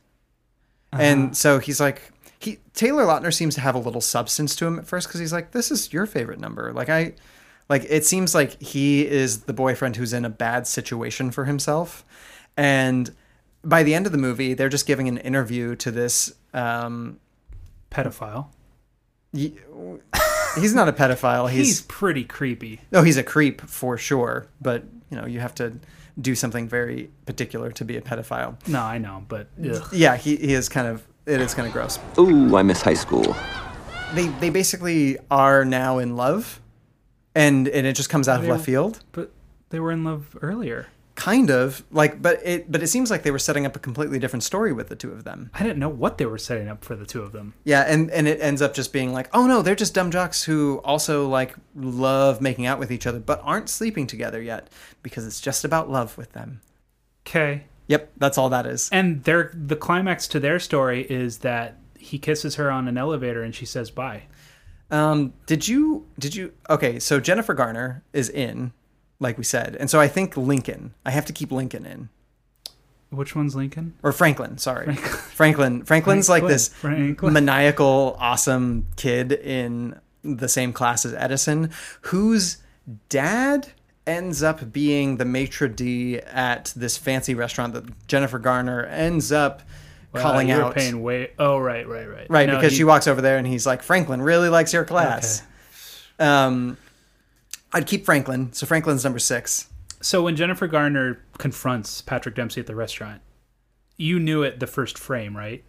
And 0.93 1.37
so 1.37 1.59
he's 1.59 1.79
like, 1.79 2.11
he 2.39 2.59
Taylor 2.73 3.05
Lautner 3.05 3.33
seems 3.33 3.55
to 3.55 3.61
have 3.61 3.75
a 3.75 3.79
little 3.79 4.01
substance 4.01 4.55
to 4.57 4.65
him 4.65 4.79
at 4.79 4.87
first 4.87 5.07
because 5.07 5.19
he's 5.19 5.33
like, 5.33 5.51
this 5.51 5.71
is 5.71 5.91
your 5.91 6.05
favorite 6.05 6.39
number. 6.39 6.71
Like 6.73 6.89
I, 6.89 7.13
like 7.69 7.85
it 7.89 8.05
seems 8.05 8.33
like 8.35 8.61
he 8.61 9.05
is 9.07 9.41
the 9.41 9.53
boyfriend 9.53 9.95
who's 9.97 10.13
in 10.13 10.25
a 10.25 10.29
bad 10.29 10.67
situation 10.67 11.31
for 11.31 11.45
himself, 11.45 12.05
and 12.55 13.11
by 13.63 13.83
the 13.83 13.93
end 13.93 14.05
of 14.05 14.11
the 14.11 14.17
movie, 14.17 14.53
they're 14.53 14.69
just 14.69 14.85
giving 14.87 15.07
an 15.07 15.17
interview 15.17 15.75
to 15.75 15.91
this 15.91 16.33
um, 16.53 17.19
Pedophile. 17.91 18.47
y- 19.33 19.51
he's 20.57 20.73
not 20.73 20.87
a 20.87 20.93
pedophile. 20.93 21.49
He's, 21.51 21.67
He's, 21.67 21.81
pretty 21.81 22.23
creepy. 22.23 22.79
no, 22.91 23.01
he's 23.03 23.17
a 23.17 23.23
creep 23.23 23.61
for 23.61 23.97
sure. 23.97 24.47
But 24.61 24.83
you 25.09 25.17
know, 25.17 25.25
you 25.25 25.39
have 25.39 25.55
to 25.55 25.73
do 26.19 26.33
something 26.35 26.67
very 26.67 27.09
particular 27.25 27.71
to 27.71 27.85
be 27.85 27.97
a 27.97 28.01
pedophile. 28.01 28.55
No, 28.67 28.81
I 28.81 28.97
know, 28.97 29.23
but 29.27 29.47
ugh. 29.69 29.87
Yeah, 29.91 30.15
he, 30.17 30.35
he 30.37 30.53
is 30.53 30.69
kind 30.69 30.87
of 30.87 31.05
it 31.25 31.41
is 31.41 31.53
kind 31.53 31.67
of 31.67 31.73
gross. 31.73 31.99
Ooh, 32.17 32.55
I 32.55 32.63
miss 32.63 32.81
high 32.81 32.93
school. 32.93 33.35
They 34.13 34.27
they 34.39 34.49
basically 34.49 35.17
are 35.29 35.65
now 35.65 35.97
in 35.99 36.15
love, 36.15 36.61
and 37.37 37.67
and 37.67 37.87
it 37.87 37.93
just 37.95 38.09
comes 38.09 38.27
out 38.27 38.39
of 38.39 38.45
They- 38.45 38.51
left 38.51 38.65
field. 38.65 38.99
But 39.11 39.31
they 39.69 39.79
were 39.79 39.91
in 39.91 40.03
love 40.03 40.37
earlier. 40.41 40.87
Kind 41.15 41.49
of 41.49 41.83
like, 41.89 42.21
but 42.21 42.39
it 42.45 42.71
but 42.71 42.83
it 42.83 42.87
seems 42.87 43.09
like 43.09 43.23
they 43.23 43.31
were 43.31 43.39
setting 43.39 43.65
up 43.65 43.75
a 43.75 43.79
completely 43.79 44.19
different 44.19 44.43
story 44.43 44.71
with 44.71 44.87
the 44.87 44.95
two 44.95 45.11
of 45.11 45.23
them. 45.23 45.49
I 45.51 45.63
didn't 45.63 45.79
know 45.79 45.89
what 45.89 46.19
they 46.19 46.27
were 46.27 46.37
setting 46.37 46.67
up 46.67 46.85
for 46.85 46.95
the 46.95 47.07
two 47.07 47.23
of 47.23 47.31
them. 47.31 47.55
Yeah, 47.63 47.81
and 47.87 48.11
and 48.11 48.27
it 48.27 48.39
ends 48.39 48.61
up 48.61 48.75
just 48.75 48.93
being 48.93 49.13
like, 49.13 49.27
oh 49.33 49.47
no, 49.47 49.63
they're 49.63 49.73
just 49.73 49.95
dumb 49.95 50.11
jocks 50.11 50.43
who 50.43 50.79
also 50.83 51.27
like 51.27 51.55
love 51.75 52.39
making 52.39 52.67
out 52.67 52.77
with 52.77 52.91
each 52.91 53.07
other, 53.07 53.19
but 53.19 53.41
aren't 53.43 53.67
sleeping 53.67 54.05
together 54.05 54.39
yet 54.39 54.69
because 55.01 55.25
it's 55.25 55.41
just 55.41 55.65
about 55.65 55.89
love 55.89 56.17
with 56.19 56.33
them. 56.33 56.61
Okay. 57.25 57.63
Yep, 57.87 58.11
that's 58.17 58.37
all 58.37 58.49
that 58.49 58.67
is. 58.67 58.87
And 58.91 59.23
their 59.23 59.51
the 59.55 59.75
climax 59.75 60.27
to 60.29 60.39
their 60.39 60.59
story 60.59 61.01
is 61.09 61.39
that 61.39 61.79
he 61.97 62.19
kisses 62.19 62.55
her 62.55 62.69
on 62.69 62.87
an 62.87 62.95
elevator 62.95 63.41
and 63.41 63.55
she 63.55 63.65
says 63.65 63.89
bye. 63.89 64.23
Um, 64.89 65.33
did 65.45 65.67
you 65.67 66.05
did 66.17 66.35
you 66.35 66.53
okay? 66.69 66.99
So 66.99 67.19
Jennifer 67.19 67.53
Garner 67.53 68.03
is 68.13 68.29
in, 68.29 68.71
like 69.19 69.37
we 69.37 69.43
said, 69.43 69.75
and 69.75 69.89
so 69.89 69.99
I 69.99 70.07
think 70.07 70.37
Lincoln. 70.37 70.93
I 71.05 71.11
have 71.11 71.25
to 71.25 71.33
keep 71.33 71.51
Lincoln 71.51 71.85
in. 71.85 72.09
Which 73.09 73.35
one's 73.35 73.55
Lincoln? 73.55 73.93
or 74.03 74.11
Franklin, 74.11 74.57
sorry. 74.57 74.85
Franklin. 74.85 75.11
Franklin. 75.33 75.85
Franklin's 75.85 76.29
like 76.29 76.45
this 76.45 76.67
Franklin. 76.67 77.33
maniacal, 77.33 78.17
awesome 78.19 78.87
kid 78.97 79.31
in 79.31 79.99
the 80.23 80.49
same 80.49 80.73
class 80.73 81.05
as 81.05 81.13
Edison, 81.13 81.71
whose 82.01 82.57
dad 83.07 83.69
ends 84.05 84.43
up 84.43 84.71
being 84.73 85.17
the 85.17 85.25
maitre 85.25 85.69
d 85.69 86.19
at 86.19 86.73
this 86.75 86.97
fancy 86.97 87.33
restaurant 87.33 87.73
that 87.73 88.07
Jennifer 88.07 88.39
Garner 88.39 88.85
ends 88.85 89.31
up 89.31 89.61
calling 90.21 90.47
were 90.49 90.53
out. 90.63 90.75
paying 90.75 91.01
way. 91.01 91.31
Oh, 91.39 91.57
right, 91.57 91.87
right, 91.87 92.05
right. 92.09 92.27
Right, 92.29 92.47
No, 92.47 92.55
because 92.55 92.71
he- 92.73 92.79
she 92.79 92.83
walks 92.83 93.07
over 93.07 93.21
there 93.21 93.37
and 93.37 93.45
he's 93.47 93.65
like, 93.65 93.81
Franklin 93.83 94.21
really 94.21 94.49
likes 94.49 94.73
your 94.73 94.85
class. 94.85 95.43
Um, 96.19 96.77
I'd 97.73 97.85
keep 97.87 98.05
Franklin. 98.05 98.53
So 98.53 98.65
Franklin's 98.65 99.03
number 99.03 99.19
six. 99.19 99.67
So 100.01 100.23
when 100.23 100.35
Jennifer 100.35 100.67
Garner 100.67 101.21
confronts 101.37 102.01
Patrick 102.01 102.35
Dempsey 102.35 102.61
at 102.61 102.67
the 102.67 102.75
restaurant, 102.75 103.21
you 103.97 104.19
knew 104.19 104.43
it 104.43 104.59
the 104.59 104.67
first 104.67 104.97
frame, 104.97 105.35
right? 105.35 105.63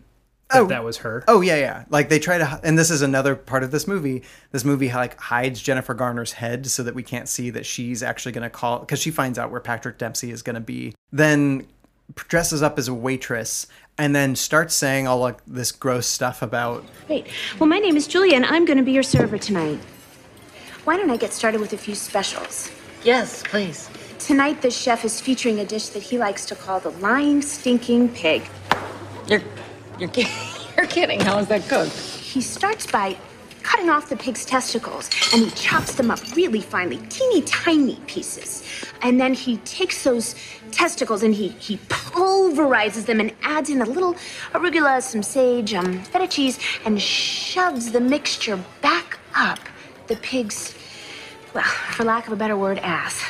That 0.50 0.60
Oh. 0.62 0.66
that 0.68 0.82
was 0.84 0.98
her. 0.98 1.24
Oh 1.28 1.42
yeah, 1.42 1.56
yeah. 1.56 1.84
Like 1.90 2.08
they 2.08 2.18
try 2.18 2.38
to, 2.38 2.60
and 2.62 2.78
this 2.78 2.90
is 2.90 3.02
another 3.02 3.34
part 3.36 3.62
of 3.62 3.70
this 3.70 3.86
movie. 3.86 4.22
This 4.50 4.64
movie 4.64 4.90
like 4.90 5.18
hides 5.20 5.60
Jennifer 5.60 5.92
Garner's 5.92 6.32
head 6.32 6.66
so 6.66 6.82
that 6.84 6.94
we 6.94 7.02
can't 7.02 7.28
see 7.28 7.50
that 7.50 7.66
she's 7.66 8.02
actually 8.02 8.32
going 8.32 8.42
to 8.44 8.50
call 8.50 8.78
because 8.78 8.98
she 8.98 9.10
finds 9.10 9.38
out 9.38 9.50
where 9.50 9.60
Patrick 9.60 9.98
Dempsey 9.98 10.30
is 10.30 10.42
going 10.42 10.54
to 10.54 10.60
be. 10.60 10.94
Then 11.12 11.66
dresses 12.14 12.62
up 12.62 12.78
as 12.78 12.88
a 12.88 12.94
waitress 12.94 13.66
and 13.96 14.14
then 14.14 14.36
starts 14.36 14.74
saying 14.74 15.06
all 15.06 15.18
like 15.18 15.38
this 15.46 15.72
gross 15.72 16.06
stuff 16.06 16.40
about 16.40 16.84
Great. 17.06 17.26
Well, 17.58 17.68
my 17.68 17.78
name 17.78 17.96
is 17.96 18.06
Julia, 18.06 18.36
and 18.36 18.46
I'm 18.46 18.64
going 18.64 18.78
to 18.78 18.84
be 18.84 18.92
your 18.92 19.02
server 19.02 19.38
tonight. 19.38 19.80
Why 20.84 20.96
don't 20.96 21.10
I 21.10 21.16
get 21.16 21.32
started 21.32 21.60
with 21.60 21.72
a 21.72 21.76
few 21.76 21.94
specials? 21.94 22.70
Yes, 23.02 23.42
please. 23.42 23.90
Tonight, 24.18 24.62
the 24.62 24.70
chef 24.70 25.04
is 25.04 25.20
featuring 25.20 25.60
a 25.60 25.64
dish 25.64 25.88
that 25.90 26.02
he 26.02 26.18
likes 26.18 26.44
to 26.46 26.54
call 26.54 26.80
the 26.80 26.90
lying, 26.90 27.42
stinking 27.42 28.10
pig. 28.10 28.42
You're, 29.26 29.42
you're, 29.98 30.10
you're 30.76 30.86
kidding. 30.86 31.20
How 31.20 31.38
is 31.38 31.48
that 31.48 31.68
cooked? 31.68 31.92
He 31.92 32.40
starts 32.40 32.86
by 32.86 33.16
cutting 33.68 33.90
off 33.90 34.08
the 34.08 34.16
pig's 34.16 34.46
testicles, 34.46 35.10
and 35.34 35.44
he 35.44 35.50
chops 35.50 35.94
them 35.94 36.10
up 36.10 36.18
really 36.34 36.62
finely, 36.62 36.96
teeny 37.08 37.42
tiny 37.42 37.96
pieces. 38.06 38.64
And 39.02 39.20
then 39.20 39.34
he 39.34 39.58
takes 39.58 40.04
those 40.04 40.34
testicles 40.70 41.22
and 41.22 41.34
he, 41.34 41.48
he 41.48 41.76
pulverizes 41.88 43.04
them 43.04 43.20
and 43.20 43.30
adds 43.42 43.68
in 43.68 43.82
a 43.82 43.84
little 43.84 44.14
arugula, 44.54 45.02
some 45.02 45.22
sage, 45.22 45.74
um, 45.74 46.02
feta 46.02 46.26
cheese, 46.26 46.58
and 46.86 47.00
shoves 47.00 47.92
the 47.92 48.00
mixture 48.00 48.58
back 48.80 49.18
up 49.34 49.58
the 50.06 50.16
pig's, 50.16 50.74
well, 51.52 51.62
for 51.92 52.04
lack 52.04 52.26
of 52.26 52.32
a 52.32 52.36
better 52.36 52.56
word, 52.56 52.78
ass. 52.78 53.22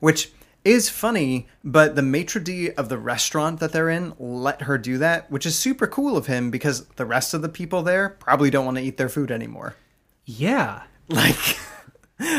which 0.00 0.32
is 0.64 0.88
funny, 0.88 1.46
but 1.62 1.94
the 1.94 2.02
maitre 2.02 2.40
d 2.42 2.70
of 2.72 2.88
the 2.88 2.98
restaurant 2.98 3.60
that 3.60 3.72
they're 3.72 3.90
in 3.90 4.14
let 4.18 4.62
her 4.62 4.78
do 4.78 4.98
that, 4.98 5.30
which 5.30 5.44
is 5.46 5.56
super 5.56 5.86
cool 5.86 6.16
of 6.16 6.26
him 6.26 6.50
because 6.50 6.86
the 6.96 7.04
rest 7.06 7.34
of 7.34 7.42
the 7.42 7.48
people 7.48 7.82
there 7.82 8.08
probably 8.10 8.50
don't 8.50 8.64
want 8.64 8.76
to 8.78 8.82
eat 8.82 8.96
their 8.96 9.08
food 9.08 9.30
anymore. 9.30 9.76
Yeah. 10.24 10.82
Like 11.08 11.58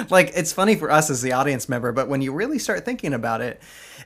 like 0.10 0.32
it's 0.36 0.52
funny 0.54 0.76
for 0.76 0.90
us 0.90 1.10
as 1.10 1.22
the 1.22 1.34
audience 1.34 1.68
member, 1.70 1.92
but 1.92 2.08
when 2.08 2.22
you 2.22 2.32
really 2.34 2.58
start 2.58 2.84
thinking 2.86 3.14
about 3.14 3.42
it, 3.42 3.62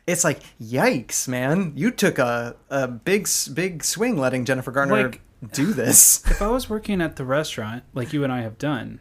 it's 0.08 0.24
like 0.24 0.40
yikes, 0.62 1.28
man. 1.28 1.74
You 1.76 1.92
took 1.92 2.18
a 2.20 2.56
a 2.70 2.88
big 2.88 3.28
big 3.54 3.84
swing 3.84 4.18
letting 4.18 4.44
Jennifer 4.46 4.72
Garner 4.72 5.04
Like- 5.04 5.22
do 5.54 5.72
this. 5.72 6.22
if 6.30 6.42
I 6.42 6.48
was 6.50 6.70
working 6.70 7.00
at 7.02 7.16
the 7.16 7.24
restaurant, 7.24 7.84
like 7.94 8.12
you 8.12 8.24
and 8.26 8.34
I 8.34 8.42
have 8.42 8.58
done, 8.58 9.00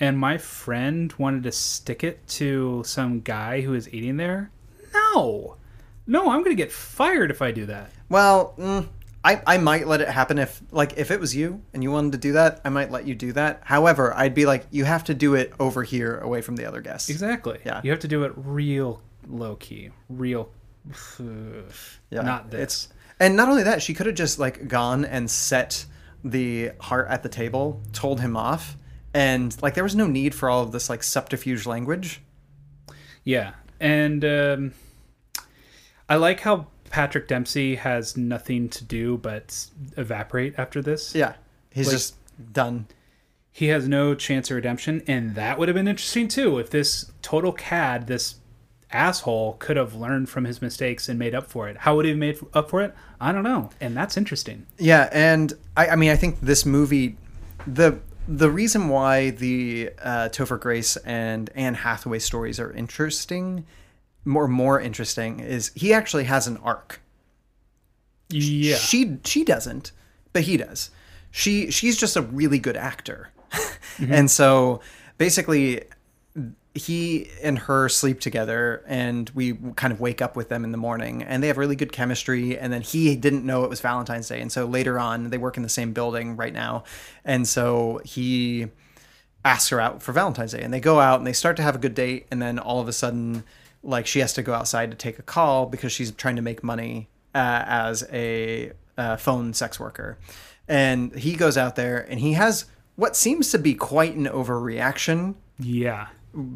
and 0.00 0.18
my 0.18 0.38
friend 0.38 1.12
wanted 1.18 1.44
to 1.44 1.52
stick 1.52 2.02
it 2.04 2.26
to 2.28 2.82
some 2.84 3.20
guy 3.20 3.60
who 3.60 3.74
is 3.74 3.92
eating 3.92 4.16
there, 4.16 4.50
no. 4.92 5.56
No, 6.06 6.30
I'm 6.30 6.40
going 6.40 6.56
to 6.56 6.62
get 6.62 6.72
fired 6.72 7.30
if 7.30 7.40
I 7.40 7.50
do 7.50 7.66
that. 7.66 7.90
Well, 8.08 8.54
mm, 8.58 8.86
I, 9.24 9.40
I 9.46 9.58
might 9.58 9.86
let 9.86 10.02
it 10.02 10.08
happen 10.08 10.38
if 10.38 10.60
like 10.70 10.98
if 10.98 11.10
it 11.10 11.18
was 11.18 11.34
you 11.34 11.62
and 11.72 11.82
you 11.82 11.90
wanted 11.90 12.12
to 12.12 12.18
do 12.18 12.32
that, 12.32 12.60
I 12.64 12.68
might 12.68 12.90
let 12.90 13.06
you 13.06 13.14
do 13.14 13.32
that. 13.32 13.62
However, 13.64 14.14
I'd 14.14 14.34
be 14.34 14.44
like, 14.44 14.66
you 14.70 14.84
have 14.84 15.04
to 15.04 15.14
do 15.14 15.34
it 15.34 15.52
over 15.58 15.82
here, 15.82 16.18
away 16.18 16.42
from 16.42 16.56
the 16.56 16.66
other 16.66 16.82
guests. 16.82 17.08
Exactly. 17.08 17.58
Yeah. 17.64 17.80
You 17.82 17.90
have 17.90 18.00
to 18.00 18.08
do 18.08 18.24
it 18.24 18.32
real 18.36 19.00
low 19.26 19.56
key, 19.56 19.90
real. 20.10 20.50
Yeah, 21.18 22.20
Not 22.20 22.50
this. 22.50 22.60
It's 22.60 22.88
and 23.18 23.36
not 23.36 23.48
only 23.48 23.62
that, 23.62 23.80
she 23.80 23.94
could 23.94 24.06
have 24.06 24.14
just 24.14 24.38
like 24.38 24.68
gone 24.68 25.04
and 25.06 25.30
set 25.30 25.86
the 26.22 26.72
heart 26.80 27.06
at 27.08 27.22
the 27.22 27.28
table, 27.30 27.80
told 27.92 28.20
him 28.20 28.36
off, 28.36 28.76
and 29.14 29.56
like 29.62 29.74
there 29.74 29.84
was 29.84 29.94
no 29.94 30.06
need 30.08 30.34
for 30.34 30.50
all 30.50 30.62
of 30.62 30.72
this 30.72 30.90
like 30.90 31.02
subterfuge 31.02 31.64
language. 31.64 32.20
Yeah, 33.22 33.52
and 33.80 34.24
um, 34.24 34.72
I 36.08 36.16
like 36.16 36.40
how 36.40 36.66
Patrick 36.90 37.28
Dempsey 37.28 37.76
has 37.76 38.16
nothing 38.16 38.68
to 38.70 38.84
do 38.84 39.16
but 39.16 39.66
evaporate 39.96 40.54
after 40.58 40.82
this. 40.82 41.14
Yeah, 41.14 41.34
he's 41.70 41.86
Like, 41.86 41.94
just 41.94 42.16
done. 42.52 42.86
He 43.50 43.68
has 43.68 43.88
no 43.88 44.16
chance 44.16 44.50
of 44.50 44.56
redemption, 44.56 45.02
and 45.06 45.36
that 45.36 45.58
would 45.58 45.68
have 45.68 45.76
been 45.76 45.88
interesting 45.88 46.26
too 46.28 46.58
if 46.58 46.70
this 46.70 47.12
total 47.22 47.52
cad, 47.52 48.08
this 48.08 48.36
asshole, 48.90 49.54
could 49.54 49.76
have 49.76 49.94
learned 49.94 50.28
from 50.28 50.44
his 50.44 50.60
mistakes 50.60 51.08
and 51.08 51.18
made 51.18 51.34
up 51.36 51.46
for 51.46 51.68
it. 51.68 51.78
How 51.78 51.94
would 51.94 52.04
he 52.04 52.10
have 52.10 52.18
made 52.18 52.38
up 52.52 52.68
for 52.70 52.82
it? 52.82 52.94
I 53.20 53.30
don't 53.30 53.44
know, 53.44 53.70
and 53.80 53.96
that's 53.96 54.16
interesting. 54.16 54.66
Yeah, 54.76 55.08
and 55.12 55.52
I, 55.76 55.88
I 55.90 55.96
mean, 55.96 56.10
I 56.10 56.16
think 56.16 56.40
this 56.40 56.66
movie, 56.66 57.16
the 57.64 58.00
the 58.26 58.50
reason 58.50 58.88
why 58.88 59.30
the 59.30 59.90
uh, 60.02 60.28
Topher 60.30 60.58
Grace 60.58 60.96
and 60.98 61.50
Anne 61.54 61.74
Hathaway 61.74 62.18
stories 62.18 62.58
are 62.58 62.72
interesting, 62.72 63.66
more 64.24 64.48
more 64.48 64.80
interesting, 64.80 65.40
is 65.40 65.70
he 65.74 65.92
actually 65.92 66.24
has 66.24 66.46
an 66.46 66.56
arc. 66.58 67.00
Yeah, 68.30 68.76
she 68.76 69.18
she 69.24 69.44
doesn't, 69.44 69.92
but 70.32 70.42
he 70.42 70.56
does. 70.56 70.90
She 71.30 71.70
she's 71.70 71.96
just 71.98 72.16
a 72.16 72.22
really 72.22 72.58
good 72.58 72.76
actor, 72.76 73.30
Mm-hmm. 73.98 74.12
and 74.12 74.28
so 74.30 74.80
basically 75.18 75.82
he 76.74 77.30
and 77.42 77.56
her 77.56 77.88
sleep 77.88 78.18
together 78.20 78.82
and 78.86 79.30
we 79.30 79.54
kind 79.76 79.92
of 79.92 80.00
wake 80.00 80.20
up 80.20 80.34
with 80.34 80.48
them 80.48 80.64
in 80.64 80.72
the 80.72 80.78
morning 80.78 81.22
and 81.22 81.40
they 81.40 81.46
have 81.46 81.56
really 81.56 81.76
good 81.76 81.92
chemistry 81.92 82.58
and 82.58 82.72
then 82.72 82.82
he 82.82 83.14
didn't 83.14 83.46
know 83.46 83.62
it 83.62 83.70
was 83.70 83.80
valentine's 83.80 84.28
day. 84.28 84.40
And 84.40 84.50
so 84.50 84.64
later 84.64 84.98
on 84.98 85.30
they 85.30 85.38
work 85.38 85.56
in 85.56 85.62
the 85.62 85.68
same 85.68 85.92
building 85.92 86.36
right 86.36 86.52
now. 86.52 86.82
And 87.24 87.46
so 87.46 88.00
he 88.04 88.66
asks 89.44 89.68
her 89.68 89.80
out 89.80 90.02
for 90.02 90.12
valentine's 90.12 90.50
day 90.50 90.62
and 90.62 90.74
they 90.74 90.80
go 90.80 90.98
out 90.98 91.18
and 91.20 91.26
they 91.26 91.32
start 91.32 91.56
to 91.56 91.62
have 91.62 91.76
a 91.76 91.78
good 91.78 91.94
date. 91.94 92.26
And 92.32 92.42
then 92.42 92.58
all 92.58 92.80
of 92.80 92.88
a 92.88 92.92
sudden 92.92 93.44
like 93.84 94.06
she 94.06 94.18
has 94.18 94.32
to 94.32 94.42
go 94.42 94.52
outside 94.52 94.90
to 94.90 94.96
take 94.96 95.20
a 95.20 95.22
call 95.22 95.66
because 95.66 95.92
she's 95.92 96.10
trying 96.10 96.36
to 96.36 96.42
make 96.42 96.64
money 96.64 97.08
uh, 97.36 97.62
as 97.66 98.04
a 98.12 98.72
uh, 98.98 99.16
phone 99.16 99.54
sex 99.54 99.78
worker. 99.78 100.18
And 100.66 101.14
he 101.14 101.36
goes 101.36 101.56
out 101.56 101.76
there 101.76 102.00
and 102.08 102.18
he 102.18 102.32
has 102.32 102.64
what 102.96 103.14
seems 103.14 103.52
to 103.52 103.58
be 103.58 103.74
quite 103.74 104.16
an 104.16 104.26
overreaction. 104.26 105.34
Yeah. 105.58 106.08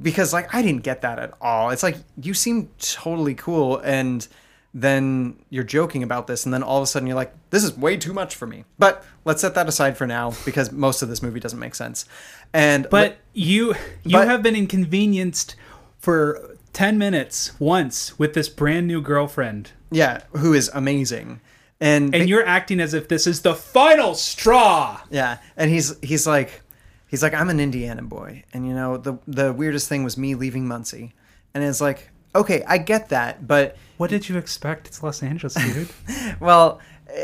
Because 0.03 0.33
like 0.33 0.55
I 0.55 0.63
didn't 0.63 0.83
get 0.83 1.03
that 1.03 1.19
at 1.19 1.35
all. 1.41 1.71
It's 1.71 1.83
like 1.83 1.97
you 2.21 2.35
seem 2.35 2.69
totally 2.79 3.35
cool 3.35 3.79
and 3.79 4.27
then 4.75 5.37
you're 5.51 5.65
joking 5.65 6.03
about 6.03 6.27
this 6.27 6.45
and 6.45 6.53
then 6.53 6.63
all 6.63 6.77
of 6.77 6.83
a 6.83 6.87
sudden 6.87 7.07
you're 7.07 7.17
like 7.17 7.33
this 7.51 7.65
is 7.65 7.77
way 7.77 7.97
too 7.97 8.13
much 8.13 8.35
for 8.37 8.47
me. 8.47 8.65
But 8.79 9.05
let's 9.25 9.41
set 9.41 9.55
that 9.55 9.69
aside 9.69 9.97
for 9.97 10.07
now 10.07 10.33
because 10.45 10.71
most 10.73 11.03
of 11.03 11.09
this 11.09 11.23
movie 11.23 11.41
doesn't 11.41 11.59
make 11.59 11.75
sense. 11.75 12.05
And 12.53 12.87
But 12.91 13.19
you 13.33 13.75
you 14.05 14.13
But- 14.19 14.29
have 14.29 14.43
been 14.43 14.57
inconvenienced 14.57 15.55
for 15.99 16.57
ten 16.73 16.99
minutes 16.99 17.53
once 17.59 18.19
with 18.19 18.35
this 18.35 18.49
brand 18.49 18.87
new 18.87 19.01
girlfriend. 19.01 19.73
yeah, 19.91 20.21
who 20.37 20.53
is 20.55 20.71
amazing. 20.75 21.41
And 21.81 22.15
And 22.15 22.29
you're 22.29 22.45
acting 22.47 22.81
as 22.81 22.93
if 22.93 23.09
this 23.09 23.27
is 23.27 23.43
the 23.43 23.55
final 23.55 24.15
straw. 24.15 25.01
Yeah, 25.11 25.39
and 25.57 25.71
he's 25.71 25.95
he's 26.03 26.27
like 26.27 26.61
he's 27.09 27.23
like 27.23 27.35
I'm 27.35 27.51
an 27.51 27.61
Indiana 27.61 28.03
boy, 28.03 28.45
and 28.53 28.67
you 28.67 28.75
know 28.75 28.97
the 28.97 29.19
the 29.27 29.53
weirdest 29.53 29.89
thing 29.89 30.05
was 30.05 30.17
me 30.17 30.35
leaving 30.35 30.69
Muncie, 30.69 31.15
and 31.55 31.65
it's 31.65 31.81
like 31.81 32.11
okay, 32.35 32.63
I 32.69 32.79
get 32.79 33.09
that, 33.09 33.47
but 33.47 33.77
What 33.97 34.11
did 34.11 34.29
you 34.29 34.39
expect? 34.39 34.87
It's 34.87 35.03
Los 35.03 35.23
Angeles, 35.23 35.55
dude. 35.55 35.89
well, 36.41 36.81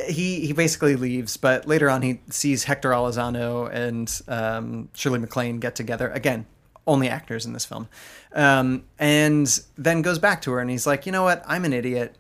he 0.09 0.47
he 0.47 0.53
basically 0.53 0.97
leaves, 0.97 1.37
but 1.37 1.67
later 1.69 1.89
on 1.89 2.03
he 2.03 2.21
sees 2.31 2.65
Hector 2.65 2.91
Elizondo 2.91 3.73
and 3.73 4.11
um, 4.29 4.89
Shirley 4.95 5.21
MacLaine 5.21 5.61
get 5.61 5.77
together 5.77 6.11
again. 6.11 6.47
Only 6.87 7.09
actors 7.09 7.47
in 7.47 7.55
this 7.55 7.65
film, 7.65 7.89
um, 8.35 8.85
and 8.99 9.49
then 9.79 10.03
goes 10.03 10.19
back 10.19 10.43
to 10.43 10.51
her, 10.53 10.61
and 10.61 10.69
he's 10.69 10.87
like, 10.87 11.07
you 11.07 11.13
know 11.13 11.23
what, 11.23 11.43
I'm 11.47 11.65
an 11.65 11.73
idiot. 11.73 12.17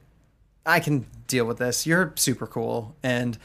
I 0.64 0.80
can 0.80 1.04
deal 1.26 1.44
with 1.44 1.58
this. 1.58 1.86
You're 1.86 2.14
super 2.16 2.46
cool, 2.46 2.96
and 3.02 3.36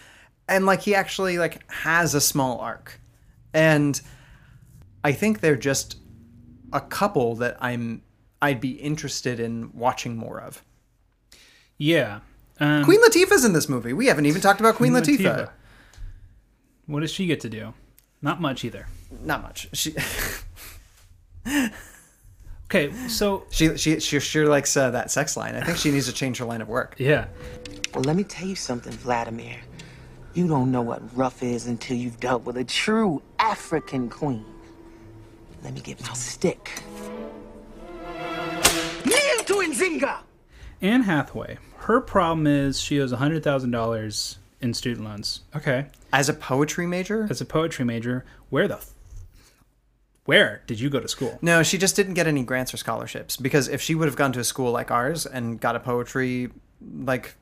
and 0.48 0.66
like 0.66 0.82
he 0.82 0.96
actually 0.96 1.38
like 1.38 1.70
has 1.72 2.14
a 2.14 2.22
small 2.22 2.60
arc, 2.60 3.02
and 3.54 4.00
I 5.04 5.12
think 5.12 5.40
they're 5.42 5.56
just 5.56 5.98
a 6.74 6.82
couple 6.82 7.36
that 7.36 7.58
I'm 7.62 8.02
I'd 8.42 8.62
be 8.62 8.72
interested 8.72 9.40
in 9.40 9.72
watching 9.74 10.16
more 10.18 10.40
of. 10.40 10.64
yeah. 11.78 12.20
Um, 12.62 12.84
Queen 12.84 13.02
Latifah's 13.02 13.46
in 13.46 13.54
this 13.54 13.70
movie. 13.70 13.94
We 13.94 14.08
haven't 14.08 14.26
even 14.26 14.42
talked 14.42 14.60
about 14.60 14.76
Queen, 14.76 14.92
Queen 14.92 15.02
Latifah. 15.02 15.20
Latifah. 15.46 15.50
What 16.88 17.00
does 17.00 17.12
she 17.12 17.26
get 17.26 17.40
to 17.42 17.50
do? 17.50 17.74
Not 18.22 18.42
much 18.42 18.66
either. 18.66 18.88
Not 19.24 19.42
much. 19.44 19.70
She 19.72 19.96
Okay, 22.66 22.94
so 23.08 23.46
she 23.50 23.76
she 23.78 24.00
she 24.00 24.20
sure 24.20 24.48
likes 24.48 24.78
uh, 24.78 24.92
that 24.92 25.10
sex 25.10 25.36
line. 25.36 25.56
I 25.56 25.62
think 25.62 25.78
she 25.78 25.90
needs 25.90 26.06
to 26.06 26.14
change 26.14 26.38
her 26.38 26.46
line 26.46 26.62
of 26.62 26.68
work. 26.68 26.96
Yeah. 27.00 27.26
Well, 27.96 28.04
let 28.04 28.16
me 28.16 28.24
tell 28.24 28.48
you 28.48 28.56
something, 28.56 28.94
Vladimir. 28.94 29.56
You 30.34 30.48
don't 30.48 30.72
know 30.72 30.82
what 30.82 31.02
rough 31.18 31.42
is 31.42 31.66
until 31.68 31.98
you've 31.98 32.20
dealt 32.20 32.44
with 32.44 32.58
a 32.58 32.64
true 32.64 33.22
African 33.40 34.10
queen. 34.10 34.46
Let 35.64 35.74
me 35.74 35.82
get 35.82 36.02
my 36.02 36.14
stick. 36.14 36.84
Kneel 39.06 39.44
to 39.46 39.54
Nzinga! 39.54 40.20
Anne 40.82 41.04
Hathaway. 41.04 41.58
Her 41.80 42.00
problem 42.00 42.48
is 42.48 42.80
she 42.80 43.02
owes 43.02 43.12
hundred 43.12 43.44
thousand 43.44 43.72
dollars 43.72 44.38
in 44.62 44.74
student 44.74 45.06
loans. 45.06 45.42
Okay. 45.56 45.88
As 46.14 46.30
a 46.30 46.34
poetry 46.34 46.86
major? 46.86 47.28
As 47.30 47.42
a 47.42 47.46
poetry 47.46 47.84
major, 47.84 48.26
where 48.50 48.68
the 48.68 48.76
f- 48.76 48.94
where 50.26 50.62
did 50.68 50.80
you 50.80 50.90
go 50.92 51.00
to 51.00 51.08
school? 51.08 51.40
No, 51.42 51.64
she 51.64 51.78
just 51.80 51.96
didn't 51.96 52.14
get 52.14 52.28
any 52.28 52.44
grants 52.44 52.72
or 52.74 52.78
scholarships 52.78 53.36
because 53.36 53.68
if 53.68 53.82
she 53.82 53.96
would 53.96 54.08
have 54.08 54.16
gone 54.16 54.32
to 54.34 54.40
a 54.40 54.44
school 54.44 54.72
like 54.72 54.92
ours 54.92 55.26
and 55.26 55.60
got 55.60 55.76
a 55.76 55.80
poetry 55.80 56.52
like 57.04 57.34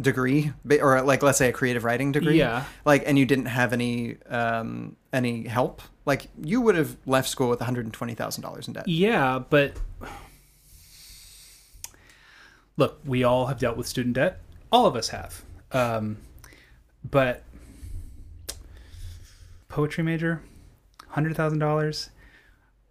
degree 0.00 0.52
or 0.80 1.02
like 1.02 1.22
let's 1.22 1.38
say 1.38 1.48
a 1.48 1.52
creative 1.52 1.84
writing 1.84 2.12
degree, 2.12 2.38
Yeah. 2.38 2.64
like 2.84 3.02
and 3.06 3.18
you 3.18 3.26
didn't 3.26 3.46
have 3.46 3.72
any 3.72 4.16
um 4.28 4.96
any 5.12 5.46
help, 5.48 5.82
like 6.06 6.28
you 6.42 6.60
would 6.60 6.76
have 6.76 6.96
left 7.06 7.28
school 7.28 7.48
with 7.48 7.60
one 7.60 7.64
hundred 7.66 7.84
and 7.86 7.92
twenty 7.94 8.14
thousand 8.14 8.42
dollars 8.42 8.68
in 8.68 8.74
debt. 8.74 8.86
Yeah, 8.88 9.40
but 9.50 9.72
look, 12.76 13.00
we 13.04 13.24
all 13.24 13.46
have 13.46 13.58
dealt 13.58 13.76
with 13.76 13.86
student 13.86 14.14
debt. 14.14 14.40
All 14.70 14.86
of 14.86 14.94
us 14.96 15.08
have. 15.08 15.42
Um, 15.72 16.18
but 17.08 17.42
poetry 19.68 20.04
major, 20.04 20.42
hundred 21.08 21.36
thousand 21.36 21.58
dollars. 21.58 22.10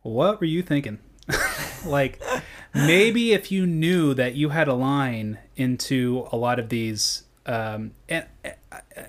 What 0.01 0.39
were 0.39 0.47
you 0.47 0.61
thinking? 0.61 0.99
like 1.85 2.21
maybe 2.85 3.33
if 3.33 3.51
you 3.51 3.65
knew 3.65 4.13
that 4.13 4.35
you 4.35 4.49
had 4.49 4.67
a 4.67 4.73
line 4.73 5.39
into 5.55 6.27
a 6.31 6.37
lot 6.37 6.59
of 6.59 6.69
these 6.69 7.23
um, 7.45 7.91
and, 8.07 8.25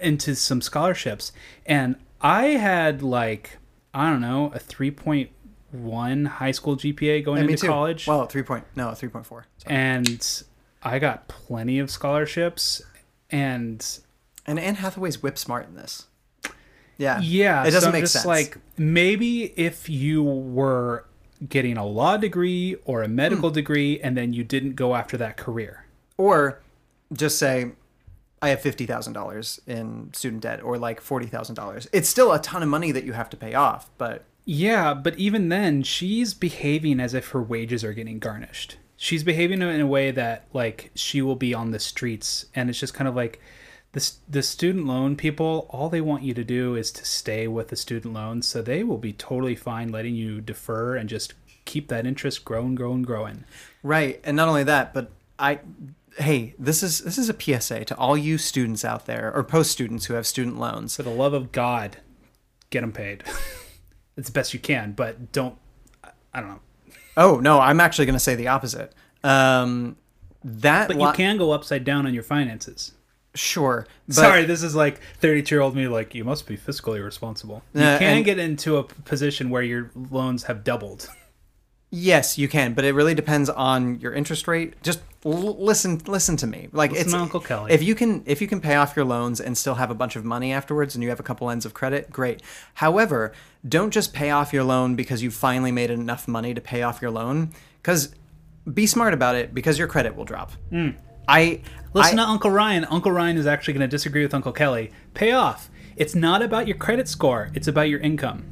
into 0.00 0.34
some 0.34 0.60
scholarships, 0.60 1.32
and 1.66 1.96
I 2.20 2.46
had 2.46 3.02
like 3.02 3.58
I 3.94 4.10
don't 4.10 4.20
know 4.20 4.50
a 4.54 4.58
three 4.58 4.90
point 4.90 5.30
one 5.70 6.24
high 6.24 6.50
school 6.52 6.76
GPA 6.76 7.24
going 7.24 7.38
Yeah, 7.44 7.50
into 7.50 7.62
too. 7.62 7.66
college. 7.68 8.06
Well, 8.06 8.26
three 8.26 8.42
point 8.42 8.64
no, 8.76 8.94
three 8.94 9.08
point 9.08 9.26
four. 9.26 9.46
and 9.66 10.42
I 10.82 10.98
got 10.98 11.28
plenty 11.28 11.78
of 11.78 11.90
scholarships, 11.90 12.82
and 13.30 13.84
And 14.46 14.58
Anne 14.58 14.76
Hathaway's 14.76 15.22
whip 15.22 15.36
smart 15.36 15.66
in 15.68 15.74
this. 15.74 16.06
Yeah, 16.96 17.20
yeah, 17.20 17.62
it 17.64 17.70
doesn't 17.70 17.88
so 17.88 17.92
make 17.92 18.06
sense. 18.08 18.26
Like 18.26 18.56
maybe 18.76 19.44
if 19.56 19.88
you 19.88 20.22
were 20.24 21.04
getting 21.46 21.76
a 21.76 21.86
law 21.86 22.16
degree 22.16 22.76
or 22.84 23.02
a 23.02 23.08
medical 23.08 23.50
hmm. 23.50 23.54
degree, 23.54 24.00
and 24.00 24.16
then 24.16 24.32
you 24.32 24.44
didn't 24.44 24.74
go 24.74 24.94
after 24.94 25.16
that 25.18 25.36
career. 25.36 25.84
or 26.16 26.60
just 27.12 27.38
say 27.38 27.72
I 28.42 28.50
have 28.50 28.60
fifty 28.60 28.86
thousand 28.86 29.14
dollars 29.14 29.60
in 29.66 30.10
student 30.12 30.42
debt, 30.42 30.62
or 30.62 30.78
like 30.78 31.00
forty 31.00 31.26
thousand 31.26 31.54
dollars. 31.54 31.88
It's 31.92 32.08
still 32.08 32.32
a 32.32 32.38
ton 32.40 32.62
of 32.62 32.68
money 32.68 32.92
that 32.92 33.04
you 33.04 33.12
have 33.12 33.30
to 33.30 33.36
pay 33.36 33.54
off, 33.54 33.90
but 33.98 34.24
Yeah, 34.44 34.94
but 34.94 35.18
even 35.18 35.48
then, 35.48 35.82
she's 35.82 36.34
behaving 36.34 37.00
as 37.00 37.14
if 37.14 37.28
her 37.28 37.42
wages 37.42 37.84
are 37.84 37.92
getting 37.92 38.18
garnished. 38.18 38.76
She's 38.96 39.22
behaving 39.22 39.62
in 39.62 39.80
a 39.80 39.86
way 39.86 40.10
that 40.10 40.44
like 40.52 40.90
she 40.94 41.22
will 41.22 41.36
be 41.36 41.54
on 41.54 41.70
the 41.70 41.78
streets, 41.78 42.46
and 42.54 42.68
it's 42.68 42.80
just 42.80 42.94
kind 42.94 43.08
of 43.08 43.16
like 43.16 43.40
the 43.92 44.12
the 44.28 44.42
student 44.42 44.86
loan 44.86 45.16
people. 45.16 45.66
All 45.70 45.88
they 45.88 46.00
want 46.00 46.22
you 46.22 46.34
to 46.34 46.44
do 46.44 46.74
is 46.74 46.90
to 46.92 47.04
stay 47.04 47.48
with 47.48 47.68
the 47.68 47.76
student 47.76 48.14
loan, 48.14 48.42
so 48.42 48.62
they 48.62 48.84
will 48.84 48.98
be 48.98 49.12
totally 49.12 49.56
fine 49.56 49.88
letting 49.90 50.14
you 50.14 50.40
defer 50.40 50.96
and 50.96 51.08
just 51.08 51.34
keep 51.64 51.88
that 51.88 52.06
interest 52.06 52.44
growing, 52.44 52.74
growing, 52.74 53.02
growing. 53.02 53.44
Right, 53.82 54.20
and 54.24 54.36
not 54.36 54.48
only 54.48 54.64
that, 54.64 54.92
but 54.92 55.10
I 55.38 55.60
hey, 56.18 56.54
this 56.58 56.82
is 56.82 57.00
this 57.00 57.18
is 57.18 57.28
a 57.28 57.36
PSA 57.38 57.84
to 57.86 57.96
all 57.96 58.16
you 58.16 58.38
students 58.38 58.84
out 58.84 59.06
there 59.06 59.32
or 59.34 59.42
post 59.44 59.70
students 59.70 60.06
who 60.06 60.14
have 60.14 60.26
student 60.26 60.58
loans. 60.58 60.96
For 60.96 61.02
the 61.02 61.10
love 61.10 61.32
of 61.32 61.52
God, 61.52 61.98
get 62.70 62.82
them 62.82 62.92
paid. 62.92 63.24
it's 64.16 64.28
the 64.28 64.32
best 64.32 64.52
you 64.52 64.60
can, 64.60 64.92
but 64.92 65.32
don't. 65.32 65.56
I- 66.32 66.40
don't 66.40 66.50
know. 66.50 66.60
Oh 67.16 67.40
no, 67.40 67.58
I'm 67.58 67.80
actually 67.80 68.06
going 68.06 68.14
to 68.14 68.20
say 68.20 68.34
the 68.36 68.48
opposite. 68.48 68.92
Um, 69.24 69.96
that 70.44 70.86
But 70.88 70.96
li- 70.98 71.04
you 71.04 71.12
can 71.12 71.36
go 71.36 71.50
upside 71.50 71.84
down 71.84 72.06
on 72.06 72.14
your 72.14 72.22
finances. 72.22 72.92
Sure. 73.34 73.86
But, 74.06 74.14
Sorry, 74.14 74.44
this 74.44 74.62
is 74.62 74.74
like 74.74 75.00
32 75.20 75.54
year 75.54 75.62
old 75.62 75.74
me, 75.76 75.86
like, 75.88 76.14
you 76.14 76.24
must 76.24 76.46
be 76.46 76.56
fiscally 76.56 77.04
responsible. 77.04 77.62
You 77.74 77.82
Uh, 77.82 77.98
can 77.98 78.16
and- 78.18 78.24
get 78.24 78.38
into 78.38 78.76
a 78.76 78.84
position 78.84 79.50
where 79.50 79.62
your 79.62 79.90
loans 80.10 80.44
have 80.44 80.64
doubled. 80.64 81.08
Yes, 81.90 82.36
you 82.36 82.48
can, 82.48 82.74
but 82.74 82.84
it 82.84 82.92
really 82.92 83.14
depends 83.14 83.48
on 83.48 83.98
your 84.00 84.12
interest 84.12 84.46
rate. 84.46 84.74
Just 84.82 85.00
l- 85.24 85.56
listen, 85.58 86.02
listen 86.06 86.36
to 86.36 86.46
me. 86.46 86.68
Like 86.70 86.90
Listen 86.92 87.06
it's 87.06 87.14
Uncle 87.14 87.40
Kelly. 87.40 87.72
If 87.72 87.82
you 87.82 87.94
can, 87.94 88.22
if 88.26 88.42
you 88.42 88.46
can 88.46 88.60
pay 88.60 88.74
off 88.74 88.94
your 88.94 89.06
loans 89.06 89.40
and 89.40 89.56
still 89.56 89.76
have 89.76 89.90
a 89.90 89.94
bunch 89.94 90.14
of 90.14 90.22
money 90.22 90.52
afterwards, 90.52 90.94
and 90.94 91.02
you 91.02 91.08
have 91.08 91.18
a 91.18 91.22
couple 91.22 91.48
ends 91.48 91.64
of 91.64 91.72
credit, 91.72 92.10
great. 92.10 92.42
However, 92.74 93.32
don't 93.66 93.90
just 93.90 94.12
pay 94.12 94.28
off 94.30 94.52
your 94.52 94.64
loan 94.64 94.96
because 94.96 95.22
you 95.22 95.30
finally 95.30 95.72
made 95.72 95.90
enough 95.90 96.28
money 96.28 96.52
to 96.52 96.60
pay 96.60 96.82
off 96.82 97.00
your 97.00 97.10
loan. 97.10 97.52
Because 97.80 98.14
be 98.70 98.86
smart 98.86 99.14
about 99.14 99.34
it, 99.34 99.54
because 99.54 99.78
your 99.78 99.88
credit 99.88 100.14
will 100.14 100.26
drop. 100.26 100.52
Mm. 100.70 100.94
I 101.28 101.60
Listen 101.94 102.18
I- 102.18 102.24
to 102.24 102.28
Uncle 102.28 102.50
Ryan. 102.50 102.84
Uncle 102.86 103.12
Ryan 103.12 103.36
is 103.36 103.46
actually 103.46 103.74
going 103.74 103.88
to 103.88 103.88
disagree 103.88 104.22
with 104.22 104.34
Uncle 104.34 104.52
Kelly. 104.52 104.90
Pay 105.14 105.32
off. 105.32 105.70
It's 105.96 106.14
not 106.14 106.42
about 106.42 106.66
your 106.66 106.76
credit 106.76 107.08
score, 107.08 107.50
it's 107.54 107.68
about 107.68 107.88
your 107.88 108.00
income. 108.00 108.44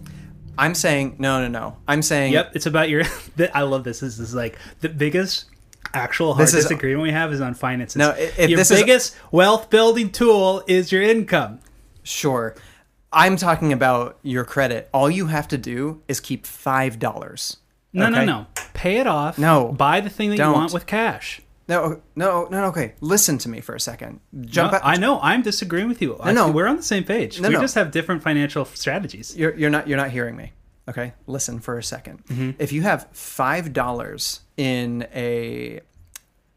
I'm 0.59 0.75
saying 0.75 1.17
no, 1.19 1.41
no, 1.41 1.49
no. 1.49 1.77
I'm 1.87 2.03
saying 2.03 2.33
Yep, 2.33 2.53
it's 2.55 2.67
about 2.67 2.89
your. 2.89 3.03
I 3.55 3.63
love 3.63 3.85
this. 3.85 4.01
This 4.01 4.19
is 4.19 4.35
like 4.35 4.59
the 4.81 4.89
biggest 4.89 5.47
actual 5.95 6.35
hard 6.35 6.47
This 6.47 6.55
is- 6.55 6.65
disagreement 6.65 7.03
we 7.03 7.11
have 7.13 7.33
is 7.33 7.41
on 7.41 7.55
finances. 7.55 7.97
No, 7.97 8.11
if 8.11 8.49
your 8.51 8.61
is- 8.61 8.69
biggest 8.71 9.17
wealth 9.31 9.69
building 9.71 10.11
tool 10.11 10.63
is 10.67 10.91
your 10.93 11.03
income. 11.03 11.61
Sure. 12.03 12.55
I'm 13.13 13.37
talking 13.37 13.73
about 13.73 14.19
your 14.23 14.45
credit. 14.45 14.89
All 14.93 15.09
you 15.11 15.27
have 15.27 15.47
to 15.49 15.59
do 15.59 16.03
is 16.09 16.21
keep 16.21 16.47
five 16.47 16.99
dollars. 16.99 17.59
No, 17.93 18.09
no, 18.09 18.25
no. 18.25 18.47
Pay 18.75 18.99
it 18.99 19.07
off. 19.07 19.39
No. 19.39 19.73
Buy 19.73 20.01
the 20.01 20.11
thing 20.11 20.31
that 20.31 20.37
Don't. 20.37 20.49
you 20.53 20.59
want 20.59 20.73
with 20.73 20.87
cash. 20.87 21.41
No, 21.69 22.01
no, 22.15 22.47
no. 22.51 22.65
Okay, 22.67 22.95
listen 23.01 23.39
to 23.39 23.49
me 23.49 23.61
for 23.61 23.75
a 23.75 23.81
second. 23.81 24.21
Jump. 24.43 24.73
No, 24.73 24.79
out- 24.79 24.85
I 24.85 24.97
know. 24.97 25.19
I'm 25.21 25.43
disagreeing 25.43 25.89
with 25.89 26.01
you. 26.01 26.17
I- 26.21 26.33
no. 26.33 26.51
we're 26.51 26.67
on 26.69 26.77
the 26.77 26.83
same 26.83 27.03
page. 27.05 27.41
No, 27.41 27.49
we 27.49 27.55
no. 27.55 27.61
just 27.61 27.75
have 27.75 27.91
different 27.91 28.23
financial 28.23 28.65
strategies. 28.67 29.37
You're 29.37 29.55
you're 29.57 29.71
not 29.71 29.89
you're 29.89 29.97
not 29.97 30.11
hearing 30.11 30.37
me. 30.37 30.53
Okay, 30.89 31.15
listen 31.27 31.59
for 31.59 31.77
a 31.79 31.83
2nd 31.83 32.25
Mhm. 32.27 32.55
If 32.61 32.73
you 32.73 32.83
have 32.83 33.09
five 33.13 33.73
dollars 33.73 34.41
in 34.57 35.07
a 35.15 35.81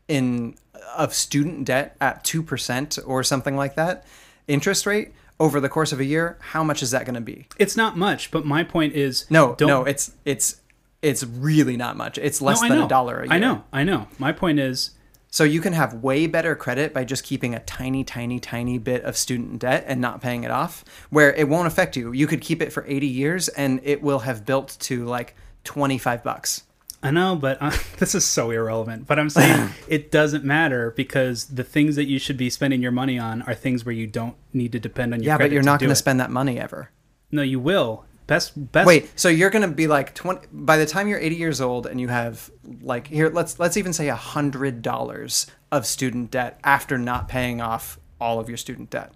in 0.08 0.56
of 0.96 1.14
student 1.14 1.66
debt 1.66 1.96
at 2.00 2.24
two 2.24 2.44
percent 2.44 2.98
or 3.06 3.24
something 3.24 3.56
like 3.56 3.76
that 3.76 4.06
interest 4.48 4.86
rate 4.86 5.14
over 5.40 5.60
the 5.60 5.70
course 5.70 5.92
of 5.92 6.00
a 6.00 6.06
year, 6.06 6.38
how 6.40 6.64
much 6.64 6.84
is 6.84 6.92
that 6.92 7.06
going 7.06 7.16
to 7.16 7.22
be? 7.22 7.48
It's 7.58 7.76
not 7.78 7.98
much, 7.98 8.30
but 8.30 8.46
my 8.46 8.64
point 8.64 8.94
is 8.94 9.26
No, 9.32 9.56
don't- 9.56 9.68
no, 9.68 9.84
it's 9.86 10.12
it's 10.26 10.58
it's 11.02 11.24
really 11.24 11.78
not 11.78 11.96
much. 11.98 12.18
It's 12.18 12.42
less 12.42 12.62
No, 12.62 12.68
than 12.70 12.78
a 12.84 12.88
dollar 12.88 13.22
a 13.22 13.24
year. 13.26 13.34
I 13.34 13.40
know. 13.40 13.64
I 13.72 13.84
know. 13.84 14.08
My 14.20 14.32
point 14.34 14.60
is 14.60 14.92
So 15.32 15.44
you 15.44 15.62
can 15.62 15.74
have 15.74 15.94
way 15.94 16.26
better 16.26 16.56
credit 16.56 16.94
by 16.94 17.04
just 17.04 17.24
keeping 17.24 17.54
a 17.54 17.60
tiny, 17.60 18.04
tiny, 18.04 18.40
tiny 18.40 18.78
bit 18.80 19.04
of 19.04 19.16
student 19.16 19.60
debt 19.60 19.84
and 19.88 20.02
not 20.02 20.22
paying 20.22 20.44
it 20.44 20.52
off, 20.52 20.84
where 21.10 21.34
it 21.34 21.48
won't 21.48 21.68
affect 21.68 21.96
you. 21.96 22.12
You 22.12 22.26
could 22.26 22.42
keep 22.42 22.62
it 22.62 22.74
for 22.74 22.84
80 22.88 23.08
years 23.08 23.48
and 23.50 23.80
it 23.84 24.02
will 24.02 24.20
have 24.20 24.46
built 24.46 24.78
to 24.82 25.06
like 25.06 25.36
25 25.66 26.24
bucks. 26.24 26.64
I 27.02 27.12
know, 27.12 27.36
but 27.36 27.58
uh, 27.62 27.72
this 27.98 28.16
is 28.16 28.26
so 28.26 28.52
irrelevant. 28.52 29.08
But 29.08 29.20
I'm 29.20 29.30
saying 29.30 29.70
it 29.88 30.12
doesn't 30.12 30.44
matter 30.44 30.92
because 30.92 31.46
the 31.46 31.64
things 31.64 31.96
that 31.96 32.06
you 32.06 32.20
should 32.20 32.38
be 32.38 32.50
spending 32.50 32.82
your 32.82 32.92
money 32.92 33.20
on 33.20 33.42
are 33.44 33.56
things 33.56 33.86
where 33.86 33.94
you 33.94 34.08
don't 34.08 34.36
need 34.52 34.72
to 34.74 34.80
depend 34.80 35.14
on 35.14 35.22
your 35.22 35.36
credit. 35.36 35.44
Yeah, 35.44 35.48
but 35.48 35.54
you're 35.54 35.64
not 35.64 35.80
going 35.80 35.90
to 35.90 35.96
spend 35.96 36.20
that 36.20 36.32
money 36.32 36.60
ever. 36.60 36.90
No, 37.32 37.42
you 37.42 37.60
will. 37.60 38.06
Best 38.30 38.72
best 38.72 38.86
Wait, 38.86 39.10
so 39.20 39.28
you're 39.28 39.50
to 39.64 39.68
be 39.68 39.88
like 39.88 40.14
20 40.14 40.48
by 40.52 40.78
the 40.78 40.86
time 40.86 41.08
you're 41.08 41.20
80 41.20 41.36
years 41.36 41.60
old 41.60 41.88
and 41.88 42.00
you 42.00 42.10
have 42.10 42.52
like 42.82 43.08
here 43.08 43.30
let's 43.30 43.60
let's 43.60 43.76
even 43.76 43.92
say 43.92 44.08
a 44.08 44.16
$100 44.16 45.50
of 45.72 45.86
student 45.88 46.30
debt 46.30 46.60
after 46.64 47.00
not 47.00 47.28
paying 47.28 47.60
off 47.60 48.00
all 48.22 48.40
of 48.40 48.48
your 48.48 48.58
student 48.58 48.92
debt. 48.92 49.12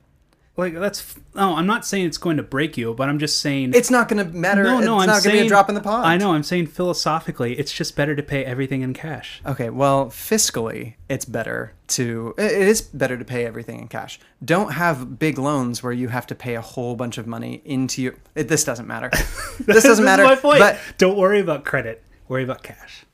Like 0.55 0.75
that's 0.75 1.17
no, 1.33 1.51
oh, 1.51 1.55
I'm 1.55 1.65
not 1.65 1.83
saying 1.83 2.05
it's 2.05 2.19
going 2.19 2.37
to 2.37 2.43
break 2.43 2.77
you, 2.77 2.93
but 2.93 3.09
I'm 3.09 3.17
just 3.17 3.41
saying 3.41 3.73
It's 3.73 3.89
not 3.89 4.07
going 4.07 4.23
to 4.23 4.37
matter. 4.37 4.63
No, 4.63 4.79
no, 4.79 4.97
it's 4.97 5.03
I'm 5.03 5.07
not 5.07 5.23
going 5.23 5.23
to 5.23 5.29
be 5.29 5.37
saying 5.37 5.45
a 5.47 5.49
drop 5.49 5.67
in 5.67 5.73
the 5.73 5.81
pot 5.81 6.05
I 6.05 6.15
know. 6.15 6.33
I'm 6.33 6.43
saying 6.43 6.67
philosophically, 6.67 7.57
it's 7.57 7.71
just 7.71 7.95
better 7.95 8.15
to 8.15 8.21
pay 8.21 8.45
everything 8.45 8.83
in 8.83 8.93
cash. 8.93 9.41
Okay, 9.47 9.71
well, 9.71 10.07
fiscally, 10.07 10.93
it's 11.09 11.25
better 11.25 11.73
to 11.87 12.35
it 12.37 12.51
is 12.51 12.81
better 12.81 13.17
to 13.17 13.25
pay 13.25 13.45
everything 13.45 13.79
in 13.79 13.87
cash. 13.87 14.19
Don't 14.45 14.73
have 14.73 15.17
big 15.17 15.39
loans 15.39 15.81
where 15.81 15.93
you 15.93 16.09
have 16.09 16.27
to 16.27 16.35
pay 16.35 16.53
a 16.53 16.61
whole 16.61 16.95
bunch 16.95 17.17
of 17.17 17.25
money 17.25 17.63
into 17.65 18.03
your. 18.03 18.15
It, 18.35 18.47
this 18.47 18.63
doesn't 18.63 18.87
matter. 18.87 19.09
This 19.65 19.83
doesn't 19.83 20.05
matter. 20.05 20.23
my 20.23 20.35
point. 20.35 20.59
But 20.59 20.79
Don't 20.97 21.17
worry 21.17 21.39
about 21.39 21.63
credit. 21.63 22.03
Worry 22.27 22.43
about 22.43 22.63
cash. 22.63 23.05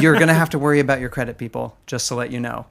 you're 0.00 0.18
gonna 0.18 0.34
have 0.34 0.50
to 0.50 0.58
worry 0.58 0.80
about 0.80 1.00
your 1.00 1.10
credit, 1.10 1.38
people. 1.38 1.76
Just 1.86 2.08
to 2.08 2.14
let 2.14 2.30
you 2.30 2.40
know, 2.40 2.66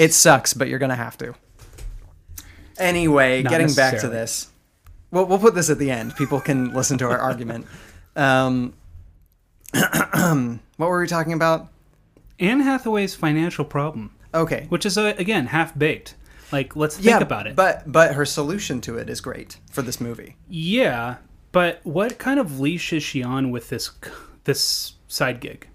it 0.00 0.14
sucks, 0.14 0.54
but 0.54 0.68
you're 0.68 0.78
gonna 0.78 0.96
have 0.96 1.18
to. 1.18 1.34
Anyway, 2.78 3.42
Not 3.42 3.50
getting 3.50 3.74
back 3.74 4.00
to 4.00 4.08
this, 4.08 4.48
well, 5.10 5.26
we'll 5.26 5.38
put 5.38 5.54
this 5.54 5.68
at 5.68 5.78
the 5.78 5.90
end. 5.90 6.16
People 6.16 6.40
can 6.40 6.72
listen 6.72 6.96
to 6.98 7.04
our 7.04 7.18
argument. 7.30 7.66
Um, 8.16 8.72
what 9.74 10.88
were 10.88 11.00
we 11.00 11.06
talking 11.06 11.34
about? 11.34 11.68
Anne 12.38 12.60
Hathaway's 12.60 13.14
financial 13.14 13.66
problem. 13.66 14.14
Okay. 14.32 14.64
Which 14.70 14.86
is 14.86 14.96
uh, 14.96 15.14
again 15.18 15.46
half 15.46 15.78
baked. 15.78 16.14
Like, 16.50 16.74
let's 16.74 16.96
think 16.96 17.06
yeah, 17.06 17.20
about 17.20 17.46
it. 17.46 17.54
But 17.54 17.90
but 17.90 18.14
her 18.14 18.24
solution 18.24 18.80
to 18.82 18.96
it 18.96 19.10
is 19.10 19.20
great 19.20 19.58
for 19.70 19.82
this 19.82 20.00
movie. 20.00 20.36
Yeah, 20.48 21.16
but 21.52 21.80
what 21.84 22.18
kind 22.18 22.40
of 22.40 22.58
leash 22.58 22.92
is 22.94 23.02
she 23.02 23.22
on 23.22 23.50
with 23.50 23.68
this 23.68 23.90
this 24.44 24.94
side 25.08 25.40
gig? 25.40 25.68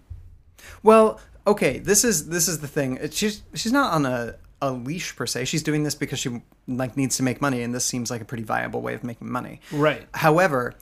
Well, 0.81 1.19
okay, 1.47 1.79
this 1.79 2.03
is 2.03 2.27
this 2.29 2.47
is 2.47 2.59
the 2.59 2.67
thing. 2.67 2.97
It- 3.01 3.13
She's 3.13 3.43
she's 3.53 3.71
not 3.73 3.93
on 3.93 4.05
a 4.05 4.35
a 4.61 4.71
leash 4.71 5.15
per 5.15 5.25
se. 5.25 5.45
She's 5.45 5.61
doing 5.63 5.83
this 5.83 5.95
because 5.95 6.17
she 6.19 6.41
like 6.67 6.95
needs 6.97 7.17
to 7.17 7.23
make 7.23 7.41
money, 7.41 7.61
and 7.61 7.73
this 7.73 7.85
seems 7.85 8.09
like 8.09 8.21
a 8.21 8.25
pretty 8.25 8.43
viable 8.43 8.81
way 8.81 8.93
of 8.93 9.03
making 9.03 9.31
money. 9.31 9.59
Right. 9.71 10.07
However, 10.13 10.73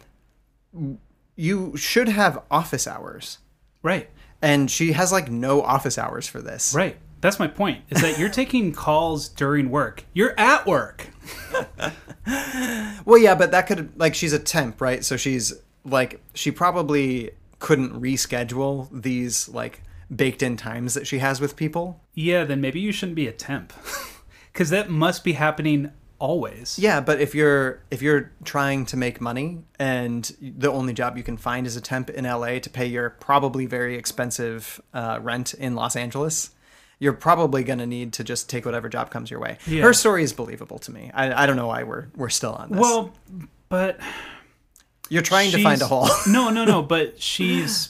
you 1.35 1.75
should 1.75 2.07
have 2.09 2.41
office 2.51 2.87
hours. 2.87 3.39
Right. 3.81 4.09
And 4.41 4.69
she 4.69 4.91
has 4.93 5.11
like 5.11 5.29
no 5.31 5.61
office 5.61 5.97
hours 5.97 6.27
for 6.27 6.41
this. 6.41 6.73
Right. 6.73 6.97
That's 7.21 7.39
my 7.39 7.47
point. 7.47 7.83
Is 7.89 8.01
that 8.01 8.19
you're 8.19 8.29
taking 8.29 8.73
calls 8.73 9.29
during 9.29 9.69
work. 9.69 10.03
You're 10.13 10.37
at 10.37 10.65
work. 10.67 11.07
Well, 13.05 13.17
yeah, 13.17 13.35
but 13.35 13.51
that 13.51 13.67
could 13.67 13.97
like 13.99 14.15
she's 14.15 14.33
a 14.33 14.39
temp, 14.39 14.79
right? 14.81 15.03
So 15.03 15.17
she's 15.17 15.53
like 15.85 16.21
she 16.33 16.51
probably 16.51 17.31
couldn't 17.59 17.99
reschedule 18.01 18.87
these 18.91 19.47
like 19.49 19.81
baked 20.15 20.43
in 20.43 20.57
times 20.57 20.93
that 20.93 21.07
she 21.07 21.19
has 21.19 21.41
with 21.41 21.55
people. 21.55 22.01
Yeah, 22.13 22.43
then 22.43 22.61
maybe 22.61 22.79
you 22.79 22.91
shouldn't 22.91 23.15
be 23.15 23.27
a 23.27 23.31
temp. 23.31 23.73
Cuz 24.53 24.69
that 24.69 24.89
must 24.89 25.23
be 25.23 25.33
happening 25.33 25.91
always. 26.19 26.79
Yeah, 26.79 27.01
but 27.01 27.19
if 27.19 27.35
you're 27.35 27.81
if 27.91 28.01
you're 28.01 28.31
trying 28.45 28.85
to 28.87 28.97
make 28.97 29.19
money 29.19 29.59
and 29.77 30.31
the 30.41 30.71
only 30.71 30.93
job 30.93 31.17
you 31.17 31.23
can 31.23 31.37
find 31.37 31.67
is 31.67 31.75
a 31.75 31.81
temp 31.81 32.09
in 32.09 32.25
LA 32.25 32.59
to 32.59 32.69
pay 32.69 32.85
your 32.85 33.09
probably 33.09 33.65
very 33.65 33.95
expensive 33.95 34.81
uh, 34.93 35.19
rent 35.21 35.53
in 35.53 35.75
Los 35.75 35.95
Angeles, 35.95 36.51
you're 36.99 37.13
probably 37.13 37.63
going 37.63 37.79
to 37.79 37.85
need 37.85 38.13
to 38.13 38.23
just 38.23 38.49
take 38.49 38.65
whatever 38.65 38.87
job 38.87 39.09
comes 39.11 39.29
your 39.29 39.39
way. 39.41 39.57
Yeah. 39.67 39.83
Her 39.83 39.93
story 39.93 40.23
is 40.23 40.31
believable 40.31 40.79
to 40.79 40.91
me. 40.91 41.11
I, 41.13 41.43
I 41.43 41.45
don't 41.45 41.57
know 41.57 41.67
why 41.67 41.83
we're 41.83 42.07
we're 42.15 42.29
still 42.29 42.53
on 42.53 42.69
this. 42.69 42.79
Well, 42.79 43.11
but 43.67 43.99
you're 45.09 45.23
trying 45.23 45.51
to 45.51 45.61
find 45.61 45.81
a 45.81 45.87
hole. 45.87 46.07
no, 46.27 46.49
no, 46.49 46.63
no. 46.63 46.81
But 46.93 47.21
she's 47.21 47.89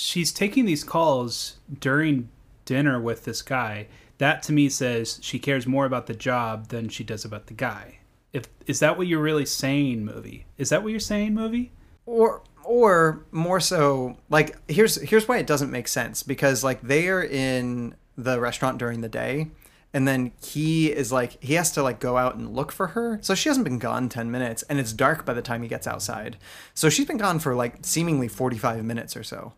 she's 0.00 0.32
taking 0.32 0.64
these 0.64 0.84
calls 0.84 1.56
during 1.78 2.28
dinner 2.64 3.00
with 3.00 3.24
this 3.24 3.42
guy. 3.42 3.86
That 4.18 4.42
to 4.44 4.52
me 4.52 4.68
says 4.68 5.18
she 5.22 5.38
cares 5.38 5.66
more 5.66 5.86
about 5.86 6.06
the 6.06 6.14
job 6.14 6.68
than 6.68 6.88
she 6.88 7.04
does 7.04 7.24
about 7.24 7.46
the 7.46 7.54
guy. 7.54 7.98
If 8.32 8.44
is 8.66 8.80
that 8.80 8.96
what 8.96 9.06
you're 9.06 9.22
really 9.22 9.46
saying, 9.46 10.04
movie? 10.04 10.46
Is 10.58 10.68
that 10.68 10.82
what 10.82 10.90
you're 10.90 11.00
saying, 11.00 11.34
movie? 11.34 11.72
or 12.10 12.42
or 12.64 13.24
more 13.30 13.60
so 13.60 14.16
like 14.28 14.56
here's 14.70 15.00
here's 15.02 15.28
why 15.28 15.38
it 15.38 15.46
doesn't 15.46 15.70
make 15.70 15.88
sense 15.88 16.22
because 16.22 16.62
like 16.62 16.80
they 16.82 17.08
are 17.08 17.22
in 17.22 17.94
the 18.16 18.38
restaurant 18.40 18.78
during 18.78 19.00
the 19.00 19.08
day 19.08 19.48
and 19.94 20.06
then 20.06 20.32
he 20.42 20.92
is 20.92 21.10
like 21.10 21.42
he 21.42 21.54
has 21.54 21.70
to 21.72 21.82
like 21.82 22.00
go 22.00 22.16
out 22.16 22.34
and 22.34 22.54
look 22.54 22.70
for 22.72 22.88
her 22.88 23.18
so 23.22 23.34
she 23.34 23.48
hasn't 23.48 23.64
been 23.64 23.78
gone 23.78 24.08
10 24.08 24.30
minutes 24.30 24.62
and 24.64 24.78
it's 24.78 24.92
dark 24.92 25.24
by 25.24 25.32
the 25.32 25.40
time 25.40 25.62
he 25.62 25.68
gets 25.68 25.86
outside 25.86 26.36
so 26.74 26.88
she's 26.90 27.06
been 27.06 27.16
gone 27.16 27.38
for 27.38 27.54
like 27.54 27.76
seemingly 27.82 28.28
45 28.28 28.84
minutes 28.84 29.16
or 29.16 29.22
so 29.22 29.52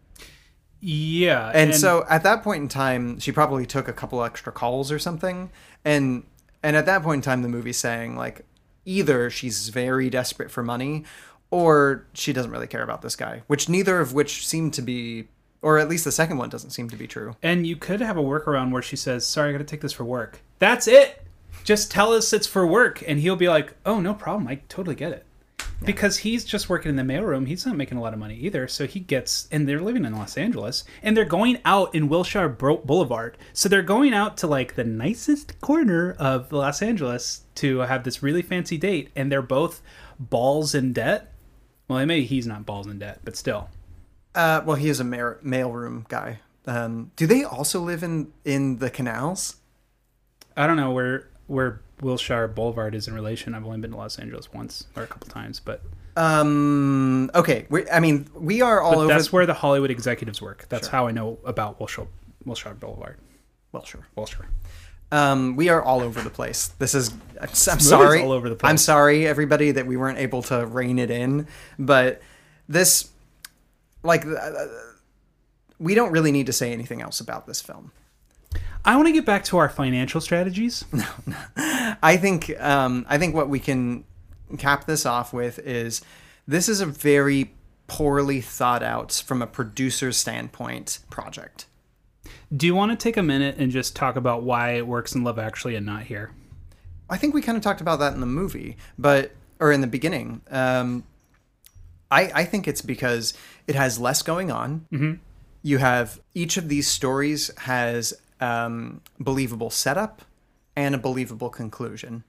Yeah, 0.85 1.53
and, 1.55 1.75
so 1.75 2.05
at 2.11 2.25
that 2.25 2.43
point 2.43 2.63
in 2.63 2.69
time 2.69 3.21
she 3.21 3.31
probably 3.31 3.67
took 3.67 3.87
a 3.87 3.93
couple 3.93 4.23
extra 4.25 4.53
calls 4.53 4.91
or 4.91 4.99
something 4.99 5.51
and 5.85 6.25
and 6.63 6.75
at 6.77 6.87
that 6.87 7.03
point 7.03 7.19
in 7.19 7.23
time 7.23 7.43
the 7.43 7.49
movie's 7.49 7.79
saying 7.79 8.17
like 8.17 8.45
either 8.85 9.31
she's 9.31 9.69
very 9.69 10.11
desperate 10.11 10.51
for 10.51 10.65
money 10.65 11.05
or 11.53 12.05
she 12.15 12.33
doesn't 12.33 12.51
really 12.51 12.67
care 12.67 12.83
about 12.83 13.01
this 13.01 13.15
guy 13.15 13.43
which 13.47 13.69
neither 13.69 14.01
of 14.01 14.13
which 14.13 14.45
seem 14.47 14.73
to 14.73 14.83
be 14.83 15.29
or 15.63 15.79
at 15.79 15.89
least 15.89 16.05
the 16.05 16.13
second 16.13 16.37
one 16.37 16.49
doesn't 16.49 16.71
seem 16.71 16.91
to 16.91 16.97
be 16.97 17.07
true 17.07 17.37
And 17.43 17.65
you 17.65 17.77
could 17.77 18.01
have 18.01 18.17
a 18.17 18.23
workaround 18.23 18.73
where 18.73 18.83
she 18.83 18.97
says, 18.97 19.25
"Sorry, 19.25 19.51
I 19.51 19.53
got 19.53 19.59
to 19.59 19.65
take 19.65 19.81
this 19.81 19.93
for 19.93 20.05
work." 20.05 20.41
That's 20.59 20.89
it. 20.89 21.25
Just 21.65 21.91
tell 21.93 22.13
us 22.13 22.33
it's 22.33 22.47
for 22.47 22.67
work, 22.67 23.03
and 23.07 23.21
he'll 23.21 23.37
be 23.37 23.49
like, 23.49 23.75
"Oh, 23.87 24.01
no 24.01 24.15
problem. 24.15 24.49
I 24.49 24.57
totally 24.69 24.97
get 24.97 25.13
it." 25.13 25.25
Because 25.85 26.19
he's 26.19 26.45
just 26.45 26.69
working 26.69 26.91
in 26.91 26.97
the 26.97 27.03
mailroom, 27.03 27.47
he's 27.47 27.67
not 27.67 27.77
making 27.77 27.99
a 27.99 28.01
lot 28.01 28.13
of 28.13 28.19
money 28.19 28.37
either. 28.37 28.69
So 28.69 28.87
he 28.87 29.01
gets, 29.01 29.49
and 29.51 29.69
they're 29.69 29.81
living 29.81 30.05
in 30.05 30.13
Los 30.17 30.37
Angeles, 30.37 30.85
and 31.03 31.17
they're 31.17 31.25
going 31.25 31.59
out 31.65 31.95
in 31.95 32.09
Wilshire 32.09 32.49
Bro- 32.49 32.79
Boulevard. 32.79 33.37
So 33.53 33.69
they're 33.69 33.83
going 33.83 34.15
out 34.15 34.37
to 34.39 34.47
like 34.47 34.75
the 34.75 34.85
nicest 34.85 35.61
corner 35.61 36.13
of 36.19 36.53
Los 36.53 36.83
Angeles 36.83 37.43
to 37.57 37.81
have 37.81 38.05
this 38.05 38.23
really 38.23 38.43
fancy 38.43 38.79
date, 38.79 39.11
and 39.17 39.31
they're 39.31 39.43
both 39.43 39.83
balls 40.21 40.75
in 40.75 40.93
debt. 40.93 41.33
Well, 41.89 42.05
maybe 42.07 42.27
he's 42.27 42.47
not 42.47 42.65
balls 42.65 42.87
in 42.87 42.99
debt, 42.99 43.21
but 43.25 43.37
still. 43.37 43.69
uh 44.35 44.63
well 44.65 44.77
he 44.77 44.89
is 44.89 45.01
a 45.01 45.05
ma- 45.05 45.35
mailroom 45.45 46.09
guy 46.09 46.39
um 46.67 47.11
do 47.17 47.27
they 47.27 47.45
also 47.45 47.81
live 47.81 48.03
in 48.03 48.33
in 48.47 48.79
the 48.79 48.89
canals 48.89 49.57
I 50.57 50.67
don't 50.67 50.77
know 50.77 50.93
where 50.93 51.29
where 51.53 51.81
Wilshire 52.01 52.49
Boulevard 52.49 52.95
is 52.95 53.07
in 53.07 53.15
relation. 53.15 53.55
I've 53.55 53.65
only 53.65 53.79
been 53.79 53.93
to 53.93 53.97
Los 53.97 54.19
Angeles 54.19 54.53
once 54.53 54.87
or 54.97 55.03
a 55.03 55.07
couple 55.07 55.29
times, 55.29 55.61
but 55.61 55.83
um 56.15 57.31
okay 57.35 57.65
we, 57.71 57.89
i 57.89 57.99
mean 57.99 58.29
we 58.35 58.61
are 58.61 58.83
all 58.83 58.93
but 58.93 58.99
over 58.99 59.07
that's 59.07 59.33
where 59.33 59.47
the 59.47 59.55
Hollywood 59.55 59.91
executives 59.91 60.43
work. 60.43 60.67
That's 60.69 60.89
how 60.89 61.07
I 61.07 61.13
know 61.13 61.39
about 61.45 61.79
Wilshire 61.79 62.09
Wilshire 62.45 62.75
Boulevard. 62.75 63.19
Wilshire. 63.73 64.07
Wilshire. 64.17 64.49
Um, 65.11 65.57
we 65.57 65.69
are 65.69 65.83
all 65.83 66.01
over 66.01 66.23
the 66.23 66.31
place. 66.31 66.69
This 66.79 66.95
is. 66.95 67.11
I'm 67.41 67.49
movie's 67.49 67.89
sorry. 67.89 68.23
all 68.23 68.33
over 68.33 68.49
the 68.49 68.57
place. 68.57 68.71
I'm 68.71 68.79
sorry, 68.79 69.27
everybody, 69.27 69.71
that 69.73 69.87
we 69.87 69.97
weren't 69.97 70.19
able 70.19 70.43
to 70.45 70.67
rein 70.67 70.99
it 70.99 71.11
in. 71.11 71.47
But 71.79 72.23
this, 72.67 73.11
like, 74.03 74.25
uh, 74.25 74.51
we 75.79 75.95
don't 75.95 76.13
really 76.13 76.33
need 76.33 76.47
to 76.47 76.53
say 76.53 76.73
anything 76.73 77.03
else 77.03 77.21
about 77.21 77.47
this 77.47 77.61
film. 77.61 77.93
I 78.85 78.97
want 78.97 79.07
to 79.09 79.13
get 79.13 79.25
back 79.25 79.45
to 79.45 79.59
our 79.59 79.69
financial 79.69 80.21
strategies. 80.21 80.85
No, 80.93 81.07
I 82.03 82.17
think. 82.17 82.51
Um, 82.61 83.07
I 83.09 83.19
think 83.19 83.35
what 83.35 83.49
we 83.49 83.59
can 83.61 84.05
cap 84.59 84.87
this 84.87 85.07
off 85.07 85.33
with 85.33 85.59
is 85.61 86.03
this 86.49 86.69
is 86.69 86.81
a 86.81 86.87
very 86.87 87.53
poorly 87.87 88.41
thought 88.41 88.83
out, 88.83 89.13
from 89.27 89.41
a 89.43 89.47
producer's 89.47 90.17
standpoint, 90.17 90.99
project. 91.11 91.67
Do 92.55 92.67
you 92.67 92.75
want 92.75 92.91
to 92.93 92.97
take 92.97 93.17
a 93.17 93.23
minute 93.23 93.57
and 93.59 93.71
just 93.71 93.95
talk 93.97 94.17
about 94.17 94.43
why 94.43 94.73
it 94.73 94.87
works 94.87 95.15
in 95.15 95.23
Love 95.25 95.39
Actually 95.39 95.75
and 95.77 95.87
not 95.87 96.05
here? 96.05 96.33
I 97.09 97.17
think 97.19 97.35
we 97.35 97.43
kind 97.43 97.57
of 97.57 97.63
talked 97.63 97.81
about 97.81 97.99
that 98.01 98.15
in 98.15 98.21
the 98.21 98.27
movie, 98.27 98.77
but 98.99 99.33
or 99.61 99.71
in 99.73 99.81
the 99.81 99.87
beginning. 99.87 100.41
Um, 100.51 101.05
I 102.11 102.31
I 102.35 102.45
think 102.45 102.67
it's 102.67 102.83
because 102.83 103.33
it 103.67 103.75
has 103.75 103.99
less 103.99 104.23
going 104.23 104.51
on. 104.51 104.87
Mhm. 104.93 105.19
You 105.63 105.79
have 105.79 106.21
each 106.35 106.57
of 106.57 106.69
these 106.69 106.89
stories 106.89 107.51
has 107.59 108.13
um, 108.43 109.01
believable 109.21 109.71
setup 109.71 110.23
and 110.77 110.95
a 110.95 110.99
believable 110.99 111.51
conclusion. 111.51 112.25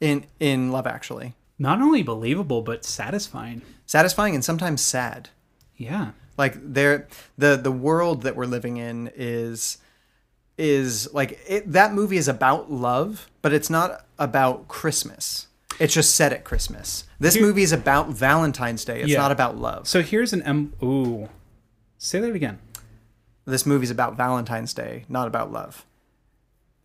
In 0.00 0.24
in 0.40 0.70
Love 0.72 0.86
Actually, 0.86 1.34
Not 1.58 1.80
only 1.82 2.02
believable 2.02 2.62
but 2.62 2.84
satisfying. 2.84 3.62
satisfying 3.86 4.34
and 4.34 4.44
sometimes 4.44 4.80
sad. 4.80 5.30
Yeah. 5.76 6.12
like 6.36 6.54
there 6.74 7.06
the 7.36 7.56
the 7.56 7.72
world 7.72 8.22
that 8.22 8.34
we're 8.36 8.46
living 8.56 8.76
in 8.78 9.10
is 9.16 9.78
is 10.56 11.12
like 11.12 11.38
it, 11.48 11.70
that 11.72 11.92
movie 11.94 12.16
is 12.16 12.28
about 12.28 12.70
love 12.70 13.28
but 13.42 13.52
it's 13.52 13.70
not 13.70 14.04
about 14.18 14.66
christmas 14.68 15.46
it's 15.78 15.94
just 15.94 16.14
set 16.16 16.32
at 16.32 16.42
christmas 16.44 17.04
this 17.20 17.34
Here- 17.34 17.44
movie 17.46 17.62
is 17.62 17.72
about 17.72 18.08
valentine's 18.10 18.84
day 18.84 19.00
it's 19.02 19.10
Yeah. 19.10 19.18
not 19.18 19.30
about 19.32 19.56
love 19.56 19.86
So 19.86 20.02
here's 20.02 20.32
an 20.32 20.42
M. 20.42 20.72
Ooh, 20.82 21.28
say 21.98 22.18
that 22.20 22.34
again. 22.34 22.58
This 23.48 23.66
movie's 23.66 23.90
about 23.90 24.16
valentine's 24.16 24.74
day 24.74 25.04
not 25.08 25.26
about 25.26 25.50
love 25.52 25.86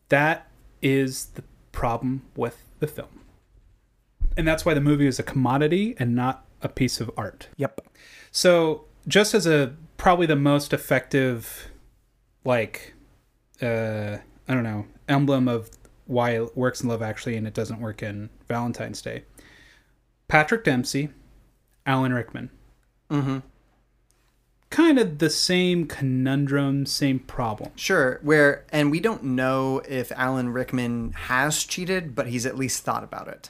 That 0.09 0.47
is 0.81 1.27
the 1.35 1.43
problem 1.71 2.23
with 2.35 2.63
the 2.79 2.87
film. 2.87 3.21
And 4.37 4.47
that's 4.47 4.65
why 4.65 4.73
the 4.73 4.81
movie 4.81 5.07
is 5.07 5.19
a 5.19 5.23
commodity 5.23 5.95
and 5.99 6.15
not 6.15 6.45
a 6.61 6.69
piece 6.69 6.99
of 7.01 7.11
art. 7.17 7.49
Yep. 7.57 7.81
So, 8.31 8.85
just 9.07 9.33
as 9.33 9.45
a 9.45 9.75
probably 9.97 10.25
the 10.25 10.35
most 10.35 10.73
effective 10.73 11.69
like 12.45 12.93
uh 13.61 14.17
I 14.47 14.53
don't 14.53 14.63
know, 14.63 14.85
emblem 15.07 15.47
of 15.47 15.69
why 16.05 16.31
it 16.31 16.57
works 16.57 16.81
in 16.81 16.89
Love 16.89 17.01
Actually 17.01 17.35
and 17.37 17.47
it 17.47 17.53
doesn't 17.53 17.79
work 17.79 18.03
in 18.03 18.29
Valentine's 18.47 19.01
Day. 19.01 19.23
Patrick 20.27 20.63
Dempsey, 20.63 21.09
Alan 21.85 22.13
Rickman. 22.13 22.49
mm-hmm. 23.09 23.39
Kind 24.73 24.97
of 24.97 25.19
the 25.19 25.29
same 25.29 25.85
conundrum, 25.87 26.85
same 26.85 27.19
problem. 27.19 27.71
sure 27.75 28.19
where 28.23 28.65
and 28.71 28.89
we 28.89 28.99
don't 28.99 29.23
know 29.23 29.81
if 29.87 30.11
alan 30.13 30.49
rickman 30.49 31.11
has 31.13 31.63
cheated 31.63 32.15
but 32.15 32.27
he's 32.27 32.45
at 32.45 32.57
least 32.57 32.83
thought 32.83 33.03
about 33.03 33.27
it 33.27 33.49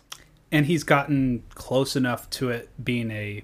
and 0.51 0.65
he's 0.67 0.83
gotten 0.83 1.43
close 1.55 1.95
enough 1.95 2.29
to 2.29 2.49
it 2.49 2.69
being 2.83 3.09
a 3.09 3.41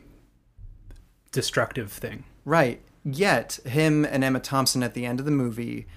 destructive 1.32 1.92
thing. 1.92 2.24
Right. 2.46 2.82
Yet, 3.04 3.60
him 3.66 4.06
and 4.06 4.24
Emma 4.24 4.40
Thompson 4.40 4.84
at 4.84 4.94
the 4.94 5.06
end 5.06 5.20
of 5.20 5.26
the 5.26 5.32
movie 5.32 5.88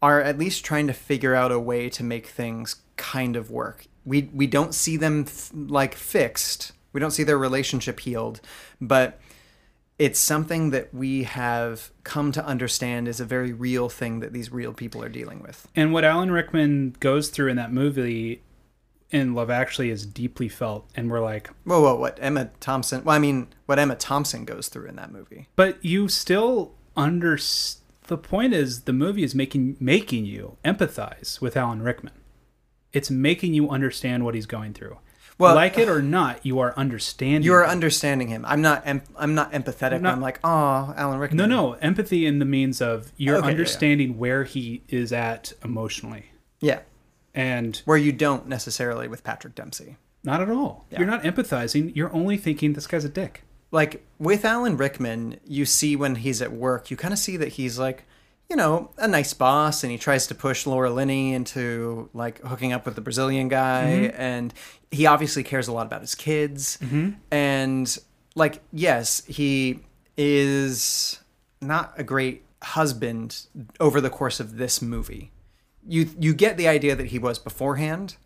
are 0.00 0.22
at 0.22 0.38
least 0.38 0.64
trying 0.64 0.86
to 0.86 0.92
figure 0.94 1.34
out 1.34 1.52
a 1.52 1.60
way 1.60 1.90
to 1.90 2.02
make 2.02 2.26
things 2.26 2.76
kind 2.96 3.36
of 3.36 3.50
work. 3.50 3.86
We 4.04 4.30
we 4.32 4.46
don't 4.46 4.74
see 4.74 4.96
them 4.96 5.24
f- 5.26 5.50
like 5.54 5.94
fixed. 5.94 6.72
We 6.92 7.00
don't 7.00 7.10
see 7.10 7.22
their 7.22 7.38
relationship 7.38 8.00
healed, 8.00 8.40
but 8.80 9.20
it's 10.00 10.18
something 10.18 10.70
that 10.70 10.94
we 10.94 11.24
have 11.24 11.90
come 12.04 12.32
to 12.32 12.42
understand 12.42 13.06
is 13.06 13.20
a 13.20 13.24
very 13.26 13.52
real 13.52 13.90
thing 13.90 14.20
that 14.20 14.32
these 14.32 14.50
real 14.50 14.72
people 14.72 15.04
are 15.04 15.10
dealing 15.10 15.42
with. 15.42 15.68
And 15.76 15.92
what 15.92 16.04
Alan 16.04 16.30
Rickman 16.30 16.96
goes 17.00 17.28
through 17.28 17.48
in 17.48 17.56
that 17.56 17.70
movie 17.70 18.40
in 19.10 19.34
Love 19.34 19.50
Actually 19.50 19.90
is 19.90 20.06
deeply 20.06 20.48
felt, 20.48 20.88
and 20.96 21.10
we're 21.10 21.20
like, 21.20 21.50
Whoa, 21.64 21.82
whoa, 21.82 21.96
what 21.96 22.18
Emma 22.18 22.48
Thompson? 22.60 23.04
Well, 23.04 23.14
I 23.14 23.18
mean, 23.18 23.48
what 23.66 23.78
Emma 23.78 23.94
Thompson 23.94 24.46
goes 24.46 24.68
through 24.68 24.86
in 24.86 24.96
that 24.96 25.12
movie. 25.12 25.48
but 25.54 25.84
you 25.84 26.08
still 26.08 26.72
under. 26.96 27.38
The 28.06 28.16
point 28.16 28.54
is, 28.54 28.82
the 28.82 28.94
movie 28.94 29.22
is 29.22 29.34
making 29.34 29.76
making 29.78 30.24
you 30.24 30.56
empathize 30.64 31.42
with 31.42 31.58
Alan 31.58 31.82
Rickman. 31.82 32.14
It's 32.94 33.10
making 33.10 33.52
you 33.52 33.68
understand 33.68 34.24
what 34.24 34.34
he's 34.34 34.46
going 34.46 34.72
through. 34.72 34.96
Well- 35.40 35.54
like 35.56 35.76
it 35.78 35.88
or 35.88 36.00
not, 36.02 36.44
you 36.44 36.58
are 36.60 36.72
understanding. 36.76 37.42
You 37.42 37.54
are 37.54 37.64
him. 37.64 37.70
understanding 37.70 38.28
him. 38.28 38.44
I'm 38.46 38.62
not. 38.62 38.82
Em- 38.86 39.02
I'm 39.16 39.34
not 39.34 39.52
empathetic. 39.52 39.94
I'm 39.96 40.02
not- 40.02 40.12
I'm 40.14 40.20
like, 40.20 40.38
oh, 40.44 40.94
Alan 40.96 41.18
Rickman. 41.18 41.36
No, 41.38 41.46
no, 41.46 41.72
empathy 41.74 42.26
in 42.26 42.38
the 42.38 42.44
means 42.44 42.80
of 42.80 43.10
you're 43.16 43.36
Okay, 43.36 43.44
yeah, 43.46 43.48
yeah. 43.48 43.50
understanding 43.50 44.18
where 44.18 44.44
he 44.44 44.82
is 44.88 45.12
at 45.12 45.52
emotionally. 45.64 46.26
Yeah, 46.60 46.80
and 47.34 47.80
where 47.84 47.96
you 47.96 48.12
don't 48.12 48.46
necessarily 48.48 49.08
with 49.08 49.24
Patrick 49.24 49.54
Dempsey. 49.54 49.96
Not 50.22 50.40
at 50.42 50.50
all. 50.50 50.86
Yeah. 50.90 50.98
You're 50.98 51.08
not 51.08 51.22
empathizing. 51.22 51.96
You're 51.96 52.12
only 52.12 52.36
thinking 52.36 52.74
this 52.74 52.86
guy's 52.86 53.04
a 53.04 53.08
dick. 53.08 53.42
Like 53.72 54.04
with 54.18 54.44
Alan 54.44 54.76
Rickman, 54.76 55.38
you 55.46 55.64
see 55.64 55.96
when 55.96 56.16
he's 56.16 56.42
at 56.42 56.52
work, 56.52 56.90
you 56.90 56.96
kind 56.96 57.14
of 57.14 57.18
see 57.18 57.36
that 57.38 57.48
he's 57.50 57.78
like, 57.78 58.04
you 58.50 58.56
know, 58.56 58.90
a 58.98 59.06
nice 59.06 59.32
boss, 59.32 59.84
and 59.84 59.92
he 59.92 59.96
tries 59.96 60.26
to 60.26 60.34
push 60.34 60.66
Laura 60.66 60.90
Linney 60.90 61.32
into 61.34 62.10
like 62.12 62.40
hooking 62.42 62.72
up 62.72 62.84
with 62.84 62.96
the 62.96 63.00
Brazilian 63.00 63.48
guy, 63.48 64.10
Mhm. 64.10 64.14
and 64.18 64.54
he 64.90 65.06
obviously 65.06 65.44
cares 65.44 65.68
a 65.68 65.72
lot 65.72 65.86
about 65.86 66.00
his 66.00 66.16
kids, 66.16 66.76
Mhm. 66.82 67.14
and 67.30 67.96
like, 68.34 68.60
yes, 68.72 69.22
he 69.26 69.80
is 70.16 71.20
not 71.60 71.94
a 71.96 72.02
great 72.02 72.42
husband 72.62 73.46
over 73.78 74.00
the 74.00 74.10
course 74.10 74.40
of 74.40 74.56
this 74.58 74.82
movie. 74.82 75.30
You 75.86 76.10
you 76.18 76.34
get 76.34 76.56
the 76.56 76.68
idea 76.68 76.94
that 76.96 77.06
he 77.06 77.18
was 77.18 77.38
beforehand, 77.38 78.16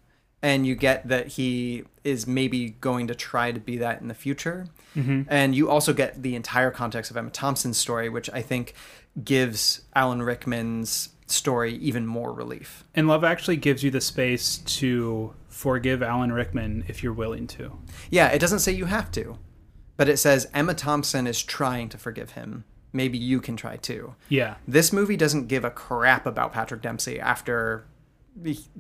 and 0.43 0.67
you 0.67 0.75
get 0.75 1.07
that 1.09 1.29
he 1.29 1.85
is 2.03 2.27
maybe 2.27 2.71
going 2.81 3.07
to 3.09 3.15
try 3.15 3.53
to 3.53 3.61
be 3.61 3.77
that 3.79 4.01
in 4.01 4.09
the 4.09 4.15
future. 4.15 4.67
Mhm. 4.97 5.27
And 5.29 5.55
you 5.55 5.71
also 5.71 5.93
get 5.93 6.23
the 6.23 6.35
entire 6.35 6.71
context 6.71 7.11
of 7.11 7.17
Emma 7.17 7.31
Thompson's 7.31 7.77
story, 7.79 8.09
which 8.09 8.29
I 8.33 8.43
think 8.43 8.75
gives 9.23 9.83
Alan 9.95 10.23
Rickman's 10.23 11.11
story 11.27 11.75
even 11.77 12.07
more 12.07 12.33
relief. 12.33 12.85
And 12.95 13.09
love 13.09 13.25
actually 13.25 13.57
gives 13.57 13.83
you 13.83 13.91
the 13.91 14.01
space 14.01 14.59
to 14.59 15.35
forgive 15.49 16.03
Alan 16.03 16.33
Rickman 16.33 16.85
if 16.89 17.03
you're 17.03 17.13
willing 17.13 17.47
to. 17.49 17.79
Yeah, 18.11 18.29
it 18.29 18.39
doesn't 18.39 18.59
say 18.59 18.73
you 18.73 18.87
have 18.87 19.11
to, 19.13 19.39
but 19.97 20.09
it 20.09 20.19
says 20.19 20.49
Emma 20.53 20.75
Thompson 20.75 21.27
is 21.27 21.43
trying 21.43 21.89
to 21.91 21.99
forgive 21.99 22.33
him. 22.33 22.65
Maybe 22.93 23.19
you 23.19 23.41
can 23.41 23.57
try 23.57 23.77
too. 23.77 24.15
Yeah. 24.29 24.57
This 24.69 24.93
movie 24.93 25.17
doesn't 25.17 25.49
give 25.49 25.65
a 25.65 25.71
crap 25.71 26.27
about 26.27 26.53
Patrick 26.53 26.83
Dempsey 26.83 27.19
after 27.19 27.87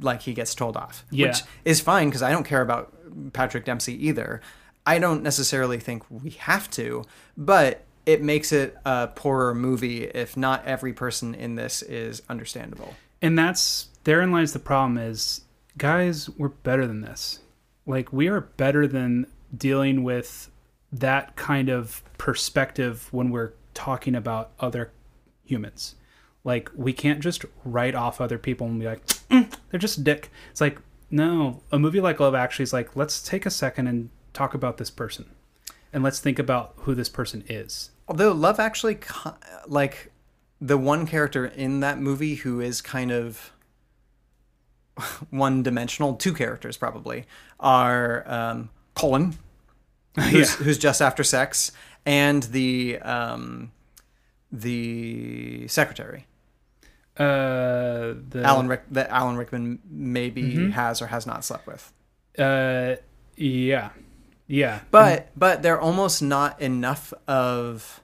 like 0.00 0.22
he 0.22 0.34
gets 0.34 0.54
told 0.54 0.76
off. 0.76 1.04
Yeah. 1.10 1.28
Which 1.28 1.42
is 1.64 1.80
fine 1.80 2.08
because 2.08 2.22
I 2.22 2.30
don't 2.30 2.44
care 2.44 2.60
about 2.62 2.92
Patrick 3.32 3.64
Dempsey 3.64 4.06
either. 4.06 4.40
I 4.86 4.98
don't 4.98 5.22
necessarily 5.22 5.78
think 5.78 6.04
we 6.10 6.30
have 6.30 6.70
to, 6.72 7.04
but 7.36 7.83
it 8.06 8.22
makes 8.22 8.52
it 8.52 8.76
a 8.84 9.08
poorer 9.08 9.54
movie 9.54 10.04
if 10.04 10.36
not 10.36 10.64
every 10.64 10.92
person 10.92 11.34
in 11.34 11.54
this 11.54 11.82
is 11.82 12.22
understandable. 12.28 12.94
And 13.22 13.38
that's 13.38 13.88
therein 14.04 14.32
lies 14.32 14.52
the 14.52 14.58
problem 14.58 14.98
is 14.98 15.42
guys, 15.78 16.28
we're 16.30 16.48
better 16.48 16.86
than 16.86 17.00
this. 17.00 17.40
Like 17.86 18.12
we 18.12 18.28
are 18.28 18.40
better 18.40 18.86
than 18.86 19.26
dealing 19.56 20.04
with 20.04 20.50
that 20.92 21.36
kind 21.36 21.68
of 21.68 22.02
perspective 22.18 23.08
when 23.12 23.30
we're 23.30 23.52
talking 23.72 24.14
about 24.14 24.52
other 24.60 24.92
humans. 25.44 25.96
Like 26.44 26.70
we 26.74 26.92
can't 26.92 27.20
just 27.20 27.44
write 27.64 27.94
off 27.94 28.20
other 28.20 28.38
people 28.38 28.66
and 28.66 28.78
be 28.78 28.86
like, 28.86 29.04
"Mm, 29.30 29.52
they're 29.70 29.80
just 29.80 29.98
a 29.98 30.02
dick. 30.02 30.30
It's 30.50 30.60
like, 30.60 30.78
no, 31.10 31.62
a 31.72 31.78
movie 31.78 32.00
like 32.00 32.20
Love 32.20 32.34
Actually 32.34 32.64
is 32.64 32.72
like, 32.72 32.96
let's 32.96 33.22
take 33.22 33.46
a 33.46 33.50
second 33.50 33.86
and 33.86 34.10
talk 34.32 34.54
about 34.54 34.78
this 34.78 34.90
person. 34.90 35.30
And 35.92 36.02
let's 36.02 36.20
think 36.20 36.38
about 36.38 36.74
who 36.78 36.94
this 36.94 37.08
person 37.08 37.44
is. 37.48 37.90
Although 38.08 38.32
Love 38.32 38.60
actually, 38.60 38.98
like, 39.66 40.10
the 40.60 40.76
one 40.78 41.06
character 41.06 41.46
in 41.46 41.80
that 41.80 41.98
movie 41.98 42.36
who 42.36 42.60
is 42.60 42.80
kind 42.82 43.10
of 43.10 43.52
one 45.30 45.62
dimensional, 45.62 46.14
two 46.14 46.32
characters 46.32 46.76
probably, 46.76 47.24
are 47.60 48.24
um, 48.26 48.70
Colin, 48.94 49.36
who's, 50.16 50.32
Yeah. 50.58 50.64
who's 50.64 50.78
just 50.78 51.00
after 51.02 51.24
sex, 51.24 51.72
and 52.06 52.42
the 52.44 52.98
um, 53.00 53.72
the 54.52 55.66
secretary. 55.68 56.26
Uh, 57.16 58.14
the 58.28 58.42
Alan 58.44 58.66
Rick 58.68 58.82
that 58.90 59.08
Alan 59.10 59.36
Rickman 59.36 59.78
maybe 59.88 60.42
Mhm. 60.54 60.72
has 60.72 61.00
or 61.00 61.06
has 61.06 61.26
not 61.26 61.44
slept 61.44 61.66
with. 61.66 61.92
Uh, 62.38 62.96
yeah, 63.36 63.90
yeah. 64.46 64.80
But 64.90 65.30
but 65.36 65.62
they're 65.62 65.80
almost 65.80 66.22
not 66.22 66.60
enough 66.60 67.12
of 67.26 68.00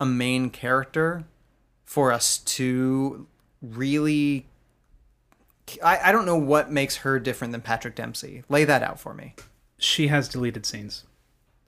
a 0.00 0.06
main 0.06 0.50
character 0.50 1.24
for 1.84 2.12
us 2.12 2.38
to 2.38 3.26
really. 3.60 4.46
I, 5.82 6.08
I 6.08 6.12
don't 6.12 6.26
know 6.26 6.36
what 6.36 6.70
makes 6.70 6.96
her 6.96 7.18
different 7.18 7.52
than 7.52 7.60
Patrick 7.60 7.94
Dempsey. 7.94 8.42
Lay 8.48 8.64
that 8.64 8.82
out 8.82 8.98
for 9.00 9.14
me. 9.14 9.34
she 9.78 10.08
has 10.08 10.28
deleted 10.28 10.66
scenes. 10.66 11.04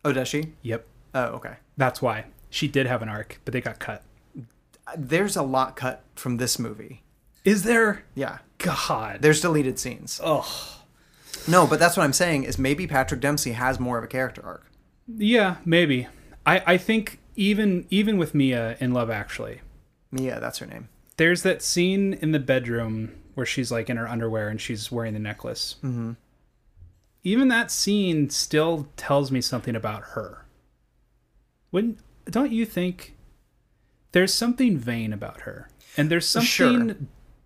Oh, 0.05 0.13
does 0.13 0.29
she? 0.29 0.53
Yep. 0.63 0.87
Oh, 1.15 1.25
okay. 1.27 1.55
That's 1.77 2.03
why 2.03 2.27
she 2.51 2.69
did 2.69 2.87
have 2.87 3.01
an 3.03 3.09
arc, 3.09 3.41
but 3.45 3.53
they 3.53 3.61
got 3.61 3.79
cut. 3.79 4.03
There's 4.97 5.37
a 5.37 5.43
lot 5.43 5.77
cut 5.77 6.03
from 6.15 6.37
this 6.37 6.59
movie. 6.59 7.03
Is 7.45 7.63
there? 7.63 8.05
Yeah. 8.15 8.39
God. 8.59 9.23
There's 9.23 9.41
deleted 9.41 9.79
scenes. 9.79 10.21
Oh. 10.23 10.74
No, 11.49 11.67
but 11.67 11.79
that's 11.79 11.97
what 11.97 12.05
I'm 12.05 12.13
saying 12.13 12.45
is 12.45 12.59
maybe 12.59 12.87
Patrick 12.87 13.21
Dempsey 13.21 13.53
has 13.53 13.79
more 13.79 13.99
of 13.99 14.05
a 14.05 14.07
character 14.09 14.43
arc. 14.45 14.67
Yeah, 15.07 15.57
maybe. 15.65 16.09
I 16.47 16.63
I 16.67 16.77
think 16.79 17.19
even 17.37 17.87
even 17.91 18.17
with 18.19 18.35
Mia 18.35 18.77
in 18.81 18.93
Love 18.93 19.11
Actually, 19.11 19.61
Mia, 20.11 20.41
that's 20.41 20.59
her 20.59 20.67
name. 20.67 20.89
there's 21.17 21.43
that 21.43 21.63
scene 21.63 22.15
in 22.15 22.33
the 22.33 22.39
bedroom 22.39 23.13
where 23.35 23.47
she's 23.47 23.71
like 23.73 23.91
in 23.91 23.97
her 23.97 24.09
underwear 24.09 24.49
and 24.49 24.61
she's 24.61 24.91
wearing 24.93 25.13
the 25.15 25.19
necklace. 25.21 25.77
Mm-hmm. 25.83 26.13
Even 27.25 27.49
that 27.49 27.71
scene 27.71 28.31
still 28.31 28.89
tells 28.97 29.31
me 29.33 29.41
something 29.41 29.75
about 29.75 30.03
her. 30.15 30.45
Wouldn't 31.73 31.99
don't 32.31 32.53
you 32.53 32.65
think 32.65 33.15
there's 34.13 34.33
something 34.33 34.79
vain 34.79 35.13
about 35.13 35.43
her? 35.43 35.69
And 35.97 36.11
there's 36.11 36.27
something 36.27 36.49
Sure. 36.89 36.97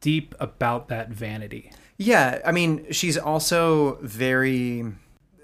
deep 0.00 0.34
about 0.38 0.88
that 0.88 1.10
vanity. 1.10 1.72
Yeah, 1.98 2.40
I 2.46 2.52
mean, 2.52 2.90
she's 2.92 3.18
also 3.18 3.98
very 4.00 4.84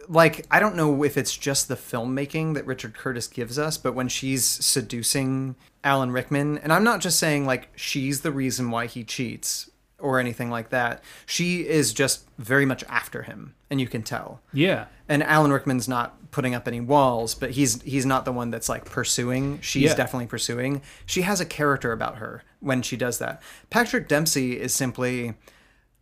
like 0.09 0.47
I 0.51 0.60
don't 0.60 0.76
know 0.76 1.02
if 1.02 1.16
it's 1.16 1.36
just 1.36 1.68
the 1.68 1.76
filmmaking 1.76 2.55
that 2.55 2.66
Richard 2.66 2.94
Curtis 2.94 3.26
gives 3.26 3.59
us, 3.59 3.76
but 3.78 3.94
when 3.94 4.09
she's 4.09 4.44
seducing 4.44 5.56
Alan 5.82 6.12
Rickman, 6.12 6.59
and 6.59 6.72
I'm 6.72 6.85
not 6.85 7.01
just 7.01 7.18
saying 7.18 7.47
like 7.47 7.68
she's 7.74 8.20
the 8.20 8.31
reason 8.32 8.70
why 8.70 8.86
he 8.86 9.02
cheats 9.05 9.70
or 9.98 10.20
anything 10.20 10.51
like 10.51 10.68
that. 10.70 11.02
She 11.24 11.66
is 11.66 11.93
just 11.94 12.26
very 12.39 12.66
much 12.66 12.85
after 12.89 13.22
him, 13.22 13.55
and 13.70 13.81
you 13.81 13.86
can 13.89 14.02
tell. 14.02 14.40
Yeah. 14.52 14.86
And 15.09 15.22
Alan 15.22 15.51
Rickman's 15.52 15.89
not 15.89 16.31
putting 16.31 16.55
up 16.55 16.68
any 16.68 16.81
walls, 16.81 17.35
but 17.35 17.51
he's 17.52 17.81
he's 17.82 18.05
not 18.05 18.24
the 18.26 18.32
one 18.32 18.51
that's 18.51 18.68
like 18.68 18.85
pursuing. 18.85 19.59
She's 19.60 19.85
Yeah. 19.90 19.94
definitely 19.94 20.26
pursuing. 20.26 20.82
She 21.06 21.22
has 21.22 21.40
a 21.40 21.47
character 21.47 21.90
about 21.93 22.16
her 22.18 22.43
when 22.60 22.82
she 22.82 22.97
does 22.97 23.18
that. 23.18 23.43
Patrick 23.70 24.06
Dempsey 24.09 24.60
is 24.60 24.74
simply, 24.74 25.35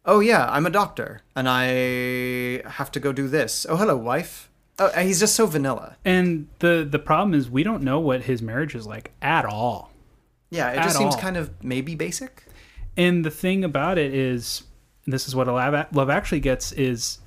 oh 0.04 0.20
yeah, 0.20 0.48
I'm 0.50 0.66
a 0.66 0.70
doctor 0.70 1.22
and 1.36 1.48
I 1.48 2.68
have 2.68 2.90
to 2.92 3.00
go 3.00 3.12
do 3.12 3.28
this. 3.28 3.66
Oh 3.68 3.76
hello, 3.76 3.96
wife. 3.96 4.48
Oh, 4.78 4.88
he's 5.00 5.20
just 5.20 5.34
so 5.34 5.46
vanilla. 5.46 5.96
And 6.04 6.48
the 6.60 6.86
the 6.88 6.98
problem 6.98 7.34
is 7.34 7.50
we 7.50 7.62
don't 7.62 7.82
know 7.82 8.00
what 8.00 8.22
his 8.22 8.42
marriage 8.42 8.74
is 8.74 8.86
like 8.86 9.12
at 9.20 9.44
all. 9.44 9.90
Yeah, 10.50 10.70
it 10.70 10.78
At 10.78 10.84
just 10.84 10.98
seems 10.98 11.14
all. 11.14 11.20
kind 11.20 11.36
of 11.36 11.50
maybe 11.64 11.94
basic. 11.94 12.44
And 12.96 13.24
the 13.24 13.30
thing 13.30 13.64
about 13.64 13.96
it 13.96 14.12
is, 14.12 14.64
and 15.04 15.12
this 15.14 15.26
is 15.26 15.34
what 15.34 15.46
Love 15.46 15.86
Love 15.92 16.10
actually 16.10 16.40
gets 16.40 16.72
is, 16.72 17.18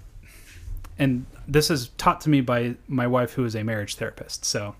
and 0.99 1.25
this 1.47 1.71
is 1.71 1.89
taught 1.97 2.21
to 2.21 2.29
me 2.29 2.41
by 2.41 2.75
my 2.87 3.07
wife, 3.07 3.33
who 3.33 3.45
is 3.45 3.55
a 3.55 3.63
marriage 3.63 3.95
therapist. 3.95 4.45
So 4.45 4.75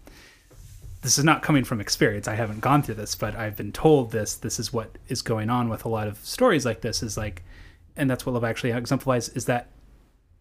this 1.01 1.17
is 1.17 1.23
not 1.23 1.41
coming 1.43 1.63
from 1.63 1.81
experience. 1.81 2.27
I 2.27 2.35
haven't 2.35 2.61
gone 2.61 2.83
through 2.83 2.95
this, 2.95 3.15
but 3.15 3.35
I've 3.35 3.55
been 3.55 3.71
told 3.71 4.11
this. 4.11 4.35
This 4.35 4.59
is 4.59 4.71
what 4.73 4.97
is 5.07 5.21
going 5.21 5.49
on 5.49 5.69
with 5.69 5.85
a 5.85 5.89
lot 5.89 6.07
of 6.07 6.17
stories 6.25 6.65
like 6.65 6.81
this. 6.81 7.01
Is 7.01 7.17
like, 7.17 7.43
and 7.95 8.09
that's 8.09 8.25
what 8.25 8.33
Love 8.33 8.43
actually 8.43 8.71
exemplifies 8.71 9.29
is 9.29 9.45
that 9.45 9.67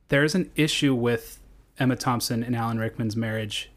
there 0.09 0.25
is 0.25 0.35
an 0.35 0.51
issue 0.57 0.95
with 0.95 1.41
Emma 1.79 1.97
Thompson 1.97 2.43
and 2.43 2.55
Alan 2.55 2.79
Rickman's 2.79 3.17
marriage, 3.17 3.71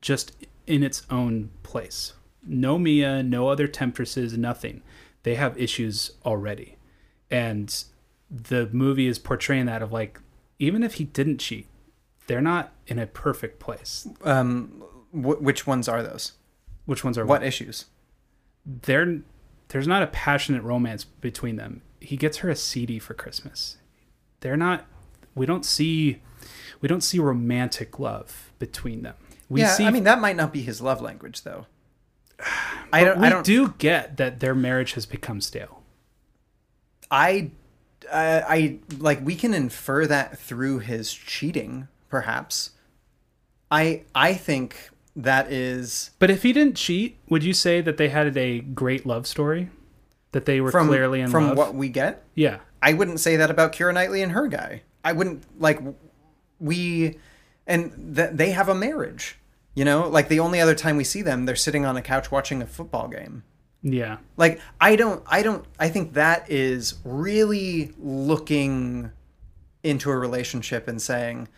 just 0.00 0.32
in 0.66 0.82
its 0.82 1.06
own 1.10 1.50
place. 1.62 2.14
No 2.46 2.78
Mia, 2.78 3.22
no 3.22 3.48
other 3.48 3.66
temptresses, 3.66 4.36
nothing 4.36 4.82
they 5.22 5.34
have 5.34 5.58
issues 5.58 6.12
already. 6.24 6.76
And 7.30 7.84
the 8.30 8.68
movie 8.72 9.06
is 9.06 9.18
portraying 9.18 9.66
that 9.66 9.82
of 9.82 9.92
like, 9.92 10.20
even 10.58 10.82
if 10.82 10.94
he 10.94 11.04
didn't 11.04 11.38
cheat, 11.38 11.66
they're 12.26 12.40
not 12.40 12.72
in 12.86 12.98
a 12.98 13.06
perfect 13.06 13.58
place. 13.58 14.08
Um, 14.22 14.82
wh- 15.10 15.40
which 15.42 15.66
ones 15.66 15.88
are 15.88 16.02
those? 16.02 16.32
Which 16.86 17.04
ones 17.04 17.18
are 17.18 17.26
What 17.26 17.42
issues? 17.42 17.86
They're 18.64 19.20
there's 19.68 19.86
not 19.86 20.02
a 20.02 20.06
passionate 20.06 20.62
romance 20.62 21.04
between 21.04 21.56
them. 21.56 21.82
He 22.00 22.16
gets 22.16 22.38
her 22.38 22.48
a 22.48 22.56
CD 22.56 22.98
for 22.98 23.14
Christmas. 23.14 23.78
They're 24.40 24.56
not 24.56 24.86
we 25.34 25.46
don't 25.46 25.64
see 25.64 26.20
we 26.80 26.88
don't 26.88 27.02
see 27.02 27.18
romantic 27.18 27.98
love 27.98 28.52
between 28.58 29.02
them. 29.02 29.14
We 29.48 29.60
yeah, 29.62 29.72
see 29.72 29.84
I 29.84 29.90
mean 29.90 30.04
that 30.04 30.20
might 30.20 30.36
not 30.36 30.52
be 30.52 30.62
his 30.62 30.80
love 30.80 31.00
language 31.00 31.42
though. 31.42 31.66
I 32.92 33.04
don't. 33.04 33.20
we 33.20 33.26
I 33.26 33.30
don't. 33.30 33.44
do 33.44 33.74
get 33.78 34.16
that 34.16 34.40
their 34.40 34.54
marriage 34.54 34.94
has 34.94 35.06
become 35.06 35.40
stale. 35.40 35.82
I, 37.10 37.50
uh, 38.10 38.42
I 38.46 38.78
like 38.98 39.24
we 39.24 39.34
can 39.34 39.54
infer 39.54 40.06
that 40.06 40.38
through 40.38 40.80
his 40.80 41.12
cheating, 41.12 41.88
perhaps. 42.08 42.70
I 43.70 44.04
I 44.14 44.34
think 44.34 44.90
that 45.16 45.50
is 45.52 46.10
But 46.18 46.30
if 46.30 46.42
he 46.42 46.52
didn't 46.52 46.76
cheat, 46.76 47.18
would 47.28 47.44
you 47.44 47.52
say 47.52 47.80
that 47.80 47.96
they 47.96 48.08
had 48.08 48.36
a 48.36 48.60
great 48.60 49.04
love 49.04 49.26
story? 49.26 49.70
That 50.32 50.44
they 50.44 50.60
were 50.60 50.70
from 50.70 50.88
clearly 50.88 51.20
in 51.20 51.30
from 51.30 51.48
love? 51.48 51.56
what 51.56 51.74
we 51.74 51.88
get. 51.88 52.22
Yeah. 52.34 52.58
I 52.82 52.92
wouldn't 52.92 53.20
say 53.20 53.36
that 53.36 53.50
about 53.50 53.72
Keira 53.72 53.94
Knightley 53.94 54.22
and 54.22 54.32
her 54.32 54.46
guy. 54.46 54.82
I 55.04 55.12
wouldn't 55.12 55.42
like 55.60 55.80
we 56.60 57.18
and 57.66 58.16
th- 58.16 58.30
they 58.32 58.50
have 58.50 58.68
a 58.68 58.74
marriage. 58.74 59.38
You 59.74 59.84
know, 59.84 60.08
like 60.08 60.28
the 60.28 60.40
only 60.40 60.60
other 60.60 60.74
time 60.74 60.96
we 60.96 61.04
see 61.04 61.22
them, 61.22 61.46
they're 61.46 61.54
sitting 61.56 61.84
on 61.84 61.96
a 61.96 62.02
couch 62.02 62.32
watching 62.32 62.60
a 62.60 62.66
football 62.66 63.08
game. 63.08 63.44
Yeah. 63.82 64.18
Like 64.36 64.60
I 64.80 64.96
don't 64.96 65.22
I 65.26 65.42
don't 65.42 65.64
I 65.78 65.88
think 65.88 66.14
that 66.14 66.50
is 66.50 66.96
really 67.04 67.92
looking 67.98 69.12
into 69.82 70.10
a 70.10 70.16
relationship 70.16 70.88
and 70.88 71.00
saying 71.00 71.48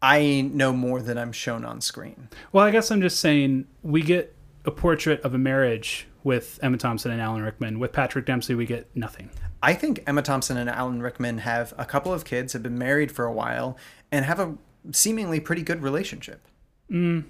I 0.00 0.50
know 0.52 0.72
more 0.72 1.00
than 1.00 1.18
I'm 1.18 1.32
shown 1.32 1.64
on 1.64 1.80
screen. 1.80 2.28
Well, 2.52 2.64
I 2.64 2.70
guess 2.70 2.90
I'm 2.90 3.00
just 3.00 3.20
saying 3.20 3.66
we 3.82 4.02
get 4.02 4.34
a 4.64 4.70
portrait 4.70 5.20
of 5.22 5.34
a 5.34 5.38
marriage 5.38 6.06
with 6.24 6.58
Emma 6.62 6.76
Thompson 6.76 7.10
and 7.10 7.20
Alan 7.20 7.42
Rickman. 7.42 7.78
With 7.78 7.92
Patrick 7.92 8.26
Dempsey, 8.26 8.54
we 8.54 8.66
get 8.66 8.88
nothing. 8.94 9.30
I 9.62 9.74
think 9.74 10.02
Emma 10.06 10.22
Thompson 10.22 10.56
and 10.56 10.68
Alan 10.68 11.02
Rickman 11.02 11.38
have 11.38 11.72
a 11.78 11.84
couple 11.84 12.12
of 12.12 12.24
kids, 12.24 12.52
have 12.52 12.62
been 12.62 12.78
married 12.78 13.12
for 13.12 13.24
a 13.24 13.32
while, 13.32 13.76
and 14.10 14.24
have 14.24 14.40
a 14.40 14.56
seemingly 14.90 15.40
pretty 15.40 15.62
good 15.62 15.82
relationship. 15.82 16.46
Mm. 16.90 17.24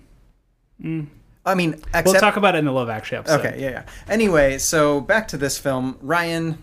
Mm. 0.83 1.07
I 1.45 1.55
mean, 1.55 1.83
we'll 2.05 2.15
talk 2.15 2.37
about 2.37 2.55
it 2.55 2.59
in 2.59 2.65
the 2.65 2.73
Love 2.73 2.89
Actually 2.89 3.19
episode. 3.19 3.41
Okay, 3.41 3.61
yeah, 3.61 3.71
yeah. 3.71 3.85
Anyway, 4.09 4.59
so 4.59 5.01
back 5.01 5.29
to 5.29 5.37
this 5.37 5.59
film. 5.59 5.99
Ryan, 6.01 6.63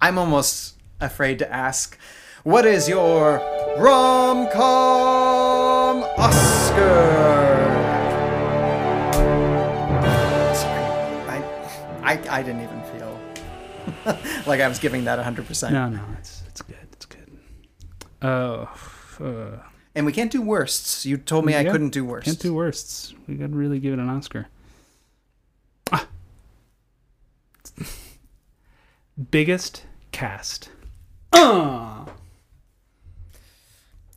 I'm 0.00 0.18
almost 0.18 0.76
afraid 1.00 1.38
to 1.40 1.52
ask, 1.52 1.98
what 2.44 2.66
is 2.66 2.88
your 2.88 3.38
rom 3.78 4.48
com 4.52 6.04
Oscar? 6.18 7.65
I, 12.06 12.38
I 12.38 12.42
didn't 12.42 12.62
even 12.62 12.82
feel 12.84 13.20
like 14.46 14.60
I 14.60 14.68
was 14.68 14.78
giving 14.78 15.04
that 15.04 15.18
100%. 15.18 15.72
No, 15.72 15.88
no, 15.88 16.00
it's 16.18 16.42
it's 16.46 16.62
good. 16.62 16.76
It's 16.92 17.04
good. 17.06 17.38
Oh. 18.22 18.68
uh, 19.20 19.58
And 19.94 20.06
we 20.06 20.12
can't 20.12 20.30
do 20.30 20.40
worsts. 20.40 21.04
You 21.04 21.16
told 21.16 21.44
me 21.44 21.56
I 21.56 21.64
couldn't 21.64 21.90
do 21.90 22.04
worsts. 22.04 22.30
Can't 22.30 22.38
do 22.40 22.54
worsts. 22.54 23.12
We 23.26 23.36
to 23.36 23.54
really 23.56 23.80
give 23.80 23.92
it 23.92 23.98
an 23.98 24.08
Oscar. 24.08 24.46
Ah. 25.92 26.06
Biggest 29.30 29.84
cast. 30.12 30.70
Uh. 31.32 32.04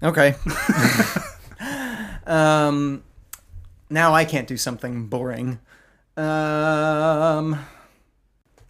Okay. 0.03 0.35
um, 2.27 3.03
now 3.89 4.13
I 4.13 4.25
can't 4.25 4.47
do 4.47 4.57
something 4.57 5.07
boring. 5.07 5.59
Um, 6.15 7.57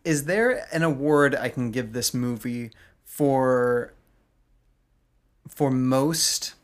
is 0.10 0.26
there 0.26 0.66
an 0.72 0.82
award 0.84 1.36
I 1.36 1.50
can 1.50 1.70
give 1.72 1.94
this 1.94 2.14
movie 2.14 2.72
for 3.06 3.94
for 5.48 5.70
most? 5.70 6.56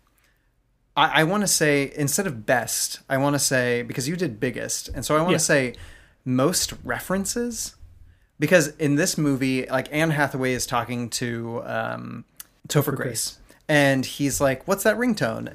I, 0.97 1.22
I 1.22 1.23
want 1.26 1.41
to 1.43 1.47
say 1.47 1.91
instead 1.95 2.26
of 2.26 2.45
best, 2.45 2.99
I 3.09 3.17
want 3.17 3.35
to 3.35 3.39
say 3.39 3.84
because 3.84 4.07
you 4.09 4.15
did 4.15 4.39
biggest, 4.39 4.88
and 4.89 5.05
so 5.05 5.15
I 5.15 5.19
want 5.19 5.30
to 5.30 5.34
Yeah. 5.34 5.38
say 5.53 5.76
most 6.23 6.73
references 6.84 7.76
because 8.39 8.69
in 8.77 8.95
this 8.95 9.17
movie, 9.17 9.65
like 9.67 9.88
Anne 9.91 10.11
Hathaway 10.11 10.53
is 10.53 10.65
talking 10.65 11.09
to 11.22 11.61
um, 11.65 12.26
Topher 12.67 12.95
Grace, 12.95 13.38
and 13.69 14.05
he's 14.05 14.41
like, 14.41 14.67
"What's 14.67 14.84
that 14.84 14.97
ringtone?" 14.97 15.53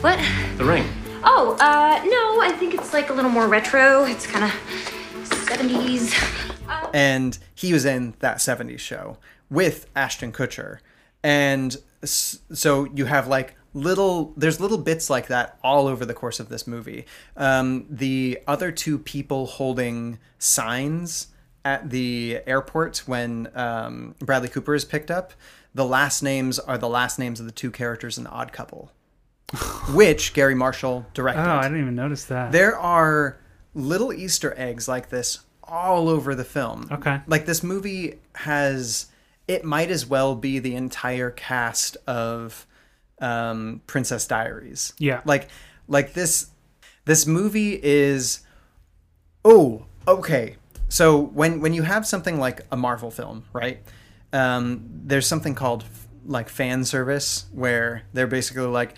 What? 0.00 0.18
The 0.58 0.64
ring. 0.64 0.84
Oh, 1.24 1.56
uh, 1.60 2.02
no, 2.04 2.40
I 2.42 2.52
think 2.56 2.74
it's 2.74 2.92
like 2.92 3.10
a 3.10 3.12
little 3.12 3.30
more 3.30 3.48
retro. 3.48 4.04
It's 4.04 4.26
kind 4.26 4.44
of 4.44 4.50
70s. 5.30 6.12
and 6.94 7.38
he 7.54 7.72
was 7.72 7.84
in 7.84 8.14
that 8.20 8.38
70s 8.38 8.78
show 8.80 9.18
with 9.50 9.88
Ashton 9.96 10.32
Kutcher. 10.32 10.78
And 11.22 11.76
so 12.04 12.84
you 12.94 13.06
have 13.06 13.26
like 13.28 13.54
little, 13.72 14.32
there's 14.36 14.60
little 14.60 14.78
bits 14.78 15.10
like 15.10 15.28
that 15.28 15.58
all 15.62 15.86
over 15.86 16.04
the 16.04 16.14
course 16.14 16.40
of 16.40 16.48
this 16.48 16.66
movie. 16.66 17.06
Um, 17.36 17.86
the 17.88 18.40
other 18.46 18.70
two 18.70 18.98
people 18.98 19.46
holding 19.46 20.18
signs 20.38 21.28
at 21.64 21.90
the 21.90 22.40
airport 22.46 22.98
when 23.06 23.48
um, 23.54 24.14
Bradley 24.18 24.48
Cooper 24.48 24.74
is 24.74 24.84
picked 24.84 25.10
up, 25.10 25.32
the 25.74 25.84
last 25.84 26.22
names 26.22 26.58
are 26.58 26.78
the 26.78 26.88
last 26.88 27.18
names 27.18 27.40
of 27.40 27.46
the 27.46 27.52
two 27.52 27.70
characters 27.70 28.16
in 28.18 28.24
The 28.24 28.30
Odd 28.30 28.52
Couple, 28.52 28.92
which 29.92 30.32
Garry 30.34 30.54
Marshall 30.54 31.06
directed. 31.14 31.42
Oh, 31.42 31.56
I 31.56 31.62
didn't 31.62 31.80
even 31.80 31.94
notice 31.94 32.24
that. 32.26 32.52
There 32.52 32.78
are 32.78 33.38
little 33.74 34.12
Easter 34.12 34.54
eggs 34.56 34.88
like 34.88 35.10
this 35.10 35.40
all 35.62 36.08
over 36.08 36.34
the 36.34 36.44
film. 36.44 36.88
Okay. 36.90 37.20
Like 37.26 37.46
this 37.46 37.62
movie 37.62 38.18
has, 38.34 39.06
it 39.48 39.64
might 39.64 39.90
as 39.90 40.06
well 40.06 40.34
be 40.34 40.58
the 40.58 40.74
entire 40.74 41.30
cast 41.30 41.96
of 42.06 42.66
um, 43.20 43.80
Princess 43.86 44.26
Diaries. 44.26 44.92
Yeah. 44.98 45.20
Like, 45.24 45.48
like 45.88 46.14
this, 46.14 46.50
this 47.04 47.26
movie 47.26 47.78
is, 47.82 48.40
oh, 49.44 49.86
okay. 50.06 50.56
So 50.88 51.18
when 51.18 51.60
when 51.60 51.74
you 51.74 51.82
have 51.82 52.06
something 52.06 52.38
like 52.38 52.60
a 52.70 52.76
Marvel 52.76 53.10
film, 53.10 53.44
right? 53.52 53.82
Um, 54.32 54.88
there's 55.04 55.26
something 55.26 55.54
called 55.56 55.82
f- 55.82 56.06
like 56.24 56.48
fan 56.48 56.84
service 56.84 57.46
where 57.52 58.02
they're 58.12 58.28
basically 58.28 58.66
like 58.66 58.94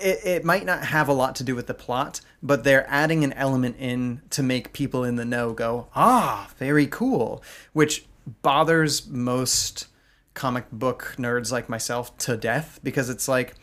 it, 0.00 0.24
it 0.24 0.44
might 0.44 0.64
not 0.64 0.84
have 0.84 1.08
a 1.08 1.12
lot 1.12 1.34
to 1.36 1.44
do 1.44 1.54
with 1.54 1.66
the 1.66 1.74
plot, 1.74 2.20
but 2.42 2.64
they're 2.64 2.88
adding 2.88 3.24
an 3.24 3.32
element 3.34 3.76
in 3.78 4.22
to 4.30 4.42
make 4.42 4.72
people 4.72 5.04
in 5.04 5.16
the 5.16 5.24
know 5.24 5.52
go, 5.52 5.88
ah, 5.94 6.50
very 6.58 6.86
cool, 6.86 7.42
which 7.72 8.06
bothers 8.42 9.06
most 9.06 9.86
comic 10.34 10.70
book 10.70 11.14
nerds 11.18 11.50
like 11.52 11.68
myself 11.68 12.16
to 12.18 12.36
death 12.36 12.80
because 12.82 13.10
it's 13.10 13.28
like, 13.28 13.54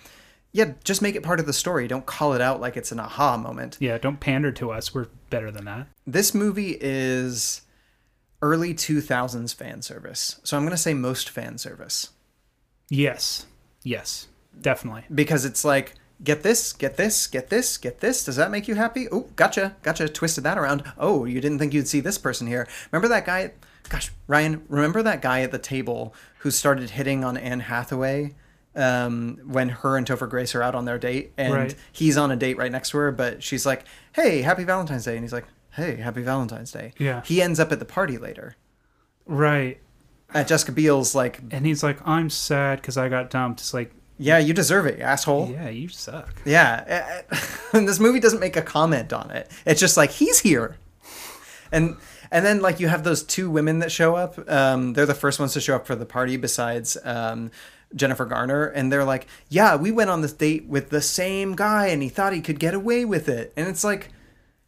yeah, 0.51 0.73
just 0.83 1.01
make 1.01 1.15
it 1.15 1.23
part 1.23 1.39
of 1.39 1.45
the 1.45 1.53
story. 1.53 1.87
Don't 1.87 2.05
call 2.05 2.33
it 2.33 2.41
out 2.41 2.59
like 2.59 2.77
it's 2.77 2.91
an 2.91 2.99
aha 2.99 3.37
moment. 3.37 3.77
Yeah, 3.79 3.97
don't 3.97 4.19
pander 4.19 4.51
to 4.53 4.71
us. 4.71 4.93
We're 4.93 5.07
better 5.29 5.51
than 5.51 5.65
that. 5.65 5.87
This 6.05 6.33
movie 6.33 6.77
is 6.79 7.61
early 8.41 8.73
2000s 8.73 9.53
fan 9.53 9.81
service. 9.81 10.39
So 10.43 10.57
I'm 10.57 10.63
going 10.63 10.71
to 10.71 10.77
say 10.77 10.93
most 10.93 11.29
fan 11.29 11.57
service. 11.57 12.09
Yes. 12.89 13.45
Yes. 13.83 14.27
Definitely. 14.59 15.03
because 15.13 15.45
it's 15.45 15.63
like 15.63 15.93
get 16.23 16.41
this 16.43 16.73
get 16.73 16.97
this 16.97 17.27
get 17.27 17.49
this 17.49 17.77
get 17.77 17.99
this 17.99 18.23
does 18.25 18.35
that 18.35 18.49
make 18.49 18.67
you 18.67 18.73
happy 18.75 19.07
oh 19.11 19.27
gotcha 19.35 19.75
gotcha 19.83 20.09
twisted 20.09 20.43
that 20.43 20.57
around 20.57 20.83
oh 20.97 21.25
you 21.25 21.39
didn't 21.39 21.59
think 21.59 21.73
you'd 21.73 21.87
see 21.87 21.99
this 21.99 22.17
person 22.17 22.47
here 22.47 22.67
remember 22.91 23.07
that 23.07 23.25
guy 23.25 23.51
gosh 23.89 24.11
ryan 24.25 24.63
remember 24.67 25.03
that 25.03 25.21
guy 25.21 25.41
at 25.41 25.51
the 25.51 25.59
table 25.59 26.13
who 26.39 26.49
started 26.49 26.89
hitting 26.91 27.23
on 27.23 27.37
anne 27.37 27.59
hathaway 27.59 28.33
um, 28.75 29.39
when 29.45 29.69
her 29.69 29.97
and 29.97 30.05
topher 30.07 30.29
grace 30.29 30.53
are 30.53 30.61
out 30.61 30.75
on 30.75 30.85
their 30.85 30.99
date 30.99 31.33
and 31.37 31.53
Right. 31.53 31.75
he's 31.91 32.17
on 32.17 32.31
a 32.31 32.35
date 32.35 32.57
right 32.57 32.71
next 32.71 32.89
to 32.91 32.97
her 32.97 33.11
but 33.11 33.41
she's 33.43 33.65
like 33.65 33.85
hey 34.13 34.41
happy 34.41 34.63
valentine's 34.63 35.05
day 35.05 35.15
and 35.15 35.23
he's 35.23 35.33
like 35.33 35.45
hey 35.73 35.97
happy 35.97 36.21
valentine's 36.23 36.71
day 36.71 36.93
Yeah. 36.99 37.21
he 37.25 37.41
ends 37.41 37.59
up 37.59 37.71
at 37.71 37.79
the 37.79 37.85
party 37.85 38.17
later 38.17 38.55
Right. 39.25 39.79
at 40.33 40.47
jessica 40.47 40.71
biel's 40.71 41.13
like 41.15 41.41
And 41.51 41.65
he's 41.65 41.83
like, 41.83 41.99
I'm 42.07 42.29
sad 42.29 42.81
because 42.81 42.97
I 42.97 43.09
got 43.09 43.29
dumped. 43.29 43.59
It's 43.61 43.73
like, 43.73 43.91
yeah 44.17 44.37
you 44.37 44.53
deserve 44.53 44.85
it 44.85 44.97
you 44.97 45.03
asshole 45.03 45.49
yeah, 45.51 45.69
you 45.69 45.89
suck. 45.89 46.41
Yeah, 46.45 47.21
and 47.73 47.87
this 47.87 47.99
movie 47.99 48.19
doesn't 48.19 48.39
make 48.39 48.55
a 48.55 48.61
comment 48.61 49.13
on 49.13 49.31
it. 49.31 49.49
It's 49.65 49.79
just 49.79 49.97
like 49.97 50.11
he's 50.11 50.39
here, 50.39 50.77
and 51.71 51.97
and 52.31 52.45
then 52.45 52.61
like 52.61 52.79
you 52.79 52.87
have 52.87 53.03
those 53.03 53.23
two 53.23 53.49
women 53.49 53.79
that 53.79 53.91
show 53.91 54.15
up. 54.15 54.37
Um, 54.49 54.93
they're 54.93 55.05
the 55.05 55.13
first 55.13 55.39
ones 55.39 55.53
to 55.53 55.61
show 55.61 55.75
up 55.75 55.87
for 55.87 55.95
the 55.95 56.05
party, 56.05 56.35
besides 56.37 56.97
um, 57.03 57.51
Jennifer 57.95 58.25
Garner, 58.25 58.65
and 58.65 58.91
they're 58.91 59.05
like, 59.05 59.27
"Yeah, 59.49 59.75
we 59.75 59.91
went 59.91 60.09
on 60.09 60.21
this 60.21 60.33
date 60.33 60.65
with 60.67 60.89
the 60.89 61.01
same 61.01 61.55
guy, 61.55 61.87
and 61.87 62.01
he 62.03 62.09
thought 62.09 62.33
he 62.33 62.41
could 62.41 62.59
get 62.59 62.73
away 62.73 63.05
with 63.05 63.29
it." 63.29 63.53
And 63.55 63.67
it's 63.67 63.83
like, 63.83 64.11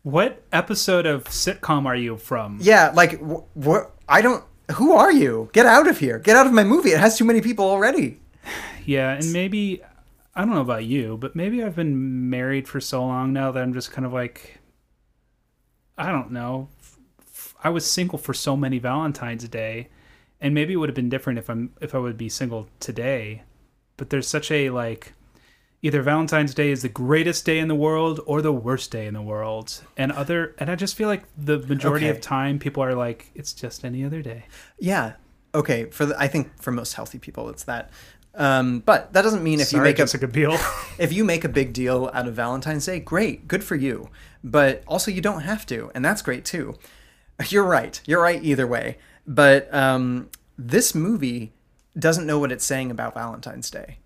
What 0.04 0.42
episode 0.54 1.06
of 1.06 1.26
sitcom 1.26 1.86
are 1.86 1.96
you 1.96 2.16
from? 2.18 2.60
yeah, 2.62 2.92
like 2.96 3.20
wh- 3.20 3.44
what? 3.58 3.92
I 4.08 4.22
don't. 4.22 4.44
Who 4.76 4.94
are 4.94 5.12
you? 5.12 5.50
Get 5.52 5.66
out 5.66 5.88
of 5.88 5.98
here! 5.98 6.20
Get 6.20 6.36
out 6.38 6.46
of 6.48 6.54
my 6.54 6.64
movie! 6.64 6.92
It 6.92 7.00
has 7.00 7.18
too 7.18 7.26
many 7.26 7.42
people 7.42 7.66
already. 7.66 8.20
Yeah, 8.90 9.12
and 9.12 9.32
maybe 9.32 9.84
I 10.36 10.46
don't 10.46 10.56
know 10.56 10.62
about 10.62 10.86
you, 10.86 11.16
but 11.18 11.36
maybe 11.36 11.64
I've 11.64 11.76
been 11.76 12.30
married 12.30 12.68
for 12.68 12.80
so 12.82 13.06
long 13.06 13.32
now 13.34 13.52
that 13.52 13.62
I'm 13.62 13.74
just 13.74 13.92
kind 13.92 14.04
of 14.04 14.14
like 14.14 14.60
I 15.96 16.12
don't 16.12 16.32
know, 16.32 16.70
I 17.64 17.70
was 17.70 17.86
single 17.86 18.18
for 18.18 18.34
so 18.34 18.58
many 18.58 18.80
Valentine's 18.80 19.48
Day, 19.48 19.90
and 20.42 20.56
maybe 20.56 20.74
it 20.74 20.78
would 20.78 20.90
have 20.90 20.96
been 20.96 21.10
different 21.10 21.38
if 21.38 21.50
I'm 21.50 21.74
if 21.82 21.94
I 21.94 22.00
would 22.00 22.18
be 22.18 22.30
single 22.30 22.68
today. 22.80 23.44
But 23.98 24.10
there's 24.10 24.28
such 24.28 24.50
a 24.50 24.72
like 24.72 25.14
either 25.84 26.02
Valentine's 26.02 26.56
Day 26.56 26.72
is 26.72 26.82
the 26.82 26.90
greatest 26.90 27.46
day 27.46 27.60
in 27.60 27.68
the 27.68 27.76
world 27.76 28.22
or 28.26 28.42
the 28.42 28.52
worst 28.52 28.90
day 28.92 29.06
in 29.06 29.14
the 29.14 29.22
world. 29.22 29.84
And 29.98 30.12
other 30.12 30.56
and 30.58 30.68
I 30.72 30.76
just 30.76 30.96
feel 30.96 31.10
like 31.10 31.24
the 31.38 31.60
majority 31.60 32.08
Okay. 32.08 32.18
of 32.18 32.22
time 32.22 32.58
people 32.58 32.82
are 32.84 32.96
like 32.96 33.30
it's 33.36 33.54
just 33.54 33.86
any 33.86 34.04
other 34.04 34.24
day. 34.24 34.46
Yeah. 34.80 35.14
Okay. 35.54 35.86
For 35.92 36.08
the, 36.08 36.20
I 36.20 36.28
think 36.28 36.60
for 36.60 36.72
most 36.72 36.94
healthy 36.94 37.20
people, 37.20 37.50
it's 37.50 37.66
that. 37.66 37.92
Um, 38.40 38.80
but 38.80 39.12
that 39.14 39.22
doesn't 39.22 39.44
mean 39.44 39.60
if 39.60 39.68
Sorry, 39.68 39.82
you 39.82 39.84
make 39.84 39.98
Jessica 39.98 40.28
Biel. 40.28 40.58
if 40.98 41.12
you 41.12 41.24
make 41.26 41.44
a 41.44 41.50
big 41.50 41.74
deal 41.74 42.10
out 42.14 42.26
of 42.28 42.34
Valentine's 42.34 42.86
Day, 42.86 43.00
great, 43.00 43.48
good 43.48 43.64
for 43.64 43.76
you. 43.76 44.10
But 44.44 44.82
also, 44.88 45.12
you 45.12 45.20
don't 45.22 45.42
have 45.42 45.66
to, 45.68 45.92
and 45.94 46.04
that's 46.04 46.22
great 46.22 46.46
too. 46.46 46.76
You're 47.50 47.66
right. 47.66 48.00
You're 48.06 48.22
right 48.22 48.42
either 48.44 48.66
way. 48.66 48.98
But 49.28 49.72
um, 49.74 50.30
this 50.58 50.96
movie 50.96 51.52
doesn't 51.98 52.26
know 52.26 52.40
what 52.40 52.52
it's 52.52 52.64
saying 52.66 52.92
about 52.92 53.14
Valentine's 53.14 53.70
Day, 53.70 53.98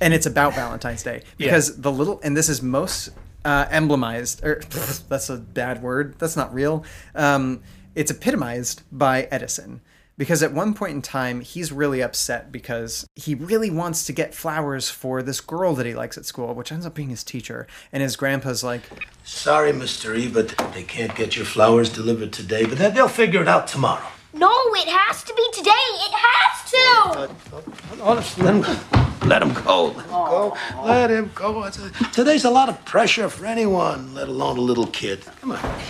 and 0.00 0.14
it's 0.14 0.26
about 0.26 0.54
Valentine's 0.62 1.02
Day 1.02 1.22
Yeah. 1.36 1.48
because 1.48 1.80
the 1.80 1.90
little 1.90 2.20
and 2.22 2.36
this 2.36 2.48
is 2.48 2.62
most 2.62 3.10
uh, 3.44 3.66
emblemized. 3.70 4.44
Or 4.44 4.60
that's 5.08 5.28
a 5.28 5.36
bad 5.38 5.82
word. 5.82 6.14
That's 6.20 6.36
not 6.36 6.54
real. 6.54 6.84
Um, 7.16 7.62
it's 7.96 8.12
epitomized 8.12 8.82
by 8.92 9.22
Edison 9.32 9.80
because 10.18 10.42
at 10.42 10.52
one 10.52 10.74
point 10.74 10.92
in 10.92 11.02
time 11.02 11.40
he's 11.40 11.72
really 11.72 12.02
upset 12.02 12.50
because 12.50 13.06
he 13.14 13.34
really 13.34 13.70
wants 13.70 14.06
to 14.06 14.12
get 14.12 14.34
flowers 14.34 14.88
for 14.90 15.22
this 15.22 15.40
girl 15.40 15.74
that 15.74 15.86
he 15.86 15.94
likes 15.94 16.16
at 16.16 16.24
school 16.24 16.54
which 16.54 16.72
ends 16.72 16.86
up 16.86 16.94
being 16.94 17.10
his 17.10 17.22
teacher 17.24 17.66
and 17.92 18.02
his 18.02 18.16
grandpa's 18.16 18.64
like 18.64 18.82
Sorry, 19.24 19.72
Mr. 19.72 20.16
E, 20.16 20.28
but 20.28 20.48
they 20.72 20.84
can't 20.84 21.14
get 21.16 21.34
your 21.34 21.44
flowers 21.44 21.90
delivered 21.90 22.32
today, 22.32 22.64
but 22.64 22.78
then 22.78 22.94
they'll 22.94 23.08
figure 23.08 23.42
it 23.42 23.48
out 23.48 23.66
tomorrow. 23.66 24.06
No, 24.32 24.52
it 24.74 24.86
has 24.88 25.24
to 25.24 25.34
be 25.34 25.44
today. 25.52 25.70
It 25.72 26.12
has 26.14 26.70
to. 26.70 28.02
Honestly, 28.02 28.44
let 28.44 28.54
him 28.54 28.62
go. 28.62 28.78
Let 29.26 29.42
him 29.42 29.52
go. 29.52 29.86
Let 29.86 30.04
him 30.04 30.10
go. 30.12 30.56
Let 30.84 31.10
him 31.10 31.30
go. 31.34 31.62
A- 31.64 31.70
today's 32.12 32.44
a 32.44 32.50
lot 32.50 32.68
of 32.68 32.84
pressure 32.84 33.28
for 33.28 33.46
anyone, 33.46 34.14
let 34.14 34.28
alone 34.28 34.58
a 34.58 34.60
little 34.60 34.86
kid. 34.86 35.24
Come 35.40 35.52
on. 35.52 35.80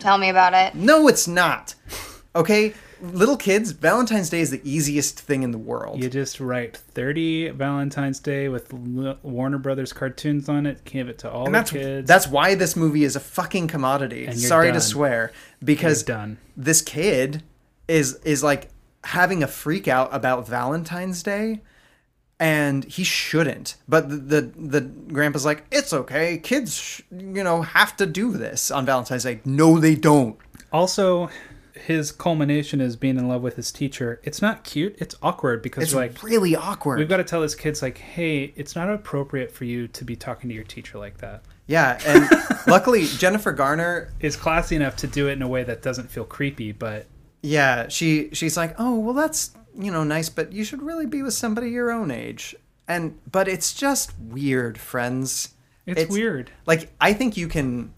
Tell 0.00 0.18
me 0.18 0.28
about 0.28 0.52
it. 0.54 0.74
no 0.74 1.06
it's 1.06 1.28
not 1.28 1.76
okay 2.34 2.74
little 3.02 3.36
kids 3.36 3.72
valentine's 3.72 4.30
day 4.30 4.40
is 4.40 4.50
the 4.50 4.60
easiest 4.64 5.18
thing 5.18 5.42
in 5.42 5.50
the 5.50 5.58
world 5.58 6.02
You 6.02 6.08
just 6.08 6.38
write 6.40 6.76
30 6.76 7.50
Valentine's 7.50 8.20
Day 8.20 8.48
with 8.48 8.72
Warner 8.72 9.58
Brothers 9.58 9.92
cartoons 9.92 10.48
on 10.48 10.66
it, 10.66 10.84
give 10.84 11.08
it 11.08 11.18
to 11.18 11.30
all 11.30 11.46
and 11.46 11.54
the 11.54 11.58
that's 11.58 11.70
kids. 11.72 12.08
that's 12.08 12.28
why 12.28 12.54
this 12.54 12.76
movie 12.76 13.04
is 13.04 13.16
a 13.16 13.20
fucking 13.20 13.66
commodity. 13.68 14.30
Sorry 14.32 14.68
done. 14.68 14.74
to 14.74 14.80
swear, 14.80 15.32
because 15.62 16.02
done. 16.02 16.38
this 16.56 16.80
kid 16.80 17.42
is 17.88 18.14
is 18.24 18.42
like 18.42 18.68
having 19.04 19.42
a 19.42 19.46
freak 19.48 19.88
out 19.88 20.08
about 20.14 20.46
Valentine's 20.46 21.22
Day, 21.24 21.60
and 22.38 22.84
he 22.84 23.02
shouldn't. 23.04 23.76
But 23.88 24.08
the 24.08 24.16
the, 24.16 24.40
the 24.40 24.80
grandpa's 24.80 25.44
like, 25.44 25.64
it's 25.72 25.92
okay. 25.92 26.38
Kids, 26.38 26.76
sh- 26.78 27.00
you 27.10 27.42
know, 27.42 27.62
have 27.62 27.96
to 27.96 28.06
do 28.06 28.32
this 28.32 28.70
on 28.70 28.86
Valentine's 28.86 29.24
Day. 29.24 29.40
No, 29.44 29.78
they 29.80 29.94
don't. 29.96 30.36
Also, 30.72 31.28
his 31.74 32.12
culmination 32.12 32.80
is 32.80 32.96
being 32.96 33.16
in 33.18 33.28
love 33.28 33.42
with 33.42 33.56
his 33.56 33.72
teacher. 33.72 34.20
It's 34.22 34.42
not 34.42 34.64
cute. 34.64 34.96
It's 34.98 35.14
awkward 35.22 35.62
because 35.62 35.84
It's 35.84 35.94
like 35.94 36.22
really 36.22 36.54
awkward. 36.54 36.98
We've 36.98 37.08
got 37.08 37.18
to 37.18 37.24
tell 37.24 37.42
his 37.42 37.54
kids 37.54 37.82
like, 37.82 37.98
hey, 37.98 38.52
it's 38.56 38.76
not 38.76 38.90
appropriate 38.90 39.50
for 39.52 39.64
you 39.64 39.88
to 39.88 40.04
be 40.04 40.14
talking 40.16 40.48
to 40.50 40.54
your 40.54 40.64
teacher 40.64 40.98
like 40.98 41.18
that. 41.18 41.42
Yeah, 41.66 41.98
and 42.06 42.28
luckily 42.66 43.06
Jennifer 43.06 43.52
Garner 43.52 44.12
is 44.20 44.36
classy 44.36 44.76
enough 44.76 44.96
to 44.96 45.06
do 45.06 45.28
it 45.28 45.32
in 45.32 45.42
a 45.42 45.48
way 45.48 45.62
that 45.64 45.82
doesn't 45.82 46.10
feel 46.10 46.24
creepy, 46.24 46.72
but 46.72 47.06
Yeah, 47.42 47.88
she 47.88 48.30
she's 48.32 48.56
like, 48.56 48.74
"Oh, 48.78 48.98
well 48.98 49.14
that's, 49.14 49.52
you 49.78 49.90
know, 49.90 50.04
nice, 50.04 50.28
but 50.28 50.52
you 50.52 50.64
should 50.64 50.82
really 50.82 51.06
be 51.06 51.22
with 51.22 51.34
somebody 51.34 51.70
your 51.70 51.90
own 51.90 52.10
age." 52.10 52.54
And 52.88 53.18
but 53.30 53.48
it's 53.48 53.72
just 53.72 54.12
weird, 54.18 54.76
friends. 54.76 55.54
It's 55.86 56.10
weird. 56.12 56.50
Like 56.66 56.90
I 57.00 57.12
think 57.12 57.36
you 57.36 57.48
can 57.48 57.94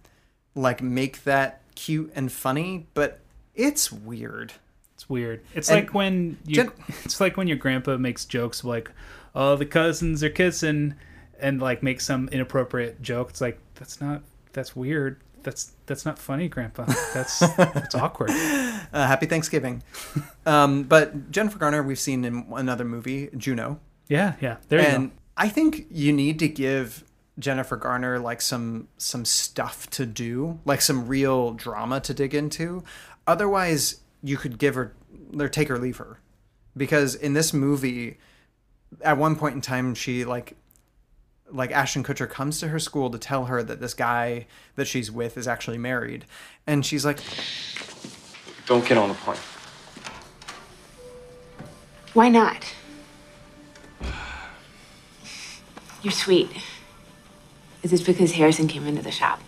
like 0.54 0.82
make 0.82 1.24
that 1.24 1.62
cute 1.74 2.12
and 2.14 2.30
funny, 2.30 2.86
but 2.94 3.18
it's 3.54 3.92
weird. 3.92 4.52
It's 4.94 5.08
weird. 5.08 5.44
It's 5.54 5.68
And 5.70 5.80
like 5.80 5.94
when 5.94 6.38
you 6.46 6.56
Jen- 6.56 6.72
it's 7.04 7.20
like 7.20 7.36
when 7.36 7.48
your 7.48 7.56
grandpa 7.56 7.96
makes 7.96 8.24
jokes 8.24 8.64
like, 8.64 8.90
"Oh, 9.34 9.56
the 9.56 9.66
cousins 9.66 10.22
are 10.22 10.30
kissing," 10.30 10.94
and 11.40 11.60
like 11.60 11.82
make 11.82 12.00
some 12.00 12.28
inappropriate 12.28 13.02
joke. 13.02 13.30
It's 13.30 13.40
like 13.40 13.58
that's 13.74 14.00
not 14.00 14.22
that's 14.52 14.74
weird. 14.74 15.20
That's 15.42 15.72
that's 15.86 16.06
not 16.06 16.18
funny, 16.18 16.48
grandpa. 16.48 16.86
That's 17.12 17.38
that's 17.56 17.94
awkward. 17.94 18.30
Uh, 18.30 19.06
happy 19.06 19.26
Thanksgiving. 19.26 19.82
um, 20.46 20.84
but 20.84 21.30
Jennifer 21.30 21.58
Garner, 21.58 21.82
we've 21.82 21.98
seen 21.98 22.24
in 22.24 22.46
another 22.52 22.84
movie, 22.84 23.28
Juno. 23.36 23.80
Yeah, 24.08 24.34
yeah. 24.40 24.56
There 24.68 24.80
you 24.80 24.86
and 24.86 25.10
go. 25.10 25.16
I 25.36 25.48
think 25.48 25.86
you 25.90 26.12
need 26.12 26.38
to 26.38 26.48
give 26.48 27.04
Jennifer 27.38 27.76
Garner 27.76 28.18
like 28.18 28.40
some 28.40 28.88
some 28.96 29.24
stuff 29.24 29.90
to 29.90 30.06
do, 30.06 30.60
like 30.64 30.80
some 30.80 31.08
real 31.08 31.52
drama 31.52 32.00
to 32.00 32.14
dig 32.14 32.34
into. 32.34 32.84
Otherwise, 33.26 34.00
you 34.22 34.36
could 34.36 34.58
give 34.58 34.74
her 34.74 34.94
or 35.38 35.48
take 35.48 35.68
her 35.68 35.78
leave 35.78 35.98
her. 35.98 36.18
Because 36.76 37.14
in 37.14 37.34
this 37.34 37.52
movie, 37.52 38.18
at 39.02 39.16
one 39.16 39.36
point 39.36 39.54
in 39.54 39.60
time 39.60 39.94
she 39.94 40.24
like 40.24 40.56
like 41.50 41.70
Ashton 41.70 42.02
Kutcher 42.02 42.28
comes 42.28 42.58
to 42.60 42.68
her 42.68 42.78
school 42.78 43.10
to 43.10 43.18
tell 43.18 43.44
her 43.44 43.62
that 43.62 43.80
this 43.80 43.94
guy 43.94 44.46
that 44.76 44.86
she's 44.86 45.10
with 45.10 45.36
is 45.36 45.46
actually 45.46 45.78
married. 45.78 46.24
And 46.66 46.84
she's 46.84 47.04
like, 47.04 47.20
Don't 48.66 48.84
get 48.86 48.98
on 48.98 49.10
the 49.10 49.14
plane. 49.14 49.38
Why 52.14 52.28
not? 52.28 52.72
You're 56.02 56.12
sweet. 56.12 56.50
Is 57.82 57.92
it 57.92 58.04
because 58.04 58.32
Harrison 58.32 58.68
came 58.68 58.86
into 58.86 59.02
the 59.02 59.10
shop 59.10 59.40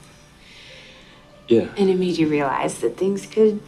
Yeah. 1.48 1.68
and 1.77 1.89
it 1.90 1.98
made 1.98 2.16
you 2.18 2.28
realize 2.28 2.78
that 2.81 2.97
things 2.97 3.27
could 3.27 3.60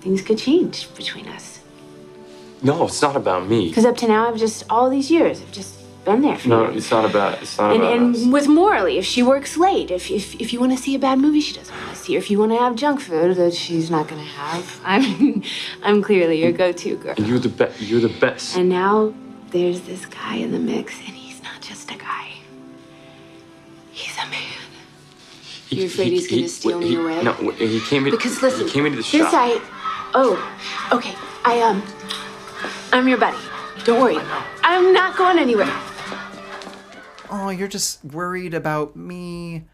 things 0.00 0.20
could 0.22 0.38
change 0.38 0.92
between 0.94 1.28
us? 1.28 1.60
No, 2.62 2.84
it's 2.86 3.00
not 3.02 3.16
about 3.16 3.48
me. 3.48 3.68
Because 3.68 3.84
up 3.84 3.96
to 3.98 4.08
now, 4.08 4.28
I've 4.28 4.36
just 4.38 4.64
all 4.70 4.88
these 4.90 5.10
years, 5.10 5.40
I've 5.40 5.52
just 5.52 5.74
been 6.04 6.20
there 6.22 6.36
for 6.36 6.48
No, 6.48 6.70
you. 6.70 6.76
it's 6.78 6.90
not 6.90 7.04
about. 7.04 7.40
It's 7.42 7.56
not 7.58 7.72
And, 7.72 7.82
about 7.82 7.96
and 7.96 8.14
us. 8.16 8.26
with 8.26 8.48
Morley, 8.48 8.98
if 8.98 9.04
she 9.04 9.22
works 9.22 9.56
late, 9.56 9.90
if, 9.90 10.10
if, 10.10 10.34
if 10.40 10.52
you 10.52 10.58
want 10.60 10.72
to 10.72 10.78
see 10.78 10.94
a 10.94 10.98
bad 10.98 11.18
movie 11.20 11.40
she 11.40 11.54
doesn't 11.54 11.74
want 11.74 11.90
to 11.90 11.96
see, 11.96 12.16
or 12.16 12.18
if 12.18 12.30
you 12.30 12.38
want 12.40 12.50
to 12.52 12.58
have 12.58 12.74
junk 12.76 13.00
food 13.00 13.36
that 13.36 13.54
she's 13.54 13.90
not 13.90 14.08
going 14.08 14.20
to 14.20 14.28
have, 14.28 14.80
I'm, 14.84 15.42
I'm 15.82 16.02
clearly 16.02 16.40
your 16.42 16.52
go-to 16.52 16.96
girl. 16.96 17.14
And 17.16 17.26
you're 17.28 17.38
the 17.38 17.48
best. 17.48 17.80
You're 17.80 18.00
the 18.00 18.16
best. 18.20 18.56
And 18.56 18.68
now 18.68 19.14
there's 19.50 19.80
this 19.82 20.06
guy 20.06 20.36
in 20.36 20.50
the 20.52 20.58
mix, 20.58 20.98
and 21.06 21.14
he's 21.16 21.40
not 21.42 21.60
just 21.60 21.90
a 21.90 21.96
guy. 21.96 22.31
He- 25.72 25.80
You're 25.80 25.86
afraid 25.86 26.12
he- 26.12 26.18
he's 26.18 26.28
gonna 26.30 26.48
steal 26.48 26.80
he- 26.80 26.96
me 26.96 27.02
away? 27.02 27.22
No, 27.22 27.32
he 27.52 27.80
came 27.80 28.06
in. 28.06 28.10
Because 28.12 28.40
listen, 28.42 28.66
he 28.66 28.72
came 28.72 28.84
into 28.86 28.96
the 28.96 29.02
this 29.02 29.10
shop. 29.10 29.32
I. 29.32 29.60
Oh, 30.14 30.36
okay. 30.92 31.14
I 31.44 31.60
um, 31.62 31.82
I'm 32.92 33.08
your 33.08 33.18
buddy. 33.18 33.38
Don't 33.84 34.00
worry. 34.00 34.18
I'm 34.62 34.92
not 34.92 35.16
going 35.16 35.38
anywhere. 35.38 35.72
oh, 37.30 37.50
you're 37.50 37.68
just 37.68 38.04
worried 38.04 38.54
about 38.54 38.94
me, 38.94 39.64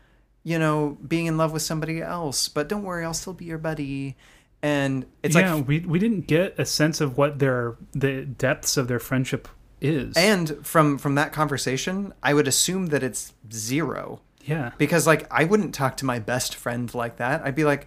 you 0.44 0.58
know, 0.58 0.96
being 1.06 1.26
in 1.26 1.36
love 1.36 1.52
with 1.52 1.62
somebody 1.62 2.00
else. 2.00 2.48
But 2.48 2.68
don't 2.68 2.84
worry, 2.84 3.04
I'll 3.04 3.14
still 3.14 3.32
be 3.34 3.44
your 3.44 3.58
buddy. 3.58 4.16
And 4.62 5.06
it's 5.22 5.36
yeah, 5.36 5.54
like, 5.54 5.68
we 5.68 5.80
we 5.80 5.98
didn't 5.98 6.26
get 6.26 6.58
a 6.58 6.64
sense 6.64 7.00
of 7.00 7.16
what 7.16 7.38
their 7.38 7.76
the 7.92 8.24
depths 8.24 8.76
of 8.76 8.88
their 8.88 8.98
friendship 8.98 9.48
is. 9.80 10.16
and 10.16 10.64
from 10.66 10.98
from 10.98 11.14
that 11.16 11.32
conversation, 11.32 12.12
I 12.22 12.34
would 12.34 12.48
assume 12.48 12.86
that 12.86 13.02
it's 13.02 13.34
zero. 13.52 14.20
Yeah. 14.48 14.70
Because 14.78 15.06
like 15.06 15.26
I 15.30 15.44
wouldn't 15.44 15.74
talk 15.74 15.98
to 15.98 16.06
my 16.06 16.18
best 16.18 16.54
friend 16.54 16.92
like 16.94 17.18
that. 17.18 17.42
I'd 17.44 17.54
be 17.54 17.64
like, 17.64 17.86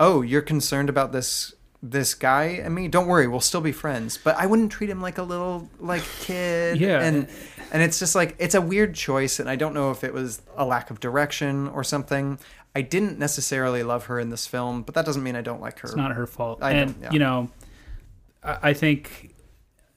"Oh, 0.00 0.22
you're 0.22 0.42
concerned 0.42 0.88
about 0.88 1.12
this 1.12 1.54
this 1.82 2.14
guy 2.14 2.44
and 2.44 2.74
me? 2.74 2.88
Don't 2.88 3.06
worry, 3.06 3.28
we'll 3.28 3.40
still 3.40 3.60
be 3.60 3.72
friends." 3.72 4.16
But 4.16 4.36
I 4.36 4.46
wouldn't 4.46 4.72
treat 4.72 4.88
him 4.88 5.02
like 5.02 5.18
a 5.18 5.22
little 5.22 5.68
like 5.78 6.02
kid. 6.20 6.80
Yeah. 6.80 7.00
And 7.02 7.28
and 7.70 7.82
it's 7.82 7.98
just 7.98 8.14
like 8.14 8.34
it's 8.38 8.54
a 8.54 8.60
weird 8.62 8.94
choice 8.94 9.38
and 9.38 9.50
I 9.50 9.56
don't 9.56 9.74
know 9.74 9.90
if 9.90 10.02
it 10.02 10.14
was 10.14 10.40
a 10.56 10.64
lack 10.64 10.90
of 10.90 10.98
direction 10.98 11.68
or 11.68 11.84
something. 11.84 12.38
I 12.74 12.82
didn't 12.82 13.18
necessarily 13.18 13.82
love 13.82 14.06
her 14.06 14.18
in 14.18 14.30
this 14.30 14.46
film, 14.46 14.82
but 14.82 14.94
that 14.94 15.04
doesn't 15.04 15.22
mean 15.22 15.36
I 15.36 15.42
don't 15.42 15.60
like 15.60 15.80
her. 15.80 15.88
It's 15.88 15.96
not 15.96 16.12
her 16.12 16.26
fault. 16.26 16.60
I 16.62 16.72
and 16.72 16.94
yeah. 17.02 17.12
you 17.12 17.18
know, 17.18 17.50
I, 18.42 18.70
I 18.70 18.72
think 18.72 19.34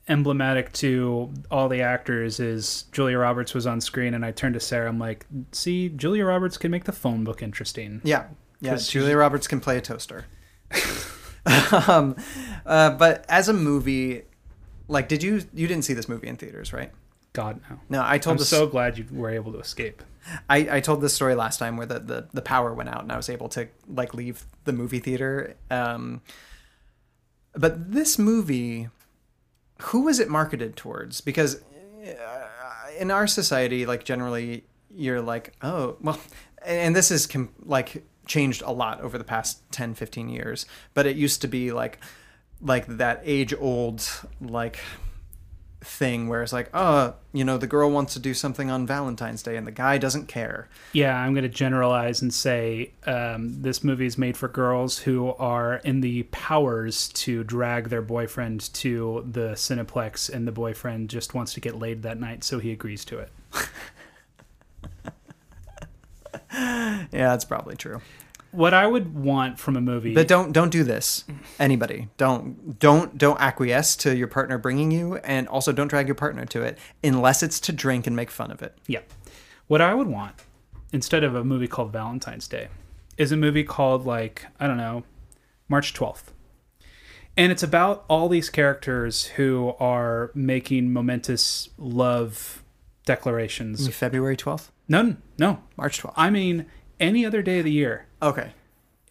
emblematic 0.08 0.74
to 0.74 1.32
all 1.50 1.70
the 1.70 1.82
actors 1.82 2.40
is 2.40 2.84
Julia 2.92 3.18
Roberts 3.18 3.54
was 3.54 3.68
on 3.68 3.82
screen, 3.82 4.14
and 4.14 4.26
I 4.26 4.32
turned 4.32 4.56
to 4.56 4.60
Sarah. 4.60 4.90
I'm 4.90 5.00
like, 5.00 5.26
see, 5.52 5.90
Julia 5.90 6.26
Roberts 6.26 6.58
can 6.58 6.72
make 6.72 6.86
the 6.86 6.92
phone 6.92 7.24
book 7.24 7.42
interesting. 7.42 8.02
Yeah, 8.04 8.28
yeah. 8.60 8.76
Julia 8.76 9.18
Roberts 9.18 9.48
can 9.48 9.60
play 9.60 9.78
a 9.78 9.82
toaster. 9.82 10.26
um, 11.88 12.16
uh, 12.66 12.92
but 12.92 13.26
as 13.30 13.50
a 13.50 13.54
movie, 13.54 14.24
like, 14.88 15.08
did 15.08 15.24
you 15.24 15.44
you 15.54 15.68
didn't 15.68 15.84
see 15.84 15.94
this 15.94 16.10
movie 16.10 16.28
in 16.28 16.38
theaters, 16.38 16.74
right? 16.74 16.92
God 17.34 17.62
no. 17.70 17.80
No, 17.90 18.04
I 18.06 18.18
told 18.18 18.34
I'm 18.36 18.38
this- 18.40 18.50
so 18.50 18.68
glad 18.68 18.98
you 18.98 19.06
were 19.12 19.30
able 19.30 19.52
to 19.54 19.60
escape. 19.60 20.04
I, 20.50 20.78
I 20.78 20.80
told 20.82 21.02
this 21.02 21.16
story 21.16 21.34
last 21.34 21.58
time 21.58 21.78
where 21.78 21.88
the, 21.88 22.00
the, 22.00 22.28
the 22.32 22.42
power 22.44 22.74
went 22.76 22.90
out 22.90 23.02
and 23.02 23.12
I 23.12 23.18
was 23.18 23.28
able 23.28 23.50
to 23.50 23.68
like 23.88 24.14
leave 24.14 24.46
the 24.66 24.72
movie 24.72 25.00
theater. 25.00 25.56
Um, 25.72 26.22
but 27.54 27.92
this 27.92 28.20
movie, 28.20 28.90
who 29.82 30.02
was 30.02 30.20
it 30.20 30.30
marketed 30.30 30.76
towards? 30.76 31.22
Because 31.22 31.62
uh, 32.06 32.48
in 32.98 33.12
our 33.12 33.28
society, 33.28 33.86
like 33.86 34.04
generally, 34.04 34.64
you're 34.94 35.22
like, 35.22 35.54
oh, 35.62 35.98
well, 36.02 36.20
and 36.66 36.96
this 36.96 37.12
is 37.12 37.28
com- 37.28 37.54
like 37.64 38.04
changed 38.26 38.62
a 38.64 38.72
lot 38.72 39.02
over 39.02 39.18
the 39.18 39.24
past 39.24 39.70
10, 39.72 39.96
15 39.96 40.30
years. 40.30 40.66
But 40.94 41.06
it 41.06 41.16
used 41.16 41.42
to 41.42 41.48
be 41.48 41.72
like, 41.72 42.00
like 42.62 42.86
that 42.88 43.22
age 43.24 43.54
old, 43.58 44.08
like 44.40 44.80
thing 45.84 46.28
where 46.28 46.44
it's 46.44 46.54
like, 46.54 46.70
oh, 46.74 47.16
you 47.34 47.44
know, 47.44 47.58
the 47.58 47.68
girl 47.68 47.90
wants 47.90 48.14
to 48.14 48.20
do 48.20 48.34
something 48.34 48.70
on 48.70 48.86
Valentine's 48.86 49.42
Day 49.42 49.58
and 49.58 49.66
the 49.66 49.72
guy 49.72 49.98
doesn't 49.98 50.28
care. 50.28 50.70
Yeah, 50.94 51.18
I'm 51.18 51.34
going 51.34 51.44
to 51.44 51.50
generalize 51.50 52.22
and 52.22 52.34
say 52.34 52.92
um, 53.06 53.62
this 53.62 53.84
movie 53.84 54.06
is 54.06 54.18
made 54.18 54.38
for 54.38 54.48
girls 54.48 55.00
who 55.00 55.34
are 55.34 55.76
in 55.78 56.02
the 56.02 56.24
powers 56.24 57.10
to 57.10 57.44
drag 57.44 57.90
their 57.90 58.02
boyfriend 58.02 58.74
to 58.76 59.26
the 59.30 59.52
Cineplex, 59.52 60.30
and 60.30 60.48
the 60.48 60.52
boyfriend 60.52 61.10
just 61.10 61.34
wants 61.34 61.54
to 61.56 61.60
get 61.60 61.78
laid 61.78 62.04
that 62.04 62.20
night, 62.20 62.44
so 62.44 62.60
he 62.60 62.72
agrees 62.72 63.04
to 63.06 63.20
it. 63.20 63.32
yeah, 66.54 67.08
that's 67.12 67.46
probably 67.46 67.76
true. 67.76 68.02
What 68.52 68.74
I 68.74 68.86
would 68.86 69.16
want 69.16 69.60
from 69.60 69.78
a 69.78 69.82
movie, 69.82 70.14
But 70.14 70.28
don't 70.28 70.52
don't 70.52 70.72
do 70.72 70.84
this. 70.84 71.24
Anybody, 71.60 72.10
don't 72.18 72.78
don't 72.80 73.18
don't 73.18 73.40
acquiesce 73.40 73.96
to 73.98 74.16
your 74.16 74.28
partner 74.28 74.58
bringing 74.58 74.92
you, 74.92 75.16
and 75.18 75.48
also 75.48 75.72
don't 75.72 75.88
drag 75.88 76.08
your 76.08 76.16
partner 76.16 76.46
to 76.46 76.62
it 76.62 76.78
unless 77.04 77.44
it's 77.44 77.60
to 77.62 77.72
drink 77.72 78.08
and 78.08 78.16
make 78.16 78.30
fun 78.30 78.52
of 78.52 78.62
it. 78.62 78.78
Yeah. 78.88 79.02
What 79.68 79.82
I 79.82 79.94
would 79.94 80.08
want 80.08 80.36
instead 80.92 81.24
of 81.24 81.34
a 81.36 81.44
movie 81.44 81.68
called 81.68 81.94
Valentine's 81.94 82.48
Day 82.48 82.68
is 83.18 83.32
a 83.32 83.38
movie 83.38 83.64
called 83.64 84.06
like, 84.06 84.46
I 84.60 84.68
don't 84.68 84.78
know, 84.78 85.04
March 85.70 85.94
12th. 85.94 86.34
And 87.38 87.52
it's 87.52 87.64
about 87.64 88.04
all 88.10 88.28
these 88.28 88.50
characters 88.50 89.28
who 89.28 89.74
are 89.80 90.32
making 90.36 90.92
momentous 90.92 91.70
love 91.78 92.64
declarations. 93.06 93.88
February 93.96 94.36
12th? 94.36 94.70
No, 94.90 95.16
no. 95.38 95.64
March 95.78 96.02
12th. 96.02 96.14
I 96.18 96.30
mean 96.30 96.66
any 97.02 97.26
other 97.26 97.42
day 97.42 97.60
of 97.60 97.66
the 97.66 97.72
year. 97.72 98.06
Okay. 98.22 98.54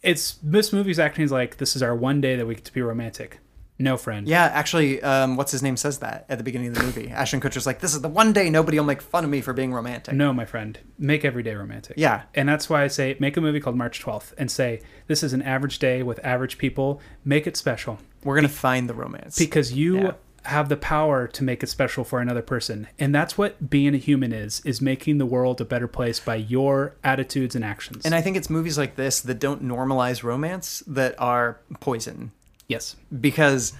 It's 0.01 0.39
this 0.41 0.73
movie's 0.73 0.97
acting 0.97 1.23
is 1.23 1.31
like 1.31 1.57
this 1.57 1.75
is 1.75 1.83
our 1.83 1.95
one 1.95 2.21
day 2.21 2.35
that 2.35 2.47
we 2.47 2.55
get 2.55 2.65
to 2.65 2.73
be 2.73 2.81
romantic. 2.81 3.39
No 3.77 3.97
friend. 3.97 4.27
Yeah, 4.27 4.43
actually, 4.45 5.01
um, 5.01 5.37
what's 5.37 5.51
his 5.51 5.63
name 5.63 5.75
says 5.75 5.99
that 5.99 6.25
at 6.29 6.37
the 6.37 6.43
beginning 6.43 6.67
of 6.67 6.75
the 6.75 6.83
movie. 6.83 7.09
Ashton 7.09 7.41
Kutcher's 7.41 7.65
like, 7.65 7.79
"This 7.79 7.95
is 7.95 8.01
the 8.01 8.07
one 8.07 8.31
day 8.31 8.49
nobody 8.49 8.77
will 8.77 8.85
make 8.85 9.01
fun 9.01 9.23
of 9.23 9.29
me 9.31 9.41
for 9.41 9.53
being 9.53 9.73
romantic." 9.73 10.13
No, 10.13 10.31
my 10.33 10.45
friend. 10.45 10.77
Make 10.99 11.25
every 11.25 11.41
day 11.41 11.55
romantic. 11.55 11.95
Yeah. 11.97 12.23
And 12.35 12.47
that's 12.47 12.69
why 12.69 12.83
I 12.83 12.87
say 12.87 13.15
make 13.19 13.37
a 13.37 13.41
movie 13.41 13.59
called 13.59 13.75
March 13.75 13.99
12th 13.99 14.33
and 14.37 14.51
say 14.51 14.81
this 15.07 15.23
is 15.23 15.33
an 15.33 15.41
average 15.41 15.79
day 15.79 16.03
with 16.03 16.19
average 16.23 16.59
people. 16.59 17.01
Make 17.25 17.47
it 17.47 17.57
special. 17.57 17.97
We're 18.23 18.35
gonna 18.35 18.49
find 18.49 18.87
the 18.87 18.93
romance 18.93 19.37
because 19.37 19.73
you 19.73 20.13
have 20.43 20.69
the 20.69 20.77
power 20.77 21.27
to 21.27 21.43
make 21.43 21.61
it 21.63 21.67
special 21.67 22.03
for 22.03 22.19
another 22.19 22.41
person, 22.41 22.87
and 22.97 23.13
that's 23.13 23.37
what 23.37 23.69
being 23.69 23.93
a 23.93 23.97
human 23.97 24.33
is: 24.33 24.61
is 24.65 24.81
making 24.81 25.17
the 25.17 25.25
world 25.25 25.61
a 25.61 25.65
better 25.65 25.87
place 25.87 26.19
by 26.19 26.35
your 26.35 26.95
attitudes 27.03 27.55
and 27.55 27.63
actions. 27.63 28.05
And 28.05 28.15
I 28.15 28.21
think 28.21 28.37
it's 28.37 28.49
movies 28.49 28.77
like 28.77 28.95
this 28.95 29.21
that 29.21 29.39
don't 29.39 29.63
normalize 29.63 30.23
romance 30.23 30.83
that 30.87 31.15
are 31.19 31.59
poison. 31.79 32.31
Yes. 32.67 32.95
Because 33.19 33.73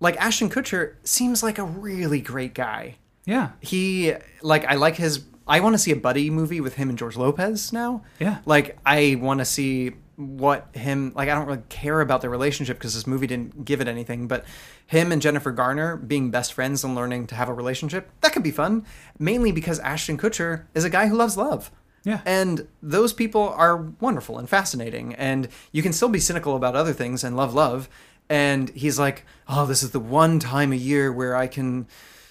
like 0.00 0.16
Ashton 0.16 0.48
Kutcher 0.50 0.94
seems 1.04 1.42
like 1.42 1.58
a 1.58 1.64
really 1.64 2.20
great 2.20 2.54
guy. 2.54 2.96
Yeah. 3.24 3.50
He 3.60 4.14
like 4.42 4.64
I 4.64 4.74
like 4.74 4.96
his 4.96 5.24
I 5.46 5.60
want 5.60 5.74
to 5.74 5.78
see 5.78 5.90
a 5.92 5.96
buddy 5.96 6.30
movie 6.30 6.60
with 6.60 6.74
him 6.74 6.88
and 6.88 6.98
George 6.98 7.16
Lopez 7.16 7.72
now. 7.72 8.02
Yeah. 8.18 8.38
Like 8.46 8.78
I 8.84 9.18
want 9.20 9.40
to 9.40 9.44
see 9.44 9.92
what 10.18 10.74
him 10.74 11.12
like 11.14 11.28
I 11.28 11.34
don't 11.34 11.46
really 11.46 11.62
care 11.68 12.00
about 12.00 12.22
their 12.22 12.30
relationship 12.30 12.76
because 12.76 12.94
this 12.94 13.06
movie 13.06 13.28
didn't 13.28 13.64
give 13.64 13.80
it 13.80 13.86
anything, 13.86 14.26
but 14.26 14.44
him 14.86 15.12
and 15.12 15.22
Jennifer 15.22 15.52
Garner 15.52 15.96
being 15.96 16.32
best 16.32 16.52
friends 16.52 16.82
and 16.82 16.96
learning 16.96 17.28
to 17.28 17.36
have 17.36 17.48
a 17.48 17.54
relationship, 17.54 18.10
that 18.20 18.32
could 18.32 18.42
be 18.42 18.50
fun. 18.50 18.84
Mainly 19.18 19.52
because 19.52 19.78
Ashton 19.78 20.18
Kutcher 20.18 20.64
is 20.74 20.84
a 20.84 20.90
guy 20.90 21.06
who 21.06 21.14
loves 21.14 21.36
love. 21.36 21.70
Yeah. 22.04 22.20
And 22.26 22.66
those 22.82 23.12
people 23.12 23.50
are 23.50 23.76
wonderful 24.00 24.38
and 24.38 24.48
fascinating. 24.48 25.14
And 25.14 25.48
you 25.70 25.82
can 25.82 25.92
still 25.92 26.08
be 26.08 26.18
cynical 26.18 26.56
about 26.56 26.74
other 26.74 26.92
things 26.92 27.22
and 27.22 27.36
love 27.36 27.54
love. 27.54 27.88
And 28.28 28.70
he's 28.70 28.98
like, 28.98 29.24
oh, 29.46 29.66
this 29.66 29.84
is 29.84 29.92
the 29.92 30.00
one 30.00 30.40
time 30.40 30.72
a 30.72 30.76
year 30.76 31.12
where 31.12 31.36
I 31.36 31.46
can, 31.46 31.86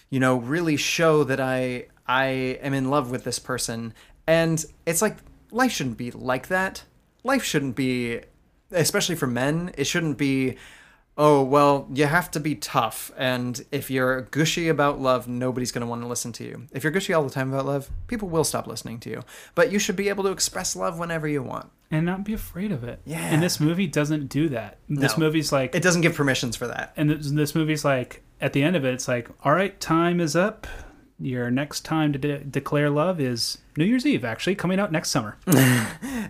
you 0.09 0.19
know, 0.19 0.38
really 0.38 0.76
show 0.76 1.23
that 1.23 1.39
I 1.39 1.85
I 2.05 2.26
am 2.61 2.73
in 2.73 2.89
love 2.89 3.11
with 3.11 3.23
this 3.23 3.39
person. 3.39 3.93
And 4.26 4.64
it's 4.85 5.01
like 5.01 5.18
life 5.51 5.72
shouldn't 5.72 5.97
be 5.97 6.11
like 6.11 6.49
that. 6.49 6.84
Life 7.27 7.43
shouldn't 7.43 7.75
be, 7.75 8.21
especially 8.71 9.15
for 9.15 9.27
men, 9.27 9.71
it 9.77 9.85
shouldn't 9.85 10.17
be, 10.17 10.55
oh, 11.17 11.43
well, 11.43 11.87
you 11.93 12.05
have 12.05 12.29
to 12.31 12.39
be 12.39 12.55
tough. 12.55 13.11
And 13.17 13.63
if 13.71 13.89
you're 13.91 14.21
gushy 14.21 14.67
about 14.69 14.99
love, 15.01 15.27
nobody's 15.27 15.71
going 15.71 15.81
to 15.81 15.87
want 15.87 16.01
to 16.03 16.07
listen 16.07 16.31
to 16.33 16.43
you. 16.45 16.67
If 16.71 16.83
you're 16.83 16.91
gushy 16.91 17.13
all 17.13 17.23
the 17.23 17.29
time 17.29 17.51
about 17.51 17.65
love, 17.65 17.89
people 18.07 18.29
will 18.29 18.43
stop 18.43 18.65
listening 18.67 18.99
to 19.01 19.09
you. 19.09 19.21
But 19.55 19.71
you 19.71 19.79
should 19.79 19.95
be 19.95 20.09
able 20.09 20.23
to 20.25 20.31
express 20.31 20.75
love 20.75 20.97
whenever 20.99 21.27
you 21.27 21.41
want. 21.43 21.69
and 21.89 22.05
not 22.05 22.23
be 22.25 22.33
afraid 22.33 22.71
of 22.71 22.83
it. 22.83 22.99
Yeah. 23.05 23.19
And 23.33 23.41
this 23.41 23.59
movie 23.61 23.87
doesn't 23.87 24.27
do 24.27 24.49
that. 24.49 24.77
This 24.89 25.17
No. 25.17 25.23
movie's 25.25 25.51
like 25.53 25.73
It 25.73 25.81
doesn't 25.83 26.01
give 26.01 26.15
permissions 26.15 26.55
for 26.57 26.67
that. 26.67 26.91
and 26.97 27.09
this, 27.09 27.31
this 27.31 27.55
movie's 27.55 27.85
like 27.85 28.21
at 28.41 28.51
the 28.53 28.61
end 28.61 28.75
of 28.75 28.83
it, 28.85 28.93
it's 28.93 29.07
like, 29.07 29.29
all 29.43 29.53
right, 29.53 29.79
time 29.79 30.19
is 30.19 30.35
up. 30.35 30.67
Your 31.19 31.49
next 31.49 31.84
time 31.84 32.14
to 32.14 32.19
de- 32.19 32.44
declare 32.44 32.89
love 32.89 33.19
is 33.19 33.57
New 33.76 33.85
Year's 33.85 34.06
Eve, 34.06 34.23
actually 34.23 34.56
coming 34.56 34.80
out 34.80 34.91
next 34.91 35.10
summer. 35.10 35.38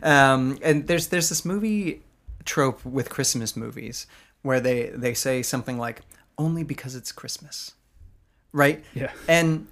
um, 0.03 0.57
and 0.61 0.87
there's 0.87 1.07
there's 1.07 1.29
this 1.29 1.43
movie 1.43 2.03
trope 2.45 2.83
with 2.85 3.09
Christmas 3.09 3.57
movies 3.57 4.07
where 4.41 4.59
they 4.59 4.87
they 4.87 5.13
say 5.13 5.43
something 5.43 5.77
like 5.77 6.01
only 6.37 6.63
because 6.63 6.95
it's 6.95 7.11
Christmas, 7.11 7.73
right? 8.53 8.83
Yeah. 8.93 9.11
And 9.27 9.67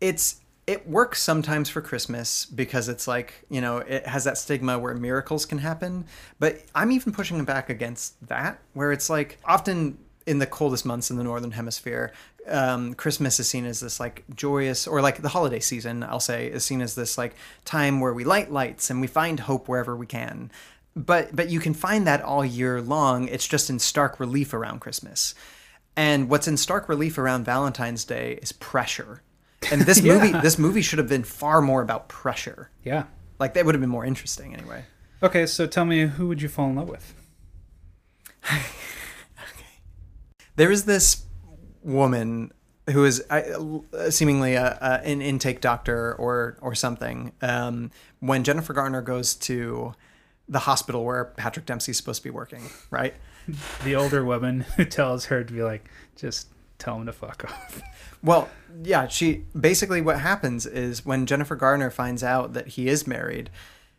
it's 0.00 0.40
it 0.66 0.86
works 0.86 1.22
sometimes 1.22 1.70
for 1.70 1.80
Christmas 1.80 2.44
because 2.44 2.90
it's 2.90 3.08
like 3.08 3.46
you 3.48 3.62
know 3.62 3.78
it 3.78 4.06
has 4.06 4.24
that 4.24 4.36
stigma 4.36 4.78
where 4.78 4.94
miracles 4.94 5.46
can 5.46 5.58
happen. 5.58 6.04
But 6.38 6.62
I'm 6.74 6.92
even 6.92 7.12
pushing 7.12 7.42
back 7.44 7.70
against 7.70 8.26
that, 8.28 8.58
where 8.74 8.92
it's 8.92 9.08
like 9.08 9.38
often 9.44 9.98
in 10.26 10.38
the 10.38 10.46
coldest 10.46 10.84
months 10.84 11.10
in 11.10 11.16
the 11.16 11.24
northern 11.24 11.52
hemisphere 11.52 12.12
um, 12.50 12.94
christmas 12.94 13.38
is 13.40 13.48
seen 13.48 13.64
as 13.66 13.80
this 13.80 13.98
like 14.00 14.24
joyous 14.34 14.86
or 14.86 15.00
like 15.00 15.22
the 15.22 15.28
holiday 15.28 15.60
season 15.60 16.02
i'll 16.02 16.20
say 16.20 16.46
is 16.46 16.64
seen 16.64 16.80
as 16.80 16.94
this 16.94 17.16
like 17.18 17.34
time 17.64 18.00
where 18.00 18.12
we 18.12 18.24
light 18.24 18.50
lights 18.50 18.90
and 18.90 19.00
we 19.00 19.06
find 19.06 19.40
hope 19.40 19.68
wherever 19.68 19.96
we 19.96 20.06
can 20.06 20.50
but 20.96 21.34
but 21.34 21.48
you 21.48 21.60
can 21.60 21.74
find 21.74 22.06
that 22.06 22.22
all 22.22 22.44
year 22.44 22.80
long 22.80 23.28
it's 23.28 23.46
just 23.46 23.68
in 23.70 23.78
stark 23.78 24.18
relief 24.20 24.52
around 24.54 24.80
christmas 24.80 25.34
and 25.96 26.28
what's 26.28 26.48
in 26.48 26.56
stark 26.56 26.88
relief 26.88 27.18
around 27.18 27.44
valentine's 27.44 28.04
day 28.04 28.38
is 28.42 28.52
pressure 28.52 29.22
and 29.70 29.82
this 29.82 30.00
Yeah. 30.02 30.14
movie 30.14 30.32
this 30.40 30.58
movie 30.58 30.82
should 30.82 30.98
have 30.98 31.08
been 31.08 31.24
far 31.24 31.60
more 31.60 31.82
about 31.82 32.08
pressure 32.08 32.70
Yeah. 32.84 33.04
like 33.38 33.54
that 33.54 33.64
would 33.66 33.74
have 33.74 33.80
been 33.80 33.90
more 33.90 34.04
interesting 34.04 34.54
anyway 34.54 34.84
Okay, 35.20 35.46
so 35.46 35.66
tell 35.66 35.84
me, 35.84 36.06
who 36.06 36.28
would 36.28 36.40
you 36.40 36.48
fall 36.48 36.68
in 36.70 36.76
love 36.76 36.88
with? 36.88 37.12
There 40.56 40.70
is 40.70 40.84
this 40.84 41.24
woman 41.82 42.52
who 42.90 43.04
is 43.04 43.22
uh, 43.30 44.10
seemingly 44.10 44.54
a, 44.54 44.78
a, 44.80 45.06
an 45.06 45.20
intake 45.20 45.60
doctor 45.60 46.14
or 46.14 46.56
or 46.60 46.74
something. 46.74 47.32
Um, 47.42 47.90
when 48.20 48.44
Jennifer 48.44 48.72
Garner 48.72 49.02
goes 49.02 49.34
to 49.34 49.94
the 50.48 50.60
hospital 50.60 51.04
where 51.04 51.26
Patrick 51.36 51.66
Dempsey's 51.66 51.98
supposed 51.98 52.22
to 52.22 52.28
be 52.28 52.30
working, 52.30 52.62
right? 52.90 53.14
The 53.82 53.96
older 53.96 54.26
woman 54.26 54.66
who 54.76 54.84
tells 54.84 55.24
her 55.26 55.42
to 55.42 55.52
be 55.54 55.62
like, 55.62 55.88
just 56.16 56.48
tell 56.78 56.96
him 56.96 57.06
to 57.06 57.14
fuck 57.14 57.44
off. 57.46 57.80
Well, 58.22 58.50
yeah, 58.82 59.08
she 59.08 59.44
basically 59.58 60.02
what 60.02 60.20
happens 60.20 60.66
is 60.66 61.06
when 61.06 61.24
Jennifer 61.24 61.56
Garner 61.56 61.90
finds 61.90 62.22
out 62.22 62.52
that 62.52 62.68
he 62.68 62.88
is 62.88 63.06
married, 63.06 63.48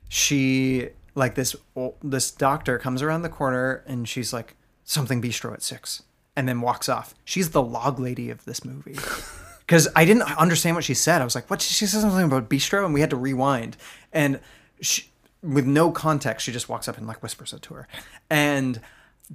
she 0.07 0.89
like 1.15 1.33
this 1.33 1.55
this 2.03 2.29
doctor 2.29 2.77
comes 2.77 3.01
around 3.01 3.23
the 3.23 3.29
corner 3.29 3.83
and 3.87 4.07
she's 4.07 4.31
like 4.31 4.55
something 4.83 5.19
bistro 5.19 5.53
at 5.53 5.63
6 5.63 6.03
and 6.39 6.47
then 6.47 6.61
walks 6.61 6.87
off. 6.87 7.13
She's 7.25 7.49
the 7.49 7.61
log 7.61 7.99
lady 7.99 8.29
of 8.29 8.45
this 8.45 8.63
movie. 8.63 8.97
Cuz 9.67 9.87
I 9.95 10.05
didn't 10.05 10.23
understand 10.37 10.75
what 10.77 10.85
she 10.85 10.93
said. 10.95 11.21
I 11.21 11.25
was 11.25 11.35
like, 11.35 11.49
"What 11.49 11.61
she 11.61 11.85
said 11.85 12.01
something 12.01 12.23
about 12.25 12.49
bistro?" 12.49 12.85
and 12.85 12.93
we 12.93 13.01
had 13.01 13.09
to 13.11 13.15
rewind. 13.17 13.75
And 14.13 14.39
she, 14.81 15.09
with 15.43 15.65
no 15.67 15.91
context, 15.91 16.45
she 16.45 16.51
just 16.51 16.69
walks 16.69 16.87
up 16.87 16.97
and 16.97 17.05
like 17.05 17.21
whispers 17.21 17.53
it 17.53 17.61
to 17.63 17.73
her. 17.75 17.87
And 18.29 18.79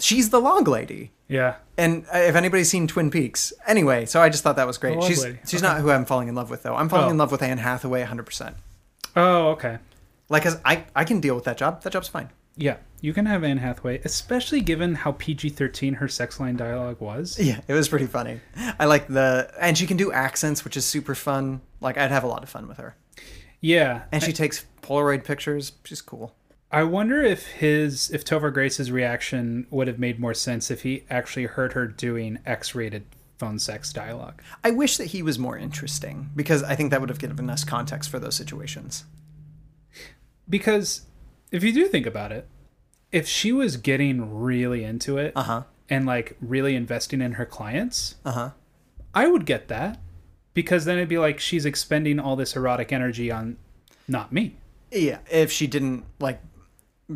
she's 0.01 0.31
the 0.31 0.41
log 0.41 0.67
lady. 0.67 1.13
Yeah. 1.29 1.55
And 1.79 2.05
uh, 2.13 2.19
if 2.19 2.35
anybody's 2.35 2.69
seen 2.71 2.87
Twin 2.89 3.11
Peaks, 3.11 3.53
anyway, 3.67 4.07
so 4.07 4.21
I 4.21 4.29
just 4.29 4.43
thought 4.43 4.57
that 4.57 4.67
was 4.67 4.79
great. 4.79 5.01
She's 5.05 5.23
lady. 5.23 5.39
she's 5.47 5.63
Okay. 5.63 5.73
not 5.73 5.81
who 5.83 5.91
I'm 5.91 6.05
falling 6.05 6.29
in 6.29 6.35
love 6.35 6.51
with 6.51 6.63
though. 6.65 6.75
I'm 6.75 6.89
falling 6.89 7.07
Oh. 7.07 7.11
in 7.11 7.19
love 7.19 7.31
with 7.31 7.43
Anne 7.43 7.59
Hathaway 7.59 8.03
100%. 8.03 8.55
Oh, 9.17 9.51
okay. 9.51 9.79
Like, 10.29 10.43
cause 10.43 10.57
I 10.65 10.85
I 10.97 11.05
can 11.05 11.21
deal 11.21 11.35
with 11.37 11.45
that 11.45 11.59
job. 11.59 11.83
That 11.83 11.93
job's 11.93 12.09
fine. 12.09 12.31
Yeah, 12.57 12.77
you 13.05 13.13
can 13.13 13.27
have 13.27 13.45
Anne 13.45 13.59
Hathaway, 13.59 14.01
especially 14.03 14.63
given 14.63 14.95
how 14.95 15.13
PG 15.13 15.51
13 15.51 15.95
her 15.95 16.09
sex 16.09 16.41
line 16.41 16.57
dialogue 16.57 17.03
was. 17.03 17.39
Yeah, 17.39 17.61
it 17.69 17.75
was 17.75 17.87
pretty 17.87 18.07
funny. 18.07 18.41
I 18.79 18.87
like 18.87 19.09
the 19.09 19.53
and 19.61 19.77
she 19.77 19.87
can 19.87 19.99
do 19.99 20.11
accents, 20.11 20.65
which 20.65 20.75
is 20.75 20.87
super 20.87 21.15
fun. 21.15 21.61
Like, 21.83 21.99
I'd 21.99 22.11
have 22.11 22.25
a 22.25 22.27
lot 22.27 22.43
of 22.43 22.49
fun 22.49 22.67
with 22.67 22.79
her. 22.79 22.97
Yeah, 23.61 24.05
and 24.11 24.23
she 24.23 24.33
takes 24.33 24.65
Polaroid 24.81 25.23
pictures. 25.23 25.73
She's 25.85 26.01
cool. 26.01 26.35
I 26.73 26.85
wonder 26.85 27.21
if 27.23 27.47
his 27.49 28.11
if 28.11 28.25
Topher 28.25 28.51
Grace's 28.51 28.91
reaction 28.91 29.67
would 29.71 29.87
have 29.87 29.99
made 29.99 30.19
more 30.19 30.33
sense 30.33 30.71
if 30.71 30.83
he 30.83 31.05
actually 31.11 31.45
heard 31.45 31.75
her 31.75 31.87
doing 31.87 32.39
X-rated 32.47 33.05
phone 33.37 33.59
sex 33.59 33.93
dialogue. 33.93 34.41
I 34.65 34.71
wish 34.71 34.97
that 34.97 35.09
he 35.09 35.23
was 35.23 35.39
more 35.39 35.59
interesting 35.59 36.31
because 36.35 36.63
I 36.63 36.75
think 36.75 36.91
that 36.91 37.03
would 37.03 37.11
have 37.11 37.19
given 37.19 37.51
us 37.51 37.65
context 37.65 38.09
for 38.09 38.19
those 38.19 38.35
situations. 38.35 39.05
Because 40.49 41.03
if 41.53 41.63
you 41.63 41.73
do 41.75 41.87
think 41.87 42.07
about 42.07 42.33
it, 42.33 42.49
if 43.15 43.29
she 43.29 43.53
was 43.53 43.77
getting 43.77 44.35
really 44.35 44.83
into 44.83 45.19
it 45.19 45.33
uh-huh. 45.37 45.63
and 45.89 46.05
like 46.05 46.37
really 46.41 46.75
investing 46.75 47.21
in 47.21 47.35
her 47.35 47.47
clients, 47.47 48.17
uh-huh. 48.25 48.51
I 49.15 49.29
would 49.29 49.47
get 49.47 49.69
that. 49.69 50.01
Because 50.53 50.85
then 50.85 50.99
it'd 50.99 51.09
be 51.09 51.19
like 51.19 51.41
she's 51.41 51.65
expending 51.65 52.21
all 52.21 52.37
this 52.37 52.55
erotic 52.55 52.93
energy 52.93 53.31
on 53.31 53.57
not 54.07 54.33
me. 54.33 54.57
Yeah, 54.91 55.19
if 55.31 55.51
she 55.51 55.67
didn't 55.67 56.05
like 56.21 56.41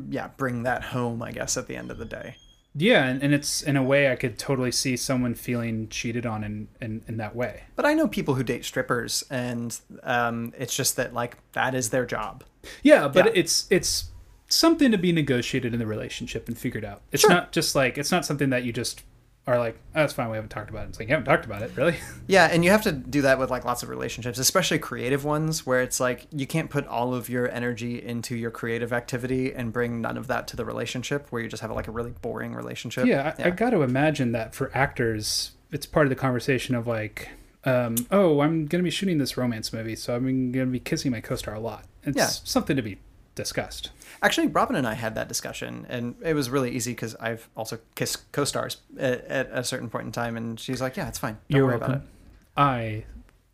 yeah, 0.08 0.28
bring 0.36 0.64
that 0.64 0.84
home, 0.84 1.22
I 1.22 1.32
guess, 1.32 1.56
at 1.56 1.66
the 1.66 1.76
end 1.76 1.90
of 1.90 1.98
the 1.98 2.04
day. 2.04 2.36
Yeah, 2.74 3.04
and, 3.04 3.22
and 3.22 3.34
it's 3.34 3.62
in 3.62 3.76
a 3.76 3.82
way 3.82 4.10
I 4.12 4.16
could 4.16 4.38
totally 4.38 4.70
see 4.70 4.96
someone 4.96 5.34
feeling 5.34 5.88
cheated 5.88 6.26
on 6.26 6.44
in, 6.44 6.68
in, 6.80 7.02
in 7.08 7.16
that 7.16 7.34
way. 7.34 7.62
But 7.74 7.86
I 7.86 7.94
know 7.94 8.06
people 8.06 8.34
who 8.34 8.44
date 8.44 8.64
strippers 8.64 9.24
and 9.30 9.78
um, 10.02 10.52
it's 10.56 10.76
just 10.76 10.96
that 10.96 11.14
like 11.14 11.38
that 11.52 11.74
is 11.74 11.90
their 11.90 12.06
job. 12.06 12.44
Yeah, 12.82 13.08
but 13.08 13.26
Yeah. 13.26 13.32
it's 13.34 13.66
it's 13.70 14.10
something 14.48 14.90
to 14.90 14.98
be 14.98 15.12
negotiated 15.12 15.72
in 15.72 15.78
the 15.78 15.86
relationship 15.86 16.48
and 16.48 16.56
figured 16.58 16.84
out. 16.84 17.02
It's 17.12 17.20
Sure. 17.22 17.30
not 17.30 17.52
just 17.52 17.74
like 17.74 17.98
it's 17.98 18.10
not 18.10 18.24
something 18.24 18.50
that 18.50 18.64
you 18.64 18.72
just 18.72 19.02
are 19.46 19.58
like, 19.58 19.76
oh, 19.94 20.00
that's 20.00 20.12
fine, 20.12 20.28
we 20.28 20.36
haven't 20.36 20.50
talked 20.50 20.68
about 20.68 20.84
it. 20.84 20.90
It's 20.90 20.98
like 20.98 21.08
you 21.08 21.14
haven't 21.14 21.24
talked 21.24 21.46
about 21.46 21.62
it, 21.62 21.70
really? 21.74 21.96
Yeah, 22.26 22.48
and 22.52 22.62
you 22.62 22.70
have 22.70 22.82
to 22.82 22.92
do 22.92 23.22
that 23.22 23.38
with 23.38 23.50
like 23.50 23.64
lots 23.64 23.82
of 23.82 23.88
relationships, 23.88 24.38
especially 24.38 24.78
creative 24.78 25.24
ones 25.24 25.64
where 25.64 25.80
it's 25.80 25.98
like 26.00 26.26
you 26.30 26.46
can't 26.46 26.68
put 26.68 26.86
all 26.86 27.14
of 27.14 27.30
your 27.30 27.50
energy 27.50 28.02
into 28.02 28.36
your 28.36 28.50
creative 28.50 28.92
activity 28.92 29.54
and 29.54 29.72
bring 29.72 30.02
none 30.02 30.18
of 30.18 30.26
that 30.26 30.48
to 30.48 30.56
the 30.56 30.66
relationship 30.66 31.28
where 31.30 31.40
you 31.40 31.48
just 31.48 31.62
have 31.62 31.70
like 31.70 31.88
a 31.88 31.90
really 31.90 32.10
boring 32.20 32.54
relationship. 32.54 33.06
Yeah, 33.06 33.34
I, 33.38 33.44
I 33.44 33.50
got 33.50 33.70
to 33.70 33.80
imagine 33.80 34.32
that 34.32 34.54
for 34.54 34.70
actors, 34.74 35.52
it's 35.72 35.86
part 35.86 36.04
of 36.04 36.10
the 36.10 36.16
conversation 36.16 36.74
of 36.74 36.86
like, 36.86 37.30
um, 37.64 37.94
oh, 38.10 38.40
I'm 38.40 38.66
going 38.66 38.80
to 38.80 38.84
be 38.84 38.90
shooting 38.90 39.16
this 39.16 39.38
romance 39.38 39.72
movie, 39.72 39.96
so 39.96 40.14
I'm 40.14 40.52
going 40.52 40.66
to 40.66 40.72
be 40.72 40.80
kissing 40.80 41.10
my 41.10 41.20
co-star 41.22 41.54
a 41.54 41.60
lot. 41.60 41.84
It's 42.04 42.16
Yeah. 42.18 42.26
something 42.26 42.76
to 42.76 42.82
be 42.82 42.98
discussed. 43.34 43.90
Actually, 44.22 44.48
Robin 44.48 44.76
and 44.76 44.86
I 44.86 44.94
had 44.94 45.14
that 45.14 45.28
discussion, 45.28 45.86
and 45.88 46.16
it 46.22 46.34
was 46.34 46.50
really 46.50 46.70
easy 46.70 46.92
because 46.92 47.14
I've 47.16 47.48
also 47.56 47.78
kissed 47.94 48.30
co-stars 48.32 48.78
at, 48.98 49.24
at 49.26 49.48
a 49.52 49.64
certain 49.64 49.88
point 49.88 50.06
in 50.06 50.12
time, 50.12 50.36
and 50.36 50.58
she's 50.58 50.80
like, 50.80 50.96
"Yeah, 50.96 51.08
it's 51.08 51.18
fine. 51.18 51.38
Don't 51.48 51.58
You're 51.58 51.66
worry 51.66 51.78
welcome. 51.78 51.94
about 51.94 52.02
it." 52.04 52.08
I 52.56 53.04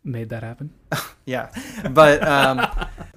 made 0.03 0.29
that 0.29 0.43
happen. 0.43 0.71
Yeah, 1.27 1.49
but 1.89 2.21
um, 2.21 2.67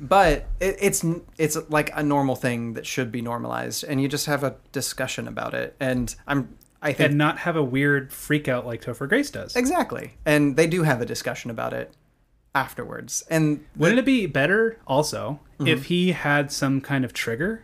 but 0.01 0.47
it, 0.61 0.77
it's 0.81 1.05
it's 1.37 1.59
like 1.69 1.91
a 1.95 2.03
normal 2.03 2.37
thing 2.37 2.73
that 2.73 2.87
should 2.87 3.13
be 3.13 3.21
normalized, 3.21 3.85
and 3.85 4.01
you 4.01 4.09
just 4.09 4.25
have 4.25 4.43
a 4.43 4.57
discussion 4.73 5.29
about 5.29 5.53
it. 5.53 5.77
And 5.79 6.15
I'm 6.27 6.57
I 6.81 6.95
think 6.95 7.11
and 7.11 7.19
not 7.19 7.41
have 7.41 7.55
a 7.55 7.63
weird 7.63 8.11
freak 8.11 8.49
out 8.49 8.65
like 8.65 8.81
Topher 8.81 9.07
Grace 9.07 9.31
does. 9.31 9.55
exactly, 9.57 10.15
and 10.25 10.57
they 10.57 10.67
do 10.67 10.85
have 10.85 11.03
a 11.03 11.05
discussion 11.05 11.51
about 11.51 11.75
it 11.75 11.93
afterwards. 12.55 13.23
And 13.31 13.65
Wouldn't 13.77 13.99
it 13.99 14.05
be 14.05 14.27
better 14.27 14.79
also 14.87 15.41
Mhm. 15.61 15.69
if 15.69 15.85
he 15.87 16.13
had 16.13 16.51
some 16.53 16.81
kind 16.81 17.05
of 17.05 17.13
trigger? 17.13 17.63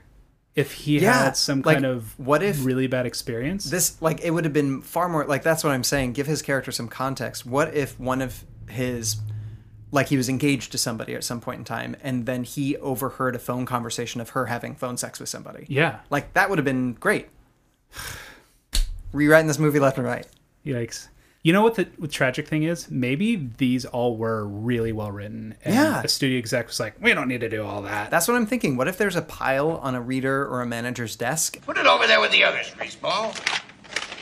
If 0.55 0.73
he 0.73 1.01
Yeah, 1.01 1.25
had 1.25 1.37
some 1.37 1.63
like, 1.63 1.77
kind 1.77 1.87
of 1.87 2.15
what 2.19 2.41
if 2.43 2.65
really 2.65 2.87
bad 2.87 3.07
experience? 3.07 3.65
this 3.71 4.01
like 4.01 4.21
it 4.23 4.31
would 4.31 4.45
have 4.45 4.53
been 4.53 4.83
far 4.83 5.09
more 5.09 5.25
like 5.25 5.43
that's 5.43 5.65
what 5.65 5.71
I'm 5.73 5.83
saying. 5.83 6.13
Give 6.13 6.27
his 6.29 6.43
character 6.43 6.71
some 6.71 6.87
context. 6.89 7.45
What 7.45 7.75
if 7.75 7.99
one 7.99 8.23
of 8.23 8.45
his 8.69 9.17
like 9.91 10.09
he 10.09 10.17
was 10.17 10.29
engaged 10.29 10.71
to 10.73 10.79
somebody 10.79 11.15
at 11.15 11.23
some 11.25 11.41
point 11.41 11.59
in 11.59 11.65
time, 11.65 11.95
and 12.03 12.27
then 12.27 12.43
he 12.45 12.77
overheard 12.79 13.35
a 13.37 13.39
phone 13.39 13.65
conversation 13.67 14.21
of 14.21 14.31
her 14.31 14.47
having 14.47 14.75
phone 14.75 14.97
sex 14.97 15.19
with 15.21 15.29
somebody. 15.29 15.67
Yeah. 15.69 16.01
like 16.11 16.33
that 16.35 16.49
would 16.51 16.59
have 16.59 16.65
been 16.65 16.95
great. 16.95 17.29
Rewriting 19.13 19.47
this 19.47 19.59
movie 19.59 19.79
left 19.79 19.99
and 19.99 20.07
right. 20.07 20.27
Yikes. 20.67 21.09
You 21.45 21.53
know 21.53 21.61
what 21.61 21.75
the, 21.75 21.87
what 21.99 22.11
tragic 22.11 22.49
thing 22.49 22.63
is? 22.63 22.91
Maybe 22.91 23.37
these 23.37 23.85
all 23.85 24.17
were 24.17 24.47
really 24.47 24.93
well 24.93 25.13
written. 25.13 25.55
And 25.63 25.75
Yeah. 25.75 26.01
A 26.03 26.09
studio 26.09 26.39
exec 26.39 26.69
was 26.69 26.81
like, 26.81 26.95
we 27.03 27.13
don't 27.13 27.29
need 27.29 27.43
to 27.43 27.51
do 27.51 27.63
all 27.63 27.83
that. 27.83 28.11
That's 28.11 28.27
what 28.27 28.35
I'm 28.35 28.47
thinking. 28.47 28.79
What 28.79 28.89
if 28.89 28.97
there's 28.97 29.15
a 29.15 29.21
pile 29.21 29.73
on 29.73 29.95
a 29.95 30.01
reader 30.01 30.47
or 30.47 30.63
a 30.63 30.67
manager's 30.67 31.17
desk? 31.17 31.61
Put 31.67 31.77
it 31.77 31.87
over 31.87 32.07
there 32.07 32.19
with 32.19 32.33
the 32.33 32.45
others, 32.45 32.73
baseball. 32.79 33.35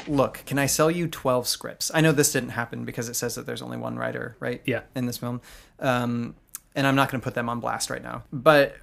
Look, 0.08 0.42
can 0.46 0.58
I 0.58 0.66
sell 0.66 0.90
you 0.90 1.06
12 1.06 1.46
scripts? 1.46 1.92
I 1.94 2.00
know 2.00 2.10
this 2.10 2.32
didn't 2.32 2.50
happen 2.50 2.84
because 2.84 3.08
it 3.08 3.14
says 3.14 3.36
that 3.36 3.46
there's 3.46 3.62
only 3.62 3.76
one 3.76 3.96
writer, 3.96 4.36
right? 4.40 4.60
Yeah. 4.64 4.80
In 4.96 5.06
this 5.06 5.18
film. 5.18 5.40
Um, 5.78 6.34
and 6.74 6.88
I'm 6.88 6.96
not 6.96 7.08
going 7.08 7.20
to 7.20 7.24
put 7.24 7.34
them 7.34 7.48
on 7.48 7.60
blast 7.60 7.88
right 7.88 8.02
now. 8.02 8.24
But, 8.32 8.74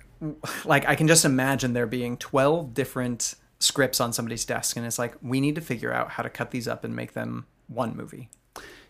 like, 0.64 0.88
I 0.88 0.96
can 0.96 1.10
just 1.10 1.26
imagine 1.26 1.74
there 1.74 1.88
being 1.88 2.16
12 2.16 2.74
different 2.74 3.36
scripts 3.60 4.00
on 4.00 4.14
somebody's 4.14 4.46
desk. 4.46 4.78
And 4.78 4.86
it's 4.86 4.98
like, 4.98 5.16
we 5.22 5.42
need 5.42 5.56
to 5.56 5.62
figure 5.62 5.92
out 5.92 6.12
how 6.12 6.24
to 6.24 6.30
cut 6.30 6.52
these 6.52 6.70
up 6.70 6.86
and 6.86 6.96
make 6.96 7.12
them 7.12 7.46
one 7.70 7.96
movie. 7.96 8.30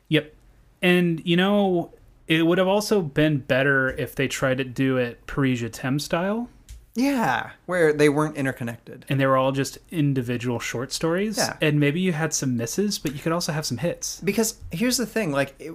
Yep. 0.08 0.34
And, 0.82 1.22
you 1.26 1.38
know, 1.38 1.94
it 2.28 2.46
would 2.46 2.58
have 2.58 2.68
also 2.68 3.02
been 3.02 3.38
better 3.40 3.90
if 3.92 4.16
they 4.16 4.28
tried 4.28 4.58
to 4.58 4.64
do 4.64 4.98
it 4.98 5.26
Paris, 5.28 5.60
je 5.60 5.70
t'aime 5.70 6.00
style. 6.00 6.50
Yeah. 6.96 7.52
Where 7.66 7.94
they 7.94 8.10
weren't 8.10 8.36
interconnected. 8.36 9.06
And 9.10 9.20
they 9.20 9.26
were 9.26 9.38
all 9.38 9.52
just 9.52 9.78
individual 9.92 10.60
short 10.60 10.92
stories. 10.92 11.38
Yeah. 11.38 11.56
And 11.62 11.80
maybe 11.80 12.00
you 12.02 12.12
had 12.14 12.34
some 12.34 12.58
misses, 12.58 12.98
but 13.00 13.14
you 13.14 13.20
could 13.20 13.32
also 13.32 13.52
have 13.52 13.66
some 13.66 13.78
hits. 13.78 14.20
because 14.22 14.56
here's 14.72 14.98
the 14.98 15.06
thing 15.06 15.32
like 15.32 15.54
it, 15.60 15.72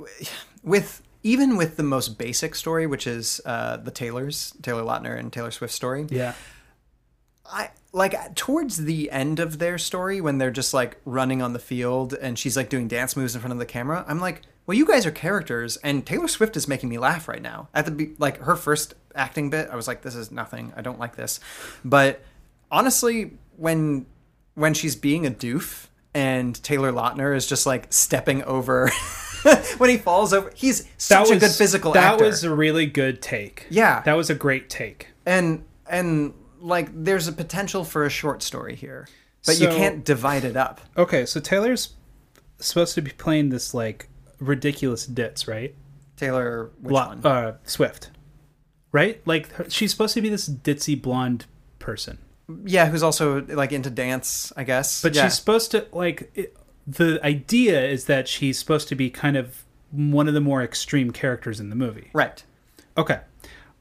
with 0.62 1.01
even 1.22 1.56
with 1.56 1.76
the 1.76 1.82
most 1.82 2.18
basic 2.18 2.55
story 2.55 2.86
which 2.86 3.06
is 3.06 3.40
uh, 3.47 3.78
the 3.78 3.90
taylors 3.90 4.52
taylor 4.60 4.82
lautner 4.82 5.18
and 5.18 5.32
taylor 5.32 5.51
swift 5.51 5.72
story 5.72 6.06
Yeah. 6.10 6.35
i 7.47 7.70
like 7.95 8.35
towards 8.35 8.79
the 8.79 9.09
end 9.11 9.39
of 9.39 9.59
their 9.59 9.79
story 9.79 10.21
when 10.21 10.39
they're 10.39 10.51
just 10.51 10.75
like 10.75 10.99
running 11.05 11.41
on 11.41 11.53
the 11.53 11.59
field 11.59 12.12
and 12.12 12.39
she's 12.39 12.57
like 12.57 12.69
doing 12.69 12.89
dance 12.89 13.16
moves 13.16 13.35
in 13.35 13.41
front 13.41 13.53
of 13.53 13.59
the 13.59 13.65
camera 13.65 14.05
i'm 14.09 14.19
like 14.21 14.43
well 14.66 14.77
you 14.77 14.85
guys 14.85 15.07
are 15.07 15.12
characters 15.12 15.77
and 15.79 16.05
taylor 16.05 16.27
swift 16.27 16.57
is 16.57 16.66
making 16.66 16.89
me 16.89 16.99
laugh 16.99 17.29
right 17.29 17.41
now 17.41 17.69
at 17.73 17.85
the 17.85 17.93
be- 17.93 18.15
like 18.19 18.39
her 18.39 18.57
first 18.57 18.95
acting 19.15 19.49
bit 19.49 19.71
i 19.71 19.77
was 19.77 19.87
like 19.87 20.03
this 20.03 20.16
is 20.16 20.33
nothing 20.33 20.73
i 20.77 20.83
don't 20.83 20.99
like 20.99 21.15
this 21.15 21.39
but 21.85 22.21
honestly 22.71 23.31
when 23.57 24.05
when 24.55 24.75
she's 24.75 24.97
being 24.97 25.25
a 25.25 25.31
doof 25.31 25.87
and 26.15 26.62
Taylor 26.62 26.93
Lautner 26.93 27.37
is 27.37 27.47
just 27.47 27.66
like 27.66 27.93
stepping 27.93 28.45
over 28.45 28.89
when 29.79 29.91
he 29.91 29.97
falls 29.97 30.33
over. 30.33 30.53
He's 30.55 30.89
such 30.97 31.31
a 31.31 31.39
good 31.39 31.51
physical 31.51 31.91
actor. 31.91 32.01
that 32.01 32.12
actor. 32.15 32.25
was 32.27 32.45
a 32.45 32.55
really 32.55 32.87
good 32.87 33.21
take. 33.21 33.66
Yeah. 33.69 34.01
That 34.03 34.15
was 34.15 34.31
a 34.31 34.35
great 34.35 34.71
take. 34.71 35.09
and 35.27 35.65
and 35.91 36.33
like 36.65 36.89
there's 37.05 37.28
a 37.28 37.32
potential 37.32 37.85
for 37.85 38.05
a 38.05 38.11
short 38.11 38.43
story 38.43 38.74
here, 38.74 39.07
but 39.47 39.61
you 39.61 39.69
can't 39.69 40.05
divide 40.05 40.45
it 40.45 40.57
up. 40.57 40.81
Okay, 40.97 41.27
so 41.27 41.39
Taylor's 41.41 41.93
supposed 42.59 42.95
to 42.95 43.03
be 43.03 43.11
playing 43.11 43.51
this 43.51 43.74
like 43.74 44.09
ridiculous 44.41 45.07
ditz, 45.07 45.47
right? 45.47 45.74
Taylor, 46.16 46.70
which 46.81 46.93
La- 46.93 47.09
one? 47.09 47.27
Uh, 47.27 47.57
Swift, 47.65 48.11
right? 48.93 49.20
Like 49.27 49.53
her, 49.53 49.69
she's 49.69 49.91
supposed 49.91 50.15
to 50.15 50.23
be 50.23 50.28
this 50.28 50.49
ditzy 50.49 51.01
blonde 51.01 51.45
person, 51.78 52.19
Yeah, 52.65 52.86
who's 52.86 53.03
also 53.03 53.43
like 53.47 53.73
into 53.73 53.91
dance, 53.91 54.53
I 54.57 54.65
guess. 54.65 55.03
but 55.03 55.15
yeah. 55.15 55.24
she's 55.24 55.35
supposed 55.35 55.70
to 55.73 55.86
like. 55.93 56.31
It, 56.35 56.57
the 56.86 57.19
idea 57.24 57.82
is 57.85 58.05
that 58.07 58.28
she's 58.28 58.59
supposed 58.59 58.89
to 58.89 58.95
be 58.95 59.09
kind 59.11 59.36
of 59.36 59.65
one 59.91 60.28
of 60.28 60.35
the 60.35 60.41
more 60.41 60.62
extreme 60.62 61.11
characters 61.12 61.59
in 61.61 61.69
the 61.70 61.77
movie. 61.77 62.11
right. 62.12 62.43
Okay, 62.97 63.20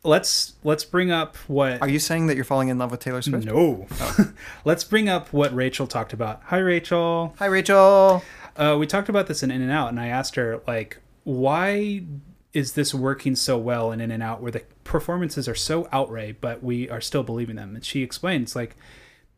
let's 0.03 0.53
let's 0.63 0.83
bring 0.83 1.11
up 1.11 1.35
what. 1.47 1.81
Are 1.81 1.89
you 1.89 1.99
saying 1.99 2.27
that 2.27 2.35
you're 2.35 2.45
falling 2.45 2.69
in 2.69 2.77
love 2.77 2.91
with 2.91 2.99
Taylor 2.99 3.21
Swift? 3.21 3.45
No. 3.45 3.87
let's 4.65 4.83
bring 4.83 5.09
up 5.09 5.31
what 5.33 5.53
Rachel 5.53 5.87
talked 5.87 6.13
about. 6.13 6.41
Hi, 6.45 6.57
Rachel. 6.57 7.33
Hi, 7.39 7.45
Rachel. 7.45 8.23
Uh, 8.55 8.77
we 8.79 8.85
talked 8.85 9.09
about 9.09 9.27
this 9.27 9.41
in 9.41 9.51
In 9.51 9.61
and 9.61 9.71
Out, 9.71 9.89
and 9.89 9.99
I 9.99 10.07
asked 10.07 10.35
her 10.35 10.61
like, 10.67 10.99
why 11.23 12.03
is 12.53 12.73
this 12.73 12.93
working 12.93 13.35
so 13.35 13.57
well 13.57 13.91
in 13.91 13.99
In 13.99 14.11
and 14.11 14.21
Out, 14.21 14.41
where 14.41 14.51
the 14.51 14.63
performances 14.83 15.47
are 15.47 15.55
so 15.55 15.87
outright, 15.91 16.37
but 16.39 16.63
we 16.63 16.89
are 16.89 17.01
still 17.01 17.23
believing 17.23 17.55
them? 17.55 17.75
And 17.75 17.83
she 17.83 18.03
explains 18.03 18.55
like, 18.55 18.75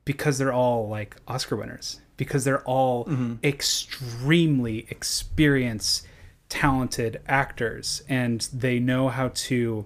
because 0.03 0.37
they're 0.37 0.53
all 0.53 0.89
like 0.89 1.15
Oscar 1.27 1.55
winners, 1.55 2.01
because 2.17 2.43
they're 2.43 2.63
all 2.63 3.07
extremely 3.43 4.85
experienced, 4.89 6.05
talented 6.49 7.21
actors, 7.25 8.03
and 8.09 8.47
they 8.53 8.79
know 8.79 9.07
how 9.07 9.29
to 9.33 9.85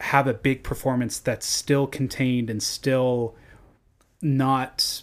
have 0.00 0.26
a 0.26 0.34
big 0.34 0.62
performance 0.62 1.18
that's 1.18 1.46
still 1.46 1.86
contained 1.86 2.50
and 2.50 2.62
still 2.62 3.34
not 4.22 5.02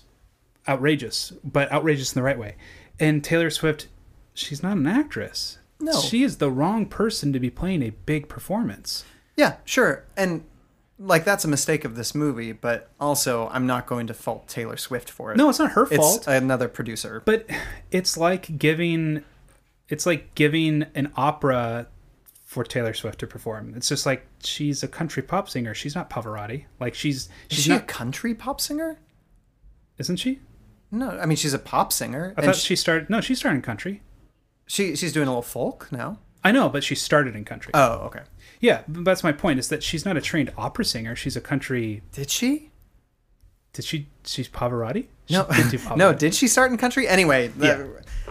outrageous, 0.68 1.32
but 1.44 1.72
outrageous 1.72 2.14
in 2.14 2.20
the 2.20 2.24
right 2.24 2.38
way. 2.38 2.56
And 3.00 3.24
Taylor 3.24 3.50
Swift, 3.50 3.88
she's 4.34 4.64
not 4.64 4.78
an 4.78 4.88
actress. 4.88 5.58
No. 5.80 6.00
She 6.00 6.24
is 6.24 6.38
the 6.38 6.52
wrong 6.52 6.86
person 6.86 7.34
to 7.34 7.40
be 7.40 7.50
playing 7.50 7.82
a 7.84 7.90
big 7.90 8.30
performance. 8.30 9.04
Yeah, 9.36 9.56
sure. 9.66 10.06
And 10.16 10.44
like 11.00 11.26
that's 11.26 11.44
a 11.44 11.48
mistake 11.48 11.84
of 11.86 11.96
this 11.96 12.14
movie, 12.16 12.52
but 12.52 12.90
also 13.00 13.50
I'm 13.52 13.66
not 13.66 13.88
going 13.88 14.08
to 14.08 14.14
fault 14.14 14.48
Taylor 14.48 14.78
Swift 14.78 15.10
for 15.10 15.32
it. 15.32 15.38
No, 15.38 15.50
it's 15.50 15.60
not 15.60 15.72
her 15.72 15.84
It's 15.86 15.98
fault. 15.98 16.28
another 16.28 16.68
producer. 16.70 17.22
But 17.26 17.50
it's 17.92 18.16
like 18.16 18.58
giving 18.58 19.24
it's 19.90 20.06
like 20.06 20.34
giving 20.36 20.84
an 20.96 21.12
opera 21.18 21.88
for 22.54 22.64
Taylor 22.64 22.94
Swift 22.94 23.20
to 23.20 23.28
perform. 23.28 23.74
It's 23.76 23.90
just 23.90 24.06
like 24.06 24.26
she's 24.44 24.84
a 24.84 24.88
country 24.88 25.24
pop 25.24 25.50
singer. 25.50 25.74
She's 25.74 25.96
not 25.96 26.10
Pavarotti. 26.10 26.66
Like 26.80 26.94
she's 26.96 27.16
Is 27.18 27.30
she's 27.50 27.64
she 27.66 27.70
not 27.72 27.82
a 27.82 27.86
country 27.86 28.34
pop 28.36 28.62
singer? 28.62 29.00
Isn't 29.98 30.18
she? 30.18 30.40
No, 30.92 31.10
I 31.10 31.26
mean 31.26 31.36
she's 31.36 31.54
a 31.54 31.60
pop 31.60 31.92
singer. 31.92 32.34
I 32.38 32.42
thought 32.46 32.56
she, 32.56 32.68
she 32.68 32.76
started 32.76 33.10
No, 33.10 33.20
she 33.22 33.36
started 33.36 33.58
in 33.58 33.62
country. 33.64 34.02
she 34.68 34.96
she's 34.96 35.12
doing 35.14 35.28
a 35.28 35.32
little 35.32 35.42
folk 35.42 35.92
now. 35.92 36.20
I 36.44 36.52
know, 36.52 36.70
but 36.70 36.84
she 36.84 36.94
started 36.96 37.36
in 37.36 37.46
country. 37.46 37.72
Oh, 37.74 37.94
okay. 38.08 38.22
Yeah, 38.60 38.82
but 38.88 39.04
that's 39.06 39.24
my 39.24 39.32
point 39.32 39.60
is 39.60 39.70
that 39.70 39.82
she's 39.82 40.06
not 40.06 40.16
a 40.18 40.22
trained 40.22 40.52
opera 40.58 40.86
singer. 40.86 41.16
She's 41.16 41.36
a 41.36 41.42
country 41.42 42.02
Did 42.12 42.30
she? 42.30 42.70
Did 43.74 43.86
she 43.86 44.08
she's 44.24 44.48
Pavarotti? 44.48 45.08
She 45.26 45.34
No, 45.34 45.46
did 45.46 45.66
Pavarotti. 45.82 45.98
no. 45.98 46.14
Did 46.14 46.36
she 46.36 46.48
start 46.48 46.72
in 46.72 46.78
country? 46.78 47.08
Anyway, 47.08 47.48
the- 47.48 47.66
Yeah. 47.66 47.88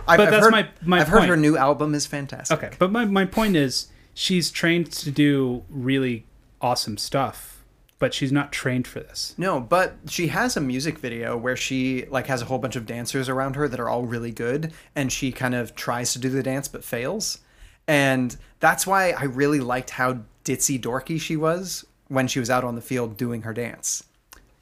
I've, 0.07 0.17
But 0.19 0.21
I've 0.27 0.31
that's 0.33 0.45
heard, 0.45 0.51
my- 0.53 0.69
my 0.85 1.01
I've 1.01 1.09
heard 1.09 1.29
her 1.29 1.37
new 1.37 1.57
album 1.57 1.95
is 1.95 2.07
fantastic. 2.07 2.59
Okay, 2.59 2.71
but 2.79 2.91
my, 2.91 3.05
my 3.05 3.25
point 3.25 3.55
is 3.57 3.87
she's 4.15 4.51
trained 4.51 4.91
to 4.93 5.11
do 5.11 5.65
really 5.69 6.27
awesome 6.61 6.97
stuff, 6.97 7.65
but 7.99 8.15
she's 8.15 8.33
not 8.33 8.53
trained 8.53 8.87
for 8.87 9.01
this. 9.01 9.35
No, 9.37 9.61
but 9.61 9.97
she 10.09 10.29
has 10.29 10.57
a 10.57 10.61
music 10.61 10.99
video 10.99 11.37
where 11.37 11.57
she 11.57 12.07
like 12.07 12.27
has 12.27 12.43
a 12.43 12.47
whole 12.47 12.59
bunch 12.59 12.77
of 12.77 12.87
dancers 12.87 13.29
around 13.29 13.57
her 13.57 13.69
that 13.69 13.81
are 13.81 13.89
all 13.89 14.05
really 14.05 14.33
good, 14.33 14.73
and 14.95 15.13
she 15.13 15.33
kind 15.33 15.55
of 15.55 15.75
tries 15.75 16.13
to 16.13 16.19
do 16.19 16.29
the 16.29 16.43
dance 16.43 16.69
but 16.69 16.85
fails, 16.85 17.39
and 17.87 18.37
that's 18.61 18.87
why 18.87 19.11
I 19.11 19.25
really 19.25 19.61
liked 19.61 19.91
how 19.91 20.21
ditzy 20.45 20.81
dorky 20.81 21.21
she 21.21 21.37
was 21.37 21.85
when 22.09 22.29
she 22.29 22.41
was 22.41 22.51
out 22.51 22.65
on 22.65 22.75
the 22.75 22.81
field 22.81 23.17
doing 23.17 23.43
her 23.43 23.55
dance. 23.55 24.05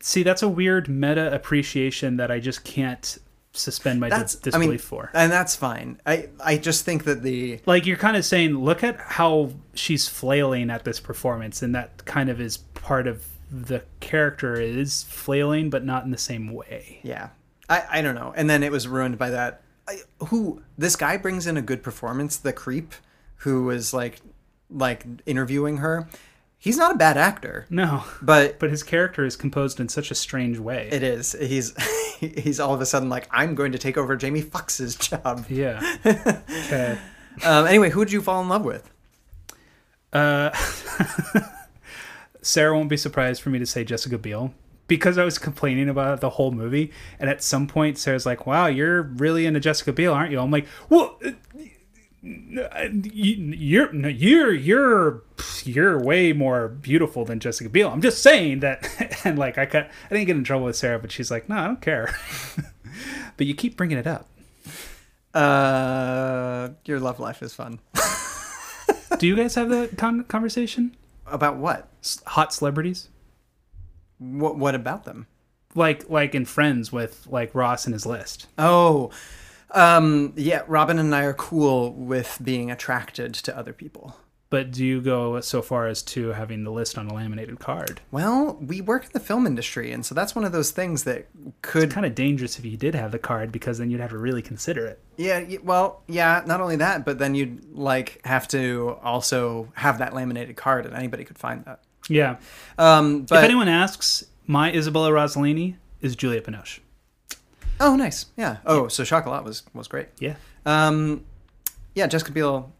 See, 0.01 0.23
that's 0.23 0.43
a 0.43 0.49
weird 0.49 0.89
meta 0.89 1.33
appreciation 1.35 2.17
that 2.17 2.31
I 2.31 2.41
just 2.41 2.65
can't 2.65 3.19
suspend 3.53 4.01
my 4.01 4.09
That's 4.09 4.37
dis- 4.37 4.55
I 4.55 4.59
mean, 4.59 4.71
disbelief 4.71 4.83
for. 4.83 5.11
and 5.15 5.31
that's 5.33 5.57
fine. 5.57 6.01
I 6.07 6.29
I 6.43 6.57
just 6.57 6.85
think 6.85 7.05
that 7.05 7.23
the 7.23 7.61
Like 7.67 7.87
you're 7.87 7.97
kind 7.97 8.17
of 8.17 8.25
saying, 8.25 8.55
look 8.57 8.85
at 8.85 8.99
how 9.01 9.53
she's 9.75 10.09
flailing 10.09 10.71
at 10.71 10.85
this 10.85 11.01
performance, 11.01 11.63
and 11.63 11.75
that 11.75 12.05
kind 12.05 12.29
of 12.29 12.41
is 12.41 12.59
part 12.59 13.07
of 13.07 13.25
the 13.51 13.83
character 13.99 14.55
is 14.55 15.03
flailing, 15.05 15.71
but 15.71 15.85
not 15.85 16.05
in 16.05 16.11
the 16.11 16.19
same 16.19 16.53
way. 16.53 17.01
Yeah. 17.03 17.31
I, 17.69 17.85
I 17.91 18.03
don't 18.03 18.15
know. 18.15 18.33
And 18.37 18.49
then 18.49 18.63
it 18.63 18.71
was 18.71 18.87
ruined 18.87 19.19
by 19.19 19.31
that. 19.31 19.63
I, 19.89 19.97
who 20.27 20.63
this 20.79 20.95
guy 20.97 21.17
brings 21.17 21.47
in 21.47 21.57
a 21.57 21.63
good 21.63 21.83
performance. 21.83 22.37
The 22.37 22.53
creep, 22.53 22.95
who 23.39 23.65
was 23.65 23.93
like, 23.93 24.21
like 24.71 25.05
interviewing 25.27 25.79
her. 25.79 26.09
He's 26.63 26.77
not 26.77 26.95
a 26.95 26.99
bad 26.99 27.17
actor. 27.17 27.67
No, 27.71 28.05
but 28.21 28.59
but 28.61 28.69
his 28.71 28.83
character 28.83 29.25
is 29.25 29.35
composed 29.35 29.81
in 29.81 29.89
such 29.89 30.11
a 30.11 30.15
strange 30.15 30.59
way. 30.59 30.89
it 30.93 31.03
is. 31.03 31.33
He's 31.41 31.75
he's 32.21 32.61
all 32.61 32.75
of 32.75 32.81
a 32.83 32.87
sudden 32.87 33.09
like, 33.09 33.27
I'm 33.31 33.55
going 33.55 33.73
to 33.73 33.79
take 33.79 33.97
over 33.97 34.15
Jamie 34.15 34.43
Foxx's 34.43 34.95
job. 34.95 35.47
Yeah. 35.49 35.81
Okay. 36.67 36.99
Um, 37.45 37.67
anyway, 37.67 37.91
who 37.91 38.05
did 38.05 38.13
you 38.13 38.21
fall 38.21 38.43
in 38.43 38.49
love 38.49 38.65
with? 38.65 38.91
Uh, 40.13 40.51
Sarah 42.43 42.75
won't 42.77 42.91
be 42.91 42.97
surprised 42.97 43.41
for 43.41 43.49
me 43.51 43.59
to 43.59 43.67
say 43.67 43.83
Jessica 43.85 44.19
Biel 44.19 44.53
because 44.89 45.17
I 45.17 45.25
was 45.25 45.39
complaining 45.39 45.89
about 45.89 46.15
it 46.15 46.21
the 46.21 46.31
whole 46.31 46.51
movie, 46.51 46.93
and 47.19 47.31
at 47.31 47.43
some 47.43 47.67
point 47.67 47.97
Sarah's 47.97 48.27
like, 48.27 48.47
"Wow, 48.47 48.67
you're 48.67 49.03
really 49.03 49.47
into 49.47 49.61
Jessica 49.61 49.93
Biel, 49.93 50.13
aren't 50.13 50.33
you?" 50.33 50.41
I'm 50.41 50.51
like, 50.51 50.67
"Well." 50.91 51.19
You- 52.23 53.55
You're 53.57 53.95
you're 53.95 54.53
you're 54.55 55.23
you're 55.65 55.99
way 56.03 56.33
more 56.33 56.69
beautiful 56.69 57.25
than 57.25 57.41
Jessica 57.41 57.69
Biel. 57.71 57.89
I'm 57.91 58.03
just 58.03 58.23
saying 58.23 58.61
that, 58.61 59.21
and 59.25 59.39
like 59.39 59.57
I 59.59 59.67
cut, 59.67 59.91
I 60.11 60.15
didn't 60.15 60.27
get 60.27 60.37
in 60.37 60.45
trouble 60.45 60.67
with 60.67 60.77
Sarah, 60.77 60.99
but 60.99 61.11
she's 61.13 61.31
like, 61.31 61.49
no, 61.49 61.57
I 61.57 61.67
don't 61.67 61.81
care. 61.81 62.15
but 63.37 63.47
you 63.47 63.55
keep 63.55 63.77
bringing 63.77 63.99
it 63.99 64.07
up. 64.07 64.27
Uh, 65.35 66.71
your 66.85 66.99
love 67.01 67.21
life 67.21 67.43
is 67.43 67.55
fun. 67.55 67.79
Do 69.19 69.27
you 69.27 69.37
guys 69.37 69.55
have 69.55 69.69
that 69.71 69.97
con- 69.99 70.25
conversation 70.25 70.97
About 71.27 71.57
what? 71.57 71.89
Hot 72.27 72.53
celebrities? 72.53 73.09
What 74.19 74.57
what 74.59 74.75
about 74.75 75.05
them? 75.05 75.27
Like 75.75 76.09
like 76.11 76.35
in 76.35 76.45
Friends 76.45 76.91
with 76.93 77.27
like 77.31 77.55
Ross 77.55 77.87
and 77.87 77.95
his 77.95 78.05
list. 78.07 78.47
Oh, 78.59 79.11
um, 79.73 80.33
yeah. 80.37 80.63
Robin 80.67 80.99
and 80.99 81.15
I 81.15 81.23
are 81.25 81.35
cool 81.35 81.93
with 81.93 82.39
being 82.43 82.71
attracted 82.71 83.35
to 83.35 83.57
other 83.57 83.73
people. 83.73 84.17
But 84.51 84.73
do 84.73 84.85
you 84.85 85.01
go 85.01 85.41
so 85.41 85.63
far 85.63 85.87
as 85.87 86.03
to 86.03 86.31
having 86.31 86.65
the 86.65 86.73
list 86.73 86.99
on 86.99 87.07
a 87.07 87.15
laminated 87.15 87.61
card? 87.61 88.01
Well, 88.11 88.59
we 88.61 88.81
work 88.81 89.05
in 89.05 89.11
the 89.13 89.21
film 89.21 89.47
industry, 89.47 89.93
and 89.93 90.05
so 90.05 90.13
that's 90.13 90.35
one 90.35 90.45
of 90.45 90.51
those 90.51 90.73
things 90.73 91.05
that 91.05 91.29
could 91.63 91.93
Kind 91.93 92.05
of 92.05 92.17
dangerous 92.17 92.59
if 92.59 92.65
you 92.65 92.77
did 92.77 92.97
have 92.97 93.13
the 93.13 93.19
card 93.21 93.53
because 93.53 93.79
then 93.79 93.91
you'd 93.91 94.01
have 94.01 94.11
to 94.11 94.19
really 94.19 94.43
consider 94.43 94.87
it. 94.87 94.99
Yeah, 95.17 95.45
well, 95.63 96.03
yeah, 96.09 96.43
not 96.47 96.61
only 96.61 96.75
that, 96.77 97.05
but 97.05 97.21
then 97.21 97.37
you'd 97.37 97.65
like 97.73 98.21
have 98.25 98.49
to 98.49 98.99
also 99.05 99.69
have 99.75 99.99
that 99.99 100.15
laminated 100.15 100.57
card 100.57 100.85
and 100.85 100.97
anybody 100.97 101.25
could 101.25 101.39
find 101.39 101.65
that. 101.67 101.83
Yeah. 102.09 102.39
Um 102.77 103.23
but 103.23 103.39
if 103.39 103.45
anyone 103.45 103.69
asks, 103.69 104.25
my 104.47 104.73
Isabella 104.73 105.11
Rossellini 105.11 105.77
is 106.01 106.17
Juliette 106.17 106.45
Binoche. 106.45 106.81
Oh, 107.81 107.97
nice. 107.97 108.27
Yeah. 108.37 108.59
Oh, 108.67 108.89
so 108.89 109.05
Chocolat 109.05 109.43
was 109.45 109.63
was 109.75 109.89
great. 109.89 110.09
Yeah. 110.19 110.37
Um 110.67 111.25
yeah, 111.95 112.07
Jessica 112.07 112.31
Biel 112.33 112.73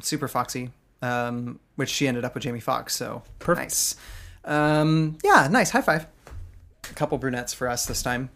super 0.00 0.28
foxy. 0.28 0.70
Um 1.02 1.58
which 1.74 1.90
she 1.90 2.06
ended 2.08 2.24
up 2.24 2.34
with 2.34 2.42
Jamie 2.44 2.60
Foxx, 2.60 2.94
so 2.94 3.22
Perfect. 3.38 3.64
nice. 3.66 3.96
Um 4.44 5.18
yeah, 5.24 5.48
nice. 5.50 5.70
High 5.70 5.80
five. 5.82 6.06
A 6.90 6.94
couple 6.94 7.18
brunettes 7.18 7.52
for 7.52 7.68
us 7.68 7.86
this 7.86 8.02
time. 8.02 8.30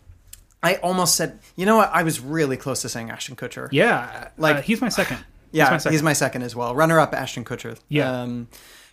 I 0.62 0.74
almost 0.76 1.14
said, 1.14 1.38
you 1.56 1.64
know 1.64 1.76
what? 1.76 1.90
I 1.92 2.02
was 2.02 2.20
really 2.20 2.56
close 2.58 2.82
to 2.82 2.88
saying 2.88 3.10
Ashton 3.10 3.34
Kutcher. 3.36 3.68
Yeah, 3.72 4.28
Like- 4.36 4.56
like 4.56 4.64
he's 4.64 4.80
my 4.80 4.88
second. 4.90 5.18
Yeah, 5.52 5.72
he's 5.72 5.82
he's 5.82 6.00
my 6.02 6.10
my, 6.10 6.12
second. 6.12 6.42
second 6.42 6.42
as 6.42 6.54
well. 6.54 6.76
Runner 6.76 7.00
up 7.00 7.12
Ashton 7.12 7.44
Kutcher. 7.44 7.76
Yeah. 7.88 8.22
Um, 8.22 8.46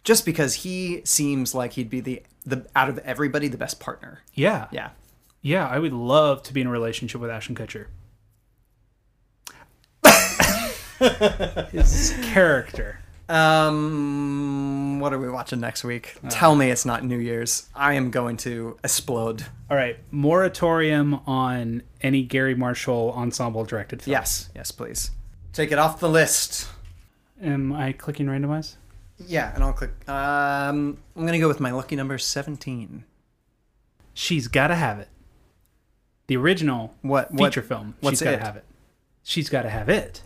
just 0.03 0.26
because 0.26 0.56
he 0.56 1.02
seems 1.03 1.53
like 1.53 1.73
he'd 1.73 1.88
be 1.89 1.99
the 1.99 2.23
the 2.48 2.65
out 2.76 2.89
of 2.89 2.98
everybody 2.99 3.48
the 3.48 3.57
best 3.60 3.80
partner. 3.80 4.22
Yeah. 4.34 4.65
Yeah. 4.72 4.89
Yeah, 5.42 5.68
I 5.68 5.80
would 5.80 5.94
love 5.94 6.44
to 6.44 6.54
be 6.54 6.62
in 6.62 6.68
a 6.68 6.72
relationship 6.72 7.22
with 7.22 7.30
Ashton 7.30 7.56
Kutcher. 7.56 7.88
His 11.72 12.18
character. 12.24 13.00
Um, 13.30 15.00
what 15.00 15.14
are 15.14 15.20
we 15.20 15.30
watching 15.30 15.60
next 15.60 15.84
week? 15.84 16.16
Tell 16.30 16.56
me 16.56 16.72
it's 16.72 16.86
not 16.86 17.04
New 17.04 17.18
Year's. 17.18 17.68
I 17.76 17.94
am 17.94 18.10
going 18.10 18.38
to 18.38 18.78
explode. 18.84 19.46
All 19.70 19.76
right, 19.78 19.98
moratorium 20.12 21.16
on 21.28 21.84
any 22.02 22.24
Garry 22.24 22.56
Marshall 22.56 23.12
ensemble 23.16 23.66
directed 23.66 24.02
film. 24.02 24.14
Yes, 24.14 24.50
yes, 24.56 24.72
please. 24.72 25.12
Take 25.52 25.72
it 25.72 25.80
off 25.80 26.00
the 26.00 26.10
list. 26.10 26.70
Am 27.42 27.74
I 27.74 27.92
clicking 27.92 28.28
randomize? 28.28 28.76
Yeah, 29.20 29.54
and 29.54 29.64
I'll 29.64 29.74
click. 29.74 29.92
Um, 30.08 30.98
I'm 31.16 31.26
gonna 31.26 31.40
go 31.40 31.48
with 31.48 31.60
my 31.60 31.72
lucky 31.72 31.96
number 31.96 32.18
seventeen. 32.18 33.04
She's 34.14 34.48
got 34.48 34.68
to 34.68 34.76
have 34.76 35.00
it. 35.00 35.10
The 36.28 36.38
original 36.38 36.94
What- 37.02 37.32
what- 37.34 37.54
feature 37.54 37.62
film. 37.66 37.95
what's 38.02 38.20
She's 38.20 38.26
got 38.26 38.32
to 38.38 38.44
have 38.44 38.56
it. 38.58 38.66
She's 39.24 39.49
got 39.49 39.62
to 39.64 39.70
have 39.70 39.90
it. 39.90 40.24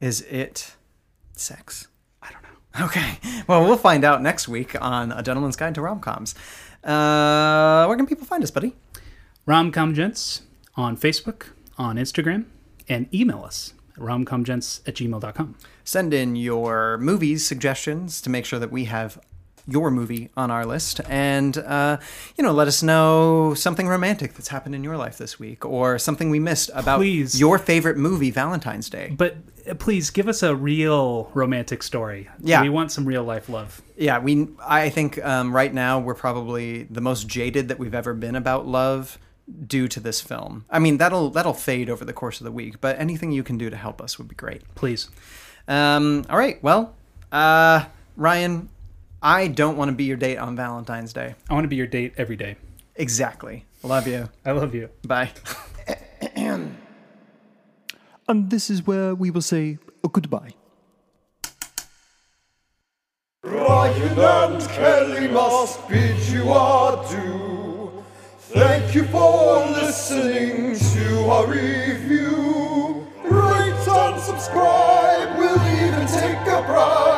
Is 0.00 0.20
it 0.22 0.74
sex? 1.34 1.88
I 2.22 2.30
don't 2.32 2.42
know. 2.42 2.86
Okay. 2.86 3.18
Well, 3.46 3.64
we'll 3.64 3.76
find 3.76 4.04
out 4.04 4.22
next 4.22 4.48
week 4.48 4.80
on 4.80 5.12
A 5.12 5.22
Gentleman's 5.22 5.56
Guide 5.56 5.74
to 5.76 5.82
Rom-Coms. 5.82 6.34
Uh, 6.82 7.84
where 7.86 7.96
can 7.96 8.06
people 8.06 8.26
find 8.26 8.42
us, 8.42 8.50
buddy? 8.50 8.74
Romcomgents 9.46 10.42
on 10.76 10.96
Facebook, 10.96 11.48
on 11.78 11.96
Instagram, 11.96 12.46
and 12.88 13.12
email 13.14 13.44
us 13.44 13.74
at 13.96 14.00
romcomgents 14.02 14.80
at 14.88 14.94
gmail.com. 14.96 15.54
Send 15.84 16.12
in 16.14 16.34
your 16.36 16.98
movies 16.98 17.46
suggestions 17.46 18.20
to 18.22 18.30
make 18.30 18.44
sure 18.44 18.58
that 18.58 18.72
we 18.72 18.84
have 18.86 19.18
your 19.66 19.90
movie 19.90 20.30
on 20.36 20.50
our 20.50 20.66
list 20.66 21.00
and 21.08 21.56
uh, 21.58 21.96
you 22.36 22.44
know 22.44 22.52
let 22.52 22.68
us 22.68 22.82
know 22.82 23.54
something 23.54 23.88
romantic 23.88 24.34
that's 24.34 24.48
happened 24.48 24.74
in 24.74 24.84
your 24.84 24.96
life 24.96 25.16
this 25.18 25.38
week 25.38 25.64
or 25.64 25.98
something 25.98 26.28
we 26.30 26.38
missed 26.38 26.70
about 26.74 26.98
Please. 26.98 27.38
your 27.40 27.58
favorite 27.58 27.96
movie 27.96 28.30
valentine's 28.30 28.90
day 28.90 29.14
But 29.16 29.36
uh, 29.68 29.74
please 29.74 30.10
give 30.10 30.28
us 30.28 30.42
a 30.42 30.54
real 30.54 31.30
romantic 31.32 31.82
story. 31.82 32.28
Yeah. 32.40 32.60
We 32.60 32.68
want 32.68 32.92
some 32.92 33.06
real 33.06 33.24
life 33.24 33.48
love. 33.48 33.80
yeah 33.96 34.18
we 34.18 34.48
i 34.60 34.90
think 34.90 35.24
um, 35.24 35.54
right 35.54 35.72
now 35.72 35.98
we're 35.98 36.14
probably 36.14 36.82
the 36.84 37.00
most 37.00 37.26
jaded 37.26 37.68
that 37.68 37.78
we've 37.78 37.94
ever 37.94 38.12
been 38.12 38.36
about 38.36 38.66
love 38.66 39.18
due 39.66 39.88
to 39.88 40.00
this 40.00 40.20
film 40.20 40.64
i 40.70 40.78
mean 40.78 40.96
that'll 40.98 41.30
that'll 41.30 41.52
fade 41.54 41.88
over 41.90 42.04
the 42.04 42.12
course 42.12 42.40
of 42.40 42.44
the 42.44 42.52
week 42.52 42.80
but 42.80 42.98
anything 42.98 43.30
you 43.32 43.42
can 43.42 43.56
do 43.58 43.68
to 43.70 43.76
help 43.76 44.00
us 44.02 44.18
would 44.18 44.28
be 44.28 44.34
great 44.34 44.62
Please. 44.74 45.08
um, 45.68 46.24
all 46.30 46.38
right 46.38 46.62
well 46.62 46.94
uh, 47.32 47.84
ryan 48.16 48.68
i 49.24 49.48
don't 49.48 49.76
want 49.76 49.88
to 49.88 49.94
be 49.94 50.04
your 50.04 50.16
date 50.16 50.36
on 50.38 50.54
valentine's 50.54 51.12
day 51.12 51.34
I 51.50 51.54
want 51.54 51.64
to 51.64 51.68
be 51.68 51.76
your 51.76 51.86
date 51.86 52.12
every 52.16 52.36
day. 52.36 52.56
exactly 52.94 53.64
love 53.82 54.06
you 54.06 54.28
I 54.44 54.52
love 54.52 54.74
you. 54.74 54.88
bye 55.06 55.30
And 58.26 58.48
this 58.50 58.70
is 58.70 58.86
where 58.86 59.14
we 59.14 59.30
will 59.30 59.42
say 59.42 59.76
uh, 60.02 60.08
goodbye. 60.08 60.52
Ryan 63.44 64.18
and 64.18 64.68
Kelly 64.70 65.28
must 65.28 65.86
bid 65.88 66.16
you 66.32 66.50
adieu. 66.50 68.02
Thank 68.38 68.94
you 68.94 69.04
for 69.04 69.66
listening 69.66 70.74
to 70.94 71.06
our 71.28 71.46
review. 71.46 73.06
Rate 73.24 73.88
and 73.88 74.20
subscribe, 74.22 75.36
we'll 75.38 75.66
even 75.84 76.06
take 76.06 76.40
a 76.48 76.62
bribe. 76.66 77.13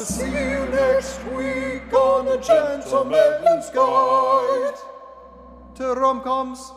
See 0.00 0.24
you 0.24 0.66
next 0.72 1.22
week 1.26 1.92
on 1.92 2.26
a 2.26 2.38
gentleman's 2.40 3.68
guide 3.68 4.74
to 5.74 5.92
rom-coms. 5.92 6.72